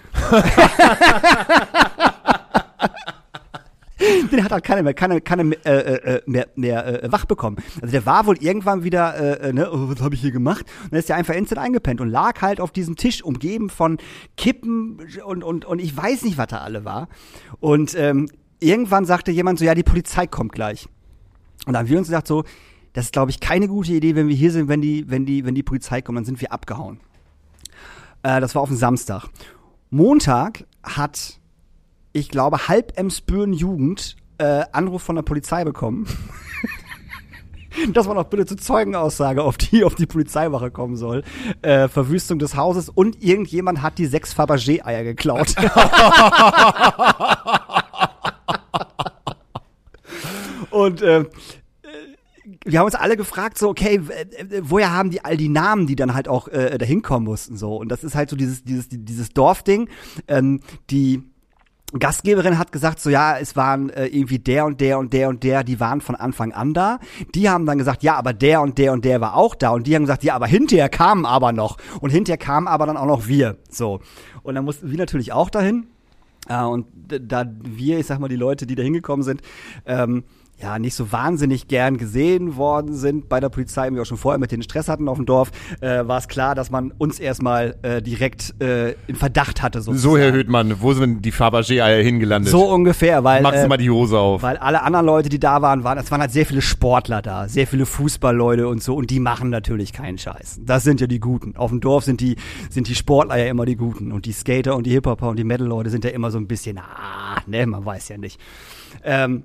Den 4.31 4.45
hat 4.45 4.53
halt 4.53 4.65
keiner 4.65 4.83
mehr, 4.83 4.93
keiner, 4.95 5.21
keiner 5.21 5.57
äh, 5.65 5.71
äh, 5.71 6.23
mehr, 6.27 6.49
mehr 6.55 7.05
äh, 7.05 7.13
wach 7.13 7.25
bekommen. 7.25 7.57
Also 7.81 7.93
der 7.93 8.05
war 8.05 8.27
wohl 8.27 8.37
irgendwann 8.39 8.85
wieder, 8.85 9.17
äh, 9.19 9.49
äh, 9.49 9.53
ne, 9.53 9.71
oh, 9.73 9.89
was 9.89 10.03
habe 10.03 10.15
ich 10.15 10.21
hier 10.21 10.33
gemacht? 10.33 10.67
Und 10.85 10.93
dann 10.93 10.99
ist 10.99 11.09
der 11.09 11.17
einfach 11.17 11.35
instant 11.35 11.61
eingepennt 11.61 12.01
und 12.01 12.11
lag 12.11 12.43
halt 12.43 12.61
auf 12.61 12.73
diesem 12.73 12.97
Tisch, 12.97 13.23
umgeben 13.23 13.71
von 13.71 13.99
Kippen 14.37 14.99
und, 15.25 15.43
und, 15.43 15.65
und 15.65 15.79
ich 15.81 15.97
weiß 15.97 16.25
nicht, 16.25 16.37
was 16.37 16.49
da 16.49 16.59
alle 16.59 16.85
war. 16.85 17.09
Und 17.61 17.95
ähm, 17.97 18.29
irgendwann 18.61 19.07
sagte 19.07 19.33
jemand 19.33 19.59
so, 19.59 19.65
ja, 19.65 19.75
die 19.75 19.83
Polizei 19.83 20.27
kommt 20.27 20.53
gleich. 20.53 20.87
Und 21.67 21.73
dann 21.73 21.85
haben 21.85 21.89
wir 21.89 21.99
uns 21.99 22.09
gesagt 22.09 22.27
so, 22.27 22.45
das 22.97 23.05
ist, 23.05 23.13
glaube 23.13 23.31
ich, 23.31 23.39
keine 23.41 23.69
gute 23.69 23.93
Idee, 23.93 24.17
wenn 24.17 24.27
wir 24.27 24.35
hier 24.35 24.51
sind, 24.51 24.69
wenn 24.69 24.81
die, 24.81 25.11
wenn 25.11 25.27
die, 25.27 25.45
wenn 25.45 25.55
die 25.55 25.63
Polizei 25.63 26.01
kommt, 26.01 26.17
dann 26.17 26.25
sind 26.25 26.41
wir 26.41 26.51
abgehauen. 26.51 26.99
Äh, 28.23 28.41
das 28.41 28.55
war 28.55 28.63
auf 28.63 28.71
dem 28.71 28.79
Samstag. 28.79 29.29
Montag 29.91 30.65
hat, 30.83 31.39
ich 32.15 32.31
glaube, 32.31 32.69
halb 32.69 32.99
Emsbüren 32.99 33.53
Jugend 33.53 34.17
äh, 34.39 34.65
Anruf 34.73 35.03
von 35.03 35.15
der 35.15 35.25
Polizei 35.25 35.63
bekommen. 35.63 36.07
Dass 37.93 38.07
man 38.07 38.17
auch 38.17 38.25
bitte 38.25 38.47
zur 38.47 38.57
Zeugenaussage 38.57 39.43
auf 39.43 39.59
die, 39.59 39.85
auf 39.85 39.95
die 39.95 40.07
Polizeiwache 40.07 40.71
kommen 40.71 40.97
soll. 40.97 41.23
Äh, 41.61 41.89
Verwüstung 41.89 42.39
des 42.39 42.57
Hauses 42.57 42.89
und 42.89 43.23
irgendjemand 43.23 43.83
hat 43.83 43.99
die 43.99 44.07
sechs 44.07 44.35
Fabergé-Eier 44.35 45.05
geklaut. 45.05 45.49
und 50.71 51.03
äh, 51.03 51.27
wir 52.67 52.81
haben 52.81 52.87
uns 52.87 52.95
alle 52.95 53.17
gefragt, 53.17 53.59
so, 53.59 53.69
okay, 53.69 54.01
äh, 54.09 54.61
woher 54.63 54.93
haben 54.93 55.11
die 55.11 55.25
all 55.25 55.37
die 55.37 55.49
Namen, 55.49 55.87
die 55.87 55.97
dann 55.97 56.15
halt 56.15 56.29
auch 56.29 56.49
äh, 56.49 56.77
dahin 56.79 57.03
kommen 57.03 57.25
mussten, 57.25 57.57
so. 57.57 57.77
Und 57.77 57.89
das 57.89 58.05
ist 58.05 58.15
halt 58.15 58.29
so 58.29 58.37
dieses, 58.37 58.65
dieses, 58.65 58.89
dieses 58.91 59.31
Dorfding. 59.31 59.89
Ähm, 60.27 60.61
die 60.91 61.23
Gastgeberin 61.97 62.59
hat 62.59 62.73
gesagt, 62.73 62.99
so, 62.99 63.09
ja, 63.11 63.39
es 63.39 63.55
waren 63.55 63.91
äh, 63.91 64.07
irgendwie 64.07 64.41
der 64.41 64.67
und 64.67 64.81
der 64.81 64.99
und 64.99 65.13
der 65.13 65.29
und 65.29 65.45
der, 65.45 65.63
die 65.63 65.79
waren 65.79 66.01
von 66.01 66.17
Anfang 66.17 66.53
an 66.53 66.75
da. 66.75 66.99
Die 67.35 67.49
haben 67.49 67.65
dann 67.65 67.79
gesagt, 67.79 68.03
ja, 68.03 68.17
aber 68.17 68.33
der 68.33 68.61
und 68.61 68.77
der 68.79 68.93
und 68.93 69.05
der 69.05 69.21
war 69.21 69.37
auch 69.37 69.55
da. 69.55 69.71
Und 69.71 69.87
die 69.87 69.95
haben 69.95 70.03
gesagt, 70.03 70.25
ja, 70.25 70.35
aber 70.35 70.49
hinterher 70.49 70.89
kamen 70.89 71.25
aber 71.25 71.53
noch. 71.53 71.79
Und 72.01 72.11
hinterher 72.11 72.39
kamen 72.39 72.67
aber 72.67 72.87
dann 72.87 72.97
auch 72.97 73.07
noch 73.07 73.29
wir, 73.29 73.57
so. 73.71 74.01
Und 74.43 74.57
dann 74.57 74.65
mussten 74.65 74.91
wir 74.91 74.99
natürlich 74.99 75.33
auch 75.33 75.49
dahin. 75.49 75.87
Äh, 76.49 76.63
und 76.63 76.87
da 77.07 77.47
wir, 77.63 78.01
ich 78.01 78.07
sag 78.07 78.19
mal, 78.19 78.29
die 78.29 78.37
Leute, 78.37 78.67
die 78.67 78.75
da 78.75 78.83
hingekommen 78.83 79.23
sind, 79.23 79.43
ähm, 79.87 80.25
ja, 80.59 80.79
nicht 80.79 80.95
so 80.95 81.13
wahnsinnig 81.13 81.69
gern 81.69 81.99
gesehen 81.99 82.57
worden 82.57 82.95
sind 82.95 83.29
bei 83.29 83.41
der 83.41 83.51
Polizei, 83.51 83.91
wir 83.93 84.03
auch 84.03 84.07
schon 84.07 84.17
vorher 84.17 84.39
mit 84.39 84.53
den 84.53 84.63
Stress 84.63 84.89
hatten 84.89 85.07
auf 85.09 85.19
dem 85.19 85.27
Dorf, 85.27 85.51
äh, 85.81 86.07
war 86.07 86.19
es 86.19 86.29
klar, 86.29 86.55
dass 86.55 86.71
man 86.71 86.93
uns 86.97 87.21
erstmal 87.21 87.77
äh, 87.83 88.01
direkt 88.01 88.55
äh, 88.63 88.93
in 89.07 89.17
Verdacht 89.17 89.63
hatte. 89.63 89.83
Sozusagen. 89.83 89.99
So, 89.99 90.19
Herr 90.19 90.33
Höhtmann, 90.33 90.81
wo 90.81 90.95
sind 90.95 91.23
die 91.25 91.33
Fabergé-Eier 91.33 92.03
hingelandet? 92.03 92.51
So 92.51 92.73
ungefähr, 92.73 93.23
weil, 93.23 93.43
Machen 93.43 93.59
Sie 93.59 93.65
äh, 93.65 93.69
mal 93.69 93.77
die 93.77 93.91
Hose 93.91 94.19
auf. 94.19 94.43
weil 94.43 94.57
alle 94.57 94.83
anderen 94.83 95.05
Leute, 95.05 95.29
die 95.29 95.39
da 95.39 95.61
waren, 95.61 95.85
waren, 95.85 95.99
es 95.99 96.11
waren 96.11 96.23
halt 96.23 96.33
sehr 96.33 96.47
viele 96.47 96.63
Sportler 96.63 97.21
da, 97.21 97.49
sehr 97.49 97.67
viele 97.67 97.85
Fußballleute 97.85 98.67
und 98.67 98.83
so, 98.83 98.95
und 98.95 99.11
die 99.11 99.21
machen 99.21 99.51
natürlich 99.51 99.93
keinen 99.93 100.17
Scheiß. 100.17 100.61
Das 100.65 100.85
sind 100.85 101.03
ja 101.03 101.07
die 101.07 101.21
Guten. 101.21 101.55
Auf 101.57 101.71
dem 101.71 101.81
Dorf 101.81 102.05
sind 102.05 102.23
die, 102.23 102.37
sind 102.71 102.89
die 102.89 102.95
Sportler 102.95 103.37
ja 103.37 103.47
immer 103.47 103.67
die 103.67 103.77
Guten. 103.77 104.11
Und 104.11 104.25
die 104.25 104.33
Skater 104.33 104.75
und 104.75 104.87
die 104.87 104.91
Hip-Hopper 104.93 105.29
und 105.29 105.39
die 105.39 105.45
Metal-Leute 105.45 105.91
sind 105.91 106.05
ja 106.05 106.11
immer 106.11 106.31
so 106.31 106.39
ein 106.39 106.47
bisschen, 106.47 106.79
ah, 106.79 107.43
ne, 107.47 107.67
man 107.67 107.85
weiß 107.85 108.09
ja 108.09 108.17
nicht. 108.17 108.41
Ähm, 109.05 109.43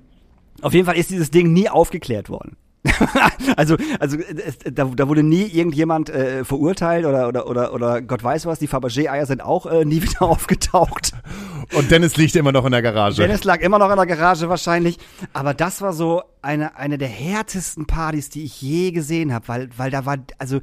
auf 0.62 0.72
jeden 0.72 0.86
Fall 0.86 0.96
ist 0.96 1.10
dieses 1.10 1.30
Ding 1.30 1.52
nie 1.52 1.68
aufgeklärt 1.68 2.28
worden. 2.28 2.56
also, 3.56 3.76
also 4.00 4.16
es, 4.18 4.58
da, 4.58 4.84
da 4.84 5.08
wurde 5.08 5.22
nie 5.22 5.44
irgendjemand 5.44 6.10
äh, 6.10 6.44
verurteilt 6.44 7.06
oder, 7.06 7.28
oder, 7.28 7.46
oder, 7.46 7.72
oder 7.72 8.02
Gott 8.02 8.24
weiß 8.24 8.46
was, 8.46 8.58
die 8.58 8.66
Fabergé-Eier 8.66 9.26
sind 9.26 9.40
auch 9.40 9.66
äh, 9.66 9.84
nie 9.84 10.02
wieder 10.02 10.22
aufgetaucht. 10.22 11.12
Und 11.74 11.90
Dennis 11.90 12.16
liegt 12.16 12.34
immer 12.34 12.50
noch 12.50 12.64
in 12.64 12.72
der 12.72 12.82
Garage. 12.82 13.22
Dennis 13.22 13.44
lag 13.44 13.60
immer 13.60 13.78
noch 13.78 13.90
in 13.90 13.96
der 13.96 14.06
Garage 14.06 14.48
wahrscheinlich. 14.48 14.98
Aber 15.32 15.54
das 15.54 15.80
war 15.80 15.92
so 15.92 16.22
eine, 16.42 16.76
eine 16.76 16.98
der 16.98 17.08
härtesten 17.08 17.86
Partys, 17.86 18.30
die 18.30 18.44
ich 18.44 18.60
je 18.60 18.90
gesehen 18.90 19.32
habe, 19.32 19.46
weil, 19.48 19.68
weil 19.76 19.90
da 19.90 20.04
war 20.04 20.18
also 20.38 20.60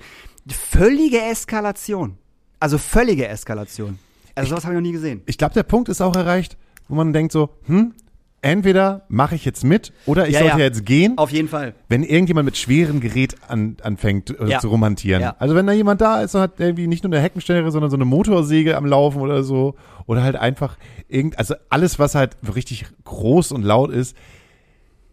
völlige 0.48 1.22
Eskalation. 1.22 2.18
Also 2.60 2.78
völlige 2.78 3.28
Eskalation. 3.28 3.98
Also 4.36 4.50
sowas 4.50 4.66
habe 4.66 4.74
ich 4.74 4.78
noch 4.78 4.88
nie 4.88 4.92
gesehen. 4.92 5.22
ich 5.26 5.38
glaube, 5.38 5.54
der 5.54 5.64
Punkt 5.64 5.90
ist 5.90 6.02
auch 6.02 6.16
erreicht, 6.16 6.58
wo 6.88 6.96
man 6.96 7.14
denkt 7.14 7.32
so, 7.32 7.50
hm, 7.66 7.94
entweder 8.42 9.06
mache 9.10 9.36
ich 9.36 9.44
jetzt 9.46 9.64
mit 9.64 9.92
oder 10.06 10.28
ich 10.28 10.34
Ja, 10.34 10.40
sollte 10.40 10.58
ja. 10.60 10.64
jetzt 10.66 10.86
gehen, 10.86 11.18
Auf 11.18 11.32
jeden 11.32 11.48
Fall. 11.50 11.74
wenn 11.90 12.04
irgendjemand 12.04 12.46
mit 12.46 12.58
schwerem 12.58 13.00
Gerät 13.02 13.36
an, 13.48 13.78
anfängt 13.82 14.30
äh, 14.40 14.48
Ja. 14.48 14.60
zu 14.60 14.70
rumhantieren. 14.70 15.24
Also 15.40 15.56
wenn 15.56 15.68
da 15.68 15.74
jemand 15.74 16.02
da 16.02 16.22
ist 16.22 16.36
und 16.36 16.42
hat 16.42 16.60
irgendwie 16.60 16.88
nicht 16.88 17.04
nur 17.04 17.12
eine 17.14 17.22
Heckenstellere, 17.22 17.72
sondern 17.72 17.90
so 17.92 17.98
eine 17.98 18.06
Motorsäge 18.06 18.78
am 18.78 18.86
Laufen 18.86 19.22
oder 19.22 19.44
so 19.44 19.76
oder 20.06 20.24
halt 20.24 20.36
einfach 20.38 20.78
irgend, 21.08 21.38
also 21.38 21.56
alles, 21.70 22.00
was 22.00 22.16
halt 22.16 22.38
richtig 22.56 22.86
groß 23.04 23.52
und 23.52 23.64
laut 23.64 23.92
ist, 23.92 24.16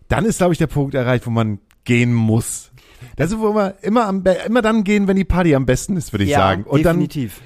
dann 0.09 0.25
ist, 0.25 0.39
glaube 0.39 0.53
ich, 0.53 0.59
der 0.59 0.69
Punkt 0.69 0.95
erreicht, 0.95 1.27
wo 1.27 1.31
man 1.31 1.59
gehen 1.85 2.15
muss. 2.15 2.71
Das 3.17 3.31
ist, 3.33 3.39
wo 3.39 3.53
man 3.53 3.73
immer, 3.83 4.07
am, 4.07 4.23
immer 4.47 4.63
dann 4.63 4.85
gehen, 4.85 5.09
wenn 5.09 5.17
die 5.17 5.25
Party 5.25 5.55
am 5.55 5.67
besten 5.67 5.97
ist, 5.97 6.13
würde 6.13 6.25
ich 6.25 6.33
sagen. 6.33 6.65
Und 6.65 6.85
dann, 6.85 6.97
definitiv. 7.01 7.41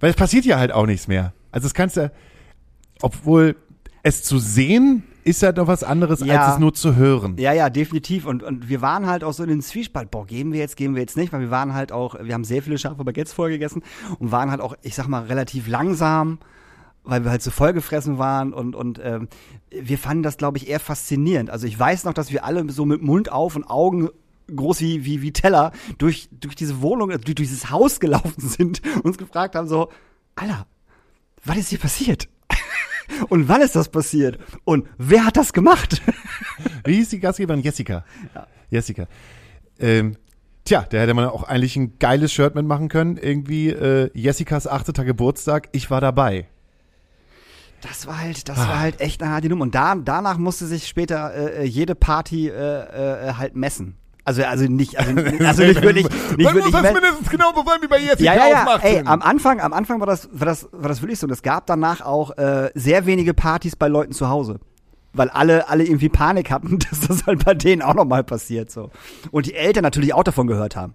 weil 0.00 0.10
es 0.10 0.16
passiert 0.16 0.44
ja 0.44 0.58
halt 0.58 0.72
auch 0.72 0.86
nichts 0.86 1.06
mehr. 1.08 1.32
Also 1.52 1.66
es 1.66 1.74
kannst 1.74 1.96
ja, 1.96 2.10
obwohl 3.02 3.56
es 4.02 4.22
zu 4.22 4.38
sehen 4.38 5.02
ist 5.28 5.42
ja 5.42 5.52
noch 5.52 5.66
was 5.66 5.82
anderes, 5.84 6.20
Ja. 6.20 6.42
als 6.44 6.54
es 6.54 6.58
nur 6.60 6.74
zu 6.74 6.96
hören. 6.96 7.36
Ja, 7.38 7.52
ja, 7.52 7.70
definitiv. 7.70 8.26
Und, 8.26 8.42
und 8.42 8.68
wir 8.68 8.80
waren 8.80 9.06
halt 9.06 9.22
auch 9.24 9.32
so 9.32 9.42
in 9.42 9.48
den 9.48 9.62
Zwiespalt, 9.62 10.10
boah, 10.10 10.26
gehen 10.26 10.52
wir 10.52 10.60
jetzt, 10.60 10.76
gehen 10.76 10.94
wir 10.94 11.02
jetzt 11.02 11.16
nicht, 11.16 11.32
weil 11.32 11.40
wir 11.40 11.50
waren 11.50 11.74
halt 11.74 11.92
auch, 11.92 12.16
wir 12.20 12.34
haben 12.34 12.44
sehr 12.44 12.62
viele 12.62 12.78
scharfe 12.78 13.04
Baguettes 13.04 13.32
vorher 13.32 13.56
gegessen 13.56 13.82
und 14.18 14.32
waren 14.32 14.50
halt 14.50 14.60
auch, 14.60 14.74
ich 14.82 14.94
sag 14.94 15.06
mal, 15.08 15.24
relativ 15.24 15.68
langsam, 15.68 16.38
weil 17.04 17.24
wir 17.24 17.30
halt 17.30 17.42
so 17.42 17.50
vollgefressen 17.50 18.18
waren 18.18 18.52
und, 18.52 18.74
und 18.74 19.00
ähm, 19.02 19.28
wir 19.70 19.98
fanden 19.98 20.22
das, 20.22 20.36
glaube 20.36 20.58
ich, 20.58 20.68
eher 20.68 20.80
faszinierend. 20.80 21.50
Also 21.50 21.66
ich 21.66 21.78
weiß 21.78 22.04
noch, 22.04 22.12
dass 22.14 22.32
wir 22.32 22.44
alle 22.44 22.68
so 22.70 22.84
mit 22.84 23.02
Mund 23.02 23.30
auf 23.32 23.56
und 23.56 23.64
Augen 23.64 24.08
groß 24.54 24.80
wie, 24.80 25.04
wie, 25.04 25.20
wie 25.22 25.32
Teller 25.32 25.72
durch, 25.98 26.28
durch 26.32 26.54
diese 26.54 26.80
Wohnung, 26.80 27.10
durch, 27.10 27.24
durch 27.24 27.34
dieses 27.36 27.70
Haus 27.70 28.00
gelaufen 28.00 28.34
sind 28.38 28.80
und 28.96 29.04
uns 29.04 29.18
gefragt 29.18 29.54
haben 29.54 29.68
so, 29.68 29.90
Alter, 30.36 30.66
was 31.44 31.56
ist 31.58 31.68
hier 31.68 31.78
passiert? 31.78 32.28
Und 33.28 33.48
wann 33.48 33.62
ist 33.62 33.76
das 33.76 33.88
passiert? 33.88 34.38
Und 34.64 34.86
wer 34.98 35.24
hat 35.24 35.36
das 35.36 35.52
gemacht? 35.52 36.02
Wie 36.84 36.96
hieß 36.96 37.10
die 37.10 37.20
Gastgeberin? 37.20 37.62
Jessica. 37.62 38.04
Jessica. 38.70 39.06
Ähm, 39.78 40.16
tja, 40.64 40.86
da 40.88 40.98
hätte 40.98 41.14
man 41.14 41.26
auch 41.26 41.44
eigentlich 41.44 41.76
ein 41.76 41.98
geiles 41.98 42.32
Shirt 42.32 42.54
mitmachen 42.54 42.88
können. 42.88 43.16
Irgendwie 43.16 43.70
äh, 43.70 44.10
Jessicas 44.14 44.66
8. 44.66 44.94
Geburtstag, 45.04 45.68
ich 45.72 45.90
war 45.90 46.00
dabei. 46.00 46.46
Das 47.80 48.06
war 48.08 48.18
halt, 48.18 48.48
das 48.48 48.58
war 48.58 48.80
halt 48.80 49.00
echt 49.00 49.22
eine 49.22 49.32
harte 49.32 49.48
Nummer. 49.48 49.62
Und 49.62 49.74
da, 49.74 49.94
danach 49.94 50.36
musste 50.36 50.66
sich 50.66 50.88
später 50.88 51.32
äh, 51.32 51.62
äh, 51.62 51.64
jede 51.64 51.94
Party 51.94 52.48
äh, 52.48 53.28
äh, 53.28 53.32
halt 53.34 53.54
messen. 53.54 53.96
Also, 54.28 54.44
also 54.44 54.66
nicht, 54.66 54.98
also, 54.98 55.10
also 55.46 55.62
nicht 55.62 55.80
wirklich, 55.80 56.04
nicht 56.36 56.54
wirklich 56.54 56.70
messen. 56.70 56.92
mindestens 56.92 57.30
genau 57.30 57.54
sein 57.54 57.78
wie 57.80 57.86
bei 57.86 57.98
Jessica 57.98 58.22
Ja, 58.22 58.34
ja, 58.34 58.48
ja. 58.50 58.76
Ey, 58.82 58.98
18. 58.98 59.06
am 59.08 59.22
Anfang, 59.22 59.58
am 59.58 59.72
Anfang 59.72 60.00
war 60.00 60.06
das, 60.06 60.28
war 60.32 60.44
das, 60.44 60.68
war 60.70 60.90
das 60.90 61.00
wirklich 61.00 61.18
so. 61.18 61.26
Und 61.26 61.32
es 61.32 61.40
gab 61.40 61.64
danach 61.64 62.02
auch 62.02 62.36
äh, 62.36 62.70
sehr 62.74 63.06
wenige 63.06 63.32
Partys 63.32 63.74
bei 63.74 63.88
Leuten 63.88 64.12
zu 64.12 64.28
Hause. 64.28 64.60
Weil 65.14 65.30
alle, 65.30 65.70
alle 65.70 65.84
irgendwie 65.84 66.10
Panik 66.10 66.50
hatten, 66.50 66.78
dass 66.90 67.08
das 67.08 67.26
halt 67.26 67.42
bei 67.42 67.54
denen 67.54 67.80
auch 67.80 67.94
nochmal 67.94 68.22
passiert, 68.22 68.70
so. 68.70 68.90
Und 69.30 69.46
die 69.46 69.54
Eltern 69.54 69.82
natürlich 69.82 70.12
auch 70.12 70.24
davon 70.24 70.46
gehört 70.46 70.76
haben. 70.76 70.94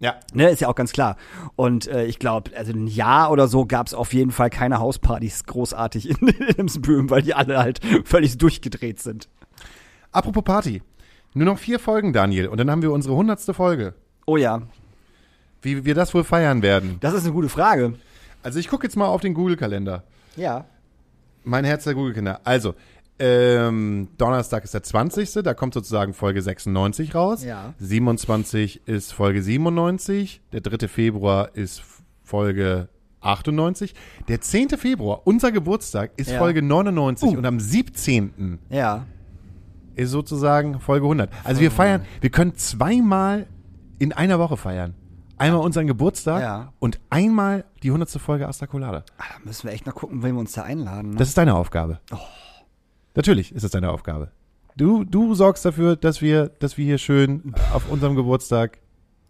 Ja. 0.00 0.16
Ne, 0.34 0.50
ist 0.50 0.60
ja 0.60 0.68
auch 0.68 0.74
ganz 0.74 0.92
klar. 0.92 1.16
Und 1.56 1.86
äh, 1.86 2.04
ich 2.04 2.18
glaube, 2.18 2.50
also 2.54 2.70
ein 2.72 2.86
Jahr 2.86 3.30
oder 3.30 3.48
so 3.48 3.64
gab 3.64 3.86
es 3.86 3.94
auf 3.94 4.12
jeden 4.12 4.30
Fall 4.30 4.50
keine 4.50 4.78
Hauspartys 4.78 5.44
großartig 5.44 6.10
in, 6.20 6.28
in 6.28 6.48
Imsbüren, 6.56 7.08
weil 7.08 7.22
die 7.22 7.32
alle 7.32 7.56
halt 7.56 7.80
völlig 8.04 8.36
durchgedreht 8.36 9.00
sind. 9.00 9.30
Apropos 10.12 10.44
Party. 10.44 10.82
Nur 11.34 11.46
noch 11.46 11.58
vier 11.58 11.78
Folgen, 11.78 12.12
Daniel. 12.12 12.46
Und 12.48 12.58
dann 12.58 12.70
haben 12.70 12.82
wir 12.82 12.92
unsere 12.92 13.14
hundertste 13.14 13.54
Folge. 13.54 13.94
Oh 14.26 14.36
ja, 14.36 14.62
Wie 15.62 15.84
wir 15.84 15.94
das 15.94 16.14
wohl 16.14 16.24
feiern 16.24 16.62
werden. 16.62 16.96
das 17.00 17.14
ist 17.14 17.24
eine 17.24 17.32
gute 17.32 17.48
Frage. 17.48 17.94
Also 18.42 18.58
ich 18.58 18.68
gucke 18.68 18.86
jetzt 18.86 18.96
mal 18.96 19.06
auf 19.06 19.20
den 19.20 19.34
Google-Kalender. 19.34 20.04
Ja. 20.36 20.66
Mein 21.44 21.64
Herz 21.64 21.84
der 21.84 21.94
Google-Kinder. 21.94 22.40
Also, 22.44 22.74
ähm, 23.18 24.08
Donnerstag 24.18 24.64
ist 24.64 24.74
der 24.74 24.82
20. 24.82 25.32
Da 25.42 25.54
kommt 25.54 25.74
sozusagen 25.74 26.14
Folge 26.14 26.42
96 26.42 27.14
raus. 27.14 27.44
Ja. 27.44 27.74
27 27.78 28.86
ist 28.86 29.12
Folge 29.12 29.42
97. 29.42 30.40
Der 30.52 30.60
3. 30.60 30.88
Februar 30.88 31.50
ist 31.54 31.82
Folge 32.22 32.88
98. 33.20 33.94
Der 34.28 34.40
10. 34.40 34.70
Februar, 34.70 35.22
unser 35.24 35.52
Geburtstag, 35.52 36.10
ist 36.16 36.30
Ja. 36.30 36.38
Folge 36.38 36.60
99. 36.62 37.30
Uh. 37.30 37.38
Und 37.38 37.46
am 37.46 37.60
17. 37.60 38.58
Ja. 38.68 39.06
Ist 39.96 40.10
sozusagen 40.10 40.80
Folge 40.80 41.04
100. 41.06 41.30
Also 41.44 41.60
wir 41.60 41.70
feiern, 41.70 42.02
wir 42.20 42.30
können 42.30 42.54
zweimal 42.56 43.46
in 43.98 44.12
einer 44.12 44.38
Woche 44.38 44.56
feiern. 44.56 44.94
Einmal 45.36 45.60
unseren 45.62 45.86
Geburtstag 45.86 46.40
Ja. 46.42 46.72
und 46.78 47.00
einmal 47.10 47.64
die 47.82 47.90
100. 47.90 48.10
Folge 48.20 48.46
Asta 48.46 48.66
Colada. 48.66 49.04
Ah, 49.18 49.24
Da 49.38 49.44
müssen 49.44 49.66
wir 49.66 49.72
echt 49.74 49.86
noch 49.86 49.94
gucken, 49.94 50.22
wen 50.22 50.34
wir 50.34 50.40
uns 50.40 50.52
da 50.52 50.62
einladen. 50.62 51.10
Ne? 51.10 51.16
Das 51.16 51.28
ist 51.28 51.36
deine 51.38 51.54
Aufgabe. 51.54 51.98
Oh. 52.12 52.16
Natürlich 53.14 53.54
ist 53.54 53.62
es 53.64 53.70
deine 53.70 53.90
Aufgabe. 53.90 54.30
Du, 54.76 55.04
du 55.04 55.34
sorgst 55.34 55.64
dafür, 55.64 55.96
dass 55.96 56.20
wir, 56.20 56.48
dass 56.58 56.76
wir 56.76 56.84
hier 56.84 56.98
schön 56.98 57.54
auf 57.72 57.88
unserem 57.90 58.16
Geburtstag, 58.16 58.78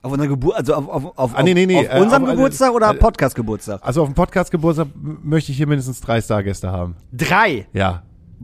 auf 0.03 0.13
unserer 0.13 0.29
Geburt, 0.29 0.57
also 0.57 0.75
auf, 0.75 0.89
auf, 0.89 1.19
auf, 1.19 1.35
Ah, 1.35 1.43
nee, 1.43 1.53
nee, 1.55 1.67
nee, 1.67 1.79
auf 1.87 1.95
äh, 1.95 2.01
unserem 2.01 2.25
auf- 2.25 2.31
Geburtstag 2.31 2.73
oder 2.73 2.91
äh, 2.91 2.95
Podcast-Geburtstag? 2.95 3.81
also 3.83 4.03
auf 4.03 4.09
dem 4.09 4.15
Podcast-Geburtstag 4.15 4.89
m- 4.95 5.19
möchte 5.23 5.53
ich 5.53 5.59
hier 5.59 5.67
mindestens 5.67 6.01
drei 6.01 6.21
Stargäste 6.21 6.71
haben. 6.71 6.97
Drei. 7.13 7.67
Ja. 7.73 8.03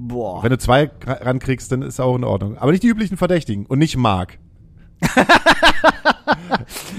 Boah. 0.09 0.42
Wenn 0.42 0.51
du 0.51 0.59
zwei 0.59 0.90
ra- 1.05 1.12
rankriegst, 1.22 1.70
dann 1.72 1.82
ist 1.82 2.01
auch 2.01 2.16
in 2.16 2.24
Ordnung. 2.24 2.57
Aber 2.59 2.72
nicht 2.72 2.82
die 2.82 2.88
üblichen 2.88 3.16
Verdächtigen 3.16 3.66
und 3.66 3.78
nicht 3.78 3.96
Mark. 3.96 4.38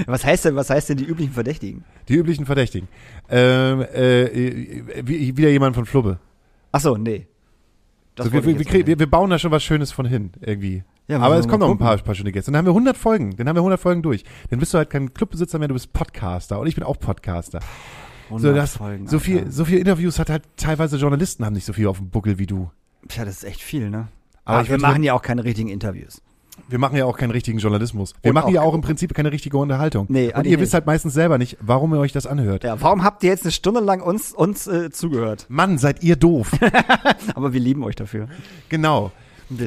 Was 0.05 0.25
heißt 0.25 0.45
denn, 0.45 0.55
was 0.55 0.69
heißt 0.69 0.89
denn 0.89 0.97
die 0.97 1.05
üblichen 1.05 1.33
Verdächtigen? 1.33 1.83
Die 2.07 2.15
üblichen 2.15 2.45
Verdächtigen. 2.45 2.87
Ähm, 3.29 3.81
äh, 3.81 5.03
wie, 5.03 5.37
wieder 5.37 5.49
jemand 5.49 5.75
von 5.75 5.85
Flubbe. 5.85 6.19
Ach 6.71 6.79
so, 6.81 6.97
nee. 6.97 7.27
Das 8.15 8.25
So, 8.27 8.33
wir, 8.33 8.43
wir, 8.45 8.87
wir, 8.87 8.99
wir, 8.99 9.09
bauen 9.09 9.29
da 9.29 9.39
schon 9.39 9.51
was 9.51 9.63
Schönes 9.63 9.91
von 9.91 10.05
hin, 10.05 10.31
irgendwie. 10.41 10.83
Ja, 11.07 11.19
Aber 11.19 11.37
es 11.37 11.47
kommen 11.47 11.59
noch 11.61 11.69
ein 11.69 11.77
paar, 11.77 11.97
paar 11.97 12.15
schöne 12.15 12.31
Gäste. 12.31 12.51
Dann 12.51 12.57
haben 12.57 12.65
wir 12.65 12.71
100 12.71 12.97
Folgen. 12.97 13.35
Dann 13.35 13.47
haben 13.47 13.55
wir 13.55 13.61
100 13.61 13.79
Folgen 13.79 14.01
durch. 14.01 14.23
Dann 14.49 14.59
bist 14.59 14.73
du 14.73 14.77
halt 14.77 14.89
kein 14.89 15.13
Clubbesitzer 15.13 15.59
mehr, 15.59 15.67
du 15.67 15.73
bist 15.73 15.93
Podcaster. 15.93 16.59
Und 16.59 16.67
ich 16.67 16.75
bin 16.75 16.83
auch 16.83 16.99
Podcaster. 16.99 17.59
So, 18.29 18.35
100 18.35 18.57
das, 18.57 18.77
Folgen, 18.77 19.07
so, 19.07 19.19
viel, 19.19 19.51
so 19.51 19.65
viel 19.65 19.79
Interviews 19.79 20.17
hat 20.17 20.29
halt 20.29 20.43
teilweise 20.55 20.97
Journalisten 20.97 21.45
haben 21.45 21.53
nicht 21.53 21.65
so 21.65 21.73
viel 21.73 21.87
auf 21.87 21.97
dem 21.97 22.09
Buckel 22.09 22.39
wie 22.39 22.47
du. 22.47 22.71
Tja, 23.13 23.25
das 23.25 23.37
ist 23.37 23.43
echt 23.43 23.61
viel, 23.61 23.89
ne? 23.89 24.07
Aber 24.45 24.57
Aber 24.57 24.63
ich 24.63 24.69
wir 24.69 24.79
machen 24.79 25.03
ja 25.03 25.13
auch 25.13 25.21
keine 25.21 25.43
richtigen 25.43 25.69
Interviews. 25.69 26.21
Wir 26.67 26.79
machen 26.79 26.95
ja 26.97 27.05
auch 27.05 27.17
keinen 27.17 27.31
richtigen 27.31 27.57
Journalismus. 27.59 28.13
Wir 28.21 28.29
Und 28.29 28.35
machen 28.35 28.53
ja 28.53 28.61
auch- 28.61 28.67
auch 28.67 28.73
im 28.73 28.81
Prinzip 28.81 29.13
keine 29.13 29.31
richtige 29.31 29.57
Unterhaltung. 29.57 30.05
Nee, 30.09 30.33
Und 30.33 30.45
ihr 30.45 30.59
wisst 30.59 30.73
halt 30.73 30.85
meistens 30.85 31.13
selber 31.13 31.37
nicht, 31.37 31.57
warum 31.61 31.93
ihr 31.93 31.99
euch 31.99 32.11
das 32.11 32.27
anhört. 32.27 32.63
Ja, 32.63 32.79
warum 32.81 33.03
habt 33.03 33.23
ihr 33.23 33.29
jetzt 33.29 33.43
eine 33.43 33.51
Stunde 33.51 33.79
lang 33.81 34.01
uns, 34.01 34.31
uns 34.31 34.67
äh, 34.67 34.89
zugehört? 34.91 35.45
Mann, 35.49 35.77
seid 35.77 36.03
ihr 36.03 36.15
doof. 36.15 36.51
Aber 37.35 37.53
wir 37.53 37.59
lieben 37.59 37.83
euch 37.83 37.95
dafür. 37.95 38.27
genau. 38.69 39.11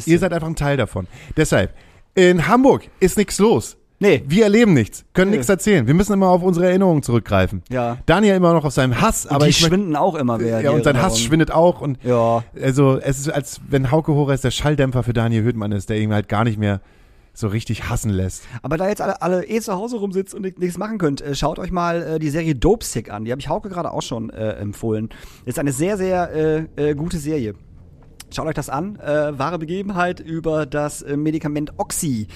Ihr 0.07 0.19
seid 0.19 0.33
einfach 0.33 0.49
ein 0.49 0.57
Teil 0.57 0.77
davon. 0.79 1.07
Deshalb, 1.37 1.75
in 2.15 2.47
Hamburg 2.49 2.89
ist 3.01 3.19
nichts 3.19 3.39
los. 3.39 3.77
Nee. 4.01 4.23
Wir 4.27 4.45
erleben 4.45 4.75
nichts, 4.75 5.05
können 5.15 5.31
Nee. 5.31 5.37
nichts 5.39 5.49
erzählen. 5.49 5.87
Wir 5.87 5.95
müssen 5.95 6.13
immer 6.13 6.29
auf 6.29 6.43
unsere 6.43 6.67
Erinnerungen 6.67 7.03
zurückgreifen. 7.03 7.63
Ja. 7.71 7.99
Daniel 8.07 8.35
immer 8.37 8.53
noch 8.53 8.65
auf 8.65 8.73
seinem 8.73 9.01
Hass, 9.01 9.25
Und 9.25 9.33
aber 9.33 9.45
die 9.45 9.51
ich 9.51 9.59
schwinden 9.59 9.97
auch 9.97 10.15
immer 10.17 10.37
mehr. 10.39 10.61
ja, 10.61 10.73
und 10.73 10.85
sein 10.85 11.01
Hass 11.01 11.21
schwindet 11.21 11.53
auch 11.53 11.81
und 11.81 11.99
Ja. 12.03 12.43
also 12.61 12.99
es 13.01 13.19
ist 13.21 13.29
als 13.31 13.61
wenn 13.69 13.91
Hauke 13.91 14.13
Horace 14.13 14.41
der 14.43 14.51
Schalldämpfer 14.51 15.03
für 15.05 15.13
Daniel 15.13 15.43
Höhtmann 15.45 15.73
ist, 15.73 15.89
der 15.91 15.99
ihn 16.01 16.13
halt 16.13 16.29
gar 16.29 16.45
nicht 16.45 16.59
mehr 16.59 16.81
so 17.37 17.49
richtig 17.49 17.89
hassen 17.89 18.11
lässt. 18.11 18.45
Aber 18.63 18.77
da 18.77 18.89
jetzt 18.89 19.01
alle, 19.03 19.21
alle 19.21 19.45
eh 19.47 19.61
zu 19.61 19.73
Hause 19.75 19.97
rumsitzt 19.97 20.35
und 20.35 20.43
ni- 20.43 20.55
nichts 20.57 20.79
machen 20.79 20.99
könnt, 20.99 21.21
äh, 21.21 21.35
schaut 21.35 21.59
euch 21.59 21.73
mal 21.73 22.03
äh, 22.03 22.19
die 22.21 22.31
Serie 22.31 22.55
Dope 22.55 22.85
Sick 22.85 23.11
an. 23.11 23.25
Die 23.25 23.33
habe 23.33 23.41
ich 23.41 23.49
Hauke 23.49 23.69
gerade 23.69 23.91
auch 23.93 24.03
schon 24.03 24.31
äh, 24.31 24.51
empfohlen. 24.53 25.09
Ist 25.45 25.59
eine 25.59 25.73
sehr, 25.73 25.97
sehr 25.97 26.67
äh, 26.77 26.91
äh, 26.91 26.95
gute 26.95 27.19
Serie. 27.19 27.55
Schaut 28.35 28.47
euch 28.47 28.55
das 28.55 28.69
an. 28.69 28.97
Äh, 28.97 29.39
wahre 29.39 29.59
Begebenheit 29.59 30.19
über 30.21 30.67
das 30.67 31.03
äh, 31.03 31.17
Medikament 31.17 31.73
Oxy 31.79 32.27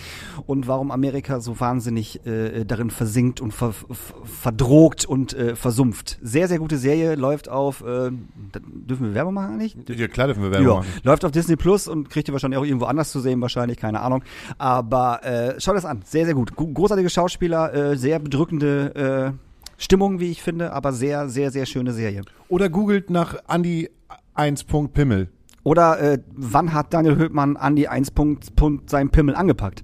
und 0.46 0.68
warum 0.68 0.90
Amerika 0.90 1.40
so 1.40 1.58
wahnsinnig 1.58 2.24
äh, 2.26 2.64
darin 2.64 2.90
versinkt 2.90 3.40
und 3.40 3.52
ver 3.52 3.72
ver 3.72 3.86
verdrogt 4.24 5.04
und 5.04 5.34
äh, 5.34 5.56
versumpft. 5.56 6.18
Sehr, 6.22 6.46
sehr 6.48 6.58
gute 6.58 6.78
Serie. 6.78 7.14
Läuft 7.16 7.48
auf, 7.48 7.80
äh, 7.82 8.10
dürfen 8.12 9.06
wir 9.08 9.14
Werbung 9.14 9.34
machen 9.34 9.54
eigentlich? 9.54 9.76
Ja, 9.88 10.06
klar 10.08 10.28
dürfen 10.28 10.42
wir 10.42 10.50
Werbung 10.52 10.66
Ja, 10.68 10.74
machen. 10.76 10.88
läuft 11.02 11.24
auf 11.24 11.32
Disney 11.32 11.56
Plus 11.56 11.88
und 11.88 12.08
kriegt 12.10 12.28
ihr 12.28 12.32
wahrscheinlich 12.32 12.58
auch 12.58 12.64
irgendwo 12.64 12.86
anders 12.86 13.10
zu 13.10 13.20
sehen, 13.20 13.40
wahrscheinlich, 13.40 13.76
keine 13.78 14.00
Ahnung. 14.00 14.22
Aber 14.58 15.24
äh, 15.24 15.60
schaut 15.60 15.76
das 15.76 15.84
an, 15.84 16.02
sehr, 16.04 16.24
sehr 16.26 16.34
gut. 16.34 16.54
Gu- 16.54 16.72
Großartige 16.72 17.10
Schauspieler, 17.10 17.74
äh, 17.74 17.96
sehr 17.96 18.18
bedrückende 18.20 19.34
äh, 19.36 19.82
Stimmung, 19.82 20.20
wie 20.20 20.30
ich 20.30 20.42
finde, 20.42 20.72
aber 20.72 20.92
sehr, 20.92 21.28
sehr, 21.28 21.50
sehr 21.50 21.66
schöne 21.66 21.92
Serie. 21.92 22.22
Oder 22.48 22.68
googelt 22.68 23.10
nach 23.10 23.36
Andi 23.46 23.90
1. 24.34 24.64
Pimmel. 24.92 25.28
Oder 25.68 26.00
äh, 26.00 26.18
wann 26.34 26.72
hat 26.72 26.94
Daniel 26.94 27.16
Höhtmann 27.16 27.58
Andi 27.58 27.88
1. 27.88 28.12
Punkt, 28.12 28.56
Punkt 28.56 28.88
seinen 28.88 29.10
Pimmel 29.10 29.34
angepackt? 29.34 29.82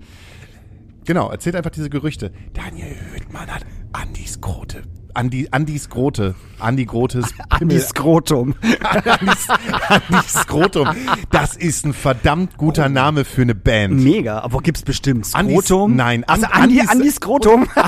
Genau, 1.04 1.28
erzählt 1.30 1.56
einfach 1.56 1.70
diese 1.72 1.90
Gerüchte. 1.90 2.32
Daniel 2.54 2.96
Höhtmann 3.12 3.48
hat 3.54 3.66
Andis 3.92 4.40
Grote. 4.40 4.80
Andi, 5.12 5.46
Andis 5.50 5.90
Grote. 5.90 6.34
Andi 6.58 6.86
Grotes 6.86 7.34
Andi 7.50 7.78
Skrotum. 7.80 8.54
Andis, 8.82 9.46
Andis 9.90 10.32
Skrotum. 10.32 10.88
Das 11.30 11.54
ist 11.54 11.84
ein 11.84 11.92
verdammt 11.92 12.56
guter 12.56 12.88
Name 12.88 13.26
für 13.26 13.42
eine 13.42 13.54
Band. 13.54 14.00
Mega, 14.02 14.38
aber 14.38 14.60
gibt's 14.62 14.82
bestimmt 14.84 15.26
Andis- 15.34 15.66
Skrotum? 15.66 15.96
nein, 15.96 16.24
also 16.24 16.46
An- 16.46 16.62
Andi, 16.62 16.80
Andis- 16.80 16.88
Andi 16.90 17.10
Skrotum. 17.10 17.68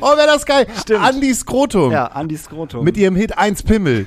Oh, 0.00 0.16
wäre 0.16 0.26
das 0.26 0.46
geil. 0.46 0.66
Stimmt. 0.80 1.04
Andi 1.04 1.34
Skrotum. 1.34 1.92
ja, 1.92 2.06
Andi 2.06 2.36
Skrotum. 2.38 2.82
Mit 2.84 2.96
ihrem 2.96 3.14
Hit 3.16 3.36
1 3.36 3.62
Pimmel. 3.64 4.04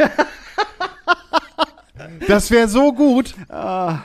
das 2.27 2.51
wäre 2.51 2.67
so 2.67 2.93
gut. 2.93 3.35
aber 3.49 4.01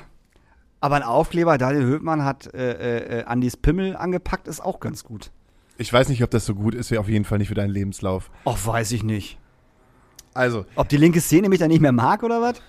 ein 0.81 1.03
Aufkleber, 1.03 1.59
Daniel 1.59 1.85
Höhtmann 1.85 2.25
hat 2.25 2.53
äh, 2.55 3.21
äh, 3.21 3.25
Andis 3.25 3.57
Pimmel 3.57 3.97
angepackt, 3.97 4.49
ist 4.49 4.61
auch 4.61 4.81
ganz 4.81 5.05
gut. 5.05 5.31
Ich 5.77 5.93
weiß 5.93 6.09
nicht, 6.09 6.23
ob 6.25 6.31
das 6.31 6.45
so 6.45 6.55
gut 6.55 6.75
ist. 6.75 6.91
Wäre 6.91 7.01
auf 7.01 7.09
jeden 7.09 7.25
Fall 7.25 7.39
nicht 7.39 7.49
für 7.49 7.55
deinen 7.55 7.71
Lebenslauf. 7.71 8.31
Ach, 8.45 8.67
weiß 8.67 8.91
ich 8.93 9.05
nicht. 9.05 9.39
Also, 10.35 10.67
Ob 10.77 10.89
die 10.89 10.97
linke 10.97 11.21
Szene 11.21 11.49
mich 11.49 11.59
dann 11.59 11.69
nicht 11.69 11.81
mehr 11.81 11.93
mag 11.93 12.23
oder 12.23 12.41
was? 12.41 12.61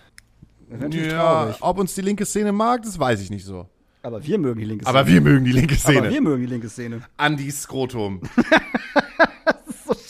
Ja, 0.91 1.55
ob 1.61 1.79
uns 1.79 1.95
die 1.95 2.01
linke 2.01 2.25
Szene 2.25 2.51
mag, 2.51 2.83
das 2.83 2.99
weiß 2.99 3.21
ich 3.21 3.29
nicht 3.29 3.45
so. 3.45 3.67
Aber 4.01 4.25
wir 4.25 4.37
mögen 4.37 4.59
die 4.59 4.65
linke 4.65 4.85
Szene. 4.85 4.99
Aber 4.99 5.07
wir 5.07 5.21
mögen 5.21 5.45
die 5.45 5.51
linke 5.51 5.75
Szene. 5.75 5.99
Aber 5.99 6.09
wir 6.09 6.21
mögen 6.21 6.41
die 6.41 6.47
linke 6.49 6.69
Szene. 6.69 7.01
Andi 7.17 7.51
Skrotum. 7.51 8.21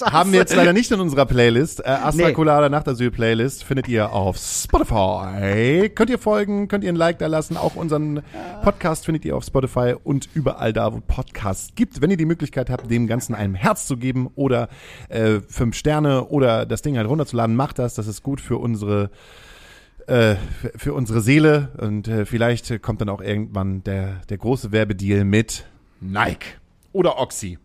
Haben 0.02 0.32
wir 0.32 0.40
jetzt 0.40 0.56
leider 0.56 0.74
nicht 0.74 0.92
in 0.92 1.00
unserer 1.00 1.26
Playlist. 1.26 1.82
Äh, 1.82 1.90
Astra 1.90 2.30
Nee. 2.30 2.70
Nachtasyl 2.70 3.12
Playlist 3.12 3.64
findet 3.64 3.88
ihr 3.88 4.12
auf 4.12 4.38
Spotify. 4.38 5.90
Könnt 5.94 6.10
ihr 6.10 6.20
folgen, 6.20 6.68
könnt 6.68 6.84
ihr 6.84 6.92
ein 6.92 6.96
Like 6.96 7.20
da 7.20 7.28
lassen. 7.28 7.58
Auch 7.58 7.76
unseren 7.76 8.22
Podcast 8.64 9.06
findet 9.06 9.26
ihr 9.26 9.36
auf 9.36 9.44
Spotify 9.44 9.96
und 10.04 10.30
überall 10.34 10.74
da, 10.74 10.94
wo 10.94 11.00
Podcasts 11.00 11.74
gibt. 11.76 12.02
Wenn 12.02 12.12
ihr 12.12 12.18
die 12.18 12.26
Möglichkeit 12.26 12.70
habt, 12.70 12.90
dem 12.90 13.08
Ganzen 13.08 13.36
ein 13.36 13.56
Herz 13.56 13.88
zu 13.88 13.98
geben 13.98 14.30
oder 14.36 14.70
äh, 15.10 15.40
fünf 15.48 15.76
Sterne 15.76 16.26
oder 16.26 16.66
das 16.66 16.82
Ding 16.82 16.98
halt 16.98 17.08
runterzuladen, 17.08 17.56
macht 17.56 17.80
das. 17.80 17.96
Das 17.96 18.08
ist 18.08 18.24
gut 18.24 18.42
für 18.42 18.58
unsere 18.58 19.10
äh, 20.08 20.36
für, 20.76 20.94
unsere 20.94 21.22
Seele 21.22 21.70
und 21.78 22.08
äh, 22.08 22.26
vielleicht 22.26 22.82
kommt 22.82 23.02
dann 23.02 23.10
auch 23.10 23.22
irgendwann 23.22 23.84
der, 23.84 24.22
der 24.30 24.38
große 24.38 24.72
Werbedeal 24.72 25.24
mit 25.24 25.66
Nike 26.02 26.58
oder 26.94 27.20
Oxy. 27.20 27.60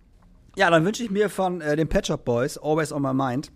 Ja, 0.57 0.71
dann 0.71 0.85
wünsche 0.85 1.03
ich 1.03 1.11
mir 1.11 1.29
von 1.31 1.61
äh, 1.61 1.77
den 1.77 1.89
Pet 1.89 2.07
Shop 2.07 2.25
Boys 2.25 2.57
Always 2.59 2.93
on 2.93 3.03
My 3.03 3.13
Mind 3.13 3.51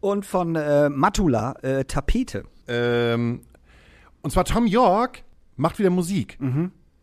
und 0.00 0.26
von 0.26 0.54
äh, 0.56 0.88
Matula 0.88 1.52
äh, 1.62 1.84
Tapete. 1.84 2.44
Ähm, 2.68 3.40
und 4.22 4.30
zwar 4.30 4.44
Tom 4.44 4.66
York 4.66 5.22
macht 5.56 5.78
wieder 5.78 5.90
Musik, 5.90 6.38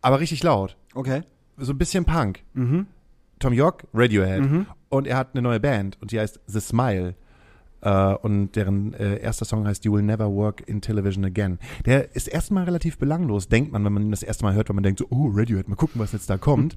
aber 0.02 0.20
richtig 0.20 0.42
laut. 0.42 0.76
Okay. 0.94 1.22
So 1.56 1.72
ein 1.72 1.78
bisschen 1.78 2.04
Punk. 2.04 2.42
Tom 3.38 3.52
York, 3.52 3.84
Radiohead. 3.92 4.66
Und 4.88 5.06
er 5.06 5.16
hat 5.16 5.30
eine 5.34 5.42
neue 5.42 5.60
Band 5.60 5.98
und 6.00 6.10
die 6.12 6.18
heißt 6.20 6.40
The 6.46 6.60
Smile. 6.60 7.14
Äh, 7.82 8.14
und 8.14 8.56
deren 8.56 8.94
äh, 8.94 9.18
erster 9.18 9.44
Song 9.44 9.66
heißt 9.66 9.84
You 9.84 9.92
Will 9.92 10.02
Never 10.02 10.30
Work 10.30 10.68
in 10.68 10.80
Television 10.80 11.24
Again. 11.24 11.58
Der 11.86 12.14
ist 12.14 12.28
erstmal 12.28 12.64
relativ 12.64 12.98
belanglos, 12.98 13.48
denkt 13.48 13.72
man, 13.72 13.84
wenn 13.84 13.92
man 13.92 14.02
ihn 14.04 14.10
das 14.10 14.22
erste 14.22 14.44
Mal 14.44 14.54
hört, 14.54 14.68
weil 14.68 14.74
man 14.74 14.84
denkt 14.84 14.98
so, 14.98 15.06
oh, 15.10 15.30
Radiohead, 15.32 15.68
mal 15.68 15.76
gucken, 15.76 16.00
was 16.00 16.12
jetzt 16.12 16.28
da 16.28 16.36
kommt. 16.36 16.74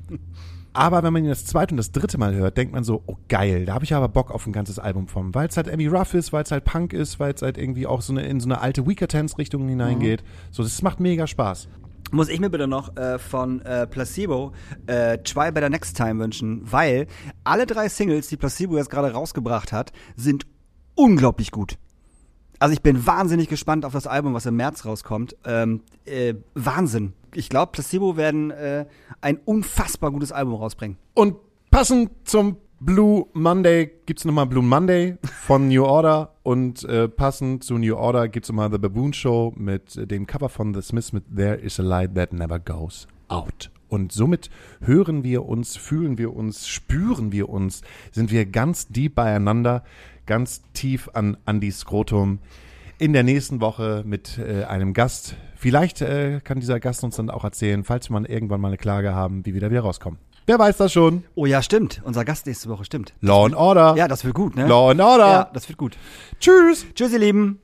aber 0.72 1.02
wenn 1.02 1.12
man 1.12 1.24
ihn 1.24 1.28
das 1.28 1.44
zweite 1.44 1.72
und 1.72 1.76
das 1.76 1.92
dritte 1.92 2.18
Mal 2.18 2.34
hört, 2.34 2.56
denkt 2.56 2.72
man 2.72 2.84
so, 2.84 3.02
oh 3.06 3.16
geil, 3.28 3.64
da 3.64 3.74
habe 3.74 3.84
ich 3.84 3.94
aber 3.94 4.08
Bock 4.08 4.30
auf 4.30 4.46
ein 4.46 4.52
ganzes 4.52 4.78
Album 4.78 5.06
von. 5.06 5.34
Weil 5.34 5.48
es 5.48 5.56
halt 5.56 5.68
Emmy 5.68 5.86
Ruff 5.86 6.14
ist, 6.14 6.32
weil 6.32 6.42
es 6.42 6.50
halt 6.50 6.64
Punk 6.64 6.92
ist, 6.92 7.20
weil 7.20 7.34
es 7.34 7.42
halt 7.42 7.58
irgendwie 7.58 7.86
auch 7.86 8.02
so 8.02 8.12
eine, 8.12 8.22
in 8.22 8.40
so 8.40 8.48
eine 8.48 8.60
alte 8.60 8.86
Weaker-Dance-Richtung 8.86 9.68
hineingeht. 9.68 10.24
So, 10.50 10.62
das 10.62 10.82
macht 10.82 11.00
mega 11.00 11.26
Spaß. 11.26 11.68
Muss 12.12 12.28
ich 12.28 12.40
mir 12.40 12.50
bitte 12.50 12.68
noch 12.68 12.94
äh, 12.98 13.18
von 13.18 13.62
äh, 13.62 13.86
Placebo 13.86 14.52
äh, 14.86 15.16
Try 15.18 15.50
Better 15.50 15.70
Next 15.70 15.96
Time 15.96 16.22
wünschen, 16.22 16.60
weil 16.70 17.06
alle 17.42 17.64
drei 17.64 17.88
Singles, 17.88 18.28
die 18.28 18.36
Placebo 18.36 18.76
jetzt 18.76 18.90
gerade 18.90 19.12
rausgebracht 19.12 19.72
hat, 19.72 19.92
sind 20.14 20.46
unglaublich 20.94 21.50
gut. 21.50 21.78
Also 22.58 22.74
ich 22.74 22.82
bin 22.82 23.06
wahnsinnig 23.06 23.48
gespannt 23.48 23.86
auf 23.86 23.94
das 23.94 24.06
Album, 24.06 24.34
was 24.34 24.44
im 24.44 24.56
März 24.56 24.84
rauskommt. 24.84 25.36
Ähm, 25.46 25.80
äh, 26.04 26.34
Wahnsinn. 26.52 27.14
Ich 27.34 27.48
glaube, 27.48 27.72
Placebo 27.72 28.18
werden 28.18 28.50
äh, 28.50 28.84
ein 29.22 29.38
unfassbar 29.46 30.10
gutes 30.10 30.32
Album 30.32 30.56
rausbringen. 30.56 30.98
Und 31.14 31.36
passend 31.70 32.10
zum 32.24 32.58
Blue 32.84 33.26
Monday 33.32 33.92
gibt's 34.06 34.24
nochmal 34.24 34.46
Blue 34.46 34.62
Monday 34.62 35.16
von 35.22 35.68
New 35.68 35.84
Order 35.84 36.34
und 36.42 36.82
äh, 36.82 37.06
passend 37.08 37.62
zu 37.62 37.78
New 37.78 37.94
Order 37.94 38.26
gibt's 38.26 38.48
nochmal 38.48 38.72
The 38.72 38.78
Baboon 38.78 39.12
Show 39.12 39.52
mit 39.56 39.96
äh, 39.96 40.04
dem 40.04 40.26
Cover 40.26 40.48
von 40.48 40.74
The 40.74 40.82
Smiths 40.82 41.12
mit 41.12 41.22
There 41.32 41.54
is 41.54 41.78
a 41.78 41.84
light 41.84 42.16
that 42.16 42.32
never 42.32 42.58
goes 42.58 43.06
out. 43.28 43.70
Und 43.86 44.10
somit 44.10 44.50
hören 44.80 45.22
wir 45.22 45.44
uns, 45.46 45.76
fühlen 45.76 46.18
wir 46.18 46.34
uns, 46.34 46.66
spüren 46.66 47.30
wir 47.30 47.50
uns, 47.50 47.82
sind 48.10 48.32
wir 48.32 48.46
ganz 48.46 48.88
deep 48.88 49.14
beieinander, 49.14 49.84
ganz 50.26 50.62
tief 50.72 51.08
an 51.14 51.36
Andys 51.44 51.78
Skrotum 51.78 52.40
in 52.98 53.12
der 53.12 53.22
nächsten 53.22 53.60
Woche 53.60 54.02
mit 54.04 54.38
äh, 54.38 54.64
einem 54.64 54.92
Gast. 54.92 55.36
Vielleicht 55.54 56.02
äh, 56.02 56.40
kann 56.42 56.58
dieser 56.58 56.80
Gast 56.80 57.04
uns 57.04 57.14
dann 57.14 57.30
auch 57.30 57.44
erzählen, 57.44 57.84
falls 57.84 58.10
wir 58.10 58.18
mal 58.18 58.26
irgendwann 58.26 58.60
mal 58.60 58.68
eine 58.68 58.76
Klage 58.76 59.14
haben, 59.14 59.46
wie 59.46 59.54
wir 59.54 59.60
da 59.60 59.70
wieder 59.70 59.82
rauskommen. 59.82 60.18
Wer 60.44 60.58
weiß 60.58 60.76
das 60.76 60.92
schon? 60.92 61.22
Oh 61.36 61.46
ja, 61.46 61.62
stimmt. 61.62 62.00
Unser 62.04 62.24
Gast 62.24 62.46
nächste 62.46 62.68
Woche 62.68 62.84
stimmt. 62.84 63.14
Law 63.20 63.44
and 63.46 63.54
Order. 63.54 63.94
Ja, 63.96 64.08
das 64.08 64.24
wird 64.24 64.34
gut, 64.34 64.56
ne? 64.56 64.66
Law 64.66 64.90
and 64.90 65.00
Order. 65.00 65.28
Ja, 65.28 65.50
das 65.52 65.68
wird 65.68 65.78
gut. 65.78 65.96
Tschüss. 66.40 66.84
Tschüss, 66.94 67.12
ihr 67.12 67.20
Lieben. 67.20 67.60